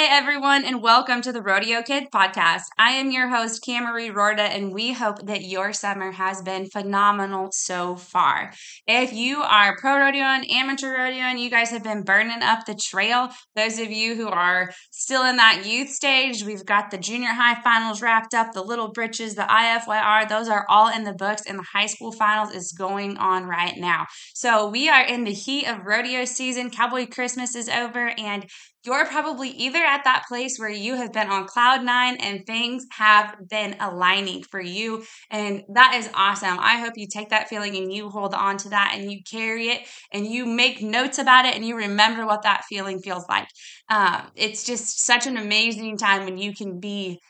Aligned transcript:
Hi, 0.00 0.06
everyone, 0.16 0.64
and 0.64 0.80
welcome 0.80 1.20
to 1.20 1.30
the 1.30 1.42
Rodeo 1.42 1.82
Kids 1.82 2.06
podcast. 2.10 2.62
I 2.78 2.92
am 2.92 3.10
your 3.10 3.28
host, 3.28 3.62
Camarie 3.62 4.10
Roorda, 4.10 4.48
and 4.48 4.72
we 4.72 4.94
hope 4.94 5.26
that 5.26 5.42
your 5.42 5.74
summer 5.74 6.12
has 6.12 6.40
been 6.40 6.70
phenomenal 6.70 7.50
so 7.52 7.96
far. 7.96 8.50
If 8.86 9.12
you 9.12 9.42
are 9.42 9.76
pro 9.76 9.98
rodeo 9.98 10.22
and 10.22 10.50
amateur 10.50 10.96
rodeo 10.96 11.24
and 11.24 11.38
you 11.38 11.50
guys 11.50 11.68
have 11.68 11.84
been 11.84 12.02
burning 12.02 12.42
up 12.42 12.64
the 12.64 12.74
trail, 12.74 13.28
those 13.54 13.78
of 13.78 13.90
you 13.90 14.14
who 14.14 14.28
are 14.28 14.72
still 14.90 15.22
in 15.26 15.36
that 15.36 15.66
youth 15.66 15.90
stage, 15.90 16.44
we've 16.44 16.64
got 16.64 16.90
the 16.90 16.96
junior 16.96 17.34
high 17.34 17.60
finals 17.60 18.00
wrapped 18.00 18.32
up, 18.32 18.54
the 18.54 18.64
little 18.64 18.92
britches, 18.92 19.34
the 19.34 19.42
IFYR, 19.42 20.26
those 20.30 20.48
are 20.48 20.64
all 20.70 20.88
in 20.88 21.04
the 21.04 21.12
books, 21.12 21.42
and 21.46 21.58
the 21.58 21.66
high 21.74 21.84
school 21.84 22.12
finals 22.12 22.54
is 22.54 22.72
going 22.72 23.18
on 23.18 23.44
right 23.44 23.76
now. 23.76 24.06
So 24.32 24.66
we 24.66 24.88
are 24.88 25.04
in 25.04 25.24
the 25.24 25.34
heat 25.34 25.66
of 25.66 25.84
rodeo 25.84 26.24
season. 26.24 26.70
Cowboy 26.70 27.06
Christmas 27.06 27.54
is 27.54 27.68
over, 27.68 28.14
and 28.16 28.46
you're 28.84 29.06
probably 29.06 29.50
either 29.50 29.78
at 29.78 30.04
that 30.04 30.24
place 30.28 30.56
where 30.58 30.70
you 30.70 30.94
have 30.96 31.12
been 31.12 31.28
on 31.28 31.46
cloud 31.46 31.84
nine 31.84 32.16
and 32.16 32.46
things 32.46 32.86
have 32.92 33.36
been 33.48 33.76
aligning 33.78 34.42
for 34.42 34.60
you. 34.60 35.04
And 35.30 35.62
that 35.74 35.94
is 35.96 36.08
awesome. 36.14 36.58
I 36.58 36.78
hope 36.78 36.94
you 36.96 37.06
take 37.06 37.28
that 37.30 37.48
feeling 37.48 37.76
and 37.76 37.92
you 37.92 38.08
hold 38.08 38.32
on 38.34 38.56
to 38.58 38.70
that 38.70 38.94
and 38.96 39.12
you 39.12 39.20
carry 39.30 39.68
it 39.68 39.86
and 40.12 40.26
you 40.26 40.46
make 40.46 40.82
notes 40.82 41.18
about 41.18 41.44
it 41.44 41.54
and 41.54 41.64
you 41.64 41.76
remember 41.76 42.24
what 42.24 42.42
that 42.42 42.64
feeling 42.68 43.00
feels 43.00 43.24
like. 43.28 43.48
Um, 43.90 44.30
it's 44.34 44.64
just 44.64 45.04
such 45.04 45.26
an 45.26 45.36
amazing 45.36 45.98
time 45.98 46.24
when 46.24 46.38
you 46.38 46.54
can 46.54 46.80
be 46.80 47.20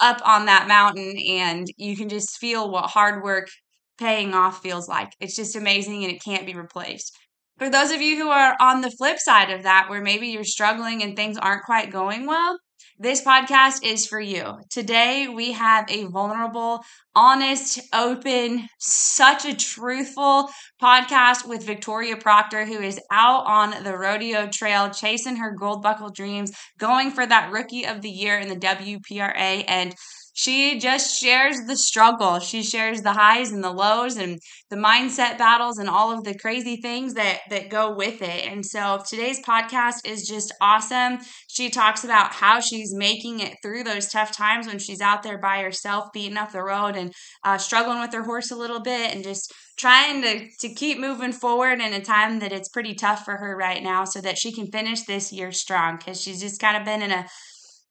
up 0.00 0.20
on 0.24 0.46
that 0.46 0.68
mountain 0.68 1.16
and 1.18 1.66
you 1.76 1.96
can 1.96 2.08
just 2.08 2.38
feel 2.38 2.70
what 2.70 2.90
hard 2.90 3.22
work 3.22 3.48
paying 3.98 4.34
off 4.34 4.62
feels 4.62 4.88
like. 4.88 5.10
It's 5.20 5.36
just 5.36 5.56
amazing 5.56 6.04
and 6.04 6.12
it 6.12 6.22
can't 6.22 6.46
be 6.46 6.54
replaced. 6.54 7.16
For 7.58 7.70
those 7.70 7.92
of 7.92 8.00
you 8.00 8.16
who 8.16 8.30
are 8.30 8.56
on 8.60 8.80
the 8.80 8.90
flip 8.90 9.18
side 9.18 9.50
of 9.50 9.62
that, 9.62 9.88
where 9.88 10.02
maybe 10.02 10.28
you're 10.28 10.44
struggling 10.44 11.02
and 11.02 11.14
things 11.14 11.38
aren't 11.38 11.64
quite 11.64 11.92
going 11.92 12.26
well, 12.26 12.58
this 12.98 13.22
podcast 13.22 13.84
is 13.84 14.06
for 14.06 14.20
you. 14.20 14.58
Today, 14.70 15.26
we 15.28 15.52
have 15.52 15.84
a 15.88 16.04
vulnerable, 16.04 16.84
honest, 17.14 17.80
open, 17.92 18.68
such 18.78 19.44
a 19.44 19.54
truthful 19.56 20.48
podcast 20.80 21.46
with 21.46 21.66
Victoria 21.66 22.16
Procter, 22.16 22.64
who 22.64 22.80
is 22.80 23.00
out 23.10 23.46
on 23.46 23.82
the 23.82 23.96
rodeo 23.96 24.48
trail, 24.48 24.90
chasing 24.90 25.36
her 25.36 25.56
gold 25.58 25.82
buckle 25.82 26.10
dreams, 26.10 26.52
going 26.78 27.10
for 27.10 27.26
that 27.26 27.52
rookie 27.52 27.84
of 27.84 28.00
the 28.00 28.10
year 28.10 28.38
in 28.38 28.48
the 28.48 28.56
WPRA. 28.56 29.64
And 29.66 29.94
she 30.36 30.80
just 30.80 31.18
shares 31.20 31.56
the 31.66 31.76
struggle. 31.76 32.40
She 32.40 32.64
shares 32.64 33.02
the 33.02 33.12
highs 33.12 33.52
and 33.52 33.62
the 33.62 33.70
lows 33.70 34.16
and 34.16 34.40
the 34.68 34.76
mindset 34.76 35.38
battles 35.38 35.78
and 35.78 35.88
all 35.88 36.10
of 36.10 36.24
the 36.24 36.36
crazy 36.36 36.76
things 36.76 37.14
that 37.14 37.38
that 37.50 37.70
go 37.70 37.94
with 37.94 38.20
it. 38.20 38.46
And 38.46 38.66
so 38.66 39.00
today's 39.08 39.40
podcast 39.40 40.04
is 40.04 40.26
just 40.26 40.52
awesome. 40.60 41.18
She 41.48 41.70
talks 41.70 42.02
about 42.02 42.32
how 42.32 42.58
she's 42.58 42.92
making 42.92 43.38
it 43.38 43.58
through 43.62 43.84
those 43.84 44.08
tough 44.08 44.32
times 44.32 44.66
when 44.66 44.80
she's 44.80 45.00
out 45.00 45.22
there 45.22 45.38
by 45.38 45.60
herself, 45.62 46.06
beating 46.12 46.36
up 46.36 46.50
the 46.50 46.64
road 46.64 46.96
and 46.96 47.12
uh, 47.44 47.56
struggling 47.56 48.00
with 48.00 48.12
her 48.12 48.24
horse 48.24 48.50
a 48.50 48.56
little 48.56 48.80
bit, 48.80 49.14
and 49.14 49.22
just 49.22 49.52
trying 49.78 50.20
to 50.22 50.48
to 50.60 50.74
keep 50.74 50.98
moving 50.98 51.32
forward 51.32 51.80
in 51.80 51.92
a 51.92 52.00
time 52.00 52.40
that 52.40 52.52
it's 52.52 52.68
pretty 52.68 52.94
tough 52.94 53.24
for 53.24 53.36
her 53.36 53.56
right 53.56 53.84
now, 53.84 54.04
so 54.04 54.20
that 54.20 54.36
she 54.36 54.52
can 54.52 54.66
finish 54.66 55.02
this 55.02 55.32
year 55.32 55.52
strong. 55.52 55.96
Because 55.96 56.20
she's 56.20 56.40
just 56.40 56.60
kind 56.60 56.76
of 56.76 56.84
been 56.84 57.02
in 57.02 57.12
a 57.12 57.24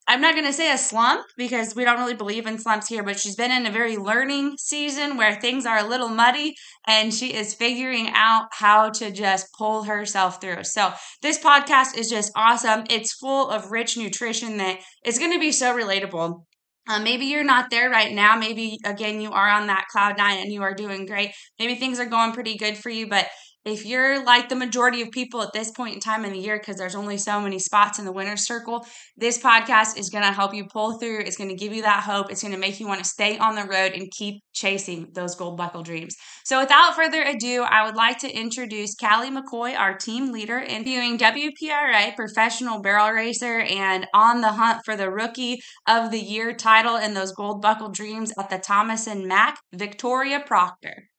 I'm 0.06 0.20
not 0.20 0.36
going 0.36 0.46
to 0.46 0.54
say 0.54 0.72
a 0.72 0.78
slump 0.78 1.26
because 1.38 1.76
we 1.76 1.86
don't 1.86 2.00
really 2.00 2.14
believe 2.14 2.46
in 2.46 2.60
slumps 2.60 2.90
here, 2.90 3.04
but 3.04 3.18
she's 3.18 3.38
been 3.38 3.52
in 3.52 3.66
a 3.66 3.72
very 3.72 3.96
learning 3.96 4.56
season 4.58 5.16
where 5.16 5.40
things 5.40 5.66
are 5.66 5.78
a 5.78 5.88
little 5.88 6.10
muddy 6.10 6.56
and 6.86 7.14
she 7.14 7.34
is 7.34 7.54
figuring 7.54 8.10
out 8.14 8.48
how 8.52 8.90
to 8.90 9.12
just 9.12 9.48
pull 9.58 9.84
herself 9.84 10.42
through. 10.42 10.66
So, 10.66 10.92
this 11.22 11.40
podcast 11.40 11.98
is 11.98 12.10
just 12.10 12.34
awesome. 12.36 12.84
It's 12.90 13.14
full 13.14 13.50
of 13.50 13.72
rich 13.72 13.96
nutrition 13.96 14.58
that 14.58 14.80
is 15.06 15.20
going 15.20 15.32
to 15.32 15.40
be 15.40 15.54
so 15.54 15.74
relatable. 15.74 16.44
Uh, 16.90 17.00
maybe 17.00 17.26
you're 17.26 17.46
not 17.46 17.70
there 17.70 17.90
right 17.90 18.12
now. 18.12 18.36
Maybe, 18.36 18.78
again, 18.84 19.22
you 19.22 19.32
are 19.32 19.48
on 19.48 19.68
that 19.68 19.88
cloud 19.90 20.18
nine 20.18 20.40
and 20.40 20.52
you 20.52 20.64
are 20.64 20.74
doing 20.74 21.06
great. 21.06 21.32
Maybe 21.58 21.76
things 21.76 21.98
are 21.98 22.06
going 22.06 22.34
pretty 22.34 22.58
good 22.58 22.76
for 22.76 22.90
you, 22.90 23.08
but 23.08 23.28
if 23.66 23.86
you're 23.86 24.24
like 24.24 24.50
the 24.50 24.56
majority 24.56 25.02
of 25.02 25.12
people 25.12 25.42
at 25.42 25.54
this 25.54 25.72
point 25.72 25.94
in 25.94 26.00
time 26.00 26.26
in 26.26 26.34
the 26.34 26.40
year, 26.40 26.58
because 26.58 26.76
there's 26.76 26.96
only 26.96 27.18
so 27.18 27.40
many 27.40 27.60
spots 27.60 27.98
in 27.98 28.06
the 28.06 28.12
winner's 28.12 28.46
circle, 28.46 28.86
this 29.16 29.38
podcast 29.38 29.98
is 29.98 30.10
going 30.10 30.24
to 30.24 30.32
help 30.32 30.54
you 30.54 30.66
pull 30.66 31.00
through. 31.00 31.20
It's 31.20 31.38
going 31.38 31.50
to 31.50 31.56
give 31.56 31.74
you 31.74 31.84
that 31.84 32.04
hope. 32.04 32.30
It's 32.30 32.42
going 32.42 32.54
to 32.54 32.60
make 32.60 32.80
you 32.80 32.88
want 32.88 33.04
to 33.04 33.10
stay 33.10 33.38
on 33.38 33.56
the 33.56 33.64
road 33.64 33.94
and 33.94 34.12
keep 34.12 34.42
chasing 34.54 35.08
those 35.14 35.36
gold 35.36 35.58
buckle 35.58 35.84
dreams. 35.84 36.16
So, 36.44 36.60
without 36.60 36.96
further 36.96 37.24
ado, 37.24 37.64
I 37.64 37.86
would 37.86 37.96
like 37.96 38.20
to 38.20 38.30
introduce 38.30 38.96
Kalli 38.96 39.36
McCoy, 39.36 39.78
our 39.78 39.98
team 39.98 40.32
leader 40.32 40.58
in 40.60 40.84
viewing 40.84 41.18
WPRA 41.18 42.16
professional 42.16 42.82
barrel 42.82 43.12
racer 43.12 43.60
and 43.60 44.08
on 44.14 44.42
the 44.42 44.54
hunt 44.54 44.82
for 44.84 44.96
the 44.96 45.10
rookie 45.10 45.60
of 45.88 46.12
the 46.12 46.20
year 46.20 46.54
title 46.54 46.98
in 46.98 47.14
those 47.14 47.32
gold 47.32 47.62
buckle 47.62 47.90
dreams 47.90 48.34
at 48.38 48.50
the 48.50 48.58
Thomas 48.58 49.08
and 49.08 49.28
Mack, 49.28 49.58
Victoria 49.74 50.42
Procter. 50.46 51.10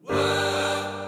Whoa. 0.00 1.01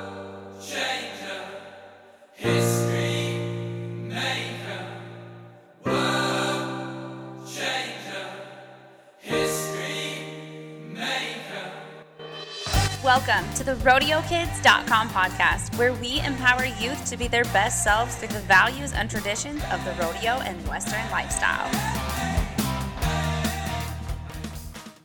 Welcome 13.04 13.52
to 13.54 13.64
the 13.64 13.74
RodeoKids.com 13.74 15.10
podcast, 15.10 15.76
where 15.76 15.92
we 15.92 16.20
empower 16.20 16.64
youth 16.64 17.04
to 17.10 17.18
be 17.18 17.28
their 17.28 17.44
best 17.44 17.84
selves 17.84 18.16
through 18.16 18.28
the 18.28 18.40
values 18.40 18.94
and 18.94 19.10
traditions 19.10 19.62
of 19.70 19.84
the 19.84 19.90
rodeo 19.92 20.40
and 20.40 20.66
Western 20.66 21.10
lifestyle. 21.10 21.70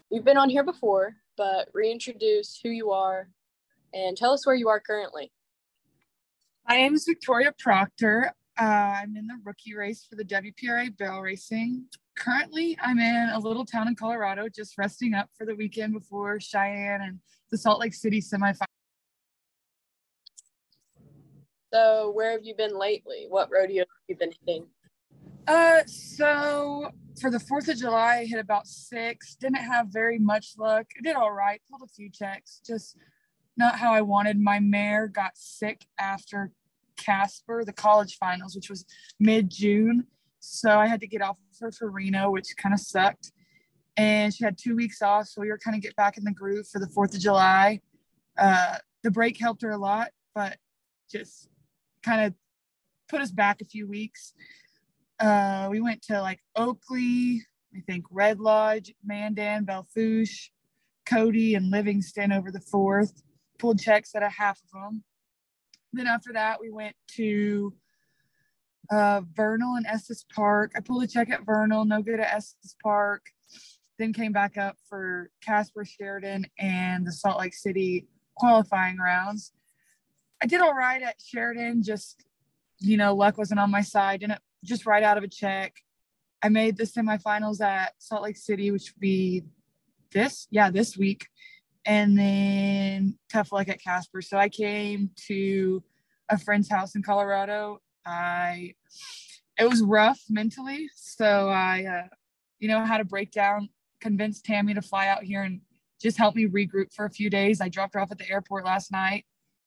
You've 0.09 0.23
been 0.23 0.37
on 0.37 0.49
here 0.49 0.63
before, 0.63 1.17
but 1.35 1.67
reintroduce 1.73 2.59
who 2.63 2.69
you 2.69 2.91
are 2.91 3.27
and 3.93 4.15
tell 4.15 4.31
us 4.31 4.45
where 4.45 4.55
you 4.55 4.69
are 4.69 4.79
currently. 4.79 5.31
My 6.69 6.75
name 6.75 6.93
is 6.93 7.03
Victoria 7.03 7.51
Procter. 7.57 8.31
Uh, 8.55 8.63
I'm 8.63 9.17
in 9.17 9.25
the 9.25 9.39
rookie 9.43 9.73
race 9.73 10.05
for 10.07 10.15
the 10.15 10.23
WPRA 10.23 10.95
barrel 10.95 11.19
racing. 11.19 11.85
Currently, 12.15 12.77
I'm 12.79 12.99
in 12.99 13.29
a 13.33 13.39
little 13.39 13.65
town 13.65 13.87
in 13.87 13.95
Colorado, 13.95 14.47
just 14.49 14.77
resting 14.77 15.15
up 15.15 15.31
for 15.35 15.47
the 15.47 15.55
weekend 15.55 15.93
before 15.93 16.39
Cheyenne 16.39 17.01
and 17.01 17.19
the 17.49 17.57
Salt 17.57 17.79
Lake 17.79 17.95
City 17.95 18.21
semifinal. 18.21 18.65
So, 21.73 22.11
where 22.11 22.33
have 22.33 22.41
you 22.43 22.53
been 22.53 22.77
lately? 22.77 23.25
What 23.27 23.49
rodeo 23.51 23.79
have 23.79 23.87
you 24.07 24.15
been 24.15 24.33
hitting? 24.45 24.67
Uh, 25.47 25.81
so 25.87 26.91
for 27.19 27.31
the 27.31 27.39
Fourth 27.39 27.67
of 27.67 27.77
July, 27.77 28.17
I 28.17 28.25
hit 28.25 28.39
about 28.39 28.67
six. 28.67 29.35
Didn't 29.37 29.55
have 29.55 29.87
very 29.89 30.19
much 30.19 30.53
luck. 30.55 30.85
I 30.99 31.01
did 31.01 31.15
all 31.15 31.31
right. 31.31 31.59
Pulled 31.67 31.81
a 31.81 31.91
few 31.91 32.11
checks. 32.11 32.61
Just 32.63 32.95
not 33.57 33.79
how 33.79 33.91
I 33.91 34.01
wanted. 34.01 34.39
My 34.39 34.59
mare 34.59 35.07
got 35.07 35.31
sick 35.33 35.87
after 35.99 36.51
Casper, 36.99 37.63
the 37.65 37.73
college 37.73 38.17
finals, 38.17 38.55
which 38.55 38.69
was 38.69 38.85
mid 39.19 39.49
June. 39.49 40.05
So 40.39 40.79
I 40.79 40.87
had 40.87 41.01
to 41.01 41.07
get 41.07 41.21
off 41.21 41.37
of 41.37 41.59
her 41.59 41.71
for 41.71 41.89
Reno, 41.89 42.31
which 42.31 42.47
kind 42.57 42.73
of 42.73 42.79
sucked. 42.79 43.31
And 43.97 44.33
she 44.33 44.43
had 44.43 44.57
two 44.57 44.75
weeks 44.75 45.01
off. 45.01 45.27
So 45.27 45.41
we 45.41 45.49
were 45.49 45.57
kind 45.57 45.75
of 45.75 45.81
get 45.81 45.95
back 45.95 46.17
in 46.17 46.23
the 46.23 46.31
groove 46.31 46.67
for 46.67 46.79
the 46.79 46.87
4th 46.87 47.15
of 47.15 47.19
July. 47.19 47.81
Uh, 48.37 48.77
the 49.03 49.11
break 49.11 49.37
helped 49.37 49.61
her 49.61 49.71
a 49.71 49.77
lot, 49.77 50.09
but 50.33 50.57
just 51.11 51.49
kind 52.03 52.25
of 52.25 52.33
put 53.09 53.21
us 53.21 53.31
back 53.31 53.61
a 53.61 53.65
few 53.65 53.87
weeks. 53.87 54.33
Uh, 55.19 55.67
we 55.69 55.81
went 55.81 56.01
to 56.03 56.21
like 56.21 56.39
Oakley, 56.55 57.41
I 57.75 57.81
think 57.81 58.05
Red 58.09 58.39
Lodge, 58.39 58.93
Mandan, 59.03 59.65
Belle 59.65 59.87
Fourche, 59.93 60.51
Cody, 61.05 61.55
and 61.55 61.69
Livingston 61.69 62.31
over 62.31 62.51
the 62.51 62.59
4th 62.59 63.21
pulled 63.59 63.79
checks 63.79 64.15
at 64.15 64.23
a 64.23 64.29
half 64.29 64.59
of 64.63 64.71
them. 64.71 65.03
Then 65.93 66.07
after 66.07 66.33
that, 66.33 66.59
we 66.59 66.69
went 66.69 66.95
to 67.15 67.73
uh, 68.91 69.21
Vernal 69.33 69.75
and 69.75 69.85
Estes 69.85 70.25
Park. 70.33 70.73
I 70.75 70.79
pulled 70.81 71.03
a 71.03 71.07
check 71.07 71.29
at 71.29 71.45
Vernal, 71.45 71.85
no 71.85 72.01
good 72.01 72.19
at 72.19 72.33
Estes 72.33 72.75
Park. 72.81 73.25
Then 73.97 74.13
came 74.13 74.31
back 74.31 74.57
up 74.57 74.77
for 74.87 75.29
Casper 75.43 75.83
Sheridan 75.83 76.47
and 76.57 77.05
the 77.05 77.11
Salt 77.11 77.39
Lake 77.39 77.53
City 77.53 78.07
qualifying 78.35 78.97
rounds. 78.97 79.51
I 80.41 80.45
did 80.45 80.61
all 80.61 80.73
right 80.73 81.01
at 81.01 81.21
Sheridan, 81.21 81.83
just, 81.83 82.23
you 82.79 82.95
know, 82.95 83.13
luck 83.13 83.37
wasn't 83.37 83.59
on 83.59 83.71
my 83.71 83.81
side. 83.81 84.21
Didn't 84.21 84.39
just 84.63 84.85
right 84.85 85.03
out 85.03 85.17
of 85.17 85.23
a 85.23 85.27
check. 85.27 85.75
I 86.41 86.47
made 86.47 86.77
the 86.77 86.85
semifinals 86.85 87.59
at 87.59 87.93
Salt 87.97 88.23
Lake 88.23 88.37
City, 88.37 88.71
which 88.71 88.93
would 88.93 89.01
be 89.01 89.43
this, 90.13 90.47
yeah, 90.49 90.71
this 90.71 90.97
week 90.97 91.27
and 91.89 92.15
then 92.15 93.17
tough 93.31 93.51
luck 93.51 93.67
at 93.67 93.81
Casper. 93.81 94.21
So 94.21 94.37
I 94.37 94.47
came 94.47 95.09
to 95.27 95.83
a 96.29 96.37
friend's 96.37 96.69
house 96.69 96.93
in 96.93 97.01
Colorado. 97.01 97.81
I 98.05 98.75
it 99.57 99.67
was 99.67 99.81
rough 99.81 100.21
mentally, 100.29 100.87
so 100.95 101.49
I 101.49 101.85
uh, 101.85 102.07
you 102.59 102.67
know 102.67 102.85
had 102.85 102.99
to 102.99 103.05
break 103.05 103.31
down, 103.31 103.69
convince 103.99 104.39
Tammy 104.39 104.75
to 104.75 104.83
fly 104.83 105.07
out 105.07 105.23
here 105.23 105.41
and 105.41 105.61
just 105.99 106.15
help 106.15 106.35
me 106.35 106.45
regroup 106.45 106.93
for 106.93 107.05
a 107.05 107.09
few 107.09 107.27
days. 107.27 107.59
I 107.59 107.69
dropped 107.69 107.95
her 107.95 107.99
off 107.99 108.11
at 108.11 108.19
the 108.19 108.29
airport 108.29 108.65
last 108.65 108.91
night. 108.91 109.25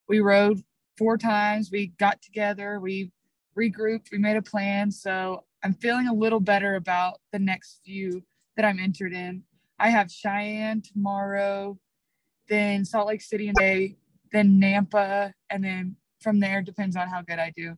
We 0.09 0.21
rode 0.21 0.63
four 0.97 1.19
times. 1.19 1.71
We 1.73 1.89
got 1.99 2.23
together. 2.23 2.79
We 2.79 3.11
regrouped. 3.59 4.13
We 4.13 4.19
made 4.19 4.37
a 4.37 4.43
plan. 4.43 4.93
So 4.93 5.45
I'm 5.65 5.75
feeling 5.75 6.07
a 6.07 6.15
little 6.15 6.41
better 6.41 6.77
about 6.77 7.21
the 7.33 7.41
next 7.41 7.81
few 7.85 8.23
that 8.57 8.65
I'm 8.65 8.79
entered 8.79 9.13
in. 9.13 9.43
I 9.81 9.91
have 9.91 10.11
Cheyenne 10.11 10.83
tomorrow, 10.83 11.79
then 12.53 12.85
Salt 12.85 13.09
Lake 13.09 13.23
City 13.23 13.49
and 13.49 13.57
Day, 13.57 13.97
then 14.31 14.61
Nampa, 14.61 15.33
and 15.49 15.65
then 15.65 15.97
from 16.21 16.39
there 16.41 16.61
depends 16.63 16.97
on 16.97 17.09
how 17.09 17.23
good 17.23 17.39
I 17.39 17.53
do. 17.57 17.77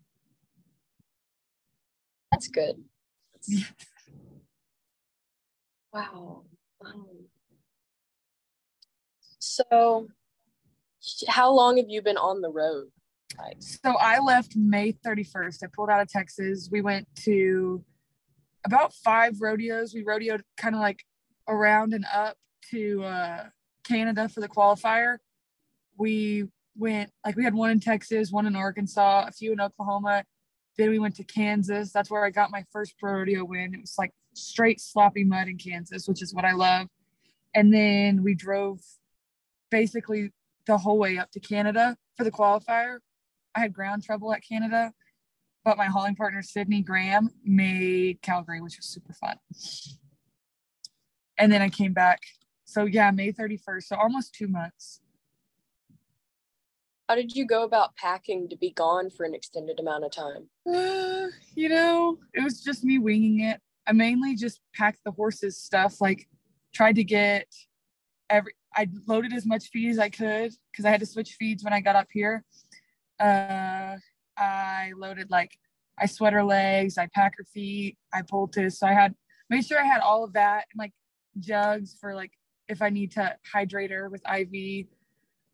That's 2.32 2.48
good. 2.48 2.82
wow. 5.92 6.42
So, 9.38 10.08
how 11.28 11.52
long 11.52 11.76
have 11.76 11.88
you 11.88 12.02
been 12.02 12.16
on 12.16 12.40
the 12.40 12.50
road? 12.50 12.88
So 13.58 13.96
I 14.00 14.20
left 14.20 14.56
May 14.56 14.92
31st. 14.92 15.64
I 15.64 15.66
pulled 15.74 15.90
out 15.90 16.00
of 16.00 16.08
Texas. 16.08 16.68
We 16.70 16.80
went 16.82 17.08
to 17.24 17.84
about 18.64 18.92
five 18.92 19.40
rodeos. 19.40 19.92
We 19.94 20.04
rodeoed 20.04 20.42
kind 20.56 20.74
of 20.74 20.80
like 20.80 21.04
around 21.48 21.94
and 21.94 22.06
up 22.12 22.36
to 22.70 23.02
uh, 23.02 23.44
Canada 23.84 24.28
for 24.28 24.40
the 24.40 24.48
qualifier. 24.48 25.18
We 25.96 26.48
went 26.76 27.10
like 27.24 27.36
we 27.36 27.44
had 27.44 27.54
one 27.54 27.70
in 27.70 27.80
Texas, 27.80 28.30
one 28.30 28.46
in 28.46 28.56
Arkansas, 28.56 29.26
a 29.28 29.32
few 29.32 29.52
in 29.52 29.60
Oklahoma. 29.60 30.24
Then 30.76 30.90
we 30.90 30.98
went 30.98 31.14
to 31.16 31.24
Kansas. 31.24 31.92
That's 31.92 32.10
where 32.10 32.24
I 32.24 32.30
got 32.30 32.50
my 32.50 32.64
first 32.72 32.98
pro 32.98 33.12
rodeo 33.12 33.44
win. 33.44 33.74
It 33.74 33.80
was 33.80 33.94
like 33.96 34.12
straight 34.34 34.80
sloppy 34.80 35.24
mud 35.24 35.48
in 35.48 35.56
Kansas, 35.56 36.08
which 36.08 36.22
is 36.22 36.34
what 36.34 36.44
I 36.44 36.52
love. 36.52 36.88
And 37.54 37.72
then 37.72 38.24
we 38.24 38.34
drove 38.34 38.80
basically 39.70 40.32
the 40.66 40.78
whole 40.78 40.98
way 40.98 41.18
up 41.18 41.30
to 41.32 41.40
Canada 41.40 41.96
for 42.16 42.24
the 42.24 42.32
qualifier. 42.32 42.98
I 43.54 43.60
had 43.60 43.72
ground 43.72 44.02
trouble 44.02 44.32
at 44.32 44.42
Canada, 44.42 44.92
but 45.64 45.76
my 45.76 45.86
hauling 45.86 46.16
partner 46.16 46.42
Sydney 46.42 46.82
Graham 46.82 47.30
made 47.44 48.20
Calgary, 48.22 48.60
which 48.60 48.76
was 48.76 48.86
super 48.86 49.12
fun. 49.12 49.36
And 51.38 51.52
then 51.52 51.62
I 51.62 51.68
came 51.68 51.92
back. 51.92 52.20
So 52.64 52.86
yeah, 52.86 53.10
May 53.10 53.32
31st. 53.32 53.84
So 53.84 53.96
almost 53.96 54.34
two 54.34 54.48
months. 54.48 55.00
How 57.08 57.14
did 57.14 57.36
you 57.36 57.46
go 57.46 57.64
about 57.64 57.94
packing 57.96 58.48
to 58.48 58.56
be 58.56 58.70
gone 58.70 59.10
for 59.10 59.24
an 59.24 59.34
extended 59.34 59.78
amount 59.78 60.04
of 60.04 60.10
time? 60.10 60.48
Uh, 60.66 61.26
you 61.54 61.68
know, 61.68 62.18
it 62.32 62.42
was 62.42 62.62
just 62.62 62.82
me 62.82 62.98
winging 62.98 63.40
it. 63.40 63.60
I 63.86 63.92
mainly 63.92 64.34
just 64.34 64.60
packed 64.74 65.00
the 65.04 65.10
horses 65.10 65.58
stuff, 65.58 66.00
like 66.00 66.26
tried 66.72 66.96
to 66.96 67.04
get 67.04 67.46
every 68.30 68.54
I 68.76 68.88
loaded 69.06 69.32
as 69.32 69.46
much 69.46 69.68
feed 69.68 69.90
as 69.90 69.98
I 69.98 70.08
could 70.08 70.52
because 70.72 70.84
I 70.84 70.90
had 70.90 71.00
to 71.00 71.06
switch 71.06 71.36
feeds 71.38 71.62
when 71.62 71.72
I 71.72 71.80
got 71.80 71.94
up 71.94 72.08
here. 72.10 72.44
Uh, 73.20 73.96
I 74.36 74.92
loaded 74.96 75.30
like 75.30 75.52
I 75.98 76.06
sweater 76.06 76.42
legs, 76.42 76.98
I 76.98 77.08
packer 77.14 77.44
feet, 77.44 77.96
I 78.12 78.22
poultice. 78.22 78.78
So 78.78 78.86
I 78.86 78.92
had 78.92 79.14
made 79.48 79.64
sure 79.64 79.80
I 79.80 79.84
had 79.84 80.00
all 80.00 80.24
of 80.24 80.32
that 80.32 80.64
and 80.72 80.78
like 80.78 80.92
jugs 81.38 81.96
for 82.00 82.14
like 82.14 82.32
if 82.68 82.82
I 82.82 82.90
need 82.90 83.12
to 83.12 83.36
hydrate 83.52 83.90
her 83.90 84.08
with 84.08 84.22
IV. 84.28 84.86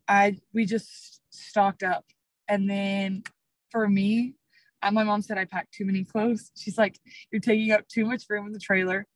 I 0.08 0.36
we 0.52 0.66
just 0.66 1.20
stocked 1.30 1.82
up. 1.82 2.04
And 2.48 2.68
then 2.68 3.22
for 3.70 3.88
me, 3.88 4.34
my 4.82 5.04
mom 5.04 5.22
said 5.22 5.38
I 5.38 5.44
packed 5.44 5.72
too 5.72 5.84
many 5.84 6.04
clothes. 6.04 6.50
She's 6.56 6.78
like, 6.78 6.98
You're 7.30 7.40
taking 7.40 7.72
up 7.72 7.86
too 7.88 8.04
much 8.04 8.24
room 8.28 8.46
in 8.46 8.52
the 8.52 8.58
trailer. 8.58 9.06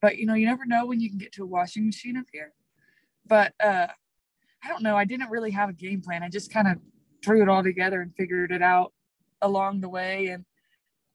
But 0.00 0.18
you 0.18 0.26
know, 0.26 0.34
you 0.34 0.46
never 0.46 0.64
know 0.64 0.86
when 0.86 1.00
you 1.00 1.08
can 1.08 1.18
get 1.18 1.32
to 1.32 1.42
a 1.42 1.46
washing 1.46 1.86
machine 1.86 2.16
up 2.16 2.26
here. 2.32 2.52
But 3.26 3.52
uh 3.62 3.88
I 4.62 4.68
don't 4.68 4.82
know. 4.82 4.96
I 4.96 5.04
didn't 5.04 5.30
really 5.30 5.52
have 5.52 5.68
a 5.68 5.72
game 5.72 6.00
plan. 6.00 6.22
I 6.22 6.28
just 6.28 6.52
kind 6.52 6.66
of 6.68 6.78
threw 7.24 7.42
it 7.42 7.48
all 7.48 7.62
together 7.62 8.00
and 8.00 8.14
figured 8.16 8.50
it 8.50 8.62
out 8.62 8.92
along 9.40 9.80
the 9.80 9.88
way. 9.88 10.26
And 10.26 10.44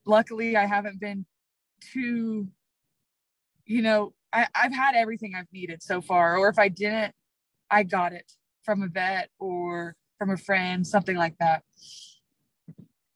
luckily, 0.05 0.55
I 0.55 0.65
haven't 0.65 0.99
been 0.99 1.25
too, 1.81 2.47
you 3.65 3.81
know, 3.81 4.13
I, 4.33 4.47
I've 4.55 4.73
had 4.73 4.95
everything 4.95 5.33
I've 5.35 5.51
needed 5.53 5.83
so 5.83 6.01
far. 6.01 6.37
Or 6.37 6.49
if 6.49 6.57
I 6.57 6.67
didn't, 6.67 7.13
I 7.69 7.83
got 7.83 8.13
it 8.13 8.31
from 8.63 8.81
a 8.81 8.87
vet 8.87 9.29
or 9.39 9.95
from 10.17 10.31
a 10.31 10.37
friend, 10.37 10.85
something 10.85 11.15
like 11.15 11.37
that. 11.39 11.63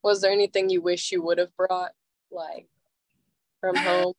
Was 0.03 0.21
there 0.21 0.31
anything 0.31 0.69
you 0.69 0.81
wish 0.81 1.11
you 1.11 1.21
would 1.23 1.37
have 1.39 1.55
brought, 1.57 1.91
like 2.31 2.67
from 3.59 3.75
home? 3.77 4.13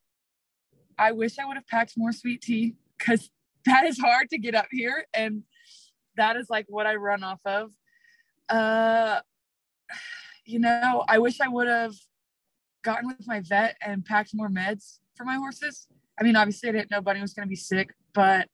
I 0.99 1.13
wish 1.13 1.39
I 1.39 1.47
would 1.47 1.57
have 1.57 1.67
packed 1.67 1.95
more 1.97 2.13
sweet 2.13 2.43
tea 2.43 2.75
because 2.99 3.31
that 3.65 3.85
is 3.85 3.99
hard 3.99 4.29
to 4.31 4.39
get 4.39 4.55
up 4.55 4.67
here. 4.71 5.07
And 5.15 5.45
that 6.17 6.37
is 6.37 6.51
like 6.51 6.67
what 6.69 6.87
I 6.87 6.97
run 6.97 7.23
off 7.23 7.41
of. 7.45 7.71
Uh, 8.49 9.21
you 10.45 10.59
know, 10.59 11.05
I 11.07 11.19
wish 11.19 11.41
I 11.41 11.49
would 11.49 11.69
have 11.69 11.95
gotten 12.83 13.07
with 13.07 13.27
my 13.27 13.41
vet 13.41 13.77
and 13.81 14.05
packed 14.05 14.31
more 14.35 14.49
meds 14.49 14.99
for 15.15 15.25
my 15.25 15.37
horses. 15.37 15.87
I 16.19 16.25
mean, 16.25 16.37
obviously, 16.37 16.69
I 16.69 16.73
didn't 16.73 16.91
know 16.91 17.01
Bunny 17.01 17.21
was 17.21 17.33
going 17.33 17.47
to 17.47 17.51
be 17.51 17.57
sick, 17.57 17.95
but 18.13 18.49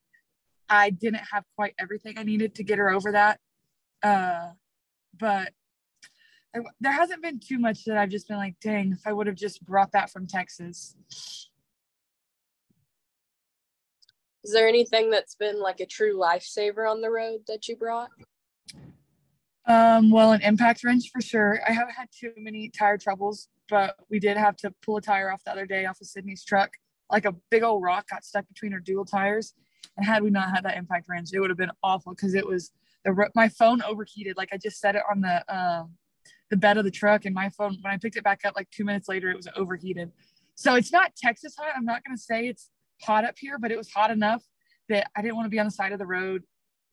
I 0.69 0.91
didn't 0.91 1.23
have 1.33 1.45
quite 1.57 1.75
everything 1.79 2.19
I 2.19 2.23
needed 2.23 2.55
to 2.57 2.65
get 2.65 2.79
her 2.79 2.91
over 2.91 3.13
that. 3.13 3.41
Uh, 4.03 4.51
but 5.19 5.53
there 6.81 6.93
hasn't 6.93 7.23
been 7.23 7.41
too 7.41 7.59
much 7.59 7.85
that 7.85 7.97
I've 7.97 8.11
just 8.11 8.29
been 8.29 8.37
like, 8.37 8.57
dang, 8.61 8.93
if 8.93 9.07
I 9.07 9.13
would 9.13 9.27
have 9.27 9.37
just 9.37 9.65
brought 9.65 9.93
that 9.93 10.11
from 10.11 10.27
Texas. 10.27 10.97
Is 14.45 14.53
there 14.53 14.69
anything 14.69 15.11
that's 15.11 15.35
been 15.35 15.61
like 15.61 15.81
a 15.81 15.87
true 15.87 16.19
lifesaver 16.19 16.89
on 16.89 17.01
the 17.01 17.11
road 17.11 17.41
that 17.49 17.67
you 17.67 17.77
brought? 17.77 18.11
Um, 19.67 20.11
well, 20.11 20.33
an 20.33 20.43
impact 20.43 20.85
wrench 20.85 21.11
for 21.11 21.23
sure. 21.23 21.61
I 21.67 21.73
haven't 21.73 21.95
had 21.95 22.09
too 22.13 22.33
many 22.37 22.69
tire 22.69 22.99
troubles, 22.99 23.49
but 23.71 23.97
we 24.11 24.21
did 24.21 24.37
have 24.37 24.57
to 24.57 24.75
pull 24.83 24.99
a 24.99 25.01
tire 25.01 25.33
off 25.33 25.43
the 25.45 25.53
other 25.53 25.65
day 25.65 25.87
off 25.87 26.01
of 26.03 26.07
Sydney's 26.07 26.45
truck. 26.45 26.73
Like 27.15 27.25
a 27.25 27.35
big 27.51 27.63
old 27.63 27.83
rock 27.83 28.09
got 28.09 28.25
stuck 28.25 28.47
between 28.49 28.73
her 28.73 28.81
dual 28.81 29.05
tires. 29.05 29.55
And 29.97 30.05
had 30.05 30.23
we 30.23 30.31
not 30.31 30.51
had 30.51 30.65
that 30.65 30.77
impact 30.77 31.07
wrench, 31.09 31.31
it 31.33 31.41
would 31.41 31.51
have 31.51 31.59
been 31.59 31.71
awful 31.83 32.15
because 32.15 32.35
it 32.35 32.47
was 32.47 32.73
the 33.05 33.31
my 33.35 33.49
phone 33.49 33.83
overheated. 33.83 34.37
Like 34.37 34.49
I 34.53 34.57
just 34.57 34.81
set 34.81 34.97
it 34.97 35.03
on 35.11 35.21
the 35.21 35.37
um, 35.55 35.93
the 36.51 36.57
bed 36.57 36.77
of 36.77 36.85
the 36.85 36.91
truck, 36.91 37.25
and 37.25 37.35
my 37.35 37.49
phone 37.51 37.77
when 37.81 37.93
I 37.93 37.99
picked 37.99 38.17
it 38.17 38.25
back 38.25 38.41
up 38.45 38.55
like 38.57 38.71
two 38.71 38.85
minutes 38.85 39.09
later, 39.09 39.31
it 39.31 39.37
was 39.37 39.49
overheated. 39.57 40.11
So 40.57 40.75
it's 40.75 40.93
not 40.93 41.15
Texas 41.17 41.55
hot. 41.57 41.73
I'm 41.77 41.85
not 41.85 42.03
gonna 42.05 42.19
say 42.19 42.49
it's 42.49 42.71
hot 43.03 43.25
up 43.25 43.35
here, 43.39 43.59
but 43.59 43.71
it 43.71 43.79
was 43.79 43.91
hot 43.91 44.11
enough 44.11 44.43
that 44.89 45.11
I 45.17 45.23
didn't 45.23 45.37
want 45.37 45.47
to 45.47 45.51
be 45.51 45.59
on 45.59 45.67
the 45.67 45.73
side 45.73 45.93
of 45.93 45.99
the 45.99 46.07
road, 46.07 46.43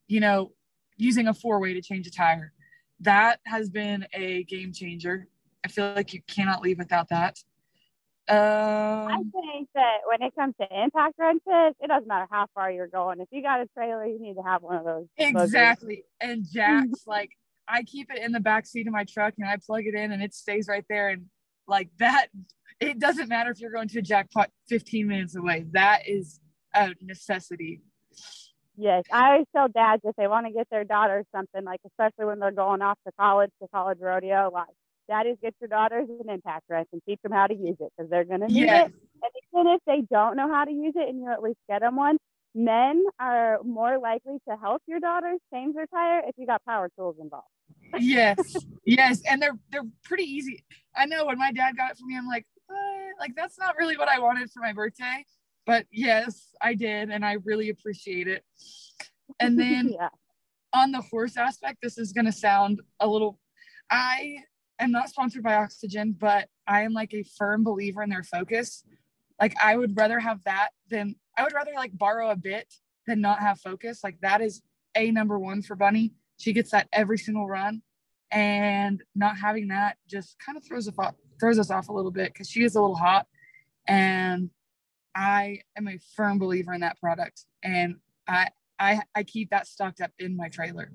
you 0.08 0.20
know, 0.20 0.52
using 0.98 1.28
a 1.28 1.34
four 1.34 1.60
way 1.60 1.74
to 1.74 1.82
change 1.82 2.06
a 2.08 2.12
tire 2.12 2.54
that 3.02 3.40
has 3.46 3.70
been 3.70 4.06
a 4.14 4.44
game 4.44 4.72
changer. 4.72 5.28
I 5.66 5.68
feel 5.68 5.94
like 5.96 6.14
you 6.14 6.22
cannot 6.28 6.62
leave 6.62 6.78
without 6.78 7.10
that. 7.10 7.38
Um, 8.30 8.38
I 8.38 9.18
think 9.18 9.68
that 9.74 9.98
when 10.06 10.22
it 10.22 10.34
comes 10.36 10.54
to 10.62 10.84
impact 10.84 11.16
wrenches, 11.18 11.76
it 11.82 11.88
doesn't 11.88 12.08
matter 12.08 12.28
how 12.30 12.48
far 12.54 12.72
you're 12.72 12.88
going. 12.88 13.20
If 13.20 13.28
you 13.32 13.42
got 13.42 13.62
a 13.62 13.68
trailer, 13.76 14.06
you 14.06 14.20
need 14.20 14.36
to 14.36 14.44
have 14.44 14.62
one 14.62 14.78
of 14.78 14.86
those. 14.86 15.08
Exactly. 15.18 16.06
And 16.22 16.46
jacks, 16.50 17.02
like 17.08 17.32
I 17.68 17.84
keep 17.84 18.12
it 18.12 18.22
in 18.22 18.32
the 18.32 18.40
back 18.40 18.66
seat 18.66 18.88
of 18.88 18.94
my 18.94 19.06
truck 19.06 19.34
and 19.38 19.50
I 19.50 19.58
plug 19.58 19.86
it 19.86 19.96
in 19.96 20.12
and 20.12 20.22
it 20.22 20.34
stays 20.34 20.68
right 20.68 20.86
there. 20.88 21.10
And 21.10 21.26
like 21.68 21.90
that, 22.00 22.28
it 22.80 23.00
doesn't 23.00 23.28
matter 23.28 23.52
if 23.52 23.60
you're 23.60 23.72
going 23.72 23.88
to 23.90 24.00
a 24.00 24.04
jackpot 24.04 24.50
15 24.70 25.08
minutes 25.08 25.36
away. 25.36 25.66
That 25.72 26.08
is 26.08 26.40
a 26.74 26.94
necessity. 27.02 27.82
Yes, 28.78 29.04
I 29.12 29.32
always 29.32 29.48
tell 29.56 29.68
dads 29.68 30.02
if 30.06 30.16
they 30.16 30.28
want 30.28 30.48
to 30.48 30.54
get 30.54 30.68
their 30.72 30.84
daughter 30.84 31.24
something, 31.36 31.64
like 31.64 31.82
especially 31.86 32.26
when 32.26 32.40
they're 32.40 32.52
going 32.52 32.82
off 32.82 32.98
to 33.06 33.12
college, 33.20 33.52
to 33.62 33.68
college 33.68 34.00
rodeo, 34.00 34.50
like 34.54 34.68
daddies 35.12 35.38
get 35.42 35.54
your 35.60 35.68
daughters 35.68 36.08
an 36.24 36.30
impact 36.30 36.64
wrench 36.70 36.88
and 36.94 37.02
teach 37.08 37.20
them 37.22 37.32
how 37.32 37.48
to 37.48 37.54
use 37.54 37.78
it 37.80 37.92
because 37.96 38.10
they're 38.10 38.24
going 38.24 38.42
to 38.42 38.48
need 38.48 38.66
yes. 38.66 38.90
it. 38.90 38.96
And 39.24 39.64
even 39.64 39.74
if 39.74 39.82
they 39.86 40.02
don't 40.10 40.36
know 40.36 40.52
how 40.52 40.66
to 40.66 40.72
use 40.72 40.94
it 40.96 41.10
and 41.10 41.20
you 41.20 41.32
at 41.32 41.42
least 41.44 41.60
get 41.70 41.82
them 41.82 41.96
one, 41.96 42.18
men 42.56 43.04
are 43.20 43.60
more 43.64 44.00
likely 44.00 44.38
to 44.50 44.56
help 44.58 44.82
your 44.88 45.00
daughters 45.00 45.40
change 45.54 45.76
their 45.76 45.88
tire 45.88 46.22
if 46.28 46.36
you 46.38 46.46
got 46.46 46.64
power 46.66 46.90
tools 46.98 47.16
involved. 47.20 47.48
yes, 48.00 48.56
yes, 48.86 49.22
and 49.30 49.42
they're 49.42 49.58
they're 49.72 49.88
pretty 50.04 50.24
easy. 50.24 50.64
I 50.96 51.06
know 51.06 51.26
when 51.26 51.38
my 51.38 51.52
dad 51.52 51.78
got 51.78 51.92
it 51.92 51.98
for 51.98 52.06
me, 52.06 52.18
I'm 52.18 52.28
like, 52.28 52.46
what? 52.68 52.78
like 53.20 53.36
that's 53.36 53.60
not 53.60 53.78
really 53.78 53.98
what 53.98 54.08
I 54.08 54.20
wanted 54.20 54.50
for 54.52 54.62
my 54.62 54.74
birthday 54.74 55.26
but 55.66 55.86
yes, 55.92 56.50
I 56.62 56.74
did, 56.74 57.10
and 57.10 57.26
I 57.26 57.34
really 57.44 57.70
appreciate 57.70 58.28
it. 58.28 58.44
And 59.40 59.60
then 59.60 59.94
yeah. 59.94 60.10
on 60.74 60.92
the 60.92 61.02
horse 61.02 61.38
aspect, 61.38 61.80
this 61.82 61.98
is 61.98 62.12
going 62.12 62.26
to 62.26 62.32
sound 62.32 62.82
a 63.00 63.08
little. 63.08 63.40
I 63.90 64.38
am 64.84 64.92
not 64.92 65.10
sponsored 65.10 65.44
by 65.44 65.56
Oxygen, 65.56 66.16
but 66.18 66.50
I 66.68 66.82
am 66.82 66.94
like 66.94 67.14
a 67.14 67.24
firm 67.24 67.64
believer 67.64 68.04
in 68.04 68.10
their 68.10 68.24
focus. 68.24 68.84
Like 69.40 69.56
I 69.62 69.76
would 69.76 69.96
rather 69.98 70.20
have 70.20 70.44
that 70.44 70.70
than 70.90 71.16
I 71.38 71.44
would 71.44 71.54
rather 71.54 71.72
like 71.76 71.98
borrow 71.98 72.30
a 72.30 72.36
bit 72.36 72.74
than 73.08 73.22
not 73.22 73.40
have 73.40 73.60
focus. 73.60 74.02
Like 74.04 74.20
that 74.22 74.42
is 74.42 74.62
a 74.96 75.12
number 75.12 75.40
one 75.40 75.62
for 75.62 75.76
Bunny. 75.76 76.14
She 76.38 76.54
gets 76.54 76.72
that 76.72 76.88
every 76.92 77.18
single 77.18 77.48
run, 77.48 77.82
and 78.32 79.04
not 79.16 79.38
having 79.38 79.70
that 79.70 79.98
just 80.08 80.38
kind 80.40 80.58
of 80.58 80.66
throws 80.66 80.88
a 80.88 80.94
throws 81.40 81.60
us 81.60 81.72
off 81.72 81.90
a 81.90 81.94
little 81.94 82.12
bit 82.12 82.34
because 82.34 82.50
she 82.50 82.64
is 82.64 82.76
a 82.76 82.82
little 82.82 82.96
hot, 82.96 83.28
and 83.88 84.50
I 85.16 85.62
am 85.78 85.88
a 85.88 86.00
firm 86.16 86.40
believer 86.40 86.74
in 86.74 86.82
that 86.82 87.00
product 87.00 87.46
and 87.64 87.96
I 88.28 88.50
I 88.80 89.02
I 89.16 89.24
keep 89.24 89.50
that 89.52 89.68
stocked 89.68 90.02
up 90.02 90.12
in 90.20 90.36
my 90.36 90.50
trailer. 90.50 90.92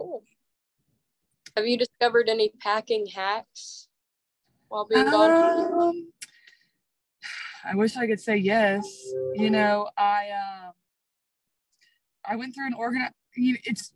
Cool. 0.00 0.24
Have 1.58 1.66
you 1.66 1.76
discovered 1.76 2.28
any 2.28 2.52
packing 2.60 3.08
hacks? 3.08 3.88
while 4.68 4.86
being 4.86 5.06
gone? 5.06 5.82
Um, 5.82 6.12
I 7.64 7.74
wish 7.74 7.96
I 7.96 8.06
could 8.06 8.20
say 8.20 8.36
yes. 8.36 8.86
You 9.34 9.50
know, 9.50 9.88
I 9.98 10.28
um, 10.30 10.72
I 12.24 12.36
went 12.36 12.54
through 12.54 12.68
an 12.68 12.74
organ. 12.74 13.08
You 13.34 13.54
know, 13.54 13.58
it's 13.64 13.92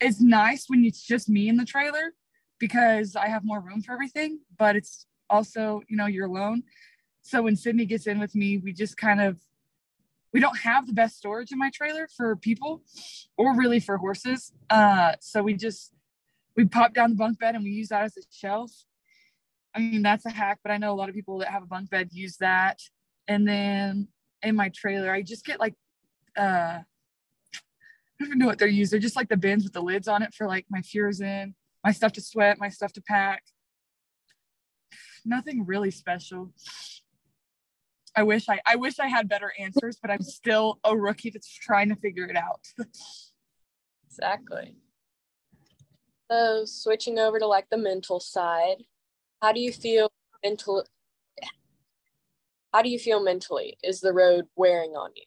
it's 0.00 0.22
nice 0.22 0.64
when 0.68 0.82
it's 0.86 1.02
just 1.02 1.28
me 1.28 1.50
in 1.50 1.58
the 1.58 1.66
trailer 1.66 2.14
because 2.58 3.16
I 3.16 3.28
have 3.28 3.44
more 3.44 3.60
room 3.60 3.82
for 3.82 3.92
everything. 3.92 4.40
But 4.58 4.74
it's 4.74 5.06
also, 5.28 5.82
you 5.90 5.98
know, 5.98 6.06
you're 6.06 6.24
alone. 6.24 6.62
So 7.20 7.42
when 7.42 7.54
Sydney 7.54 7.84
gets 7.84 8.06
in 8.06 8.18
with 8.18 8.34
me, 8.34 8.56
we 8.56 8.72
just 8.72 8.96
kind 8.96 9.20
of 9.20 9.36
we 10.32 10.40
don't 10.40 10.58
have 10.60 10.86
the 10.86 10.94
best 10.94 11.18
storage 11.18 11.52
in 11.52 11.58
my 11.58 11.68
trailer 11.68 12.08
for 12.16 12.34
people 12.34 12.80
or 13.36 13.54
really 13.54 13.78
for 13.78 13.98
horses. 13.98 14.54
Uh, 14.70 15.12
so 15.20 15.42
we 15.42 15.52
just 15.52 15.92
we 16.56 16.64
pop 16.64 16.94
down 16.94 17.10
the 17.10 17.16
bunk 17.16 17.38
bed 17.38 17.54
and 17.54 17.64
we 17.64 17.70
use 17.70 17.88
that 17.88 18.04
as 18.04 18.16
a 18.16 18.22
shelf. 18.30 18.70
I 19.74 19.80
mean, 19.80 20.02
that's 20.02 20.24
a 20.24 20.30
hack, 20.30 20.60
but 20.62 20.70
I 20.70 20.76
know 20.76 20.92
a 20.92 20.94
lot 20.94 21.08
of 21.08 21.14
people 21.14 21.38
that 21.38 21.48
have 21.48 21.62
a 21.62 21.66
bunk 21.66 21.90
bed 21.90 22.10
use 22.12 22.36
that. 22.36 22.78
And 23.26 23.46
then 23.46 24.08
in 24.42 24.54
my 24.54 24.70
trailer, 24.74 25.10
I 25.10 25.22
just 25.22 25.44
get 25.44 25.58
like 25.58 25.74
uh 26.36 26.78
I 26.82 28.24
don't 28.24 28.28
even 28.28 28.38
know 28.38 28.46
what 28.46 28.58
they're 28.58 28.68
used. 28.68 28.92
They're 28.92 29.00
just 29.00 29.16
like 29.16 29.28
the 29.28 29.36
bins 29.36 29.64
with 29.64 29.72
the 29.72 29.82
lids 29.82 30.06
on 30.06 30.22
it 30.22 30.32
for 30.32 30.46
like 30.46 30.66
my 30.70 30.80
Furazone, 30.80 31.54
my 31.82 31.90
stuff 31.90 32.12
to 32.12 32.20
sweat, 32.20 32.58
my 32.60 32.68
stuff 32.68 32.92
to 32.92 33.02
pack. 33.02 33.42
Nothing 35.24 35.66
really 35.66 35.90
special. 35.90 36.52
I 38.16 38.22
wish 38.22 38.48
I 38.48 38.60
I 38.64 38.76
wish 38.76 39.00
I 39.00 39.08
had 39.08 39.28
better 39.28 39.52
answers, 39.58 39.98
but 40.00 40.10
I'm 40.10 40.22
still 40.22 40.78
a 40.84 40.96
rookie 40.96 41.30
that's 41.30 41.52
trying 41.52 41.88
to 41.88 41.96
figure 41.96 42.26
it 42.26 42.36
out. 42.36 42.66
Exactly. 44.16 44.76
So 46.30 46.64
switching 46.64 47.18
over 47.18 47.38
to 47.38 47.46
like 47.46 47.68
the 47.70 47.76
mental 47.76 48.20
side, 48.20 48.84
how 49.42 49.52
do 49.52 49.60
you 49.60 49.72
feel 49.72 50.10
mental 50.42 50.84
how 52.72 52.82
do 52.82 52.88
you 52.88 52.98
feel 52.98 53.22
mentally? 53.22 53.78
Is 53.84 54.00
the 54.00 54.12
road 54.12 54.46
wearing 54.56 54.96
on 54.96 55.10
you? 55.14 55.22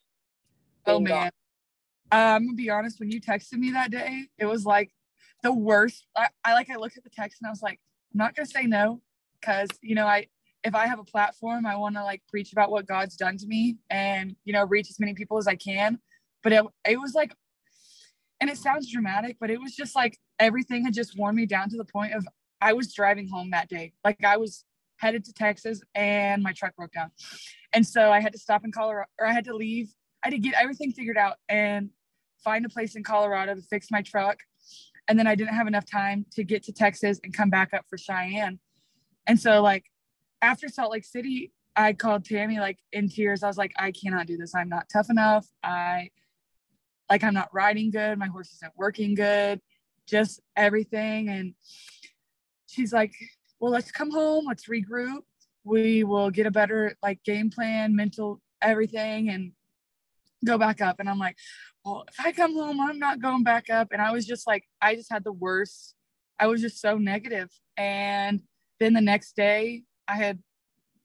oh 0.86 1.00
man. 1.00 1.32
Uh, 2.12 2.36
I'm 2.36 2.46
gonna 2.46 2.56
be 2.56 2.70
honest, 2.70 3.00
when 3.00 3.10
you 3.10 3.22
texted 3.22 3.54
me 3.54 3.72
that 3.72 3.90
day, 3.90 4.26
it 4.38 4.46
was 4.46 4.66
like 4.66 4.92
the 5.44 5.54
worst. 5.54 6.06
I, 6.16 6.28
I 6.44 6.54
like 6.54 6.70
I 6.70 6.76
looked 6.76 6.98
at 6.98 7.04
the 7.04 7.10
text 7.10 7.42
and 7.42 7.48
I 7.48 7.50
was 7.50 7.62
like, 7.62 7.80
I'm 8.14 8.18
not 8.18 8.36
gonna 8.36 8.48
say 8.48 8.64
no, 8.64 9.02
because 9.40 9.70
you 9.82 9.96
know, 9.96 10.06
I 10.06 10.28
if 10.64 10.76
I 10.76 10.88
have 10.88 11.00
a 11.00 11.06
platform, 11.06 11.66
I 11.66 11.78
want 11.78 11.96
to 11.96 12.04
like 12.04 12.22
preach 12.28 12.52
about 12.52 12.70
what 12.70 12.86
God's 12.86 13.16
done 13.16 13.38
to 13.38 13.48
me 13.48 13.78
and 13.90 14.36
you 14.44 14.52
know, 14.52 14.66
reach 14.66 14.90
as 14.90 15.00
many 15.00 15.14
people 15.14 15.38
as 15.38 15.48
I 15.48 15.56
can. 15.56 16.00
But 16.44 16.52
it, 16.52 16.66
it 16.86 17.00
was 17.00 17.14
like, 17.14 17.34
and 18.40 18.50
it 18.50 18.58
sounds 18.58 18.92
dramatic, 18.92 19.38
but 19.40 19.50
it 19.50 19.60
was 19.60 19.76
just 19.76 19.96
like 19.96 20.18
everything 20.40 20.86
had 20.86 20.94
just 20.94 21.18
worn 21.18 21.36
me 21.36 21.46
down 21.46 21.70
to 21.70 21.78
the 21.78 21.86
point 21.86 22.14
of 22.14 22.28
I 22.62 22.74
was 22.74 22.94
driving 22.94 23.28
home 23.28 23.52
that 23.52 23.70
day. 23.70 23.94
Like 24.04 24.24
I 24.24 24.38
was 24.38 24.64
headed 24.98 25.24
to 25.26 25.34
Texas 25.34 25.82
and 25.96 26.42
my 26.44 26.54
truck 26.54 26.76
broke 26.76 26.92
down. 26.92 27.12
And 27.74 27.86
so 27.86 28.12
I 28.12 28.20
had 28.20 28.34
to 28.34 28.40
stop 28.40 28.66
in 28.66 28.72
Colorado 28.72 29.08
or 29.20 29.28
I 29.28 29.34
had 29.34 29.46
to 29.46 29.56
leave. 29.56 29.90
I 30.24 30.28
had 30.28 30.32
to 30.32 30.40
get 30.40 30.56
everything 30.60 30.92
figured 30.92 31.18
out 31.18 31.36
and 31.50 31.90
find 32.44 32.66
a 32.66 32.70
place 32.70 32.96
in 32.96 33.04
Colorado 33.04 33.56
to 33.56 33.62
fix 33.62 33.88
my 33.92 34.02
truck. 34.02 34.40
And 35.08 35.18
then 35.18 35.28
I 35.28 35.36
didn't 35.36 35.54
have 35.54 35.68
enough 35.68 35.86
time 35.90 36.26
to 36.34 36.44
get 36.44 36.64
to 36.64 36.74
Texas 36.74 37.20
and 37.24 37.34
come 37.34 37.50
back 37.50 37.74
up 37.74 37.86
for 37.90 37.98
Cheyenne. 37.98 38.60
And 39.26 39.40
so 39.40 39.62
like 39.62 39.86
after 40.42 40.68
Salt 40.68 40.92
Lake 40.92 41.06
City, 41.06 41.52
I 41.76 41.94
called 41.94 42.26
Tammy 42.26 42.60
like 42.60 42.80
in 42.92 43.08
tears. 43.08 43.44
I 43.44 43.48
was 43.48 43.58
like, 43.58 43.74
I 43.78 43.92
cannot 43.92 44.28
do 44.28 44.38
this. 44.38 44.56
I'm 44.56 44.70
not 44.70 44.88
tough 44.92 45.10
enough. 45.10 45.48
I 45.64 46.10
like 47.10 47.24
I'm 47.24 47.34
not 47.34 47.54
riding 47.54 47.92
good. 47.92 48.18
My 48.18 48.28
horse 48.28 48.54
isn't 48.54 48.74
working 48.76 49.16
good. 49.16 49.62
Just 50.08 50.42
everything. 50.56 51.30
And 51.30 51.54
she's 52.68 52.94
like, 52.94 53.14
Well, 53.60 53.72
let's 53.72 53.92
come 53.92 54.12
home. 54.12 54.46
Let's 54.48 54.68
regroup. 54.68 55.22
We 55.64 56.04
will 56.04 56.30
get 56.30 56.46
a 56.46 56.52
better 56.52 56.96
like 57.02 57.24
game 57.24 57.50
plan, 57.50 57.96
mental 57.96 58.42
everything, 58.62 59.30
and 59.30 59.52
go 60.46 60.58
back 60.58 60.82
up. 60.82 61.00
And 61.00 61.10
I'm 61.10 61.20
like, 61.20 61.38
Well, 61.84 62.06
if 62.08 62.26
I 62.26 62.32
come 62.32 62.54
home, 62.54 62.80
I'm 62.82 63.00
not 63.00 63.22
going 63.22 63.44
back 63.44 63.70
up. 63.70 63.90
And 63.92 64.02
I 64.02 64.12
was 64.12 64.26
just 64.26 64.48
like, 64.48 64.64
I 64.82 64.96
just 64.96 65.12
had 65.12 65.24
the 65.24 65.34
worst. 65.34 65.96
I 66.40 66.48
was 66.48 66.62
just 66.62 66.80
so 66.80 66.98
negative. 66.98 67.50
And 67.78 68.42
then 68.80 68.94
the 68.94 69.02
next 69.02 69.36
day, 69.36 69.84
I 70.08 70.16
had, 70.16 70.40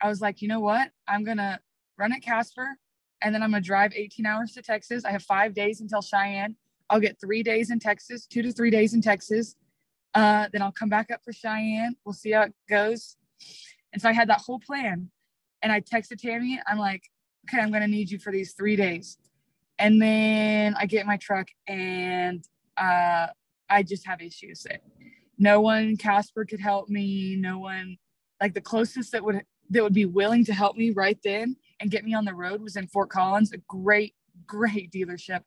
I 0.01 0.09
was 0.09 0.21
like, 0.21 0.43
you 0.43 0.49
know 0.49 0.61
what? 0.61 0.91
I'm 1.09 1.25
gonna 1.25 1.61
run 1.99 2.13
at 2.13 2.23
Casper, 2.23 2.77
and 3.23 3.35
then 3.35 3.43
I'm 3.43 3.51
gonna 3.51 3.63
drive 3.63 3.93
18 3.95 4.27
hours 4.27 4.53
to 4.53 4.63
Texas. 4.63 5.05
I 5.05 5.11
have 5.11 5.23
five 5.23 5.55
days 5.55 5.81
until 5.81 6.03
Cheyenne. 6.03 6.57
I'll 6.91 7.01
get 7.01 7.21
three 7.21 7.43
days 7.43 7.71
in 7.71 7.79
Texas, 7.79 8.27
two 8.27 8.43
to 8.43 8.53
three 8.53 8.71
days 8.71 8.95
in 8.95 9.01
Texas. 9.01 9.57
Uh, 10.15 10.49
then 10.53 10.61
I'll 10.61 10.73
come 10.73 10.89
back 10.89 11.11
up 11.11 11.21
for 11.25 11.33
Cheyenne. 11.33 11.97
We'll 12.05 12.13
see 12.13 12.33
how 12.33 12.43
it 12.43 12.55
goes. 12.69 13.17
And 13.93 14.03
so 14.03 14.09
I 14.09 14.13
had 14.13 14.29
that 14.29 14.43
whole 14.43 14.59
plan. 14.59 15.11
And 15.63 15.73
I 15.73 15.81
texted 15.81 16.19
Tammy. 16.19 16.61
I'm 16.67 16.79
like, 16.79 17.05
okay, 17.49 17.63
I'm 17.63 17.71
gonna 17.71 17.89
need 17.89 18.11
you 18.11 18.19
for 18.19 18.33
these 18.33 18.53
three 18.53 18.77
days. 18.77 19.17
And 19.79 20.03
then 20.03 20.75
I 20.79 20.87
get 20.87 21.07
my 21.07 21.17
truck 21.17 21.49
and 21.67 22.45
uh, 22.77 23.29
I 23.71 23.83
just 23.83 24.07
have 24.07 24.21
issues. 24.21 24.67
No 25.39 25.61
one, 25.61 25.97
Casper 25.97 26.45
could 26.45 26.61
help 26.61 26.89
me. 26.89 27.37
No 27.37 27.59
one, 27.59 27.97
like 28.41 28.55
the 28.55 28.61
closest 28.61 29.13
that 29.13 29.25
would 29.25 29.43
that 29.71 29.83
would 29.83 29.95
be 29.95 30.05
willing 30.05 30.45
to 30.45 30.53
help 30.53 30.77
me 30.77 30.91
right 30.91 31.19
then 31.25 31.57
and 31.83 31.91
get 31.91 32.05
me 32.05 32.15
on 32.15 32.25
the 32.25 32.35
road 32.35 32.63
was 32.63 32.77
in 32.77 32.87
Fort 32.87 33.11
Collins, 33.11 33.53
a 33.53 33.59
great, 33.69 34.15
great 34.47 34.91
dealership. 34.91 35.41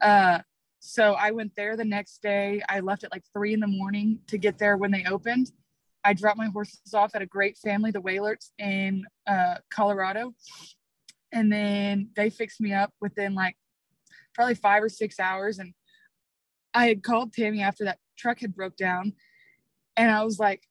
Uh, 0.00 0.38
so 0.78 1.14
I 1.14 1.30
went 1.32 1.56
there 1.56 1.76
the 1.76 1.84
next 1.84 2.22
day. 2.22 2.62
I 2.68 2.80
left 2.80 3.02
at 3.02 3.12
like 3.12 3.24
three 3.32 3.52
in 3.52 3.60
the 3.60 3.66
morning 3.66 4.20
to 4.28 4.38
get 4.38 4.58
there 4.58 4.76
when 4.76 4.90
they 4.90 5.04
opened. 5.04 5.50
I 6.04 6.14
dropped 6.14 6.38
my 6.38 6.46
horses 6.46 6.94
off 6.94 7.14
at 7.14 7.22
a 7.22 7.26
great 7.26 7.58
family, 7.58 7.90
the 7.90 8.00
Whalerts 8.00 8.50
in 8.58 9.04
uh, 9.26 9.56
Colorado. 9.70 10.32
And 11.32 11.52
then 11.52 12.10
they 12.16 12.30
fixed 12.30 12.60
me 12.60 12.72
up 12.72 12.92
within 13.00 13.34
like 13.34 13.56
probably 14.34 14.54
five 14.54 14.82
or 14.82 14.88
six 14.88 15.20
hours. 15.20 15.58
And 15.58 15.74
I 16.72 16.86
had 16.86 17.02
called 17.02 17.32
Tammy 17.34 17.60
after 17.60 17.84
that 17.84 17.98
truck 18.16 18.40
had 18.40 18.54
broke 18.54 18.76
down. 18.76 19.12
And 19.96 20.10
I 20.10 20.24
was 20.24 20.38
like, 20.38 20.62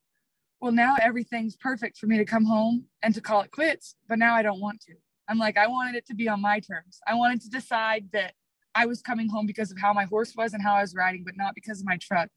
well, 0.62 0.72
now 0.72 0.96
everything's 1.01 1.56
perfect 1.56 1.98
for 1.98 2.08
me 2.08 2.18
to 2.18 2.25
come 2.25 2.46
home 2.46 2.86
and 3.01 3.13
to 3.13 3.22
call 3.22 3.42
it 3.42 3.51
quits. 3.51 3.96
But 4.08 4.20
now 4.20 4.36
I 4.36 4.42
don't 4.42 4.60
want 4.60 4.82
to. 4.82 4.94
I'm 5.28 5.38
like, 5.38 5.58
I 5.58 5.68
wanted 5.68 5.96
it 5.96 6.06
to 6.08 6.16
be 6.16 6.28
on 6.28 6.42
my 6.42 6.60
terms. 6.60 7.00
I 7.08 7.16
wanted 7.16 7.42
to 7.42 7.50
decide 7.50 8.10
that 8.13 8.34
I 8.75 8.86
was 8.86 9.01
coming 9.01 9.30
home 9.30 9.46
because 9.46 9.72
of 9.72 9.80
how 9.80 9.94
my 9.94 10.06
horse 10.06 10.34
was 10.36 10.54
and 10.54 10.62
how 10.62 10.74
I 10.75 10.82
was 10.82 10.96
riding, 10.96 11.24
but 11.24 11.38
not 11.38 11.56
because 11.56 11.80
of 11.80 11.86
my 11.86 11.98
truck. 11.98 12.30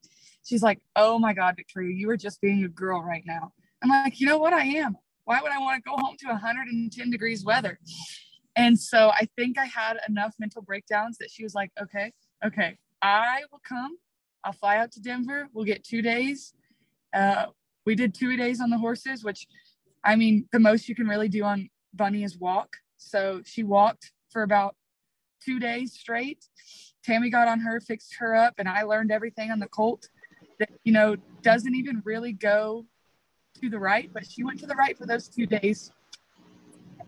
She's 0.45 0.62
like, 0.62 0.81
Oh 0.95 1.19
my 1.19 1.33
God, 1.33 1.55
Victoria, 1.57 1.95
you 1.95 2.09
are 2.11 2.17
just 2.17 2.41
being 2.41 2.64
a 2.64 2.69
girl 2.69 3.02
right 3.02 3.25
now. 3.26 3.52
I'm 3.83 3.88
like, 3.88 4.21
You 4.21 4.26
know 4.26 4.38
what? 4.38 4.52
I 4.52 4.64
am. 4.64 4.97
Why 5.25 5.41
would 5.41 5.52
I 5.52 5.59
want 5.59 5.83
to 5.83 5.91
go 5.91 5.97
home 5.97 6.17
to 6.21 6.29
110 6.29 7.11
degrees 7.11 7.45
weather? 7.45 7.79
And 8.57 8.79
so 8.79 9.11
I 9.11 9.29
think 9.37 9.57
I 9.59 9.64
had 9.64 9.99
enough 10.09 10.35
mental 10.38 10.62
breakdowns 10.62 11.17
that 11.19 11.31
she 11.31 11.43
was 11.43 11.55
like, 11.55 11.71
Okay, 11.81 12.12
okay, 12.45 12.76
I 13.00 13.43
will 13.50 13.61
come. 13.67 13.97
I'll 14.45 14.52
fly 14.52 14.79
out 14.79 14.93
to 14.93 15.00
Denver. 15.00 15.49
We'll 15.52 15.64
get 15.64 15.85
two 15.85 16.02
days. 16.02 16.55
Uh, 17.14 17.47
we 17.85 17.95
did 17.95 18.15
two 18.15 18.37
days 18.37 18.61
on 18.61 18.71
the 18.71 18.79
horses, 18.79 19.25
which 19.25 19.47
I 20.05 20.17
mean, 20.17 20.49
the 20.53 20.59
most 20.59 20.89
you 20.89 20.95
can 20.95 21.07
really 21.07 21.29
do 21.29 21.45
on 21.45 21.71
Bunny 21.95 22.25
is 22.25 22.39
walk. 22.39 22.77
So 22.97 23.43
she 23.45 23.62
walked 23.62 24.12
for 24.31 24.43
about 24.43 24.75
two 25.45 25.59
days 25.59 25.93
straight. 25.93 26.45
Tammy 27.05 27.31
got 27.31 27.49
on 27.49 27.61
her, 27.61 27.81
fixed 27.81 28.17
her 28.19 28.35
up, 28.35 28.55
and 28.59 28.69
I 28.69 28.83
learned 28.83 29.11
everything 29.11 29.51
on 29.51 29.59
the 29.59 29.69
colt 29.69 30.09
that, 30.59 30.71
you 30.85 30.93
know, 30.93 31.17
doesn't 31.43 31.75
even 31.75 32.03
really 32.05 32.33
go 32.33 32.87
to 33.61 33.69
the 33.69 33.79
right, 33.79 34.11
but 34.12 34.25
she 34.29 34.45
went 34.45 34.61
to 34.61 34.67
the 34.67 34.75
right 34.75 34.97
for 34.97 35.07
those 35.07 35.29
two 35.29 35.47
days. 35.47 35.91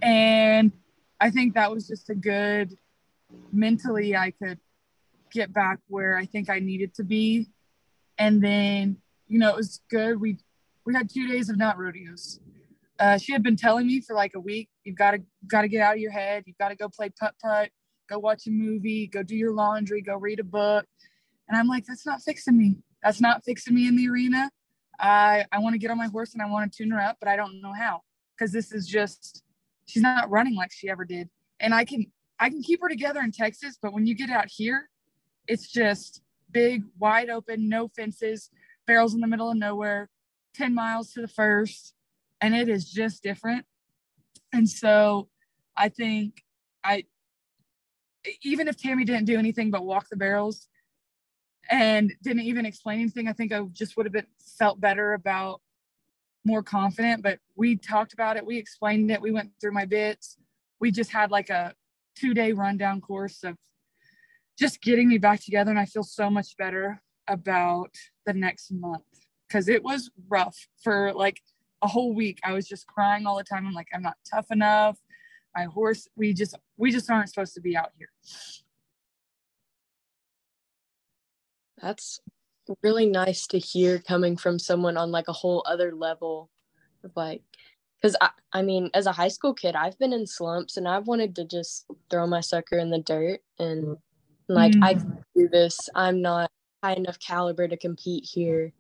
And 0.03 0.73
I 1.21 1.31
think 1.31 1.55
that 1.55 1.71
was 1.71 1.87
just 1.87 2.11
a 2.11 2.15
good 2.15 2.77
mentally, 3.53 4.17
I 4.17 4.33
could 4.33 4.59
get 5.33 5.53
back 5.53 5.79
where 5.89 6.17
I 6.17 6.27
think 6.27 6.51
I 6.51 6.59
needed 6.59 6.95
to 6.95 7.05
be. 7.05 7.49
And 8.19 8.43
then, 8.43 8.99
you 9.29 9.39
know, 9.39 9.51
it 9.51 9.57
was 9.57 9.81
good. 9.91 10.21
We 10.21 10.39
we 10.87 10.95
had 10.95 11.11
two 11.11 11.27
days 11.27 11.49
of 11.49 11.57
not 11.57 11.79
rodeos. 11.79 12.41
Uh, 12.99 13.19
she 13.19 13.33
had 13.33 13.43
been 13.43 13.57
telling 13.57 13.87
me 13.87 14.01
for 14.01 14.15
like 14.15 14.33
a 14.35 14.41
week, 14.41 14.69
you've 14.85 14.97
got 14.97 15.13
to 15.13 15.23
got 15.49 15.63
to 15.63 15.69
get 15.69 15.81
out 15.81 15.95
of 15.95 16.01
your 16.01 16.13
head. 16.13 16.45
You've 16.47 16.59
got 16.59 16.69
to 16.69 16.77
go 16.77 16.89
play 16.89 17.11
putt 17.11 17.35
putt, 17.43 17.71
go 18.09 18.19
watch 18.19 18.47
a 18.47 18.51
movie, 18.51 19.07
go 19.07 19.23
do 19.23 19.37
your 19.37 19.53
laundry, 19.53 20.01
go 20.01 20.17
read 20.17 20.41
a 20.41 20.45
book. 20.45 20.87
And 21.49 21.59
I'm 21.59 21.67
like, 21.67 21.85
that's 21.87 22.07
not 22.07 22.23
fixing 22.23 22.57
me. 22.57 22.77
That's 23.03 23.21
not 23.21 23.45
fixing 23.45 23.75
me 23.75 23.89
in 23.89 23.97
the 23.97 24.09
arena. 24.09 24.51
I 25.01 25.45
I 25.51 25.59
want 25.59 25.75
to 25.75 25.79
get 25.79 25.91
on 25.91 25.99
my 25.99 26.07
horse 26.07 26.35
and 26.35 26.43
I 26.43 26.47
want 26.47 26.73
to 26.73 26.77
tune 26.77 26.91
her 26.93 27.01
up, 27.01 27.17
but 27.21 27.29
I 27.29 27.37
don't 27.37 27.61
know 27.61 27.73
how 27.73 28.03
because 28.37 28.53
this 28.53 28.73
is 28.73 28.87
just 28.87 29.43
she's 29.87 30.03
not 30.03 30.31
running 30.31 30.55
like 30.55 30.73
she 30.73 30.89
ever 30.89 31.05
did. 31.05 31.29
And 31.61 31.75
I 31.75 31.85
can 31.85 32.07
I 32.39 32.49
can 32.49 32.63
keep 32.63 32.81
her 32.83 32.89
together 32.89 33.21
in 33.21 33.33
Texas, 33.33 33.79
but 33.81 33.93
when 33.93 34.07
you 34.07 34.15
get 34.15 34.31
out 34.31 34.47
here, 34.49 34.89
it's 35.47 35.71
just 35.71 36.23
big, 36.51 36.85
wide 36.99 37.31
open, 37.31 37.69
no 37.69 37.89
fences, 37.89 38.51
barrels 38.87 39.15
in 39.15 39.21
the 39.21 39.27
middle 39.27 39.51
of 39.51 39.57
nowhere, 39.57 40.09
10 40.55 40.75
miles 40.75 41.13
to 41.13 41.21
the 41.21 41.29
first, 41.29 41.95
and 42.41 42.55
it 42.55 42.69
is 42.69 42.91
just 42.91 43.23
different. 43.23 43.65
And 44.53 44.69
so 44.69 45.29
I 45.77 45.89
think 45.89 46.43
I, 46.83 47.05
even 48.43 48.69
if 48.69 48.77
Tammy 48.77 49.05
didn't 49.05 49.27
do 49.27 49.39
anything 49.39 49.71
but 49.71 49.85
walk 49.85 50.09
the 50.09 50.17
barrels 50.17 50.69
and 51.71 52.13
didn't 52.23 52.43
even 52.43 52.67
explain 52.67 53.01
anything, 53.01 53.29
I 53.29 53.33
think 53.33 53.53
I 53.53 53.63
just 53.73 53.97
would 53.97 54.07
have 54.07 54.13
been 54.13 54.27
felt 54.59 54.81
better 54.81 55.15
about 55.15 55.61
more 56.45 56.63
confident, 56.63 57.23
but 57.23 57.39
we 57.57 57.77
talked 57.77 58.13
about 58.13 58.37
it. 58.37 58.45
We 58.45 58.59
explained 58.59 59.11
it. 59.11 59.21
We 59.21 59.33
went 59.33 59.51
through 59.61 59.73
my 59.73 59.87
bits. 59.87 60.37
We 60.79 60.91
just 60.91 61.11
had 61.11 61.31
like 61.31 61.51
a 61.51 61.75
two 62.17 62.35
day 62.35 62.53
rundown 62.53 63.01
course 63.01 63.43
of 63.45 63.57
just 64.59 64.83
getting 64.83 65.09
me 65.09 65.19
back 65.19 65.43
together. 65.43 65.71
And 65.71 65.81
I 65.81 65.87
feel 65.87 66.03
so 66.03 66.31
much 66.31 66.57
better 66.57 67.03
about 67.27 67.95
the 68.27 68.35
next 68.35 68.71
month 68.71 69.03
because 69.55 69.69
it 69.69 69.85
was 69.85 70.11
rough 70.29 70.67
for 70.83 71.13
like 71.15 71.41
a 71.81 71.87
whole 71.87 72.13
week. 72.13 72.41
I 72.43 72.53
was 72.53 72.67
just 72.67 72.89
crying 72.89 73.25
all 73.25 73.37
the 73.37 73.45
time. 73.45 73.65
I'm 73.65 73.73
like, 73.73 73.87
I'm 73.95 74.03
not 74.03 74.17
tough 74.29 74.51
enough. 74.51 74.99
My 75.55 75.63
horse, 75.63 76.09
we 76.17 76.35
just, 76.35 76.57
we 76.77 76.91
just 76.91 77.09
aren't 77.09 77.29
supposed 77.29 77.55
to 77.55 77.61
be 77.61 77.77
out 77.77 77.91
here. 77.97 78.09
That's 81.81 82.19
really 82.83 83.07
nice 83.07 83.47
to 83.49 83.59
hear 83.61 84.01
coming 84.01 84.37
from 84.37 84.59
someone 84.59 84.97
on 84.97 85.13
like 85.13 85.29
a 85.29 85.33
whole 85.33 85.63
other 85.69 85.95
level 85.95 86.51
of 87.05 87.13
like 87.15 87.43
because 88.01 88.17
I, 88.21 88.31
I 88.55 88.63
mean 88.63 88.91
as 88.95 89.05
a 89.05 89.13
high 89.13 89.29
school 89.29 89.53
kid 89.53 89.77
i've 89.77 89.99
been 89.99 90.15
in 90.15 90.27
slumps 90.27 90.79
and 90.79 90.89
i've 90.89 91.07
wanted 91.07 91.37
to 91.37 91.45
just 91.45 91.85
throw 92.09 92.27
my 92.27 92.41
sucker 92.41 92.79
in 92.79 92.89
the 92.89 93.01
dirt 93.01 93.41
and 93.59 93.99
like 94.49 94.73
mm. 94.73 94.83
i 94.83 94.95
do 95.37 95.47
this 95.53 95.79
i'm 95.95 96.23
not 96.23 96.51
high 96.83 96.95
enough 96.95 97.19
caliber 97.19 97.69
to 97.69 97.77
compete 97.77 98.25
here 98.25 98.73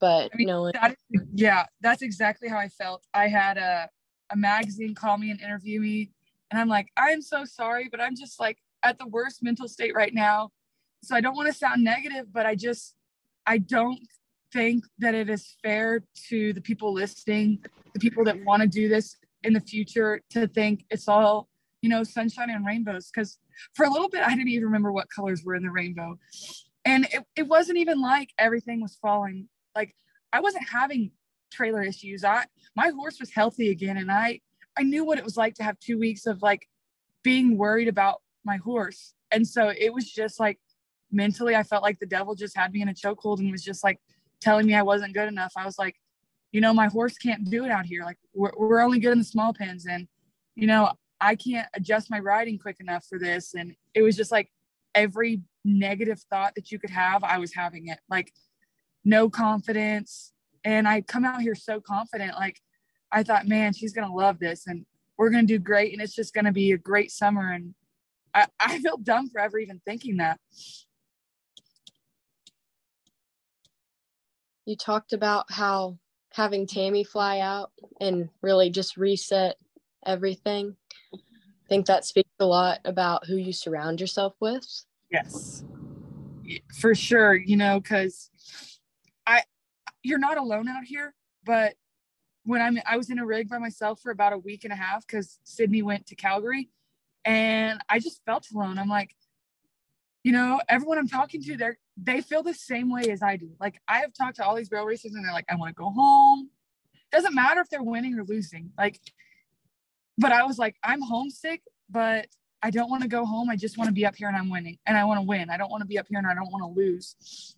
but 0.00 0.30
I 0.32 0.36
mean, 0.36 0.48
no 0.48 0.70
that 0.72 0.96
is, 1.10 1.22
yeah 1.34 1.66
that's 1.80 2.02
exactly 2.02 2.48
how 2.48 2.58
i 2.58 2.68
felt 2.68 3.04
i 3.14 3.28
had 3.28 3.58
a, 3.58 3.88
a 4.30 4.36
magazine 4.36 4.94
call 4.94 5.18
me 5.18 5.30
and 5.30 5.40
interview 5.40 5.80
me 5.80 6.10
and 6.50 6.60
i'm 6.60 6.68
like 6.68 6.88
i'm 6.96 7.22
so 7.22 7.44
sorry 7.44 7.88
but 7.90 8.00
i'm 8.00 8.16
just 8.16 8.40
like 8.40 8.58
at 8.82 8.98
the 8.98 9.06
worst 9.06 9.42
mental 9.42 9.68
state 9.68 9.94
right 9.94 10.14
now 10.14 10.50
so 11.02 11.16
I 11.16 11.20
don't 11.20 11.36
want 11.36 11.48
to 11.48 11.54
sound 11.54 11.82
negative, 11.82 12.32
but 12.32 12.46
I 12.46 12.54
just 12.54 12.94
I 13.46 13.58
don't 13.58 14.00
think 14.52 14.84
that 14.98 15.14
it 15.14 15.30
is 15.30 15.56
fair 15.62 16.02
to 16.28 16.52
the 16.52 16.60
people 16.60 16.92
listening, 16.92 17.64
the 17.94 18.00
people 18.00 18.24
that 18.24 18.44
want 18.44 18.62
to 18.62 18.68
do 18.68 18.88
this 18.88 19.16
in 19.42 19.52
the 19.52 19.60
future 19.60 20.20
to 20.30 20.46
think 20.48 20.84
it's 20.90 21.08
all, 21.08 21.48
you 21.82 21.88
know, 21.88 22.02
sunshine 22.02 22.50
and 22.50 22.66
rainbows. 22.66 23.10
Cause 23.14 23.38
for 23.74 23.86
a 23.86 23.90
little 23.90 24.08
bit, 24.08 24.22
I 24.22 24.30
didn't 24.30 24.48
even 24.48 24.66
remember 24.66 24.92
what 24.92 25.06
colors 25.14 25.42
were 25.44 25.54
in 25.54 25.62
the 25.62 25.70
rainbow. 25.70 26.18
And 26.84 27.06
it, 27.12 27.24
it 27.36 27.42
wasn't 27.46 27.78
even 27.78 28.00
like 28.00 28.30
everything 28.38 28.80
was 28.80 28.98
falling. 29.00 29.48
Like 29.74 29.94
I 30.32 30.40
wasn't 30.40 30.68
having 30.68 31.12
trailer 31.50 31.82
issues. 31.82 32.24
I 32.24 32.44
my 32.76 32.88
horse 32.88 33.18
was 33.20 33.30
healthy 33.30 33.70
again. 33.70 33.96
And 33.96 34.10
I 34.10 34.40
I 34.78 34.82
knew 34.82 35.04
what 35.04 35.18
it 35.18 35.24
was 35.24 35.36
like 35.36 35.54
to 35.54 35.62
have 35.62 35.78
two 35.80 35.98
weeks 35.98 36.26
of 36.26 36.42
like 36.42 36.66
being 37.22 37.56
worried 37.56 37.88
about 37.88 38.22
my 38.44 38.56
horse. 38.56 39.14
And 39.30 39.46
so 39.46 39.72
it 39.76 39.92
was 39.92 40.10
just 40.10 40.40
like 40.40 40.58
mentally 41.12 41.56
I 41.56 41.62
felt 41.62 41.82
like 41.82 41.98
the 41.98 42.06
devil 42.06 42.34
just 42.34 42.56
had 42.56 42.72
me 42.72 42.82
in 42.82 42.88
a 42.88 42.94
chokehold 42.94 43.40
and 43.40 43.50
was 43.50 43.64
just 43.64 43.84
like 43.84 43.98
telling 44.40 44.66
me 44.66 44.74
I 44.74 44.82
wasn't 44.82 45.14
good 45.14 45.28
enough. 45.28 45.52
I 45.56 45.64
was 45.64 45.78
like, 45.78 45.96
you 46.52 46.60
know, 46.60 46.72
my 46.72 46.86
horse 46.86 47.16
can't 47.18 47.48
do 47.50 47.64
it 47.64 47.70
out 47.70 47.86
here. 47.86 48.04
Like 48.04 48.18
we're, 48.34 48.52
we're 48.56 48.80
only 48.80 48.98
good 48.98 49.12
in 49.12 49.18
the 49.18 49.24
small 49.24 49.52
pens 49.52 49.86
and, 49.86 50.08
you 50.56 50.66
know, 50.66 50.92
I 51.20 51.36
can't 51.36 51.68
adjust 51.74 52.10
my 52.10 52.18
riding 52.18 52.58
quick 52.58 52.76
enough 52.80 53.04
for 53.08 53.18
this. 53.18 53.54
And 53.54 53.74
it 53.94 54.02
was 54.02 54.16
just 54.16 54.32
like 54.32 54.50
every 54.94 55.42
negative 55.64 56.20
thought 56.30 56.54
that 56.56 56.70
you 56.72 56.78
could 56.78 56.90
have, 56.90 57.22
I 57.22 57.38
was 57.38 57.54
having 57.54 57.88
it 57.88 57.98
like 58.08 58.32
no 59.04 59.30
confidence. 59.30 60.32
And 60.64 60.86
I 60.86 61.00
come 61.00 61.24
out 61.24 61.40
here 61.40 61.54
so 61.54 61.80
confident. 61.80 62.34
Like 62.34 62.60
I 63.10 63.22
thought, 63.22 63.48
man, 63.48 63.72
she's 63.72 63.92
going 63.92 64.08
to 64.08 64.14
love 64.14 64.38
this 64.38 64.66
and 64.66 64.84
we're 65.16 65.30
going 65.30 65.46
to 65.46 65.54
do 65.54 65.58
great. 65.58 65.92
And 65.92 66.02
it's 66.02 66.14
just 66.14 66.34
going 66.34 66.44
to 66.44 66.52
be 66.52 66.72
a 66.72 66.78
great 66.78 67.10
summer. 67.10 67.52
And 67.52 67.74
I, 68.34 68.46
I 68.60 68.78
feel 68.78 68.96
dumb 68.96 69.28
for 69.28 69.40
ever 69.40 69.58
even 69.58 69.80
thinking 69.84 70.18
that. 70.18 70.38
you 74.70 74.76
talked 74.76 75.12
about 75.12 75.50
how 75.50 75.98
having 76.32 76.66
Tammy 76.66 77.02
fly 77.02 77.40
out 77.40 77.72
and 78.00 78.28
really 78.40 78.70
just 78.70 78.96
reset 78.96 79.56
everything. 80.06 80.76
I 81.12 81.68
think 81.68 81.86
that 81.86 82.04
speaks 82.04 82.30
a 82.38 82.46
lot 82.46 82.78
about 82.84 83.26
who 83.26 83.36
you 83.36 83.52
surround 83.52 84.00
yourself 84.00 84.34
with. 84.40 84.64
Yes, 85.10 85.64
for 86.78 86.94
sure. 86.94 87.34
You 87.34 87.56
know, 87.56 87.80
because 87.80 88.30
you're 90.02 90.18
not 90.18 90.38
alone 90.38 90.68
out 90.68 90.84
here, 90.84 91.14
but 91.44 91.74
when 92.44 92.60
I'm, 92.60 92.78
I 92.86 92.96
was 92.96 93.10
in 93.10 93.18
a 93.18 93.26
rig 93.26 93.48
by 93.48 93.58
myself 93.58 94.00
for 94.00 94.10
about 94.10 94.32
a 94.32 94.38
week 94.38 94.64
and 94.64 94.72
a 94.72 94.76
half 94.76 95.06
because 95.06 95.38
Sydney 95.44 95.82
went 95.82 96.06
to 96.06 96.14
Calgary 96.14 96.70
and 97.24 97.80
I 97.88 97.98
just 97.98 98.24
felt 98.24 98.46
alone. 98.54 98.78
I'm 98.78 98.88
like, 98.88 99.14
you 100.22 100.32
know, 100.32 100.60
everyone 100.68 100.98
I'm 100.98 101.08
talking 101.08 101.42
to, 101.42 101.56
they're 101.56 101.78
they 102.02 102.20
feel 102.22 102.42
the 102.42 102.54
same 102.54 102.90
way 102.90 103.10
as 103.10 103.22
I 103.22 103.36
do. 103.36 103.50
Like 103.60 103.80
I 103.86 103.98
have 103.98 104.12
talked 104.14 104.36
to 104.36 104.44
all 104.44 104.54
these 104.54 104.70
rail 104.70 104.84
racers 104.84 105.14
and 105.14 105.24
they're 105.24 105.32
like, 105.32 105.46
I 105.50 105.56
want 105.56 105.70
to 105.70 105.80
go 105.80 105.90
home. 105.90 106.50
Doesn't 107.12 107.34
matter 107.34 107.60
if 107.60 107.68
they're 107.68 107.82
winning 107.82 108.18
or 108.18 108.24
losing. 108.24 108.70
Like, 108.78 109.00
but 110.16 110.32
I 110.32 110.44
was 110.44 110.58
like, 110.58 110.76
I'm 110.82 111.02
homesick, 111.02 111.62
but 111.90 112.26
I 112.62 112.70
don't 112.70 112.90
want 112.90 113.02
to 113.02 113.08
go 113.08 113.24
home. 113.24 113.50
I 113.50 113.56
just 113.56 113.78
want 113.78 113.88
to 113.88 113.94
be 113.94 114.06
up 114.06 114.16
here 114.16 114.28
and 114.28 114.36
I'm 114.36 114.50
winning 114.50 114.78
and 114.86 114.96
I 114.96 115.04
want 115.04 115.18
to 115.18 115.26
win. 115.26 115.50
I 115.50 115.56
don't 115.56 115.70
want 115.70 115.82
to 115.82 115.86
be 115.86 115.98
up 115.98 116.06
here 116.08 116.18
and 116.18 116.26
I 116.26 116.34
don't 116.34 116.50
want 116.50 116.62
to 116.62 116.80
lose. 116.80 117.56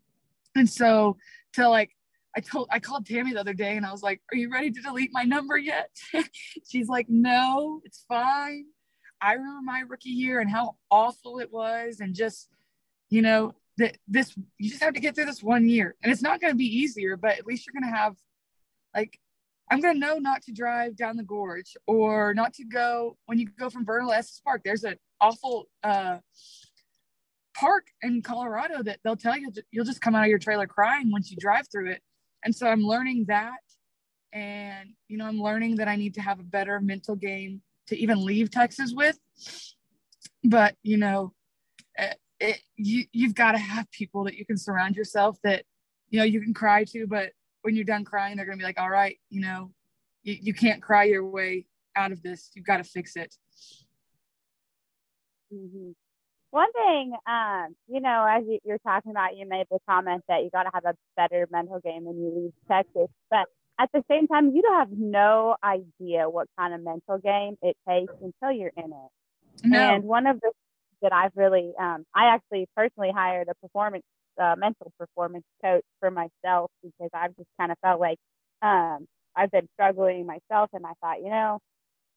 And 0.54 0.68
so 0.68 1.16
to 1.54 1.68
like, 1.68 1.96
I 2.36 2.40
told, 2.40 2.68
I 2.70 2.78
called 2.80 3.06
Tammy 3.06 3.32
the 3.32 3.40
other 3.40 3.54
day 3.54 3.76
and 3.76 3.84
I 3.84 3.92
was 3.92 4.02
like, 4.02 4.20
are 4.32 4.36
you 4.36 4.50
ready 4.50 4.70
to 4.70 4.80
delete 4.80 5.10
my 5.12 5.24
number 5.24 5.58
yet? 5.58 5.90
She's 6.68 6.88
like, 6.88 7.06
no, 7.08 7.80
it's 7.84 8.04
fine. 8.08 8.66
I 9.20 9.34
remember 9.34 9.60
my 9.62 9.80
rookie 9.80 10.10
year 10.10 10.40
and 10.40 10.50
how 10.50 10.76
awful 10.90 11.38
it 11.38 11.52
was. 11.52 12.00
And 12.00 12.14
just, 12.14 12.48
you 13.10 13.22
know, 13.22 13.54
that 13.78 13.96
this 14.06 14.36
you 14.58 14.70
just 14.70 14.82
have 14.82 14.94
to 14.94 15.00
get 15.00 15.14
through 15.14 15.24
this 15.24 15.42
one 15.42 15.68
year 15.68 15.94
and 16.02 16.12
it's 16.12 16.22
not 16.22 16.40
going 16.40 16.52
to 16.52 16.56
be 16.56 16.64
easier 16.64 17.16
but 17.16 17.38
at 17.38 17.46
least 17.46 17.66
you're 17.66 17.80
going 17.80 17.90
to 17.90 17.96
have 17.98 18.14
like 18.94 19.18
i'm 19.70 19.80
going 19.80 19.94
to 19.94 20.00
know 20.00 20.18
not 20.18 20.42
to 20.42 20.52
drive 20.52 20.96
down 20.96 21.16
the 21.16 21.22
gorge 21.22 21.74
or 21.86 22.34
not 22.34 22.52
to 22.52 22.64
go 22.64 23.16
when 23.26 23.38
you 23.38 23.48
go 23.58 23.70
from 23.70 23.84
vernal 23.84 24.12
estes 24.12 24.40
park 24.44 24.60
there's 24.64 24.84
an 24.84 24.96
awful 25.20 25.66
uh 25.82 26.18
park 27.56 27.86
in 28.02 28.20
colorado 28.20 28.82
that 28.82 28.98
they'll 29.04 29.16
tell 29.16 29.36
you 29.38 29.50
you'll 29.70 29.84
just 29.84 30.00
come 30.00 30.14
out 30.14 30.24
of 30.24 30.28
your 30.28 30.38
trailer 30.38 30.66
crying 30.66 31.10
once 31.10 31.30
you 31.30 31.36
drive 31.38 31.66
through 31.70 31.90
it 31.90 32.02
and 32.44 32.54
so 32.54 32.66
i'm 32.66 32.82
learning 32.82 33.26
that. 33.28 33.60
And 34.32 34.90
you 35.08 35.18
know 35.18 35.26
i'm 35.26 35.40
learning 35.40 35.76
that 35.76 35.88
i 35.88 35.96
need 35.96 36.14
to 36.14 36.22
have 36.22 36.40
a 36.40 36.44
better 36.44 36.80
mental 36.80 37.16
game 37.16 37.62
to 37.88 37.96
even 37.96 38.24
leave 38.24 38.50
texas 38.50 38.92
with. 38.94 39.18
But 40.44 40.74
you 40.82 40.96
know 40.96 41.34
eh, 41.98 42.14
it, 42.40 42.60
you 42.76 43.04
you've 43.12 43.34
got 43.34 43.52
to 43.52 43.58
have 43.58 43.90
people 43.90 44.24
that 44.24 44.36
you 44.36 44.46
can 44.46 44.56
surround 44.56 44.96
yourself 44.96 45.36
that 45.44 45.64
you 46.08 46.18
know 46.18 46.24
you 46.24 46.40
can 46.40 46.54
cry 46.54 46.84
to 46.84 47.06
but 47.06 47.32
when 47.62 47.76
you're 47.76 47.84
done 47.84 48.04
crying 48.04 48.36
they're 48.36 48.46
gonna 48.46 48.56
be 48.56 48.64
like 48.64 48.80
all 48.80 48.90
right 48.90 49.18
you 49.28 49.40
know 49.40 49.70
you, 50.22 50.36
you 50.40 50.54
can't 50.54 50.82
cry 50.82 51.04
your 51.04 51.26
way 51.26 51.66
out 51.96 52.12
of 52.12 52.22
this. 52.22 52.50
You've 52.54 52.66
got 52.66 52.78
to 52.78 52.84
fix 52.84 53.16
it. 53.16 53.34
Mm-hmm. 55.52 55.90
One 56.52 56.72
thing 56.72 57.12
um 57.26 57.74
you 57.88 58.00
know 58.00 58.24
as 58.28 58.44
you're 58.64 58.78
talking 58.86 59.10
about 59.10 59.36
you 59.36 59.46
made 59.48 59.66
the 59.70 59.78
comment 59.88 60.22
that 60.28 60.44
you 60.44 60.50
got 60.50 60.62
to 60.62 60.70
have 60.72 60.84
a 60.84 60.94
better 61.16 61.48
mental 61.50 61.80
game 61.80 62.04
when 62.04 62.16
you 62.16 62.32
leave 62.34 62.52
texas 62.68 63.08
but 63.30 63.46
at 63.80 63.90
the 63.92 64.04
same 64.08 64.28
time 64.28 64.54
you 64.54 64.62
don't 64.62 64.78
have 64.78 64.92
no 64.92 65.56
idea 65.64 66.30
what 66.30 66.46
kind 66.58 66.72
of 66.72 66.82
mental 66.82 67.18
game 67.18 67.56
it 67.62 67.76
takes 67.88 68.12
until 68.22 68.52
you're 68.56 68.72
in 68.76 68.92
it 68.92 69.64
no. 69.64 69.78
and 69.78 70.04
one 70.04 70.26
of 70.26 70.40
the 70.40 70.52
that 71.02 71.12
I've 71.12 71.32
really, 71.34 71.72
um, 71.78 72.04
I 72.14 72.34
actually 72.34 72.66
personally 72.74 73.10
hired 73.14 73.48
a 73.48 73.54
performance, 73.56 74.04
uh, 74.40 74.54
mental 74.56 74.90
performance 74.98 75.44
coach 75.62 75.84
for 76.00 76.10
myself 76.10 76.70
because 76.82 77.10
I've 77.12 77.36
just 77.36 77.48
kind 77.60 77.70
of 77.70 77.78
felt 77.82 78.00
like 78.00 78.18
um, 78.62 79.06
I've 79.36 79.50
been 79.50 79.68
struggling 79.74 80.26
myself, 80.26 80.70
and 80.72 80.86
I 80.86 80.92
thought, 81.00 81.22
you 81.22 81.28
know, 81.28 81.58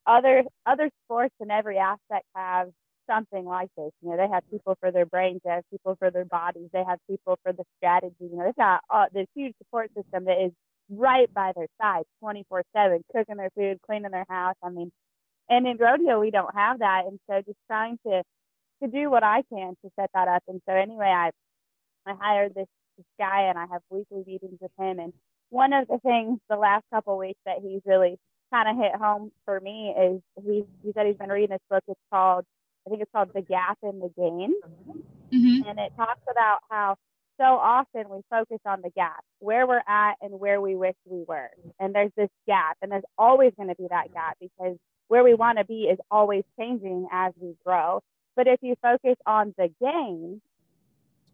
other 0.05 0.43
other 0.65 0.89
sports 1.03 1.33
in 1.41 1.51
every 1.51 1.79
aspect 1.79 2.25
have 2.35 2.69
something 3.07 3.45
like 3.45 3.69
this. 3.77 3.91
You 4.01 4.11
know, 4.11 4.17
they 4.17 4.27
have 4.31 4.43
people 4.49 4.77
for 4.79 4.91
their 4.91 5.05
brains, 5.05 5.41
they 5.43 5.51
have 5.51 5.63
people 5.71 5.95
for 5.97 6.11
their 6.11 6.25
bodies, 6.25 6.69
they 6.73 6.83
have 6.87 6.99
people 7.09 7.37
for 7.43 7.53
the 7.53 7.63
strategy. 7.77 8.15
You 8.19 8.37
know, 8.37 8.45
they've 8.45 8.55
got 8.55 8.81
uh, 8.89 9.05
this 9.13 9.27
huge 9.35 9.53
support 9.57 9.91
system 9.95 10.25
that 10.25 10.43
is 10.43 10.51
right 10.89 11.33
by 11.33 11.51
their 11.55 11.67
side, 11.81 12.03
24 12.19 12.63
7, 12.75 13.03
cooking 13.15 13.37
their 13.37 13.49
food, 13.55 13.79
cleaning 13.85 14.11
their 14.11 14.25
house. 14.29 14.55
I 14.63 14.69
mean, 14.69 14.91
and 15.49 15.67
in 15.67 15.77
rodeo, 15.77 16.19
we 16.19 16.31
don't 16.31 16.53
have 16.55 16.79
that. 16.79 17.03
And 17.07 17.19
so 17.29 17.41
just 17.45 17.59
trying 17.67 17.97
to 18.05 18.23
to 18.83 18.89
do 18.89 19.09
what 19.09 19.23
I 19.23 19.41
can 19.49 19.75
to 19.83 19.91
set 19.99 20.09
that 20.13 20.27
up. 20.27 20.43
And 20.47 20.61
so 20.67 20.75
anyway, 20.75 21.07
I 21.07 21.31
I 22.05 22.13
hired 22.19 22.53
this, 22.55 22.67
this 22.97 23.05
guy 23.19 23.43
and 23.43 23.57
I 23.57 23.65
have 23.71 23.81
weekly 23.89 24.23
meetings 24.27 24.59
with 24.61 24.71
him. 24.77 24.99
And 24.99 25.13
one 25.49 25.73
of 25.73 25.87
the 25.87 25.99
things 25.99 26.39
the 26.49 26.57
last 26.57 26.83
couple 26.93 27.17
weeks 27.17 27.39
that 27.45 27.57
he's 27.61 27.81
really 27.85 28.17
kind 28.53 28.69
of 28.69 28.77
hit 28.77 28.95
home 28.95 29.31
for 29.45 29.59
me 29.59 29.93
is 29.97 30.21
he 30.43 30.63
he 30.83 30.91
said 30.93 31.07
he's 31.07 31.17
been 31.17 31.29
reading 31.29 31.51
this 31.51 31.59
book. 31.69 31.83
It's 31.87 31.99
called 32.11 32.45
I 32.85 32.89
think 32.89 33.01
it's 33.01 33.11
called 33.11 33.31
The 33.33 33.41
Gap 33.41 33.77
and 33.83 34.01
the 34.01 34.09
Gain, 34.15 34.53
mm-hmm. 35.33 35.67
and 35.67 35.79
it 35.79 35.91
talks 35.97 36.21
about 36.29 36.59
how 36.69 36.97
so 37.37 37.43
often 37.43 38.09
we 38.09 38.21
focus 38.29 38.59
on 38.65 38.81
the 38.81 38.89
gap, 38.91 39.23
where 39.39 39.67
we're 39.67 39.81
at 39.87 40.13
and 40.21 40.39
where 40.39 40.61
we 40.61 40.75
wish 40.75 40.95
we 41.05 41.23
were. 41.27 41.49
And 41.79 41.93
there's 41.93 42.11
this 42.15 42.29
gap, 42.47 42.77
and 42.81 42.91
there's 42.91 43.03
always 43.17 43.51
going 43.57 43.69
to 43.69 43.75
be 43.75 43.87
that 43.89 44.13
gap 44.13 44.37
because 44.39 44.77
where 45.07 45.23
we 45.23 45.33
want 45.33 45.57
to 45.57 45.65
be 45.65 45.83
is 45.83 45.99
always 46.09 46.43
changing 46.57 47.07
as 47.11 47.33
we 47.39 47.55
grow. 47.65 48.01
But 48.35 48.47
if 48.47 48.59
you 48.61 48.75
focus 48.81 49.15
on 49.25 49.53
the 49.57 49.69
gain, 49.81 50.41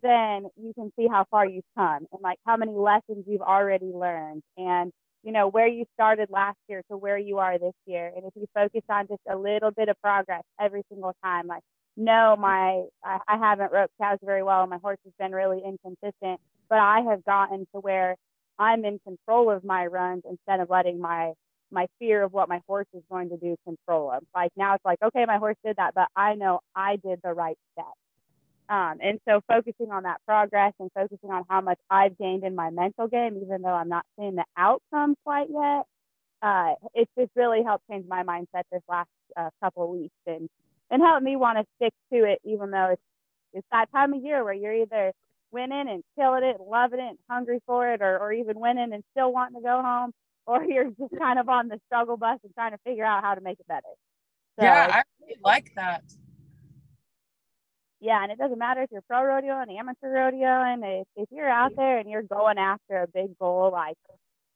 then 0.01 0.47
you 0.57 0.73
can 0.73 0.91
see 0.95 1.07
how 1.07 1.25
far 1.29 1.45
you've 1.45 1.63
come 1.75 2.07
and 2.11 2.21
like 2.21 2.39
how 2.45 2.57
many 2.57 2.73
lessons 2.73 3.25
you've 3.27 3.41
already 3.41 3.91
learned 3.93 4.43
and 4.57 4.91
you 5.23 5.31
know 5.31 5.47
where 5.49 5.67
you 5.67 5.85
started 5.93 6.29
last 6.31 6.57
year 6.69 6.81
to 6.91 6.97
where 6.97 7.17
you 7.17 7.37
are 7.39 7.57
this 7.59 7.73
year. 7.85 8.11
And 8.15 8.25
if 8.25 8.33
you 8.35 8.47
focus 8.53 8.81
on 8.89 9.07
just 9.07 9.21
a 9.29 9.37
little 9.37 9.71
bit 9.71 9.89
of 9.89 9.95
progress 10.01 10.43
every 10.59 10.83
single 10.91 11.13
time 11.23 11.47
like 11.47 11.63
no 11.97 12.35
my 12.39 12.83
i, 13.03 13.19
I 13.27 13.37
haven't 13.37 13.71
roped 13.71 13.93
cows 14.01 14.19
very 14.23 14.43
well. 14.43 14.65
My 14.67 14.79
horse 14.81 14.99
has 15.05 15.13
been 15.19 15.31
really 15.33 15.61
inconsistent 15.65 16.39
but 16.69 16.79
i 16.79 17.01
have 17.09 17.23
gotten 17.25 17.59
to 17.73 17.81
where 17.81 18.15
i'm 18.59 18.85
in 18.85 18.99
control 19.07 19.51
of 19.51 19.63
my 19.63 19.85
runs 19.87 20.23
instead 20.29 20.59
of 20.59 20.69
letting 20.69 20.99
my 20.99 21.33
my 21.71 21.87
fear 21.99 22.23
of 22.23 22.33
what 22.33 22.49
my 22.49 22.61
horse 22.67 22.87
is 22.93 23.03
going 23.11 23.29
to 23.29 23.37
do 23.37 23.55
control 23.65 24.11
them 24.11 24.21
like 24.35 24.51
now 24.57 24.75
it's 24.75 24.85
like 24.85 24.99
okay 25.03 25.25
my 25.27 25.37
horse 25.37 25.57
did 25.65 25.75
that 25.77 25.93
but 25.95 26.07
i 26.15 26.35
know 26.35 26.59
i 26.75 26.97
did 27.05 27.19
the 27.23 27.33
right 27.33 27.57
step 27.73 27.85
um, 28.71 28.99
and 29.03 29.19
so 29.27 29.41
focusing 29.49 29.91
on 29.91 30.03
that 30.03 30.21
progress 30.25 30.71
and 30.79 30.89
focusing 30.93 31.29
on 31.29 31.43
how 31.49 31.59
much 31.59 31.77
I've 31.89 32.17
gained 32.17 32.45
in 32.45 32.55
my 32.55 32.69
mental 32.69 33.09
game, 33.09 33.37
even 33.43 33.61
though 33.61 33.73
I'm 33.73 33.89
not 33.89 34.05
seeing 34.17 34.35
the 34.35 34.45
outcome 34.55 35.15
quite 35.25 35.49
yet, 35.49 35.83
uh, 36.41 36.75
it's 36.93 37.11
just 37.19 37.31
really 37.35 37.63
helped 37.63 37.83
change 37.91 38.05
my 38.07 38.23
mindset 38.23 38.63
this 38.71 38.81
last 38.87 39.09
uh, 39.35 39.49
couple 39.61 39.83
of 39.83 39.89
weeks 39.89 40.15
and 40.25 40.49
and 40.89 41.01
helped 41.01 41.23
me 41.23 41.35
want 41.35 41.57
to 41.57 41.65
stick 41.75 41.93
to 42.13 42.23
it, 42.23 42.39
even 42.45 42.71
though 42.71 42.91
it's 42.93 43.01
it's 43.51 43.67
that 43.73 43.91
time 43.91 44.13
of 44.13 44.23
year 44.23 44.41
where 44.41 44.53
you're 44.53 44.73
either 44.73 45.11
winning 45.51 45.89
and 45.89 46.01
killing 46.17 46.43
it, 46.43 46.55
loving 46.61 47.01
it, 47.01 47.09
and 47.09 47.17
hungry 47.29 47.59
for 47.67 47.91
it, 47.93 48.01
or 48.01 48.19
or 48.19 48.31
even 48.31 48.57
winning 48.57 48.93
and 48.93 49.03
still 49.11 49.33
wanting 49.33 49.55
to 49.55 49.61
go 49.61 49.81
home, 49.81 50.13
or 50.47 50.63
you're 50.63 50.91
just 50.91 51.13
kind 51.19 51.39
of 51.39 51.49
on 51.49 51.67
the 51.67 51.77
struggle 51.87 52.15
bus 52.15 52.39
and 52.45 52.53
trying 52.53 52.71
to 52.71 52.79
figure 52.85 53.03
out 53.03 53.21
how 53.21 53.35
to 53.35 53.41
make 53.41 53.59
it 53.59 53.67
better. 53.67 53.91
So, 54.57 54.63
yeah, 54.63 54.87
I 54.89 55.03
really 55.21 55.39
like 55.43 55.73
that 55.75 56.03
yeah, 58.01 58.23
and 58.23 58.31
it 58.31 58.39
doesn't 58.39 58.57
matter 58.57 58.81
if 58.81 58.91
you're 58.91 59.03
pro 59.03 59.23
rodeo 59.23 59.61
and 59.61 59.71
amateur 59.71 60.11
rodeo, 60.11 60.47
and 60.47 60.83
if, 60.83 61.07
if 61.15 61.29
you're 61.31 61.47
out 61.49 61.75
there 61.75 61.99
and 61.99 62.09
you're 62.09 62.23
going 62.23 62.57
after 62.57 62.97
a 63.03 63.07
big 63.07 63.37
goal, 63.37 63.69
like 63.71 63.97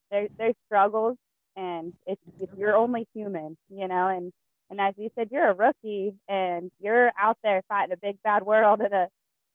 there, 0.09 0.27
there's 0.37 0.55
struggles, 0.65 1.15
and 1.55 1.93
it's, 2.07 2.21
it's 2.41 2.51
you're 2.57 2.75
only 2.75 3.07
human, 3.13 3.55
you 3.69 3.87
know, 3.87 4.07
and 4.07 4.33
and 4.71 4.81
as 4.81 4.95
you 4.97 5.09
said, 5.15 5.29
you're 5.31 5.47
a 5.47 5.53
rookie, 5.53 6.15
and 6.27 6.71
you're 6.81 7.11
out 7.19 7.37
there 7.43 7.61
fighting 7.69 7.93
a 7.93 7.97
big 7.97 8.17
bad 8.23 8.43
world 8.43 8.81
and 8.81 8.93
a 8.93 9.07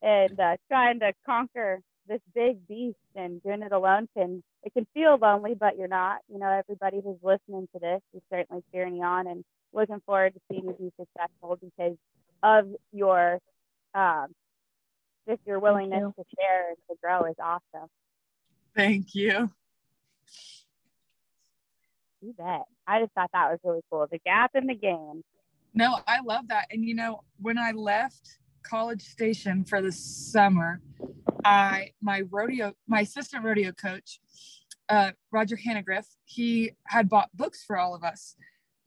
and 0.03 0.39
uh, 0.39 0.57
trying 0.69 1.01
to 1.01 1.13
conquer 1.27 1.81
this 2.07 2.21
big 2.33 2.67
beast, 2.69 2.97
and 3.17 3.43
doing 3.43 3.63
it 3.63 3.73
alone 3.73 4.09
can 4.17 4.41
it 4.63 4.73
can 4.73 4.87
feel 4.95 5.19
lonely, 5.21 5.55
but 5.59 5.77
you're 5.77 5.89
not. 5.89 6.19
You 6.33 6.39
know, 6.39 6.49
everybody 6.49 7.01
who's 7.05 7.19
listening 7.25 7.67
to 7.75 7.81
this 7.81 8.01
is 8.15 8.23
certainly 8.33 8.63
cheering 8.73 8.97
you 8.97 9.03
on 9.03 9.27
and 9.27 9.45
looking 9.73 10.01
forward 10.07 10.35
to 10.35 10.41
seeing 10.49 10.65
you 10.65 10.77
be 10.79 10.93
successful 10.97 11.59
because 11.61 11.97
of 12.45 12.69
your 12.93 13.41
um, 13.95 14.27
just 15.29 15.41
your 15.47 15.61
willingness 15.61 16.01
you. 16.01 16.15
to 16.17 16.25
share 16.39 16.69
and 16.69 16.77
to 16.91 16.97
grow 17.03 17.25
is 17.25 17.37
awesome. 17.43 17.89
Thank 18.75 19.15
you. 19.15 19.51
You 22.21 22.35
bet. 22.35 22.63
I 22.87 23.01
just 23.01 23.13
thought 23.13 23.31
that 23.33 23.51
was 23.51 23.59
really 23.65 23.81
cool. 23.91 24.07
The 24.11 24.19
gap 24.19 24.53
and 24.55 24.69
the 24.69 24.75
gain. 24.75 25.23
No, 25.73 25.99
I 26.07 26.21
love 26.21 26.49
that. 26.49 26.67
And 26.71 26.85
you 26.85 26.95
know, 26.95 27.23
when 27.41 27.59
I 27.59 27.73
left 27.73 28.39
College 28.63 29.03
Station 29.03 29.65
for 29.65 29.81
the 29.81 29.93
summer, 29.93 30.81
I 31.45 31.93
my 32.03 32.23
rodeo, 32.31 32.75
my 32.87 33.01
assistant 33.01 33.45
rodeo 33.45 33.73
coach, 33.73 34.21
uh, 34.89 35.13
Roger 35.31 35.57
Hanagriff, 35.57 36.07
he 36.25 36.73
had 36.87 37.09
bought 37.09 37.31
books 37.35 37.65
for 37.65 37.79
all 37.79 37.95
of 37.95 38.05
us. 38.05 38.35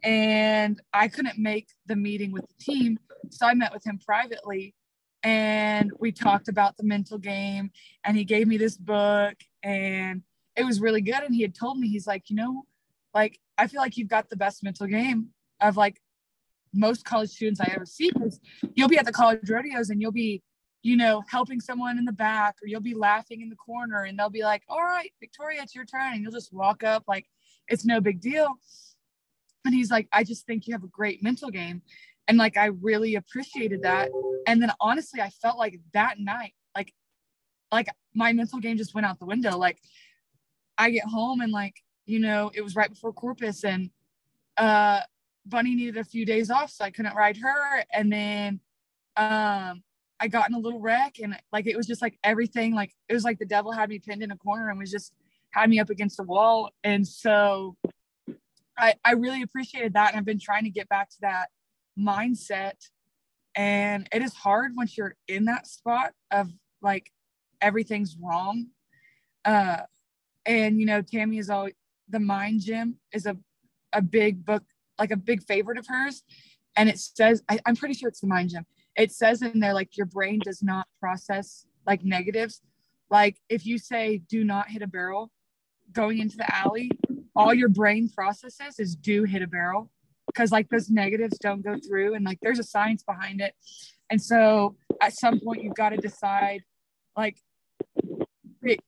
And 0.03 0.81
I 0.93 1.07
couldn't 1.07 1.39
make 1.39 1.69
the 1.85 1.95
meeting 1.95 2.33
with 2.33 2.45
the 2.47 2.55
team. 2.59 2.99
So 3.29 3.47
I 3.47 3.53
met 3.53 3.73
with 3.73 3.85
him 3.85 3.99
privately 4.05 4.75
and 5.23 5.91
we 5.99 6.11
talked 6.11 6.49
about 6.49 6.75
the 6.77 6.83
mental 6.83 7.17
game 7.17 7.71
and 8.03 8.17
he 8.17 8.23
gave 8.23 8.47
me 8.47 8.57
this 8.57 8.77
book 8.77 9.35
and 9.63 10.21
it 10.55 10.65
was 10.65 10.81
really 10.81 11.01
good 11.01 11.23
and 11.23 11.33
he 11.33 11.41
had 11.41 11.55
told 11.55 11.79
me 11.79 11.87
he's 11.87 12.05
like 12.05 12.29
you 12.29 12.35
know 12.35 12.63
like 13.13 13.39
i 13.57 13.67
feel 13.67 13.81
like 13.81 13.97
you've 13.97 14.09
got 14.09 14.29
the 14.29 14.35
best 14.35 14.63
mental 14.63 14.85
game 14.85 15.29
of 15.61 15.77
like 15.77 15.99
most 16.73 17.05
college 17.05 17.29
students 17.29 17.61
i 17.61 17.71
ever 17.73 17.85
see 17.85 18.11
because 18.11 18.39
you'll 18.75 18.89
be 18.89 18.97
at 18.97 19.05
the 19.05 19.11
college 19.11 19.49
rodeos 19.49 19.89
and 19.89 20.01
you'll 20.01 20.11
be 20.11 20.41
you 20.81 20.97
know 20.97 21.23
helping 21.29 21.61
someone 21.61 21.97
in 21.97 22.05
the 22.05 22.11
back 22.11 22.55
or 22.61 22.67
you'll 22.67 22.81
be 22.81 22.93
laughing 22.93 23.41
in 23.41 23.49
the 23.49 23.55
corner 23.55 24.03
and 24.03 24.19
they'll 24.19 24.29
be 24.29 24.43
like 24.43 24.63
all 24.67 24.81
right 24.81 25.11
victoria 25.19 25.61
it's 25.61 25.73
your 25.73 25.85
turn 25.85 26.13
and 26.13 26.21
you'll 26.21 26.31
just 26.31 26.51
walk 26.51 26.83
up 26.83 27.03
like 27.07 27.25
it's 27.69 27.85
no 27.85 28.01
big 28.01 28.19
deal. 28.19 28.49
And 29.65 29.73
he's 29.73 29.89
like 29.89 30.09
i 30.11 30.25
just 30.25 30.45
think 30.45 30.67
you 30.67 30.73
have 30.73 30.83
a 30.83 30.87
great 30.87 31.23
mental 31.23 31.49
game 31.49 31.81
and 32.27 32.37
like 32.37 32.57
i 32.57 32.65
really 32.65 33.15
appreciated 33.15 33.83
that. 33.83 34.09
And 34.47 34.61
then 34.61 34.71
honestly 34.79 35.21
i 35.21 35.29
felt 35.29 35.57
like 35.57 35.79
that 35.93 36.19
night 36.19 36.53
like 36.75 36.93
like 37.71 37.87
my 38.13 38.33
mental 38.33 38.59
game 38.59 38.77
just 38.77 38.93
went 38.93 39.05
out 39.05 39.19
the 39.19 39.25
window. 39.25 39.57
Like 39.57 39.79
i 40.77 40.89
get 40.89 41.05
home 41.05 41.41
and 41.41 41.51
like 41.51 41.75
you 42.05 42.19
know 42.19 42.51
it 42.53 42.61
was 42.61 42.75
right 42.75 42.89
before 42.89 43.13
corpus 43.13 43.63
and 43.63 43.89
uh 44.57 45.01
bunny 45.45 45.75
needed 45.75 45.97
a 45.97 46.03
few 46.03 46.25
days 46.25 46.49
off 46.49 46.71
so 46.71 46.83
i 46.85 46.91
couldn't 46.91 47.15
ride 47.15 47.37
her. 47.37 47.83
And 47.91 48.11
then 48.11 48.59
um 49.17 49.83
i 50.19 50.27
got 50.29 50.49
in 50.49 50.55
a 50.55 50.59
little 50.59 50.79
wreck 50.79 51.17
and 51.21 51.37
like 51.51 51.67
it 51.67 51.77
was 51.77 51.87
just 51.87 52.01
like 52.01 52.17
everything 52.23 52.73
like 52.73 52.93
it 53.09 53.13
was 53.13 53.23
like 53.23 53.39
the 53.39 53.45
devil 53.45 53.71
had 53.71 53.89
me 53.89 53.99
pinned 53.99 54.23
in 54.23 54.31
a 54.31 54.37
corner 54.37 54.69
and 54.69 54.79
was 54.79 54.91
just 54.91 55.13
had 55.51 55.69
me 55.69 55.79
up 55.79 55.91
against 55.91 56.17
the 56.17 56.23
wall. 56.23 56.71
And 56.83 57.07
so 57.07 57.75
i 58.77 58.95
i 59.05 59.11
really 59.11 59.41
appreciated 59.41 59.93
that 59.93 60.09
and 60.09 60.17
i've 60.17 60.25
been 60.25 60.39
trying 60.39 60.63
to 60.63 60.69
get 60.69 60.89
back 60.89 61.09
to 61.09 61.17
that 61.21 61.49
mindset 61.99 62.73
and 63.55 64.07
it 64.11 64.21
is 64.21 64.33
hard 64.33 64.73
once 64.75 64.97
you're 64.97 65.15
in 65.27 65.45
that 65.45 65.67
spot 65.67 66.13
of 66.31 66.49
like 66.81 67.11
everything's 67.61 68.17
wrong. 68.21 68.67
Uh 69.45 69.81
and 70.45 70.79
you 70.79 70.85
know 70.85 71.01
tammy 71.01 71.37
is 71.37 71.49
always 71.49 71.73
the 72.09 72.19
mind 72.19 72.61
gym 72.61 72.97
is 73.13 73.25
a 73.25 73.37
a 73.93 74.01
big 74.01 74.45
book 74.45 74.63
like 74.99 75.11
a 75.11 75.17
big 75.17 75.43
favorite 75.43 75.77
of 75.77 75.87
hers. 75.87 76.23
And 76.75 76.89
it 76.89 76.97
says 76.99 77.43
I, 77.49 77.59
i'm 77.65 77.75
pretty 77.75 77.93
sure 77.93 78.09
it's 78.09 78.21
the 78.21 78.27
mind 78.27 78.49
gym. 78.49 78.65
It 78.95 79.11
says 79.11 79.41
in 79.41 79.59
there 79.59 79.73
like 79.73 79.97
your 79.97 80.05
brain 80.05 80.39
does 80.43 80.61
not 80.63 80.87
process 80.99 81.65
like 81.85 82.03
negatives. 82.03 82.61
Like 83.09 83.37
if 83.49 83.65
you 83.65 83.77
say 83.77 84.21
do 84.27 84.43
not 84.43 84.69
hit 84.69 84.81
a 84.81 84.87
barrel 84.87 85.31
going 85.91 86.17
into 86.19 86.37
the 86.37 86.55
alley 86.55 86.89
all 87.35 87.53
your 87.53 87.69
brain 87.69 88.09
processes 88.09 88.79
is 88.79 88.95
do 88.95 89.23
hit 89.23 89.41
a 89.41 89.47
barrel 89.47 89.89
because 90.27 90.51
like 90.51 90.69
those 90.69 90.89
negatives 90.89 91.37
don't 91.39 91.63
go 91.63 91.77
through 91.77 92.15
and 92.15 92.25
like 92.25 92.39
there's 92.41 92.59
a 92.59 92.63
science 92.63 93.03
behind 93.03 93.41
it. 93.41 93.53
And 94.09 94.21
so 94.21 94.75
at 95.01 95.13
some 95.13 95.39
point 95.39 95.63
you've 95.63 95.75
got 95.75 95.89
to 95.89 95.97
decide 95.97 96.61
like 97.17 97.37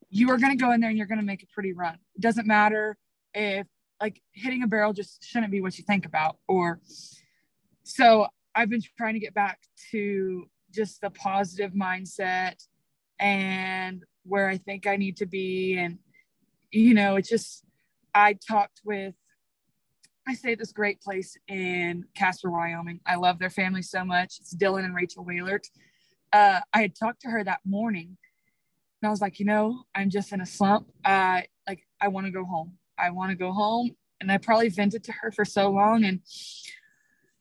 you 0.10 0.30
are 0.30 0.38
going 0.38 0.58
to 0.58 0.64
go 0.64 0.72
in 0.72 0.80
there 0.80 0.90
and 0.90 0.98
you're 0.98 1.08
going 1.08 1.20
to 1.20 1.26
make 1.26 1.44
a 1.44 1.48
pretty 1.54 1.74
run. 1.74 1.98
It 2.16 2.22
doesn't 2.22 2.48
matter 2.48 2.98
if 3.34 3.68
like 4.02 4.22
hitting 4.34 4.64
a 4.64 4.68
barrel 4.68 4.94
just 4.94 5.24
shouldn't 5.24 5.52
be 5.52 5.62
what 5.62 5.78
you 5.78 5.84
think 5.84 6.06
about 6.06 6.38
or 6.48 6.80
so 7.84 8.28
i've 8.56 8.70
been 8.70 8.82
trying 8.98 9.14
to 9.14 9.20
get 9.20 9.34
back 9.34 9.60
to 9.92 10.46
just 10.74 11.02
the 11.02 11.10
positive 11.12 11.72
mindset 11.72 12.56
and 13.20 14.04
where 14.24 14.50
i 14.50 14.58
think 14.58 14.88
i 14.88 14.96
need 14.96 15.18
to 15.18 15.26
be 15.26 15.78
and 15.78 15.98
you 16.72 16.94
know 16.94 17.16
it's 17.16 17.30
just 17.30 17.64
i 18.14 18.34
talked 18.48 18.82
with 18.84 19.16
I 20.28 20.34
stay 20.34 20.54
at 20.54 20.60
this 20.60 20.72
great 20.72 21.02
place 21.02 21.38
in 21.48 22.06
Casper, 22.16 22.50
Wyoming. 22.50 23.00
I 23.06 23.16
love 23.16 23.38
their 23.38 23.52
family 23.52 23.84
so 23.84 24.04
much. 24.04 24.40
It's 24.40 24.56
Dylan 24.56 24.84
and 24.84 24.96
Rachel 24.96 25.24
Whalert. 25.24 25.70
Uh, 26.34 26.62
I 26.74 26.82
had 26.82 26.96
talked 26.96 27.22
to 27.22 27.30
her 27.30 27.44
that 27.44 27.60
morning 27.64 28.18
and 29.02 29.08
I 29.08 29.12
was 29.12 29.22
like, 29.22 29.40
you 29.40 29.46
know, 29.46 29.84
I'm 29.94 30.10
just 30.10 30.34
in 30.34 30.42
a 30.42 30.46
slump. 30.46 30.90
Uh, 31.04 31.42
like, 31.68 31.86
I 32.02 32.08
want 32.08 32.26
to 32.26 32.32
go 32.32 32.44
home. 32.44 32.74
I 32.98 33.12
want 33.12 33.30
to 33.30 33.36
go 33.36 33.52
home. 33.52 33.92
And 34.20 34.32
I 34.32 34.40
probably 34.40 34.70
vented 34.70 35.04
to 35.04 35.12
her 35.12 35.32
for 35.32 35.46
so 35.46 35.70
long. 35.70 36.04
And, 36.06 36.22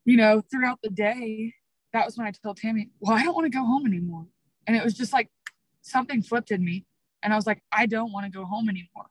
you 0.05 0.19
know, 0.19 0.43
throughout 0.51 0.81
the 0.83 0.91
day, 0.91 1.55
that 1.95 2.05
was 2.05 2.19
when 2.19 2.27
I 2.27 2.33
told 2.33 2.59
Tammy, 2.59 2.91
well, 3.01 3.17
I 3.17 3.23
don't 3.23 3.35
want 3.35 3.47
to 3.47 3.57
go 3.57 3.65
home 3.65 3.87
anymore. 3.87 4.27
And 4.67 4.77
it 4.77 4.85
was 4.85 4.93
just 4.93 5.13
like 5.13 5.31
something 5.81 6.21
flipped 6.21 6.51
in 6.51 6.63
me. 6.63 6.85
And 7.23 7.33
I 7.33 7.37
was 7.37 7.47
like, 7.47 7.63
I 7.73 7.87
don't 7.87 8.13
want 8.13 8.27
to 8.27 8.31
go 8.31 8.45
home 8.45 8.69
anymore. 8.69 9.07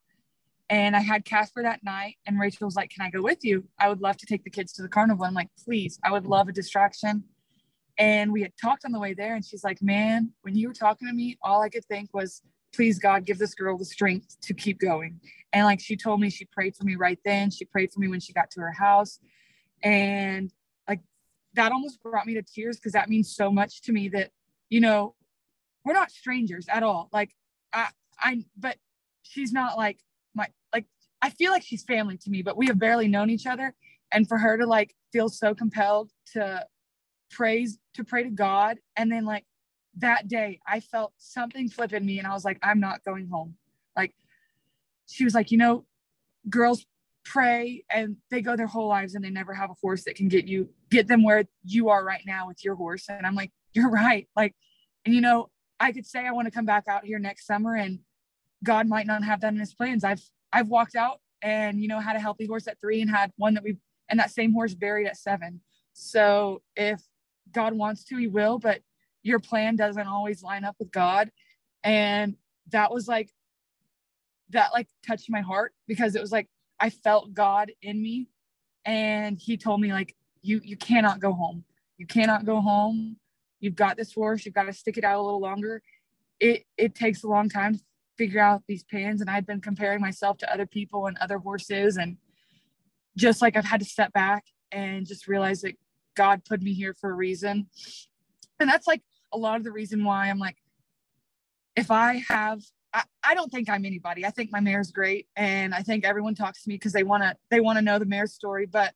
And 0.73 0.95
I 0.95 1.01
had 1.01 1.23
Casper 1.23 1.61
that 1.61 1.83
night, 1.83 2.15
and 2.25 2.39
Rachel 2.39 2.65
was 2.65 2.75
like, 2.75 2.89
Can 2.89 3.05
I 3.05 3.11
go 3.11 3.21
with 3.21 3.45
you? 3.45 3.63
I 3.79 3.89
would 3.89 4.01
love 4.01 4.17
to 4.17 4.25
take 4.25 4.43
the 4.43 4.49
kids 4.49 4.73
to 4.73 4.81
the 4.81 4.87
carnival. 4.89 5.23
I'm 5.23 5.35
like, 5.35 5.51
Please, 5.63 5.99
I 6.03 6.11
would 6.11 6.25
love 6.25 6.47
a 6.47 6.51
distraction. 6.51 7.25
And 7.99 8.33
we 8.33 8.41
had 8.41 8.53
talked 8.59 8.83
on 8.83 8.91
the 8.91 8.99
way 8.99 9.13
there, 9.13 9.35
and 9.35 9.45
she's 9.45 9.63
like, 9.63 9.83
Man, 9.83 10.31
when 10.41 10.55
you 10.55 10.67
were 10.67 10.73
talking 10.73 11.07
to 11.07 11.13
me, 11.13 11.37
all 11.43 11.61
I 11.61 11.69
could 11.69 11.85
think 11.85 12.09
was, 12.11 12.41
Please, 12.73 12.97
God, 12.97 13.23
give 13.23 13.37
this 13.37 13.53
girl 13.53 13.77
the 13.77 13.85
strength 13.85 14.35
to 14.41 14.55
keep 14.55 14.79
going. 14.79 15.19
And 15.53 15.63
like 15.63 15.79
she 15.79 15.95
told 15.95 16.19
me, 16.19 16.31
she 16.31 16.45
prayed 16.45 16.75
for 16.75 16.85
me 16.85 16.95
right 16.95 17.19
then. 17.23 17.51
She 17.51 17.65
prayed 17.65 17.93
for 17.93 17.99
me 17.99 18.07
when 18.07 18.19
she 18.19 18.33
got 18.33 18.49
to 18.49 18.61
her 18.61 18.71
house. 18.71 19.19
And 19.83 20.51
like 20.89 21.01
that 21.53 21.71
almost 21.71 22.01
brought 22.01 22.25
me 22.25 22.33
to 22.33 22.41
tears 22.41 22.77
because 22.77 22.93
that 22.93 23.09
means 23.09 23.35
so 23.35 23.51
much 23.51 23.83
to 23.83 23.91
me 23.91 24.09
that, 24.09 24.31
you 24.71 24.81
know, 24.81 25.13
we're 25.85 25.93
not 25.93 26.09
strangers 26.09 26.65
at 26.67 26.81
all. 26.81 27.09
Like, 27.13 27.29
I, 27.71 27.89
I, 28.17 28.43
but 28.57 28.77
she's 29.21 29.53
not 29.53 29.77
like 29.77 29.99
I 31.23 31.29
feel 31.29 31.51
like 31.51 31.63
she's 31.63 31.83
family 31.83 32.17
to 32.17 32.29
me, 32.29 32.41
but 32.41 32.57
we 32.57 32.67
have 32.67 32.77
barely 32.77 33.07
known 33.07 33.29
each 33.29 33.47
other. 33.47 33.73
And 34.11 34.27
for 34.27 34.37
her 34.37 34.57
to 34.57 34.67
like 34.67 34.93
feel 35.11 35.29
so 35.29 35.55
compelled 35.55 36.11
to 36.33 36.65
praise 37.31 37.79
to 37.95 38.03
pray 38.03 38.23
to 38.23 38.29
God 38.29 38.77
and 38.95 39.11
then 39.11 39.25
like 39.25 39.43
that 39.97 40.27
day 40.27 40.59
I 40.67 40.79
felt 40.79 41.13
something 41.17 41.67
flip 41.69 41.93
in 41.93 42.05
me 42.05 42.19
and 42.19 42.27
I 42.27 42.33
was 42.33 42.45
like, 42.45 42.59
I'm 42.61 42.79
not 42.79 43.03
going 43.03 43.27
home. 43.27 43.55
Like 43.95 44.13
she 45.07 45.23
was 45.23 45.33
like, 45.33 45.49
you 45.49 45.57
know, 45.57 45.85
girls 46.49 46.85
pray 47.25 47.85
and 47.89 48.17
they 48.29 48.41
go 48.41 48.55
their 48.55 48.67
whole 48.67 48.87
lives 48.87 49.15
and 49.15 49.23
they 49.23 49.29
never 49.29 49.53
have 49.53 49.69
a 49.69 49.75
horse 49.81 50.03
that 50.03 50.15
can 50.15 50.27
get 50.27 50.45
you 50.45 50.69
get 50.91 51.07
them 51.07 51.23
where 51.23 51.45
you 51.63 51.89
are 51.89 52.03
right 52.03 52.23
now 52.25 52.47
with 52.47 52.63
your 52.63 52.75
horse. 52.75 53.05
And 53.07 53.25
I'm 53.25 53.35
like, 53.35 53.51
you're 53.73 53.89
right. 53.89 54.27
Like, 54.35 54.55
and 55.05 55.15
you 55.15 55.21
know, 55.21 55.49
I 55.79 55.91
could 55.91 56.05
say 56.05 56.25
I 56.27 56.31
want 56.31 56.45
to 56.45 56.51
come 56.51 56.65
back 56.65 56.87
out 56.87 57.05
here 57.05 57.19
next 57.19 57.47
summer 57.47 57.75
and 57.75 57.99
God 58.63 58.87
might 58.87 59.07
not 59.07 59.23
have 59.23 59.41
that 59.41 59.53
in 59.53 59.59
his 59.59 59.73
plans. 59.73 60.03
I've 60.03 60.23
I've 60.53 60.67
walked 60.67 60.95
out 60.95 61.19
and 61.41 61.81
you 61.81 61.87
know 61.87 61.99
had 61.99 62.15
a 62.15 62.19
healthy 62.19 62.45
horse 62.45 62.67
at 62.67 62.79
three 62.79 63.01
and 63.01 63.09
had 63.09 63.31
one 63.35 63.55
that 63.55 63.63
we 63.63 63.77
and 64.09 64.19
that 64.19 64.31
same 64.31 64.53
horse 64.53 64.75
buried 64.75 65.07
at 65.07 65.17
seven. 65.17 65.59
So 65.93 66.61
if 66.75 67.01
God 67.51 67.73
wants 67.73 68.03
to, 68.05 68.17
he 68.17 68.27
will, 68.27 68.59
but 68.59 68.81
your 69.23 69.39
plan 69.39 69.75
doesn't 69.75 70.07
always 70.07 70.43
line 70.43 70.63
up 70.63 70.75
with 70.79 70.91
God. 70.91 71.31
And 71.83 72.35
that 72.71 72.93
was 72.93 73.07
like 73.07 73.31
that 74.49 74.71
like 74.73 74.87
touched 75.05 75.29
my 75.29 75.41
heart 75.41 75.73
because 75.87 76.15
it 76.15 76.21
was 76.21 76.31
like 76.31 76.47
I 76.79 76.89
felt 76.89 77.33
God 77.33 77.71
in 77.81 78.01
me 78.01 78.27
and 78.85 79.37
he 79.39 79.57
told 79.57 79.81
me 79.81 79.91
like 79.91 80.15
you 80.41 80.61
you 80.63 80.77
cannot 80.77 81.19
go 81.19 81.33
home. 81.33 81.63
You 81.97 82.05
cannot 82.05 82.45
go 82.45 82.61
home. 82.61 83.17
You've 83.59 83.75
got 83.75 83.97
this 83.97 84.13
horse, 84.13 84.45
you've 84.45 84.55
got 84.55 84.63
to 84.63 84.73
stick 84.73 84.97
it 84.97 85.03
out 85.03 85.19
a 85.19 85.23
little 85.23 85.39
longer. 85.39 85.81
It 86.39 86.65
it 86.77 86.95
takes 86.95 87.23
a 87.23 87.27
long 87.27 87.49
time 87.49 87.79
figure 88.17 88.41
out 88.41 88.63
these 88.67 88.83
pans 88.83 89.21
and 89.21 89.29
I've 89.29 89.45
been 89.45 89.61
comparing 89.61 90.01
myself 90.01 90.37
to 90.39 90.53
other 90.53 90.65
people 90.65 91.07
and 91.07 91.17
other 91.17 91.37
horses 91.37 91.97
and 91.97 92.17
just 93.17 93.41
like 93.41 93.55
I've 93.55 93.65
had 93.65 93.79
to 93.79 93.85
step 93.85 94.13
back 94.13 94.45
and 94.71 95.05
just 95.05 95.27
realize 95.27 95.61
that 95.61 95.75
God 96.15 96.43
put 96.45 96.61
me 96.61 96.73
here 96.73 96.93
for 96.93 97.09
a 97.09 97.13
reason. 97.13 97.67
And 98.59 98.69
that's 98.69 98.87
like 98.87 99.01
a 99.31 99.37
lot 99.37 99.57
of 99.57 99.63
the 99.63 99.71
reason 99.71 100.03
why 100.03 100.29
I'm 100.29 100.39
like, 100.39 100.57
if 101.75 101.89
I 101.91 102.23
have, 102.27 102.61
I, 102.93 103.03
I 103.23 103.33
don't 103.33 103.51
think 103.51 103.69
I'm 103.69 103.85
anybody. 103.85 104.25
I 104.25 104.29
think 104.29 104.51
my 104.51 104.59
mare's 104.59 104.91
great. 104.91 105.27
And 105.35 105.73
I 105.73 105.81
think 105.81 106.05
everyone 106.05 106.35
talks 106.35 106.63
to 106.63 106.69
me 106.69 106.75
because 106.75 106.93
they 106.93 107.03
want 107.03 107.23
to, 107.23 107.35
they 107.49 107.59
want 107.59 107.77
to 107.77 107.81
know 107.81 107.99
the 107.99 108.05
mare's 108.05 108.33
story. 108.33 108.65
But 108.65 108.93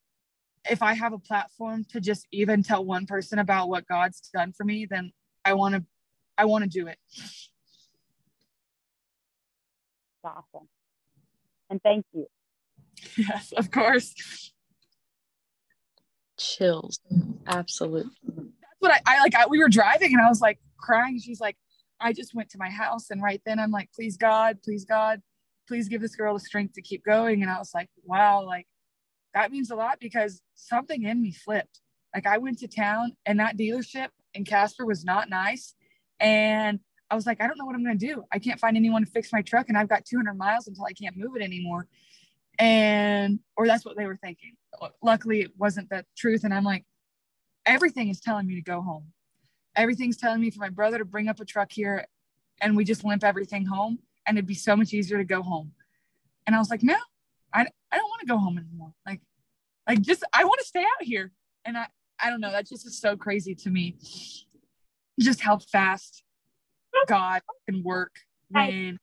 if 0.70 0.84
I 0.84 0.94
have 0.94 1.14
a 1.14 1.20
platform 1.20 1.86
to 1.92 2.00
just 2.00 2.28
even 2.32 2.62
tell 2.62 2.86
one 2.86 3.06
person 3.06 3.40
about 3.40 3.70
what 3.70 3.88
God's 3.88 4.30
done 4.34 4.52
for 4.52 4.64
me, 4.64 4.86
then 4.86 5.12
I 5.44 5.54
want 5.54 5.76
to, 5.76 5.84
I 6.38 6.46
want 6.46 6.64
to 6.64 6.70
do 6.70 6.88
it. 6.88 6.98
Awesome. 10.28 10.68
And 11.70 11.82
thank 11.82 12.06
you. 12.14 12.28
Yes, 13.18 13.54
of 13.56 13.72
course. 13.72 14.52
Chills. 16.38 17.00
Absolutely. 17.48 18.12
That's 18.26 18.80
what 18.80 18.92
I, 18.92 19.00
I 19.06 19.20
like. 19.20 19.36
I, 19.36 19.48
we 19.48 19.60
were 19.60 19.70
driving 19.70 20.14
and 20.14 20.22
I 20.22 20.28
was 20.28 20.42
like 20.42 20.60
crying. 20.78 21.20
She's 21.20 21.40
like, 21.40 21.56
I 22.00 22.14
just 22.14 22.36
went 22.36 22.50
to 22.52 22.58
my 22.58 22.70
house. 22.70 23.10
And 23.10 23.22
right 23.22 23.42
then 23.46 23.60
I'm 23.60 23.72
like, 23.72 23.90
please 23.94 24.18
God, 24.18 24.58
please 24.64 24.86
God, 24.86 25.22
please 25.68 25.88
give 25.88 26.02
this 26.02 26.16
girl 26.16 26.34
the 26.34 26.40
strength 26.40 26.74
to 26.74 26.82
keep 26.82 27.04
going. 27.04 27.42
And 27.42 27.52
I 27.52 27.58
was 27.58 27.72
like, 27.74 27.90
wow, 28.04 28.44
like 28.46 28.68
that 29.34 29.52
means 29.52 29.72
a 29.72 29.76
lot 29.76 30.00
because 30.00 30.42
something 30.56 31.04
in 31.04 31.22
me 31.22 31.32
flipped. 31.32 31.80
Like 32.14 32.28
I 32.28 32.38
went 32.38 32.60
to 32.60 32.68
town 32.68 33.14
and 33.26 33.40
that 33.40 33.58
dealership 33.58 34.10
in 34.34 34.44
Casper 34.44 34.86
was 34.86 35.04
not 35.04 35.30
nice. 35.30 35.74
And 36.20 36.80
I 37.10 37.16
was 37.16 37.26
like, 37.26 37.42
I 37.42 37.48
don't 37.48 37.58
know 37.58 37.66
what 37.66 37.76
I'm 37.76 37.84
going 37.84 37.98
to 37.98 38.06
do. 38.06 38.24
I 38.32 38.40
can't 38.40 38.60
find 38.60 38.76
anyone 38.76 39.06
to 39.06 39.12
fix 39.12 39.32
my 39.32 39.42
truck 39.42 39.70
and 39.70 39.78
I've 39.78 39.88
got 39.88 40.06
200 40.06 40.34
miles 40.34 40.68
until 40.68 40.86
I 40.86 40.94
can't 40.94 41.16
move 41.16 41.36
it 41.36 41.42
anymore. 41.42 41.88
And 42.60 43.40
or 43.56 43.68
that's 43.68 43.86
what 43.86 43.96
they 43.98 44.06
were 44.06 44.18
thinking. 44.18 44.56
Luckily 45.02 45.42
it 45.42 45.52
wasn't 45.58 45.90
the 45.90 46.06
truth 46.18 46.44
and 46.44 46.54
i'm 46.54 46.64
like 46.64 46.86
everything 47.66 48.10
is 48.10 48.20
telling 48.20 48.48
me 48.48 48.56
to 48.56 48.62
go 48.62 48.82
home. 48.82 49.06
Everything's 49.76 50.18
telling 50.18 50.42
me 50.42 50.50
for 50.50 50.60
my 50.60 50.70
brother 50.70 50.98
to 50.98 51.06
bring 51.06 51.28
up 51.28 51.40
a 51.40 51.46
truck 51.46 51.72
here 51.72 52.06
and 52.62 52.76
we 52.76 52.84
just 52.84 53.04
limp 53.04 53.24
everything 53.24 53.66
home 53.66 54.00
and 54.26 54.38
it'd 54.38 54.48
be 54.48 54.56
so 54.56 54.76
much 54.76 54.94
easier 54.94 55.18
to 55.18 55.24
go 55.24 55.42
home. 55.42 55.72
And 56.46 56.56
i 56.56 56.60
was 56.60 56.70
like 56.70 56.84
no 56.84 56.98
i, 57.54 57.62
I 57.92 57.98
don't 57.98 58.10
want 58.10 58.22
to 58.22 58.28
go 58.28 58.38
home 58.38 58.58
anymore. 58.58 58.94
Like 59.06 59.22
like 59.88 60.02
just 60.02 60.24
i 60.34 60.44
want 60.44 60.60
to 60.60 60.66
stay 60.66 60.82
out 60.82 61.02
here. 61.02 61.32
And 61.64 61.78
i 61.78 61.88
i 62.22 62.30
don't 62.30 62.42
know 62.42 62.52
that 62.52 62.68
just 62.68 62.86
is 62.86 63.00
so 63.00 63.16
crazy 63.16 63.56
to 63.56 63.70
me. 63.70 63.98
Just 65.20 65.42
how 65.42 65.58
fast 65.58 66.24
god 67.08 67.42
can 67.68 67.84
work 67.84 68.12
when 68.50 68.98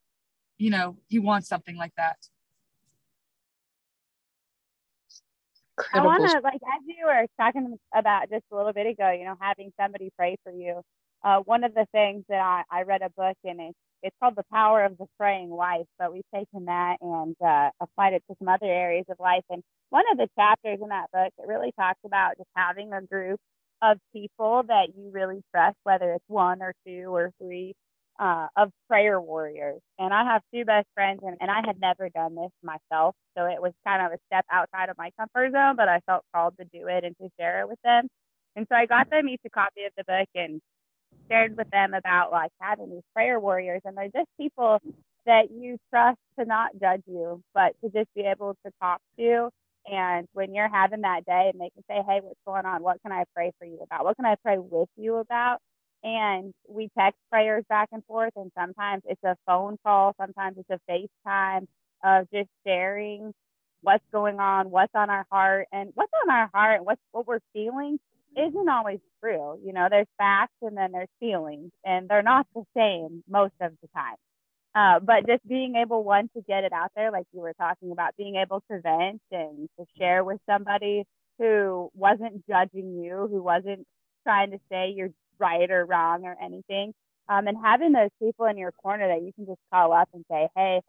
you 0.57 0.69
know 0.69 0.97
he 1.07 1.19
wants 1.19 1.47
something 1.47 1.75
like 1.77 1.93
that 1.97 2.17
Incredible. 5.77 6.09
I 6.09 6.19
want 6.19 6.31
to, 6.31 6.39
like, 6.39 6.55
as 6.55 6.83
you 6.85 7.05
were 7.05 7.25
talking 7.37 7.77
about 7.93 8.29
just 8.29 8.45
a 8.51 8.55
little 8.55 8.71
bit 8.71 8.87
ago, 8.87 9.11
you 9.11 9.25
know, 9.25 9.35
having 9.39 9.73
somebody 9.79 10.09
pray 10.17 10.37
for 10.43 10.51
you. 10.51 10.81
Uh, 11.23 11.39
one 11.39 11.63
of 11.63 11.73
the 11.73 11.85
things 11.91 12.23
that 12.29 12.39
I, 12.39 12.63
I 12.71 12.83
read 12.83 13.01
a 13.01 13.09
book 13.09 13.35
and 13.43 13.59
it's, 13.59 13.77
it's 14.03 14.15
called 14.21 14.35
The 14.35 14.45
Power 14.53 14.85
of 14.85 14.97
the 14.97 15.07
Praying 15.19 15.49
Wife, 15.49 15.87
but 15.97 16.13
we've 16.13 16.23
taken 16.33 16.65
that 16.65 16.97
and 17.01 17.35
uh, 17.45 17.71
applied 17.81 18.13
it 18.13 18.23
to 18.29 18.35
some 18.39 18.47
other 18.47 18.67
areas 18.67 19.05
of 19.09 19.17
life. 19.19 19.43
And 19.49 19.63
one 19.89 20.03
of 20.11 20.17
the 20.17 20.29
chapters 20.37 20.79
in 20.81 20.89
that 20.89 21.11
book, 21.11 21.33
it 21.37 21.47
really 21.47 21.73
talks 21.77 21.99
about 22.05 22.37
just 22.37 22.49
having 22.55 22.93
a 22.93 23.01
group 23.01 23.39
of 23.81 23.97
people 24.13 24.63
that 24.67 24.89
you 24.95 25.09
really 25.11 25.41
trust, 25.53 25.77
whether 25.83 26.13
it's 26.13 26.23
one 26.27 26.61
or 26.61 26.73
two 26.85 27.13
or 27.13 27.31
three, 27.41 27.73
uh, 28.19 28.47
of 28.57 28.71
prayer 28.87 29.19
warriors. 29.19 29.81
And 29.99 30.13
I 30.13 30.23
have 30.25 30.41
two 30.53 30.65
best 30.65 30.87
friends, 30.95 31.21
and, 31.23 31.37
and 31.41 31.51
I 31.51 31.61
had 31.65 31.79
never 31.79 32.09
done 32.09 32.35
this 32.35 32.51
myself. 32.63 33.15
So 33.37 33.45
it 33.45 33.61
was 33.61 33.73
kind 33.85 34.05
of 34.05 34.11
a 34.13 34.17
step 34.27 34.45
outside 34.51 34.89
of 34.89 34.97
my 34.97 35.11
comfort 35.19 35.51
zone, 35.51 35.75
but 35.75 35.89
I 35.89 35.99
felt 36.05 36.23
called 36.33 36.55
to 36.59 36.65
do 36.65 36.87
it 36.87 37.03
and 37.03 37.15
to 37.17 37.29
share 37.39 37.61
it 37.61 37.69
with 37.69 37.79
them. 37.83 38.07
And 38.55 38.65
so 38.71 38.75
I 38.75 38.85
got 38.85 39.09
them 39.09 39.29
each 39.29 39.41
a 39.45 39.49
copy 39.49 39.83
of 39.85 39.91
the 39.97 40.03
book 40.05 40.29
and 40.35 40.61
shared 41.31 41.57
with 41.57 41.69
them 41.71 41.93
about 41.93 42.31
like 42.31 42.51
having 42.61 42.89
these 42.91 43.03
prayer 43.13 43.39
warriors. 43.39 43.81
And 43.85 43.97
they're 43.97 44.05
just 44.15 44.29
people 44.39 44.79
that 45.25 45.51
you 45.51 45.77
trust 45.91 46.19
to 46.39 46.45
not 46.45 46.71
judge 46.81 47.03
you, 47.07 47.41
but 47.53 47.73
to 47.83 47.89
just 47.91 48.09
be 48.15 48.21
able 48.23 48.55
to 48.65 48.71
talk 48.81 48.99
to. 49.19 49.49
And 49.87 50.27
when 50.33 50.53
you're 50.55 50.69
having 50.69 51.01
that 51.01 51.25
day 51.25 51.51
and 51.53 51.61
they 51.61 51.69
can 51.71 51.83
say, 51.89 52.03
Hey, 52.07 52.21
what's 52.23 52.39
going 52.45 52.65
on? 52.65 52.83
What 52.83 53.01
can 53.03 53.11
I 53.11 53.25
pray 53.35 53.51
for 53.59 53.65
you 53.65 53.79
about? 53.83 54.05
What 54.05 54.15
can 54.17 54.25
I 54.25 54.35
pray 54.43 54.57
with 54.59 54.89
you 54.97 55.17
about? 55.17 55.59
And 56.05 56.53
we 56.69 56.89
text 56.97 57.19
prayers 57.31 57.65
back 57.69 57.89
and 57.93 58.05
forth 58.05 58.33
and 58.37 58.51
sometimes 58.57 59.03
it's 59.07 59.23
a 59.25 59.35
phone 59.47 59.77
call 59.85 60.15
sometimes 60.21 60.57
it's 60.59 60.69
a 60.71 60.91
facetime 60.91 61.67
of 62.05 62.27
just 62.33 62.49
sharing 62.65 63.33
what's 63.81 64.05
going 64.13 64.39
on 64.39 64.71
what's 64.71 64.93
on 64.95 65.09
our 65.09 65.25
heart 65.31 65.67
and 65.73 65.91
what's 65.95 66.13
on 66.23 66.31
our 66.31 66.49
heart 66.53 66.77
and 66.77 66.87
what's 66.87 67.01
what 67.11 67.27
we're 67.27 67.39
feeling 67.53 67.99
isn't 68.37 68.69
always 68.69 68.99
true 69.21 69.59
you 69.65 69.73
know 69.73 69.87
there's 69.89 70.07
facts 70.19 70.53
and 70.63 70.77
then 70.77 70.91
there's 70.93 71.09
feelings 71.19 71.71
and 71.85 72.07
they're 72.09 72.23
not 72.23 72.47
the 72.55 72.63
same 72.77 73.23
most 73.29 73.53
of 73.61 73.73
the 73.81 73.89
time. 73.95 74.15
Uh, 74.75 74.99
but 74.99 75.27
just 75.27 75.47
being 75.47 75.75
able 75.75 76.03
one 76.03 76.29
to 76.35 76.41
get 76.47 76.63
it 76.65 76.73
out 76.73 76.91
there 76.95 77.11
like 77.11 77.25
you 77.33 77.41
were 77.41 77.53
talking 77.53 77.91
about 77.91 78.15
being 78.17 78.35
able 78.35 78.61
to 78.71 78.79
vent 78.81 79.21
and 79.31 79.69
to 79.79 79.85
share 79.97 80.23
with 80.23 80.39
somebody 80.49 81.03
who 81.39 81.89
wasn't 81.95 82.45
judging 82.47 83.01
you 83.03 83.27
who 83.31 83.43
wasn't 83.43 83.85
trying 84.23 84.51
to 84.51 84.59
say 84.71 84.93
you're 84.95 85.09
right 85.39 85.69
or 85.69 85.85
wrong 85.85 86.25
or 86.25 86.35
anything. 86.41 86.93
Um, 87.27 87.47
and 87.47 87.57
having 87.61 87.91
those 87.91 88.11
people 88.21 88.45
in 88.45 88.57
your 88.57 88.71
corner 88.71 89.07
that 89.07 89.23
you 89.23 89.33
can 89.33 89.45
just 89.45 89.59
call 89.73 89.93
up 89.93 90.09
and 90.13 90.23
say, 90.29 90.47
hey, 90.55 90.81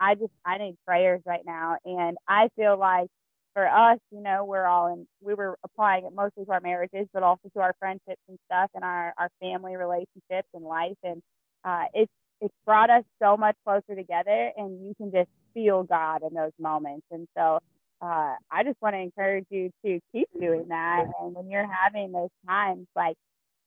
I 0.00 0.14
just, 0.14 0.32
I 0.44 0.58
need 0.58 0.76
prayers 0.86 1.20
right 1.26 1.42
now. 1.44 1.76
And 1.84 2.16
I 2.26 2.48
feel 2.56 2.78
like 2.78 3.08
for 3.54 3.66
us, 3.68 3.98
you 4.10 4.22
know, 4.22 4.44
we're 4.44 4.66
all 4.66 4.92
in, 4.92 5.06
we 5.20 5.34
were 5.34 5.56
applying 5.64 6.06
it 6.06 6.12
mostly 6.14 6.44
to 6.46 6.52
our 6.52 6.60
marriages, 6.60 7.06
but 7.12 7.22
also 7.22 7.48
to 7.54 7.60
our 7.60 7.74
friendships 7.78 8.20
and 8.28 8.38
stuff 8.46 8.70
and 8.74 8.82
our, 8.82 9.12
our 9.18 9.28
family 9.40 9.76
relationships 9.76 10.48
and 10.54 10.64
life. 10.64 10.96
And 11.04 11.20
uh, 11.64 11.84
it's, 11.92 12.12
it's 12.40 12.54
brought 12.64 12.90
us 12.90 13.04
so 13.22 13.36
much 13.36 13.54
closer 13.64 13.94
together 13.94 14.50
and 14.56 14.84
you 14.86 14.94
can 14.96 15.12
just 15.12 15.28
feel 15.54 15.84
God 15.84 16.22
in 16.28 16.34
those 16.34 16.52
moments. 16.58 17.06
And 17.10 17.28
so 17.36 17.60
uh, 18.00 18.34
I 18.50 18.64
just 18.64 18.80
want 18.82 18.94
to 18.94 18.98
encourage 18.98 19.46
you 19.50 19.70
to 19.84 20.00
keep 20.12 20.28
doing 20.40 20.66
that. 20.68 21.04
And 21.20 21.34
when 21.34 21.48
you're 21.50 21.68
having 21.70 22.10
those 22.10 22.30
times, 22.48 22.86
like 22.96 23.14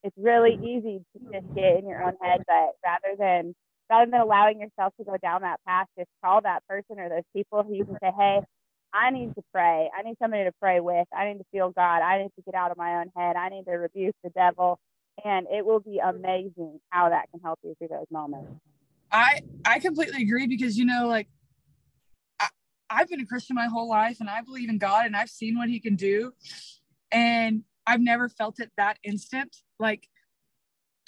it's 0.04 0.16
really 0.18 0.54
easy 0.54 1.02
to 1.12 1.32
just 1.32 1.54
get 1.54 1.78
in 1.78 1.88
your 1.88 2.02
own 2.02 2.14
head 2.22 2.42
but 2.46 2.72
rather 2.84 3.16
than 3.18 3.54
rather 3.90 4.10
than 4.10 4.20
allowing 4.20 4.60
yourself 4.60 4.92
to 4.98 5.04
go 5.04 5.16
down 5.22 5.42
that 5.42 5.60
path 5.66 5.86
just 5.98 6.10
call 6.24 6.40
that 6.42 6.66
person 6.68 6.98
or 6.98 7.08
those 7.08 7.26
people 7.34 7.62
who 7.62 7.74
you 7.74 7.84
can 7.84 7.96
say 8.02 8.10
hey 8.16 8.40
i 8.92 9.10
need 9.10 9.34
to 9.34 9.42
pray. 9.52 9.90
I 9.96 10.02
need 10.02 10.16
somebody 10.20 10.44
to 10.44 10.52
pray 10.60 10.80
with. 10.80 11.06
I 11.16 11.26
need 11.28 11.38
to 11.38 11.44
feel 11.52 11.70
god. 11.70 12.02
I 12.02 12.22
need 12.22 12.30
to 12.36 12.42
get 12.44 12.54
out 12.54 12.70
of 12.70 12.76
my 12.76 13.00
own 13.00 13.10
head. 13.16 13.36
I 13.36 13.48
need 13.48 13.64
to 13.64 13.72
rebuke 13.72 14.14
the 14.24 14.30
devil. 14.30 14.78
And 15.24 15.46
it 15.52 15.64
will 15.64 15.80
be 15.80 15.98
amazing 15.98 16.78
how 16.90 17.08
that 17.08 17.30
can 17.30 17.40
help 17.40 17.58
you 17.62 17.74
through 17.78 17.88
those 17.88 18.06
moments. 18.10 18.48
I 19.10 19.40
i 19.64 19.78
completely 19.78 20.22
agree 20.22 20.46
because 20.46 20.76
you 20.76 20.84
know 20.84 21.06
like 21.06 21.28
I, 22.40 22.48
i've 22.90 23.08
been 23.08 23.20
a 23.20 23.24
christian 23.24 23.54
my 23.54 23.66
whole 23.66 23.88
life 23.88 24.16
and 24.18 24.28
i 24.28 24.42
believe 24.42 24.68
in 24.68 24.78
god 24.78 25.06
and 25.06 25.16
i've 25.16 25.30
seen 25.30 25.56
what 25.56 25.68
he 25.68 25.80
can 25.80 25.96
do. 25.96 26.32
And 27.12 27.62
I've 27.86 28.00
never 28.00 28.28
felt 28.28 28.60
it 28.60 28.70
that 28.76 28.98
instant, 29.04 29.56
like 29.78 30.08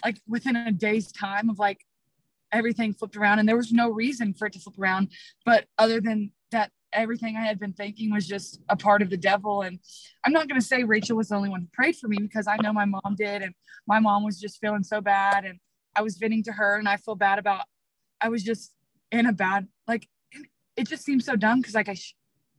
like 0.05 0.19
within 0.29 0.57
a 0.57 0.71
day's 0.71 1.11
time 1.11 1.51
of 1.51 1.59
like 1.59 1.85
everything 2.53 2.95
flipped 2.95 3.17
around 3.17 3.41
and 3.41 3.49
there 3.49 3.57
was 3.57 3.73
no 3.73 3.91
reason 3.91 4.33
for 4.33 4.47
it 4.47 4.53
to 4.53 4.61
flip 4.61 4.79
around 4.79 5.11
but 5.45 5.67
other 5.77 6.01
than 6.01 6.31
that 6.53 6.71
everything 6.93 7.37
i 7.37 7.45
had 7.45 7.59
been 7.59 7.73
thinking 7.73 8.13
was 8.13 8.27
just 8.27 8.61
a 8.69 8.77
part 8.77 9.03
of 9.03 9.11
the 9.11 9.17
devil 9.17 9.63
and 9.63 9.81
i'm 10.25 10.33
not 10.33 10.49
going 10.49 10.59
to 10.59 10.65
say 10.65 10.85
rachel 10.85 11.17
was 11.17 11.29
the 11.29 11.35
only 11.35 11.51
one 11.51 11.63
who 11.63 11.67
prayed 11.73 11.97
for 11.97 12.07
me 12.07 12.17
because 12.17 12.47
i 12.47 12.57
know 12.63 12.73
my 12.73 12.85
mom 12.85 13.17
did 13.19 13.43
and 13.43 13.53
my 13.89 13.99
mom 13.99 14.25
was 14.25 14.41
just 14.41 14.61
feeling 14.61 14.85
so 14.85 15.01
bad 15.01 15.45
and 15.45 15.59
I 15.99 16.03
was 16.03 16.17
venting 16.17 16.45
to 16.45 16.53
her 16.53 16.77
and 16.77 16.89
I 16.89 16.97
feel 16.97 17.17
bad 17.17 17.41
about, 17.41 17.65
I 18.21 18.29
was 18.29 18.45
just 18.45 18.73
in 19.11 19.27
a 19.27 19.33
bad, 19.33 19.67
like, 19.89 20.07
it 20.77 20.87
just 20.87 21.05
seems 21.05 21.25
so 21.25 21.35
dumb 21.35 21.61
because 21.61 21.75
like 21.75 21.89
I, 21.89 21.97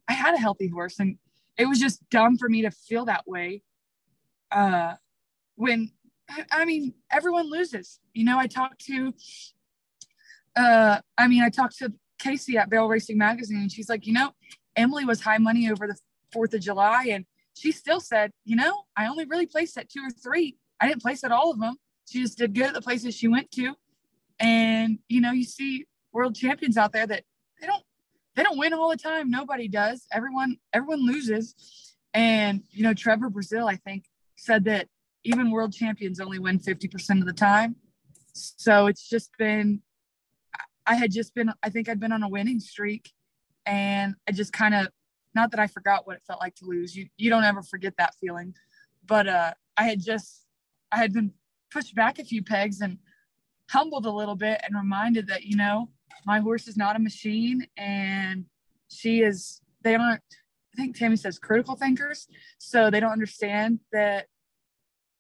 I 0.10 0.14
had 0.14 0.34
a 0.34 0.38
healthy 0.38 0.68
horse 0.68 1.00
and 1.00 1.18
it 1.58 1.66
was 1.66 1.80
just 1.80 2.02
dumb 2.10 2.38
for 2.38 2.50
me 2.50 2.64
to 2.64 2.72
feel 2.72 3.06
that 3.06 3.26
way. 3.26 3.64
Uh, 4.52 4.96
when, 5.56 5.92
I 6.52 6.66
mean, 6.66 6.94
everyone 7.12 7.50
loses, 7.50 8.00
you 8.14 8.24
know, 8.24 8.38
I 8.38 8.48
talked 8.48 8.86
to, 8.86 9.14
uh, 10.56 11.00
I 11.18 11.28
mean, 11.28 11.44
I 11.44 11.50
talked 11.50 11.78
to 11.80 11.94
Casey 12.18 12.58
at 12.58 12.70
Barrel 12.70 12.88
Racing 12.88 13.18
Magazine 13.18 13.60
and 13.60 13.72
she's 13.72 13.90
like, 13.90 14.06
you 14.06 14.14
know, 14.14 14.32
Emily 14.76 15.06
was 15.06 15.22
high 15.22 15.38
money 15.38 15.70
over 15.70 15.88
the 15.88 15.98
4th 16.34 16.54
of 16.54 16.62
July 16.62 17.08
and 17.12 17.26
she 17.56 17.72
still 17.72 18.00
said, 18.00 18.32
you 18.46 18.56
know, 18.56 18.84
I 18.96 19.08
only 19.08 19.26
really 19.26 19.46
placed 19.46 19.78
at 19.78 19.90
two 19.90 20.02
or 20.02 20.12
three. 20.12 20.58
I 20.80 20.88
didn't 20.88 21.02
place 21.02 21.24
at 21.24 21.32
all 21.32 21.52
of 21.52 21.60
them. 21.60 21.76
She 22.10 22.22
just 22.22 22.38
did 22.38 22.56
good 22.56 22.68
at 22.68 22.74
the 22.74 22.82
places 22.82 23.16
she 23.16 23.28
went 23.28 23.52
to. 23.52 23.76
And, 24.40 25.00
you 25.10 25.20
know, 25.20 25.32
you 25.32 25.44
see 25.44 25.86
world 26.14 26.36
champions 26.36 26.78
out 26.78 26.94
there 26.94 27.06
that 27.06 27.24
they 27.60 27.68
don't 27.68 27.84
they 28.36 28.44
don't 28.44 28.58
win 28.58 28.74
all 28.74 28.90
the 28.90 28.98
time. 28.98 29.30
Nobody 29.30 29.68
does. 29.68 30.06
Everyone 30.12 30.58
everyone 30.74 31.06
loses. 31.06 31.54
And, 32.14 32.64
you 32.72 32.84
know, 32.84 32.94
Trevor 32.94 33.30
Brazile, 33.30 33.70
I 33.70 33.76
think, 33.76 34.06
said 34.40 34.64
that 34.66 34.88
even 35.24 35.52
world 35.52 35.74
champions 35.74 36.20
only 36.20 36.40
win 36.40 36.60
50% 36.60 37.20
of 37.20 37.26
the 37.26 37.34
time. 37.34 37.76
So 38.34 38.88
it's 38.88 39.08
just 39.08 39.32
been 39.38 39.82
I 40.86 40.96
had 40.96 41.12
just 41.12 41.36
been 41.36 41.52
I 41.62 41.70
think 41.70 41.90
I'd 41.90 42.00
been 42.00 42.12
on 42.12 42.24
a 42.24 42.30
winning 42.30 42.60
streak 42.60 43.12
and 43.66 44.16
I 44.28 44.32
just 44.32 44.54
kind 44.54 44.74
of 44.74 44.88
not 45.36 45.52
that 45.52 45.60
I 45.60 45.68
forgot 45.68 46.08
what 46.08 46.16
it 46.16 46.24
felt 46.26 46.40
like 46.40 46.56
to 46.56 46.66
lose. 46.66 46.96
You 46.96 47.08
you 47.18 47.30
don't 47.30 47.44
ever 47.44 47.62
forget 47.62 47.94
that 47.98 48.16
feeling. 48.20 48.56
But 49.06 49.28
uh 49.28 49.54
I 49.78 49.84
had 49.84 50.02
just 50.02 50.46
I 50.92 50.98
had 50.98 51.14
been 51.14 51.34
pushed 51.72 51.94
back 51.96 52.18
a 52.18 52.24
few 52.24 52.44
pegs 52.44 52.82
and 52.82 52.98
humbled 53.70 54.06
a 54.06 54.12
little 54.12 54.36
bit 54.36 54.60
and 54.64 54.76
reminded 54.76 55.28
that, 55.28 55.44
you 55.44 55.56
know, 55.56 55.90
my 56.26 56.40
horse 56.40 56.68
is 56.68 56.76
not 56.76 56.96
a 56.96 57.00
machine 57.00 57.68
and 57.78 58.46
she 58.90 59.22
is 59.22 59.62
they 59.84 59.96
aren't 59.96 60.24
I 60.74 60.82
think 60.82 60.98
Tammy 60.98 61.16
says 61.16 61.40
critical 61.40 61.76
thinkers. 61.76 62.28
So 62.58 62.90
they 62.90 63.00
don't 63.00 63.12
understand 63.12 63.80
that 63.92 64.28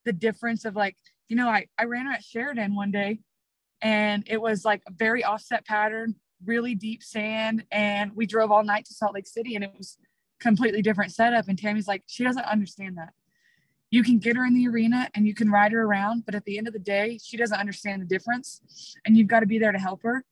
the 0.06 0.14
difference 0.14 0.66
of 0.66 0.76
like, 0.76 0.96
you 1.28 1.36
know, 1.36 1.48
I, 1.48 1.68
I 1.78 1.86
ran 1.86 2.08
at 2.08 2.24
Sheridan 2.24 2.76
one 2.76 2.92
day 2.92 3.20
and 3.82 4.24
it 4.28 4.42
was 4.42 4.66
like 4.66 4.82
a 4.88 4.92
very 4.92 5.24
offset 5.24 5.66
pattern, 5.66 6.16
really 6.46 6.76
deep 6.76 7.04
sand. 7.04 7.66
And 7.72 8.16
we 8.16 8.26
drove 8.26 8.52
all 8.52 8.64
night 8.64 8.86
to 8.86 8.94
Salt 8.94 9.14
Lake 9.14 9.28
City 9.28 9.56
and 9.56 9.64
it 9.64 9.72
was 9.78 9.98
completely 10.40 10.82
different 10.82 11.12
setup. 11.12 11.48
And 11.48 11.58
Tammy's 11.58 11.88
like, 11.88 12.04
she 12.08 12.24
doesn't 12.24 12.46
understand 12.46 12.98
that. 12.98 13.14
You 13.92 14.04
can 14.04 14.20
get 14.20 14.36
her 14.36 14.46
in 14.46 14.54
the 14.54 14.68
arena 14.68 15.10
and 15.16 15.26
you 15.26 15.34
can 15.34 15.50
ride 15.50 15.72
her 15.72 15.82
around, 15.82 16.26
but 16.26 16.36
at 16.36 16.46
the 16.46 16.58
end 16.58 16.68
of 16.68 16.74
the 16.74 16.80
day, 16.80 17.20
she 17.24 17.38
doesn't 17.38 17.58
understand 17.58 18.02
the 18.02 18.06
difference. 18.06 18.96
And 19.06 19.18
you've 19.18 19.28
got 19.28 19.40
to 19.40 19.48
be 19.48 19.58
there 19.58 19.72
to 19.72 19.80
help 19.80 20.04
her. 20.04 20.24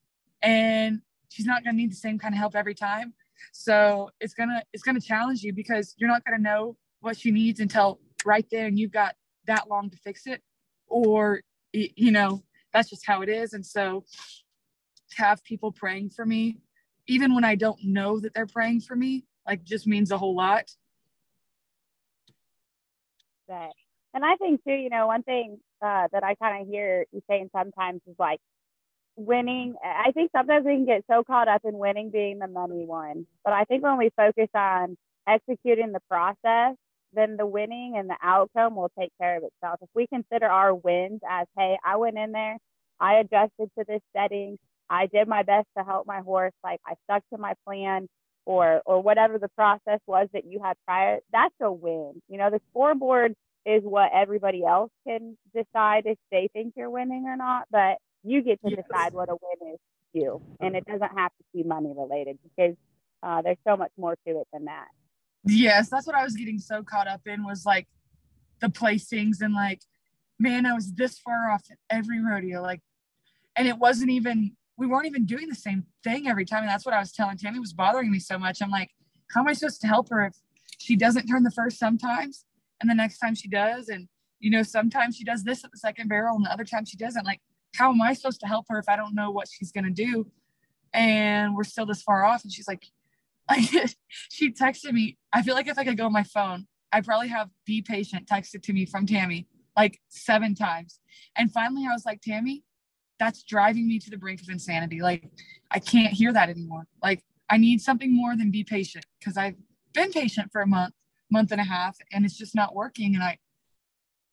And 0.43 1.01
she's 1.29 1.45
not 1.45 1.63
going 1.63 1.75
to 1.75 1.81
need 1.81 1.91
the 1.91 1.95
same 1.95 2.19
kind 2.19 2.35
of 2.35 2.39
help 2.39 2.55
every 2.55 2.75
time. 2.75 3.13
So 3.51 4.09
it's 4.19 4.33
gonna 4.33 4.63
it's 4.73 4.83
gonna 4.83 5.01
challenge 5.01 5.43
you 5.43 5.53
because 5.53 5.95
you're 5.97 6.09
not 6.09 6.23
gonna 6.25 6.41
know 6.41 6.77
what 7.01 7.17
she 7.17 7.31
needs 7.31 7.59
until 7.59 7.99
right 8.25 8.45
there, 8.51 8.65
and 8.67 8.77
you've 8.77 8.91
got 8.91 9.15
that 9.45 9.69
long 9.69 9.89
to 9.89 9.97
fix 9.97 10.27
it, 10.27 10.41
or 10.87 11.41
you 11.73 12.11
know 12.11 12.43
that's 12.73 12.89
just 12.89 13.05
how 13.05 13.21
it 13.21 13.29
is. 13.29 13.53
And 13.53 13.65
so 13.65 14.03
have 15.15 15.43
people 15.43 15.71
praying 15.71 16.09
for 16.09 16.25
me, 16.25 16.59
even 17.07 17.33
when 17.33 17.43
I 17.43 17.55
don't 17.55 17.83
know 17.83 18.19
that 18.19 18.33
they're 18.33 18.47
praying 18.47 18.81
for 18.81 18.95
me, 18.95 19.25
like 19.47 19.63
just 19.63 19.87
means 19.87 20.11
a 20.11 20.17
whole 20.17 20.35
lot. 20.35 20.69
Right. 23.47 23.71
And 24.13 24.25
I 24.25 24.35
think 24.35 24.63
too, 24.63 24.73
you 24.73 24.89
know, 24.89 25.07
one 25.07 25.23
thing 25.23 25.59
uh, 25.81 26.07
that 26.11 26.23
I 26.23 26.35
kind 26.35 26.61
of 26.61 26.67
hear 26.67 27.05
you 27.11 27.21
saying 27.29 27.49
sometimes 27.55 28.01
is 28.07 28.15
like 28.19 28.39
winning. 29.17 29.75
I 29.83 30.11
think 30.13 30.31
sometimes 30.35 30.65
we 30.65 30.75
can 30.75 30.85
get 30.85 31.03
so 31.11 31.23
caught 31.23 31.47
up 31.49 31.61
in 31.65 31.77
winning 31.77 32.11
being 32.11 32.39
the 32.39 32.47
money 32.47 32.85
one. 32.85 33.27
But 33.43 33.53
I 33.53 33.65
think 33.65 33.83
when 33.83 33.97
we 33.97 34.11
focus 34.15 34.49
on 34.55 34.97
executing 35.27 35.91
the 35.91 36.01
process, 36.09 36.75
then 37.13 37.37
the 37.37 37.45
winning 37.45 37.95
and 37.97 38.09
the 38.09 38.17
outcome 38.21 38.75
will 38.75 38.91
take 38.97 39.11
care 39.19 39.37
of 39.37 39.43
itself. 39.43 39.79
If 39.81 39.89
we 39.95 40.07
consider 40.07 40.45
our 40.47 40.73
wins 40.75 41.21
as, 41.29 41.47
hey, 41.57 41.77
I 41.83 41.97
went 41.97 42.17
in 42.17 42.31
there, 42.31 42.57
I 42.99 43.15
adjusted 43.15 43.69
to 43.77 43.85
this 43.87 44.01
setting, 44.15 44.57
I 44.89 45.07
did 45.07 45.27
my 45.27 45.43
best 45.43 45.67
to 45.77 45.83
help 45.83 46.07
my 46.07 46.21
horse, 46.21 46.53
like 46.63 46.79
I 46.85 46.93
stuck 47.05 47.23
to 47.33 47.37
my 47.37 47.53
plan, 47.65 48.07
or 48.45 48.81
or 48.85 49.01
whatever 49.01 49.37
the 49.39 49.49
process 49.49 49.99
was 50.07 50.29
that 50.33 50.45
you 50.45 50.61
had 50.63 50.77
prior, 50.85 51.19
that's 51.31 51.53
a 51.61 51.71
win. 51.71 52.21
You 52.29 52.37
know, 52.37 52.49
the 52.49 52.61
scoreboard 52.71 53.35
is 53.65 53.83
what 53.83 54.11
everybody 54.13 54.63
else 54.63 54.91
can 55.05 55.37
decide 55.53 56.03
if 56.05 56.17
they 56.31 56.49
think 56.53 56.73
you're 56.77 56.89
winning 56.89 57.25
or 57.25 57.35
not, 57.35 57.65
but 57.69 57.97
you 58.27 58.41
get 58.41 58.59
to 58.63 58.75
decide 58.75 59.13
what 59.13 59.29
a 59.29 59.35
win 59.41 59.73
is 59.73 59.79
to 60.13 60.19
you. 60.19 60.41
And 60.59 60.75
it 60.75 60.85
doesn't 60.85 61.17
have 61.17 61.31
to 61.31 61.43
be 61.53 61.63
money 61.63 61.93
related 61.95 62.37
because 62.43 62.75
uh, 63.23 63.41
there's 63.41 63.57
so 63.67 63.77
much 63.77 63.91
more 63.97 64.15
to 64.27 64.39
it 64.39 64.47
than 64.53 64.65
that. 64.65 64.87
Yes, 65.45 65.89
that's 65.89 66.05
what 66.05 66.15
I 66.15 66.23
was 66.23 66.35
getting 66.35 66.59
so 66.59 66.83
caught 66.83 67.07
up 67.07 67.21
in 67.25 67.45
was 67.45 67.65
like 67.65 67.87
the 68.59 68.67
placings 68.67 69.41
and 69.41 69.53
like, 69.53 69.81
man, 70.39 70.65
I 70.65 70.73
was 70.73 70.93
this 70.93 71.19
far 71.19 71.51
off 71.51 71.63
at 71.71 71.77
every 71.89 72.21
rodeo. 72.21 72.61
Like, 72.61 72.81
and 73.55 73.67
it 73.67 73.77
wasn't 73.77 74.11
even 74.11 74.55
we 74.77 74.85
weren't 74.85 75.07
even 75.07 75.25
doing 75.25 75.49
the 75.49 75.55
same 75.55 75.85
thing 76.03 76.27
every 76.27 76.45
time. 76.45 76.61
And 76.61 76.69
that's 76.69 76.85
what 76.85 76.93
I 76.93 76.99
was 76.99 77.11
telling 77.11 77.37
Tammy 77.37 77.59
was 77.59 77.73
bothering 77.73 78.11
me 78.11 78.19
so 78.19 78.37
much. 78.37 78.61
I'm 78.61 78.69
like, 78.69 78.91
how 79.31 79.41
am 79.41 79.47
I 79.47 79.53
supposed 79.53 79.81
to 79.81 79.87
help 79.87 80.09
her 80.09 80.25
if 80.25 80.35
she 80.77 80.95
doesn't 80.95 81.27
turn 81.27 81.43
the 81.43 81.51
first 81.51 81.79
sometimes 81.79 82.45
and 82.79 82.89
the 82.89 82.95
next 82.95 83.17
time 83.17 83.33
she 83.33 83.47
does? 83.47 83.89
And, 83.89 84.07
you 84.39 84.51
know, 84.51 84.61
sometimes 84.61 85.15
she 85.15 85.23
does 85.23 85.43
this 85.43 85.63
at 85.63 85.71
the 85.71 85.77
second 85.77 86.09
barrel 86.09 86.35
and 86.35 86.45
the 86.45 86.51
other 86.51 86.63
time 86.63 86.85
she 86.85 86.95
doesn't. 86.95 87.25
Like, 87.25 87.41
how 87.77 87.91
am 87.91 88.01
I 88.01 88.13
supposed 88.13 88.39
to 88.41 88.47
help 88.47 88.65
her 88.69 88.79
if 88.79 88.89
I 88.89 88.95
don't 88.95 89.15
know 89.15 89.31
what 89.31 89.47
she's 89.47 89.71
to 89.85 89.91
do? 89.91 90.31
And 90.93 91.55
we're 91.55 91.63
still 91.63 91.85
this 91.85 92.01
far 92.01 92.25
off. 92.25 92.43
And 92.43 92.51
she's 92.51 92.67
like, 92.67 92.85
like 93.49 93.69
she 94.29 94.51
texted 94.51 94.91
me. 94.91 95.17
I 95.31 95.41
feel 95.41 95.55
like 95.55 95.67
if 95.67 95.77
I 95.77 95.83
could 95.83 95.97
go 95.97 96.05
on 96.05 96.13
my 96.13 96.23
phone, 96.23 96.67
I 96.91 97.01
probably 97.01 97.27
have 97.29 97.49
be 97.65 97.81
patient 97.81 98.27
texted 98.27 98.63
to 98.63 98.73
me 98.73 98.85
from 98.85 99.05
Tammy 99.05 99.47
like 99.77 100.01
seven 100.09 100.55
times. 100.55 100.99
And 101.37 101.51
finally 101.51 101.85
I 101.87 101.93
was 101.93 102.05
like, 102.05 102.21
Tammy, 102.21 102.63
that's 103.19 103.43
driving 103.43 103.87
me 103.87 103.99
to 103.99 104.09
the 104.09 104.17
brink 104.17 104.41
of 104.41 104.49
insanity. 104.49 105.01
Like, 105.01 105.29
I 105.71 105.79
can't 105.79 106.13
hear 106.13 106.33
that 106.33 106.49
anymore. 106.49 106.87
Like, 107.01 107.23
I 107.49 107.57
need 107.57 107.81
something 107.81 108.13
more 108.13 108.35
than 108.35 108.51
be 108.51 108.63
patient 108.63 109.05
because 109.19 109.37
I've 109.37 109.55
been 109.93 110.11
patient 110.11 110.51
for 110.51 110.61
a 110.61 110.67
month, 110.67 110.93
month 111.31 111.51
and 111.51 111.61
a 111.61 111.63
half, 111.63 111.97
and 112.11 112.25
it's 112.25 112.37
just 112.37 112.55
not 112.55 112.75
working. 112.75 113.15
And 113.15 113.23
I, 113.23 113.37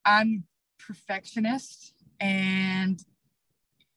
I'm 0.04 0.44
perfectionist 0.78 1.94
and 2.20 3.00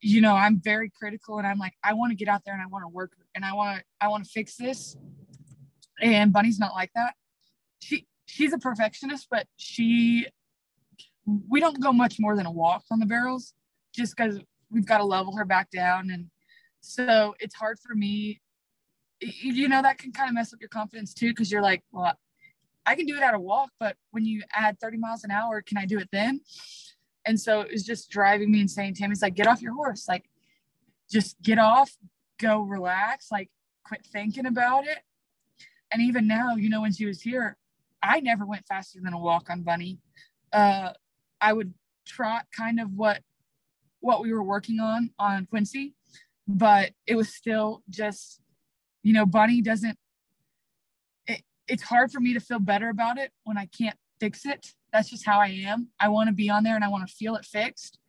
you 0.02 0.22
know 0.22 0.36
i'm 0.36 0.60
very 0.62 0.90
critical 0.90 1.38
and 1.38 1.48
i'm 1.48 1.58
like 1.58 1.74
i 1.84 1.94
want 1.94 2.12
to 2.12 2.16
get 2.16 2.28
out 2.28 2.42
there 2.46 2.54
and 2.54 2.64
i 2.64 2.68
want 2.68 2.84
to 2.84 2.90
work 2.90 3.12
and 3.36 3.44
i 3.44 3.54
want 3.54 3.78
to 3.78 3.84
i 4.00 4.08
want 4.08 4.24
to 4.24 4.30
fix 4.30 4.56
this 4.56 4.96
and 6.02 6.32
bunny's 6.32 6.60
not 6.60 6.74
like 6.74 6.92
that 6.94 7.14
she 7.80 8.06
she's 8.26 8.54
a 8.54 8.58
perfectionist 8.58 9.28
but 9.32 9.48
she 9.58 10.28
we 11.50 11.60
don't 11.60 11.82
go 11.82 11.92
much 11.92 12.20
more 12.20 12.36
than 12.36 12.46
a 12.46 12.52
walk 12.52 12.84
on 12.90 13.00
the 13.00 13.06
barrels 13.06 13.54
just 13.94 14.16
because 14.16 14.40
we've 14.72 14.86
got 14.86 15.00
to 15.00 15.04
level 15.04 15.36
her 15.36 15.46
back 15.46 15.70
down. 15.72 16.10
And 16.10 16.28
so 16.82 17.36
it's 17.40 17.56
hard 17.56 17.78
for 17.80 17.96
me, 17.96 18.42
you 19.20 19.68
know, 19.68 19.82
that 19.82 19.98
can 19.98 20.12
kind 20.12 20.30
of 20.30 20.36
mess 20.36 20.54
up 20.54 20.60
your 20.60 20.70
confidence 20.70 21.14
too, 21.14 21.30
because 21.30 21.52
you're 21.52 21.62
like, 21.62 21.84
well, 21.92 22.14
I 22.86 22.96
can 22.96 23.06
do 23.06 23.18
it 23.18 23.22
at 23.22 23.34
a 23.34 23.40
walk, 23.40 23.70
but 23.80 23.98
when 24.12 24.26
you 24.26 24.44
add 24.54 24.80
30 24.80 24.98
miles 24.98 25.24
an 25.24 25.32
hour, 25.32 25.62
can 25.62 25.78
I 25.78 25.86
do 25.86 26.00
it 26.00 26.08
then? 26.12 26.40
And 27.28 27.40
so 27.40 27.60
it 27.62 27.72
was 27.74 27.84
just 27.84 28.10
driving 28.10 28.52
me 28.52 28.62
insane. 28.62 28.94
Tammy's 28.94 29.22
like, 29.22 29.36
get 29.36 29.48
off 29.48 29.62
your 29.62 29.74
horse. 29.74 30.08
Like, 30.08 30.30
just 31.12 31.40
get 31.42 31.60
off, 31.60 31.92
go 32.40 32.62
relax, 32.62 33.32
like, 33.32 33.50
quit 33.84 34.06
thinking 34.06 34.46
about 34.46 34.88
it. 34.88 35.00
And 35.92 36.02
even 36.02 36.26
now, 36.26 36.56
you 36.56 36.70
know, 36.70 36.82
when 36.82 36.94
she 36.94 37.06
was 37.06 37.22
here, 37.22 37.58
I 38.02 38.22
never 38.22 38.46
went 38.46 38.66
faster 38.66 39.00
than 39.02 39.14
a 39.14 39.20
walk 39.20 39.50
on 39.50 39.62
Bunny. 39.62 40.00
Uh, 40.54 40.94
I 41.42 41.52
would 41.52 41.74
trot 42.06 42.46
kind 42.56 42.80
of 42.80 42.94
what 42.94 43.22
what 44.00 44.22
we 44.22 44.32
were 44.32 44.44
working 44.44 44.80
on 44.80 45.10
on 45.20 45.46
Quincy, 45.48 45.94
but 46.48 46.92
it 47.06 47.16
was 47.16 47.34
still 47.34 47.84
just, 47.90 48.40
you 49.04 49.12
know, 49.12 49.26
Bunny 49.26 49.62
doesn't, 49.62 49.98
it, 51.26 51.42
it's 51.68 51.84
hard 51.84 52.12
for 52.12 52.20
me 52.20 52.34
to 52.34 52.40
feel 52.40 52.60
better 52.60 52.90
about 52.90 53.18
it 53.18 53.32
when 53.44 53.58
I 53.58 53.68
can't 53.78 53.98
fix 54.20 54.46
it. 54.46 54.74
That's 54.92 55.10
just 55.10 55.26
how 55.26 55.40
I 55.40 55.48
am. 55.48 55.90
I 56.00 56.10
want 56.10 56.28
to 56.30 56.34
be 56.34 56.50
on 56.50 56.64
there 56.64 56.76
and 56.76 56.84
I 56.84 56.90
want 56.90 57.08
to 57.08 57.14
feel 57.14 57.36
it 57.36 57.46
fixed. 57.46 58.00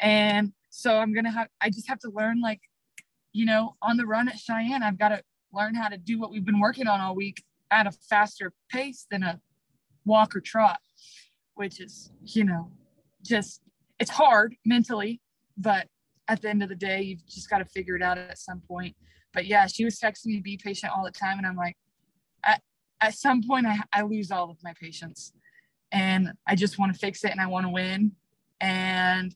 And 0.00 0.52
so 0.70 0.98
I'm 0.98 1.12
going 1.12 1.24
to 1.24 1.30
have, 1.30 1.48
I 1.60 1.70
just 1.70 1.88
have 1.88 2.00
to 2.00 2.10
learn, 2.10 2.40
like, 2.40 2.60
you 3.32 3.46
know, 3.46 3.76
on 3.82 3.96
the 3.96 4.06
run 4.06 4.28
at 4.28 4.38
Cheyenne, 4.38 4.82
I've 4.82 4.98
got 4.98 5.10
to 5.10 5.22
learn 5.52 5.74
how 5.74 5.88
to 5.88 5.96
do 5.96 6.18
what 6.18 6.30
we've 6.30 6.44
been 6.44 6.60
working 6.60 6.88
on 6.88 7.00
all 7.00 7.14
week 7.14 7.42
at 7.70 7.86
a 7.86 7.92
faster 7.92 8.52
pace 8.70 9.06
than 9.10 9.22
a 9.22 9.40
walk 10.04 10.34
or 10.34 10.40
trot, 10.40 10.80
which 11.54 11.80
is, 11.80 12.10
you 12.22 12.44
know, 12.44 12.70
just, 13.22 13.60
it's 13.98 14.10
hard 14.10 14.56
mentally 14.64 15.20
but 15.56 15.86
at 16.28 16.42
the 16.42 16.48
end 16.48 16.62
of 16.62 16.68
the 16.68 16.74
day, 16.74 17.02
you've 17.02 17.26
just 17.26 17.50
got 17.50 17.58
to 17.58 17.64
figure 17.64 17.96
it 17.96 18.02
out 18.02 18.18
at 18.18 18.38
some 18.38 18.60
point. 18.66 18.96
But 19.32 19.46
yeah, 19.46 19.66
she 19.66 19.84
was 19.84 19.98
texting 19.98 20.26
me, 20.26 20.40
be 20.40 20.56
patient 20.56 20.92
all 20.94 21.04
the 21.04 21.10
time. 21.10 21.38
And 21.38 21.46
I'm 21.46 21.56
like, 21.56 21.76
at, 22.44 22.62
at 23.00 23.14
some 23.14 23.42
point, 23.42 23.66
I, 23.66 23.78
I 23.92 24.02
lose 24.02 24.30
all 24.30 24.50
of 24.50 24.56
my 24.62 24.72
patience 24.80 25.32
and 25.94 26.32
I 26.44 26.56
just 26.56 26.76
want 26.76 26.92
to 26.92 26.98
fix 26.98 27.24
it 27.24 27.30
and 27.30 27.40
I 27.40 27.46
want 27.46 27.66
to 27.66 27.70
win. 27.70 28.12
And 28.60 29.34